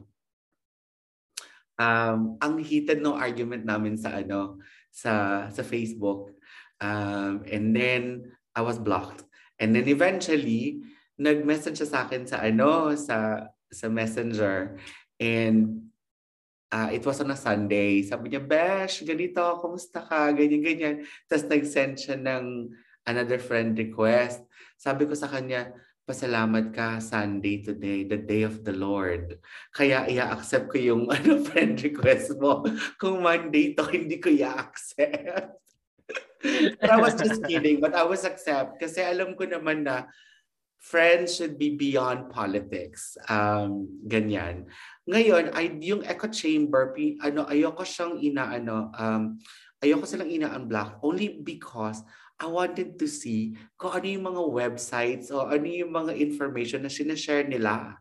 Um, 1.75 2.39
ang 2.39 2.59
heated 2.63 3.03
no 3.03 3.19
argument 3.19 3.67
namin 3.67 3.99
sa 3.99 4.19
ano 4.19 4.63
sa 4.91 5.45
sa 5.51 5.63
Facebook. 5.63 6.35
Um, 6.79 7.43
and 7.47 7.75
then 7.75 8.31
I 8.55 8.63
was 8.63 8.79
blocked. 8.79 9.27
And 9.59 9.75
then 9.75 9.87
eventually, 9.87 10.83
nag-message 11.15 11.79
siya 11.79 11.89
sa 11.89 11.99
akin 12.07 12.27
sa 12.27 12.43
ano 12.43 12.95
sa 12.95 13.47
sa 13.71 13.87
Messenger 13.87 14.79
and 15.19 15.85
uh, 16.71 16.89
it 16.91 17.03
was 17.03 17.19
on 17.23 17.31
a 17.31 17.39
Sunday. 17.39 18.03
Sabi 18.03 18.31
niya, 18.31 18.43
Besh, 18.43 19.03
ganito, 19.07 19.43
kumusta 19.63 20.03
ka? 20.03 20.31
Ganyan, 20.35 20.61
ganyan. 20.63 20.95
Tapos 21.27 21.47
nag-send 21.47 21.95
siya 21.99 22.17
ng 22.19 22.71
another 23.07 23.39
friend 23.39 23.79
request. 23.79 24.43
Sabi 24.75 25.07
ko 25.07 25.15
sa 25.15 25.31
kanya, 25.31 25.71
pasalamat 26.05 26.69
ka 26.69 27.01
Sunday 27.01 27.65
today, 27.65 28.05
the 28.05 28.21
day 28.21 28.45
of 28.45 28.61
the 28.61 28.71
Lord. 28.71 29.41
Kaya 29.73 30.05
i-accept 30.05 30.69
ko 30.69 30.77
yung 30.77 31.03
ano, 31.15 31.41
friend 31.41 31.81
request 31.81 32.37
mo. 32.37 32.61
Kung 33.01 33.25
Monday 33.25 33.73
to, 33.73 33.89
hindi 33.89 34.21
ko 34.21 34.29
i-accept. 34.29 35.57
but 36.79 36.89
I 36.93 37.01
was 37.01 37.17
just 37.17 37.41
kidding, 37.41 37.81
but 37.81 37.97
I 37.97 38.05
was 38.05 38.21
accept 38.21 38.77
kasi 38.77 39.01
alam 39.01 39.33
ko 39.33 39.49
naman 39.49 39.89
na 39.89 40.05
friends 40.77 41.41
should 41.41 41.57
be 41.57 41.73
beyond 41.73 42.29
politics. 42.29 43.17
Um, 43.25 43.89
ganyan. 44.05 44.69
Ngayon, 45.09 45.57
ay 45.57 45.81
yung 45.81 46.05
echo 46.05 46.29
chamber, 46.29 46.93
ano, 47.25 47.49
ayoko 47.49 47.81
siyang 47.81 48.21
inaano, 48.21 48.93
um, 48.93 49.41
ayoko 49.81 50.05
silang 50.05 50.29
ina-unblock 50.29 51.01
only 51.01 51.41
because 51.41 52.05
I 52.35 52.47
wanted 52.51 52.99
to 52.99 53.07
see 53.07 53.55
kung 53.79 53.95
ano 53.95 54.07
yung 54.11 54.25
mga 54.27 54.43
websites 54.43 55.31
o 55.31 55.47
ano 55.47 55.63
yung 55.63 55.91
mga 55.95 56.19
information 56.19 56.83
na 56.83 56.91
sinashare 56.91 57.47
nila. 57.47 57.95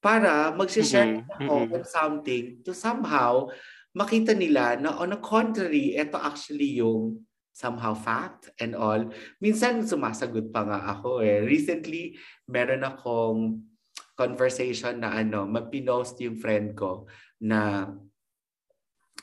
Para 0.00 0.52
mag-share 0.52 1.20
mm-hmm. 1.20 1.48
ako 1.48 1.54
mm-hmm. 1.54 1.76
of 1.76 1.82
something 1.84 2.44
to 2.64 2.72
somehow 2.72 3.48
makita 3.94 4.34
nila 4.34 4.76
na 4.80 4.98
on 4.98 5.14
the 5.14 5.20
contrary, 5.22 5.94
ito 5.94 6.18
actually 6.18 6.82
yung 6.82 7.22
somehow 7.54 7.94
fact 7.94 8.50
and 8.58 8.74
all. 8.74 8.98
Minsan 9.38 9.86
sumasagot 9.86 10.50
pa 10.50 10.66
nga 10.66 10.98
ako 10.98 11.22
eh. 11.22 11.46
Recently, 11.46 12.18
meron 12.50 12.82
akong 12.82 13.62
conversation 14.18 14.98
na 14.98 15.14
ano, 15.14 15.46
mapinost 15.46 16.18
yung 16.18 16.34
friend 16.34 16.74
ko 16.74 17.06
na 17.38 17.86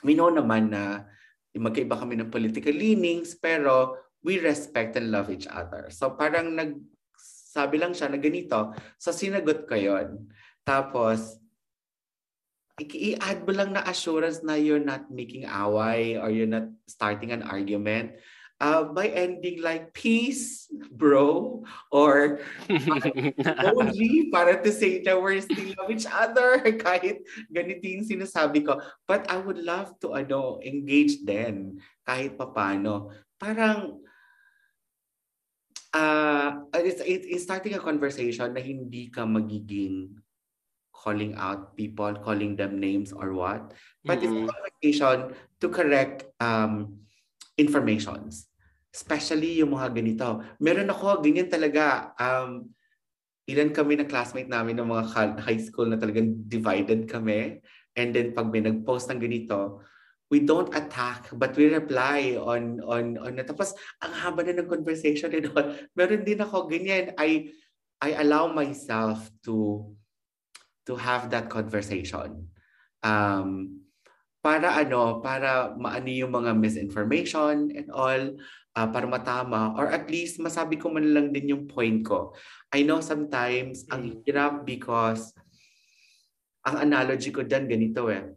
we 0.08 0.16
know 0.16 0.32
naman 0.32 0.72
na 0.72 1.11
magkaiba 1.60 2.00
kami 2.00 2.16
ng 2.20 2.32
political 2.32 2.72
leanings, 2.72 3.36
pero 3.36 4.00
we 4.24 4.40
respect 4.40 4.96
and 4.96 5.12
love 5.12 5.28
each 5.28 5.50
other. 5.50 5.92
So 5.92 6.16
parang 6.16 6.56
nag 6.56 6.80
sabi 7.52 7.76
lang 7.82 7.92
siya 7.92 8.08
na 8.08 8.20
ganito. 8.22 8.72
So 8.96 9.12
sinagot 9.12 9.68
ko 9.68 9.76
yon. 9.76 10.32
Tapos, 10.64 11.42
i-add 12.80 13.44
mo 13.44 13.52
lang 13.52 13.76
na 13.76 13.84
assurance 13.84 14.40
na 14.42 14.56
you're 14.56 14.82
not 14.82 15.12
making 15.12 15.44
away 15.46 16.16
or 16.16 16.32
you're 16.32 16.50
not 16.50 16.72
starting 16.88 17.36
an 17.36 17.44
argument 17.44 18.16
uh, 18.62 18.86
by 18.94 19.10
ending 19.10 19.60
like 19.66 19.90
peace, 19.92 20.70
bro, 20.94 21.66
or 21.90 22.40
only 23.76 24.30
para 24.30 24.62
to 24.62 24.70
say 24.70 25.02
that 25.02 25.18
we're 25.18 25.42
still 25.42 25.74
love 25.82 25.90
each 25.90 26.06
other 26.06 26.62
kahit 26.86 27.26
ganito 27.50 27.82
yung 27.90 28.06
sinasabi 28.06 28.62
ko. 28.62 28.78
But 29.10 29.26
I 29.34 29.42
would 29.42 29.58
love 29.58 29.98
to 30.06 30.14
ano, 30.14 30.62
engage 30.62 31.26
then 31.26 31.82
kahit 32.06 32.38
papano. 32.38 33.10
Parang 33.42 34.06
uh, 35.98 36.70
it's, 36.78 37.02
it's 37.02 37.44
starting 37.44 37.74
a 37.74 37.82
conversation 37.82 38.54
na 38.54 38.62
hindi 38.62 39.10
ka 39.10 39.26
magiging 39.26 40.22
calling 40.94 41.34
out 41.34 41.74
people, 41.74 42.14
calling 42.22 42.54
them 42.54 42.78
names 42.78 43.10
or 43.10 43.34
what. 43.34 43.74
But 44.06 44.22
mm-hmm. 44.22 44.30
it's 44.30 44.38
a 44.38 44.54
conversation 44.54 45.18
to 45.34 45.68
correct 45.74 46.30
um, 46.38 47.02
informations 47.58 48.51
Especially 48.92 49.64
yung 49.64 49.72
mga 49.72 49.90
ganito. 49.96 50.44
Meron 50.60 50.92
ako, 50.92 51.24
ganyan 51.24 51.48
talaga. 51.48 52.12
Um, 52.20 52.76
ilan 53.48 53.72
kami 53.72 53.98
na 53.98 54.08
classmate 54.08 54.52
namin 54.52 54.78
ng 54.80 54.88
mga 54.88 55.04
high 55.42 55.62
school 55.64 55.88
na 55.88 55.98
talagang 55.98 56.44
divided 56.46 57.08
kami. 57.08 57.64
And 57.96 58.16
then 58.16 58.32
pag 58.36 58.52
may 58.52 58.64
nag-post 58.64 59.12
ng 59.12 59.20
ganito, 59.20 59.84
we 60.32 60.40
don't 60.40 60.72
attack 60.72 61.28
but 61.36 61.52
we 61.60 61.68
reply 61.68 62.40
on 62.40 62.80
on 62.88 63.20
on 63.20 63.36
tapos 63.44 63.76
ang 64.00 64.16
haba 64.16 64.48
na 64.48 64.64
ng 64.64 64.72
conversation 64.72 65.28
and 65.36 65.52
all. 65.52 65.76
Meron 65.92 66.24
din 66.24 66.40
ako 66.40 66.72
ganyan. 66.72 67.12
I 67.20 67.52
I 68.00 68.16
allow 68.24 68.48
myself 68.48 69.28
to 69.44 69.86
to 70.88 70.96
have 70.96 71.30
that 71.36 71.52
conversation. 71.52 72.48
Um, 73.04 73.82
para 74.42 74.74
ano, 74.74 75.22
para 75.22 75.78
maano 75.78 76.10
yung 76.10 76.34
mga 76.34 76.58
misinformation 76.58 77.70
and 77.70 77.94
all 77.94 78.34
uh, 78.76 78.88
para 78.90 79.08
matama 79.08 79.76
or 79.76 79.92
at 79.92 80.08
least 80.08 80.40
masabi 80.40 80.80
ko 80.80 80.92
man 80.92 81.12
lang 81.12 81.32
din 81.32 81.52
yung 81.56 81.64
point 81.68 82.04
ko. 82.06 82.36
I 82.72 82.84
know 82.88 83.04
sometimes 83.04 83.88
ang 83.92 84.08
mm. 84.08 84.14
hirap 84.24 84.64
because 84.64 85.36
ang 86.62 86.86
analogy 86.86 87.34
ko 87.34 87.44
dyan 87.44 87.66
ganito 87.68 88.08
eh. 88.08 88.32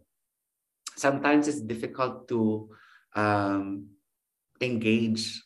Sometimes 0.94 1.51
it's 1.51 1.62
difficult 1.62 2.31
to 2.31 2.70
um, 3.19 3.90
engage 4.62 5.44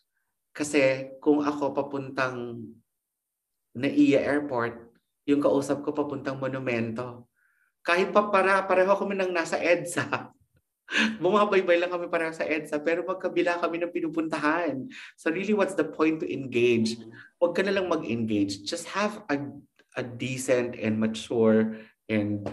kasi 0.58 1.14
kung 1.22 1.46
ako 1.46 1.70
papuntang 1.70 2.58
NAIA 3.78 4.26
Airport, 4.26 4.90
yung 5.22 5.38
kausap 5.38 5.86
ko 5.86 5.94
papuntang 5.94 6.34
monumento. 6.34 7.30
Kahit 7.86 8.10
pa 8.10 8.26
para 8.26 8.66
pareho 8.66 8.90
kami 8.98 9.14
nang 9.14 9.30
nasa 9.30 9.54
EDSA, 9.54 10.34
Bumabaybay 11.22 11.76
lang 11.80 11.92
kami 11.92 12.08
parang 12.08 12.32
sa 12.32 12.48
EDSA 12.48 12.80
pero 12.80 13.04
magkabila 13.04 13.60
kami 13.60 13.80
ng 13.84 13.92
pinupuntahan. 13.92 14.88
So 15.20 15.28
really, 15.28 15.52
what's 15.52 15.76
the 15.76 15.84
point 15.84 16.24
to 16.24 16.26
engage? 16.28 16.96
Huwag 17.38 17.52
ka 17.52 17.62
na 17.62 17.76
lang 17.76 17.92
mag-engage. 17.92 18.64
Just 18.64 18.88
have 18.96 19.20
a, 19.28 19.36
a 20.00 20.02
decent 20.02 20.80
and 20.80 20.96
mature 20.96 21.76
and 22.08 22.48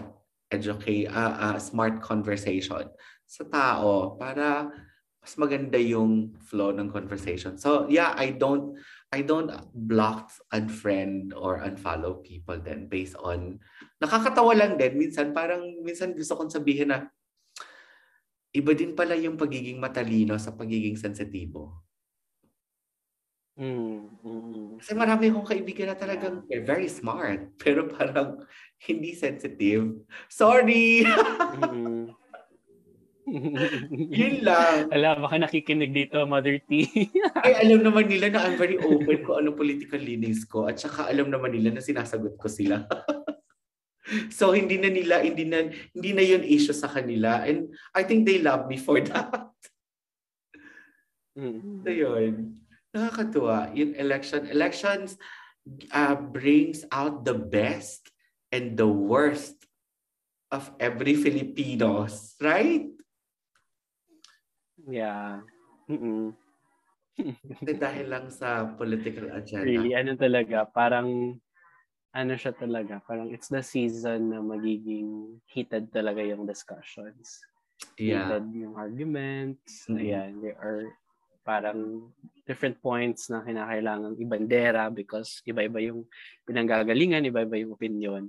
educate, 0.52 1.08
uh, 1.08 1.56
uh, 1.56 1.58
smart 1.58 2.04
conversation 2.04 2.86
sa 3.26 3.42
tao 3.50 4.14
para 4.14 4.70
mas 5.26 5.34
maganda 5.34 5.74
yung 5.74 6.38
flow 6.38 6.70
ng 6.70 6.86
conversation. 6.86 7.58
So 7.58 7.90
yeah, 7.90 8.14
I 8.14 8.30
don't 8.36 8.78
I 9.10 9.26
don't 9.26 9.50
block, 9.74 10.30
unfriend, 10.54 11.34
or 11.34 11.58
unfollow 11.62 12.22
people 12.22 12.62
then 12.62 12.86
based 12.86 13.18
on 13.18 13.58
nakakatawa 13.98 14.54
lang 14.54 14.78
din. 14.78 14.94
Minsan 14.94 15.34
parang 15.34 15.82
minsan 15.82 16.14
gusto 16.14 16.38
kong 16.38 16.54
sabihin 16.54 16.94
na 16.94 17.10
iba 18.56 18.72
din 18.72 18.96
pala 18.96 19.12
yung 19.12 19.36
pagiging 19.36 19.76
matalino 19.76 20.40
sa 20.40 20.56
pagiging 20.56 20.96
sensitibo. 20.96 21.84
Mm, 23.56 24.20
mm. 24.20 24.66
Kasi 24.84 24.92
marami 24.92 25.32
akong 25.32 25.48
kaibigan 25.48 25.88
na 25.88 25.96
talagang 25.96 26.44
yeah. 26.52 26.60
very 26.60 26.88
smart, 26.92 27.52
pero 27.62 27.88
parang 27.88 28.44
hindi 28.84 29.16
sensitive. 29.16 29.96
Sorry! 30.28 31.04
mm. 31.04 32.12
Yun 34.20 34.46
lang. 34.46 34.86
Alam, 34.94 35.26
baka 35.26 35.36
nakikinig 35.42 35.90
dito, 35.90 36.22
Mother 36.30 36.62
T. 36.70 36.86
Ay, 37.42 37.58
alam 37.66 37.82
naman 37.82 38.06
nila 38.06 38.30
na 38.30 38.46
I'm 38.46 38.54
very 38.54 38.78
open 38.78 39.18
ko 39.26 39.42
ano 39.42 39.50
political 39.50 39.98
leanings 39.98 40.46
ko 40.46 40.70
at 40.70 40.78
saka 40.78 41.10
alam 41.10 41.26
naman 41.34 41.50
nila 41.50 41.74
na 41.74 41.82
sinasagot 41.82 42.38
ko 42.38 42.46
sila. 42.46 42.86
So 44.38 44.54
hindi 44.54 44.78
na 44.78 44.90
nila 44.90 45.22
hindi 45.22 45.42
na 45.42 45.66
hindi 45.90 46.10
na 46.14 46.22
'yun 46.22 46.46
issue 46.46 46.74
sa 46.74 46.86
kanila 46.86 47.42
and 47.42 47.74
I 47.90 48.06
think 48.06 48.26
they 48.26 48.38
love 48.38 48.70
me 48.70 48.78
for 48.78 49.02
that. 49.10 49.50
Mm. 51.36 51.84
So 51.84 51.90
yun. 51.90 52.34
Nakakatuwa. 52.96 53.76
Yung 53.76 53.92
election, 53.92 54.48
elections 54.48 55.20
uh, 55.92 56.16
brings 56.16 56.86
out 56.88 57.28
the 57.28 57.36
best 57.36 58.08
and 58.48 58.78
the 58.78 58.88
worst 58.88 59.58
of 60.48 60.70
every 60.80 61.12
Filipinos, 61.12 62.38
right? 62.40 62.88
Yeah. 64.86 65.44
Mm-mm. 65.90 66.32
dahil 67.84 68.06
lang 68.12 68.32
sa 68.32 68.64
political 68.76 69.32
agenda. 69.32 69.66
Really, 69.66 69.92
ano 69.96 70.16
talaga, 70.16 70.68
parang 70.68 71.36
ano 72.16 72.32
siya 72.40 72.56
talaga, 72.56 73.04
parang 73.04 73.28
it's 73.28 73.52
the 73.52 73.60
season 73.60 74.32
na 74.32 74.40
magiging 74.40 75.36
heated 75.44 75.92
talaga 75.92 76.24
yung 76.24 76.48
discussions. 76.48 77.44
Yeah. 78.00 78.24
Heated 78.32 78.46
yung 78.56 78.74
arguments. 78.80 79.84
Mm-hmm. 79.84 80.00
Ayan, 80.00 80.30
there 80.40 80.56
are 80.56 80.88
parang 81.44 82.10
different 82.48 82.80
points 82.80 83.28
na 83.28 83.44
kinakailangan 83.44 84.18
ibandera 84.18 84.88
because 84.90 85.44
iba-iba 85.44 85.78
yung 85.78 86.08
pinanggagalingan, 86.48 87.28
iba-iba 87.28 87.60
yung 87.60 87.76
opinion. 87.76 88.24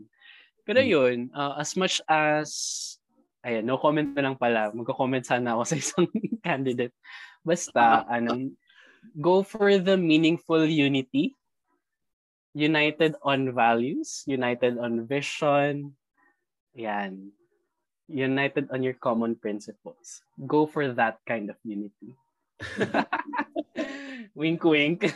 Pero 0.68 0.84
mm. 0.84 0.90
yun, 0.92 1.18
uh, 1.32 1.56
as 1.58 1.74
much 1.80 2.04
as, 2.12 2.52
ayan, 3.42 3.66
no 3.66 3.80
comment 3.80 4.12
na 4.14 4.30
lang 4.30 4.38
pala. 4.38 4.70
Magko-comment 4.76 5.24
sana 5.24 5.56
ako 5.56 5.64
sa 5.72 5.78
isang 5.80 6.06
candidate. 6.44 6.94
Basta, 7.42 8.04
anong, 8.14 8.54
go 9.18 9.42
for 9.42 9.80
the 9.80 9.96
meaningful 9.96 10.62
unity. 10.68 11.34
United 12.58 13.14
on 13.22 13.54
values, 13.54 14.26
united 14.26 14.82
on 14.82 15.06
vision. 15.06 15.94
Yan. 16.74 17.30
United 18.10 18.74
on 18.74 18.82
your 18.82 18.98
common 18.98 19.38
principles. 19.38 20.26
Go 20.42 20.66
for 20.66 20.90
that 20.98 21.22
kind 21.30 21.54
of 21.54 21.58
unity. 21.62 22.18
wink, 24.34 24.64
wink. 24.66 25.06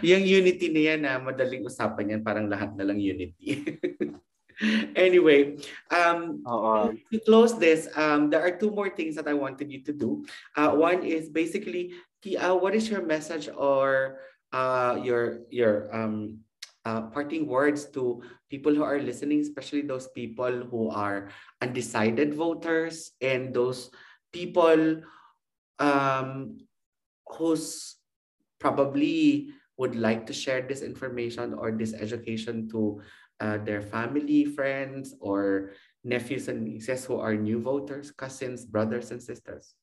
yung 0.00 0.24
unity 0.24 0.72
na 0.72 0.80
yan, 0.80 1.04
ah, 1.04 1.20
madaling 1.20 1.68
usapan 1.68 2.16
yan. 2.16 2.24
Parang 2.24 2.48
lahat 2.48 2.72
na 2.72 2.88
lang 2.88 2.96
unity. 2.96 3.76
anyway, 4.96 5.60
um, 5.92 6.40
Uh-oh. 6.46 6.94
to 7.12 7.18
close 7.26 7.58
this, 7.60 7.90
um, 8.00 8.30
there 8.30 8.40
are 8.40 8.56
two 8.56 8.72
more 8.72 8.88
things 8.88 9.12
that 9.20 9.28
I 9.28 9.34
wanted 9.34 9.68
you 9.68 9.84
to 9.84 9.92
do. 9.92 10.24
Uh, 10.56 10.72
one 10.72 11.04
is 11.04 11.28
basically, 11.28 11.92
uh, 12.40 12.56
what 12.56 12.72
is 12.72 12.88
your 12.88 13.04
message 13.04 13.52
or 13.52 14.24
uh, 14.54 14.94
your 15.02 15.42
your 15.50 15.90
um, 15.90 16.38
uh, 16.86 17.10
parting 17.10 17.50
words 17.50 17.90
to 17.90 18.22
people 18.46 18.70
who 18.70 18.86
are 18.86 19.02
listening, 19.02 19.42
especially 19.42 19.82
those 19.82 20.06
people 20.14 20.62
who 20.70 20.94
are 20.94 21.34
undecided 21.58 22.34
voters 22.38 23.10
and 23.20 23.50
those 23.50 23.90
people 24.30 25.02
um, 25.82 26.58
who's 27.26 27.96
probably 28.60 29.50
would 29.76 29.96
like 29.98 30.24
to 30.26 30.32
share 30.32 30.62
this 30.62 30.82
information 30.82 31.52
or 31.52 31.74
this 31.74 31.92
education 31.92 32.70
to 32.70 33.02
uh, 33.40 33.58
their 33.58 33.82
family, 33.82 34.44
friends, 34.46 35.18
or 35.18 35.74
nephews 36.04 36.46
and 36.46 36.62
nieces 36.62 37.04
who 37.04 37.18
are 37.18 37.34
new 37.34 37.58
voters, 37.58 38.14
cousins, 38.14 38.64
brothers, 38.64 39.10
and 39.10 39.20
sisters? 39.20 39.74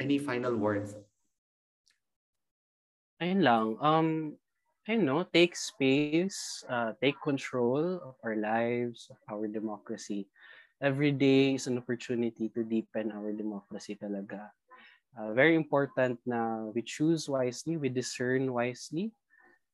Any 0.00 0.16
final 0.16 0.56
words? 0.56 0.96
Ayun 3.18 3.42
lang. 3.42 3.66
Um, 3.82 4.08
I 4.88 4.94
know, 4.96 5.26
take 5.26 5.52
space, 5.58 6.64
uh, 6.70 6.94
take 7.02 7.18
control 7.20 8.00
of 8.00 8.14
our 8.24 8.36
lives, 8.38 9.10
of 9.10 9.18
our 9.28 9.46
democracy. 9.50 10.30
Every 10.80 11.10
day 11.12 11.54
is 11.58 11.66
an 11.66 11.76
opportunity 11.76 12.48
to 12.54 12.62
deepen 12.62 13.10
our 13.12 13.34
democracy 13.34 13.98
talaga. 13.98 14.54
Uh, 15.18 15.34
very 15.34 15.56
important 15.56 16.20
na 16.26 16.70
we 16.72 16.82
choose 16.82 17.28
wisely, 17.28 17.76
we 17.76 17.90
discern 17.90 18.52
wisely, 18.54 19.10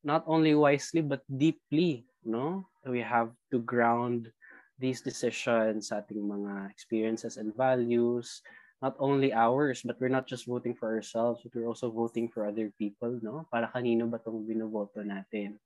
not 0.05 0.25
only 0.27 0.55
wisely 0.55 1.03
but 1.03 1.23
deeply, 1.29 2.07
no? 2.25 2.69
We 2.87 3.01
have 3.01 3.33
to 3.53 3.61
ground 3.61 4.33
these 4.79 5.01
decisions 5.01 5.89
sa 5.93 6.03
ating 6.03 6.23
mga 6.25 6.71
experiences 6.71 7.37
and 7.39 7.55
values, 7.57 8.43
not 8.85 9.01
only 9.01 9.33
ours, 9.33 9.81
but 9.81 9.97
we're 9.97 10.13
not 10.13 10.29
just 10.29 10.45
voting 10.45 10.77
for 10.77 10.93
ourselves, 10.93 11.41
but 11.41 11.57
we're 11.57 11.73
also 11.73 11.89
voting 11.89 12.29
for 12.29 12.45
other 12.45 12.69
people, 12.77 13.17
no? 13.25 13.49
Para 13.49 13.73
kanino 13.73 14.05
ba 14.05 14.21
tong 14.21 14.45
binoboto 14.45 15.01
natin? 15.01 15.57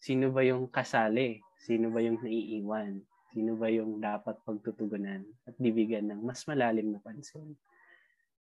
Sino 0.00 0.32
ba 0.32 0.40
yung 0.40 0.64
kasali? 0.72 1.44
Sino 1.60 1.92
ba 1.92 2.00
yung 2.00 2.16
naiiwan? 2.24 3.04
Sino 3.36 3.60
ba 3.60 3.68
yung 3.68 4.00
dapat 4.00 4.40
pagtutugunan 4.48 5.20
at 5.44 5.52
bibigyan 5.60 6.08
ng 6.08 6.24
mas 6.24 6.48
malalim 6.48 6.96
na 6.96 7.00
pansin? 7.04 7.52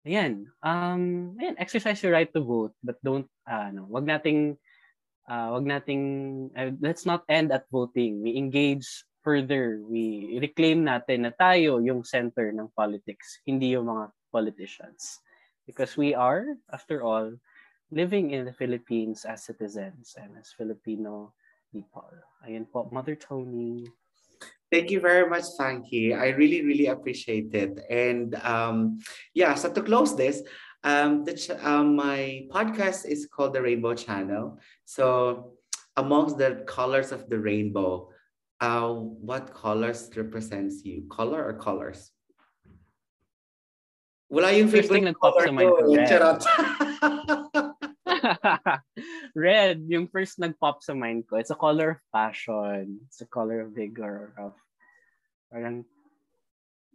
Ayan. 0.04 0.44
Um, 0.60 1.32
ayan, 1.40 1.56
exercise 1.56 2.04
your 2.04 2.12
right 2.12 2.28
to 2.36 2.44
vote, 2.44 2.76
but 2.84 3.00
don't, 3.00 3.32
uh, 3.48 3.72
no, 3.72 3.88
wag 3.88 4.04
nating, 4.04 4.60
uh, 5.32 5.56
wag 5.56 5.64
nating, 5.64 6.04
uh, 6.52 6.76
let's 6.84 7.08
not 7.08 7.24
end 7.32 7.56
at 7.56 7.64
voting. 7.72 8.20
We 8.20 8.36
engage 8.36 9.08
further. 9.23 9.80
We 9.85 10.38
reclaim 10.41 10.85
natin 10.85 11.26
na 11.26 11.34
tayo 11.34 11.80
yung 11.80 12.03
center 12.03 12.52
ng 12.52 12.69
politics, 12.76 13.39
hindi 13.45 13.73
yung 13.77 13.89
mga 13.89 14.11
politicians. 14.34 15.22
Because 15.65 15.95
we 15.95 16.14
are, 16.14 16.57
after 16.73 17.06
all, 17.06 17.31
living 17.91 18.31
in 18.31 18.45
the 18.45 18.53
Philippines 18.53 19.26
as 19.26 19.45
citizens 19.45 20.15
and 20.18 20.34
as 20.39 20.53
Filipino 20.57 21.34
people. 21.72 22.11
Ayan 22.43 22.68
po, 22.68 22.89
Mother 22.91 23.15
Tony. 23.15 23.88
Thank 24.72 24.89
you 24.89 24.99
very 25.03 25.27
much, 25.27 25.43
Frankie. 25.60 26.15
I 26.15 26.31
really, 26.31 26.64
really 26.64 26.88
appreciate 26.88 27.53
it. 27.53 27.80
And 27.91 28.35
um, 28.43 29.03
yeah, 29.35 29.53
so 29.56 29.72
to 29.72 29.81
close 29.84 30.15
this, 30.15 30.41
um, 30.84 31.23
the 31.27 31.35
ch- 31.35 31.60
um, 31.60 31.95
my 31.95 32.48
podcast 32.49 33.06
is 33.06 33.27
called 33.27 33.53
the 33.53 33.61
Rainbow 33.61 33.93
Channel. 33.93 34.57
So 34.85 35.60
amongst 35.98 36.38
the 36.38 36.64
colors 36.65 37.11
of 37.11 37.27
the 37.27 37.38
rainbow, 37.38 38.10
uh, 38.62 38.94
what 38.94 39.54
colors 39.54 40.10
represents 40.16 40.86
you? 40.86 41.04
Color 41.10 41.44
or 41.44 41.54
colors? 41.58 42.12
Wala 44.30 44.56
yung 44.56 44.70
favorite 44.70 45.12
color 45.20 45.44
ko. 45.52 45.92
Charot. 46.08 46.40
Red, 49.36 49.84
yung 49.90 50.08
first 50.08 50.40
nag-pop 50.40 50.80
sa 50.86 50.94
mind 50.94 51.28
ko. 51.28 51.36
It's 51.36 51.52
a 51.52 51.60
color 51.60 52.00
of 52.00 52.02
passion. 52.16 53.02
It's 53.10 53.20
a 53.20 53.28
color 53.28 53.68
of 53.68 53.76
vigor, 53.76 54.32
of 54.40 54.56
parang, 55.52 55.84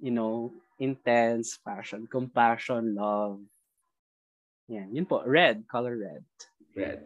you 0.00 0.12
know, 0.16 0.54
intense 0.78 1.58
passion, 1.60 2.08
compassion, 2.08 2.94
love. 2.94 3.40
Yeah, 4.68 4.88
yun 4.88 5.04
po. 5.04 5.20
Red, 5.26 5.68
color 5.68 5.98
red. 5.98 6.24
Red. 6.72 7.04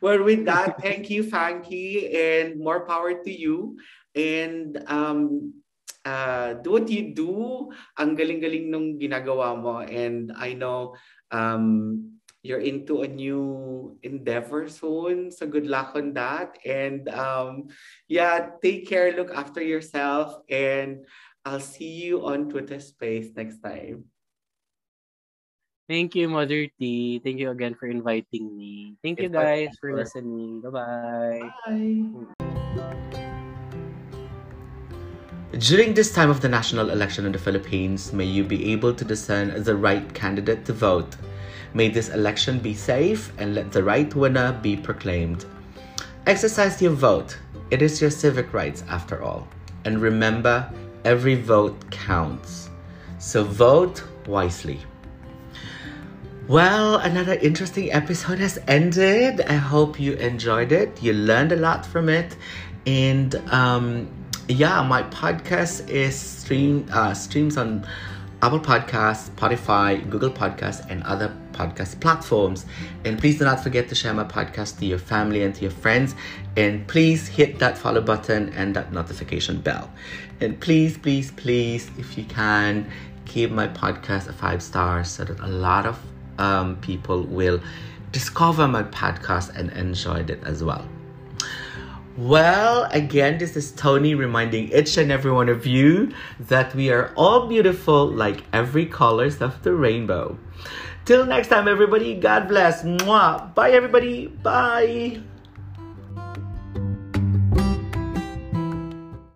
Well, 0.00 0.24
with 0.24 0.44
that, 0.44 0.80
thank 0.80 1.10
you, 1.10 1.24
Fanky, 1.24 2.12
and 2.12 2.60
more 2.60 2.84
power 2.84 3.14
to 3.14 3.32
you. 3.32 3.78
And 4.14 4.78
um, 4.86 5.54
uh, 6.04 6.54
do 6.60 6.72
what 6.72 6.88
you 6.88 7.14
do. 7.14 7.70
Ang 7.98 8.16
galing-galing 8.16 8.70
nung 8.70 8.98
ginagawa 8.98 9.54
mo. 9.54 9.80
And 9.80 10.32
I 10.34 10.54
know 10.54 10.96
um, 11.30 12.20
you're 12.42 12.64
into 12.64 13.02
a 13.02 13.08
new 13.08 13.96
endeavor 14.02 14.68
soon. 14.68 15.30
So 15.30 15.46
good 15.46 15.66
luck 15.66 15.92
on 15.94 16.14
that. 16.14 16.56
And 16.64 17.08
um, 17.08 17.68
yeah, 18.08 18.56
take 18.62 18.88
care, 18.88 19.12
look 19.12 19.34
after 19.34 19.60
yourself, 19.62 20.40
and 20.48 21.04
I'll 21.44 21.60
see 21.60 22.00
you 22.00 22.24
on 22.24 22.48
Twitter 22.48 22.80
Space 22.80 23.28
next 23.36 23.60
time. 23.60 24.04
Thank 25.88 26.14
you, 26.14 26.28
Mother 26.28 26.68
T. 26.78 27.18
Thank 27.18 27.40
you 27.40 27.50
again 27.50 27.74
for 27.74 27.88
inviting 27.88 28.56
me. 28.56 28.94
Thank 29.02 29.20
you 29.20 29.28
guys 29.28 29.74
for 29.80 29.92
listening. 29.92 30.62
Bye-bye. 30.62 31.50
Bye. 31.66 33.00
During 35.58 35.94
this 35.94 36.12
time 36.12 36.30
of 36.30 36.40
the 36.40 36.48
national 36.48 36.90
election 36.90 37.26
in 37.26 37.32
the 37.32 37.38
Philippines, 37.38 38.12
may 38.12 38.24
you 38.24 38.44
be 38.44 38.70
able 38.72 38.94
to 38.94 39.04
discern 39.04 39.64
the 39.64 39.74
right 39.74 40.14
candidate 40.14 40.64
to 40.66 40.72
vote. 40.72 41.16
May 41.74 41.88
this 41.88 42.08
election 42.10 42.60
be 42.60 42.72
safe 42.72 43.32
and 43.36 43.56
let 43.56 43.72
the 43.72 43.82
right 43.82 44.14
winner 44.14 44.52
be 44.62 44.76
proclaimed. 44.76 45.44
Exercise 46.24 46.80
your 46.80 46.92
vote. 46.92 47.36
It 47.72 47.82
is 47.82 48.00
your 48.00 48.10
civic 48.10 48.54
rights 48.54 48.84
after 48.88 49.24
all. 49.24 49.48
And 49.84 50.00
remember, 50.00 50.72
every 51.04 51.34
vote 51.34 51.90
counts. 51.90 52.70
So 53.18 53.42
vote 53.42 54.04
wisely. 54.28 54.78
Well, 56.46 56.98
another 56.98 57.34
interesting 57.34 57.92
episode 57.92 58.38
has 58.38 58.60
ended. 58.68 59.40
I 59.40 59.54
hope 59.54 59.98
you 59.98 60.12
enjoyed 60.12 60.70
it. 60.70 61.02
You 61.02 61.12
learned 61.12 61.50
a 61.50 61.56
lot 61.56 61.84
from 61.84 62.08
it. 62.08 62.36
And 62.86 63.34
um, 63.52 64.08
yeah, 64.50 64.82
my 64.82 65.02
podcast 65.04 65.88
is 65.88 66.18
stream 66.18 66.86
uh, 66.92 67.14
streams 67.14 67.56
on 67.56 67.86
Apple 68.42 68.58
Podcasts, 68.58 69.30
Spotify, 69.30 70.08
Google 70.10 70.30
Podcasts, 70.30 70.84
and 70.90 71.02
other 71.04 71.34
podcast 71.52 72.00
platforms. 72.00 72.66
And 73.04 73.18
please 73.18 73.38
do 73.38 73.44
not 73.44 73.62
forget 73.62 73.88
to 73.90 73.94
share 73.94 74.14
my 74.14 74.24
podcast 74.24 74.78
to 74.78 74.86
your 74.86 74.98
family 74.98 75.42
and 75.42 75.54
to 75.54 75.62
your 75.62 75.70
friends. 75.70 76.14
And 76.56 76.86
please 76.88 77.28
hit 77.28 77.58
that 77.58 77.78
follow 77.78 78.00
button 78.00 78.48
and 78.54 78.74
that 78.74 78.92
notification 78.92 79.60
bell. 79.60 79.90
And 80.40 80.58
please, 80.58 80.98
please, 80.98 81.30
please, 81.32 81.90
if 81.98 82.16
you 82.18 82.24
can, 82.24 82.90
give 83.26 83.52
my 83.52 83.68
podcast 83.68 84.26
a 84.28 84.32
five 84.32 84.62
stars 84.62 85.10
so 85.10 85.24
that 85.24 85.38
a 85.40 85.48
lot 85.48 85.86
of 85.86 85.98
um, 86.38 86.76
people 86.76 87.22
will 87.22 87.60
discover 88.10 88.66
my 88.66 88.82
podcast 88.82 89.54
and 89.54 89.70
enjoy 89.72 90.20
it 90.20 90.42
as 90.44 90.64
well. 90.64 90.88
Well, 92.20 92.84
again, 92.92 93.38
this 93.38 93.56
is 93.56 93.72
Tony 93.72 94.14
reminding 94.14 94.74
each 94.74 94.98
and 94.98 95.10
every 95.10 95.32
one 95.32 95.48
of 95.48 95.64
you 95.64 96.12
that 96.38 96.74
we 96.74 96.90
are 96.90 97.14
all 97.16 97.46
beautiful 97.46 98.06
like 98.06 98.44
every 98.52 98.84
colors 98.84 99.40
of 99.40 99.62
the 99.62 99.72
rainbow. 99.72 100.36
Till 101.06 101.24
next 101.24 101.48
time, 101.48 101.66
everybody, 101.66 102.14
God 102.14 102.46
bless. 102.46 102.82
Mwah. 102.84 103.54
Bye, 103.54 103.70
everybody. 103.70 104.26
Bye. 104.26 105.22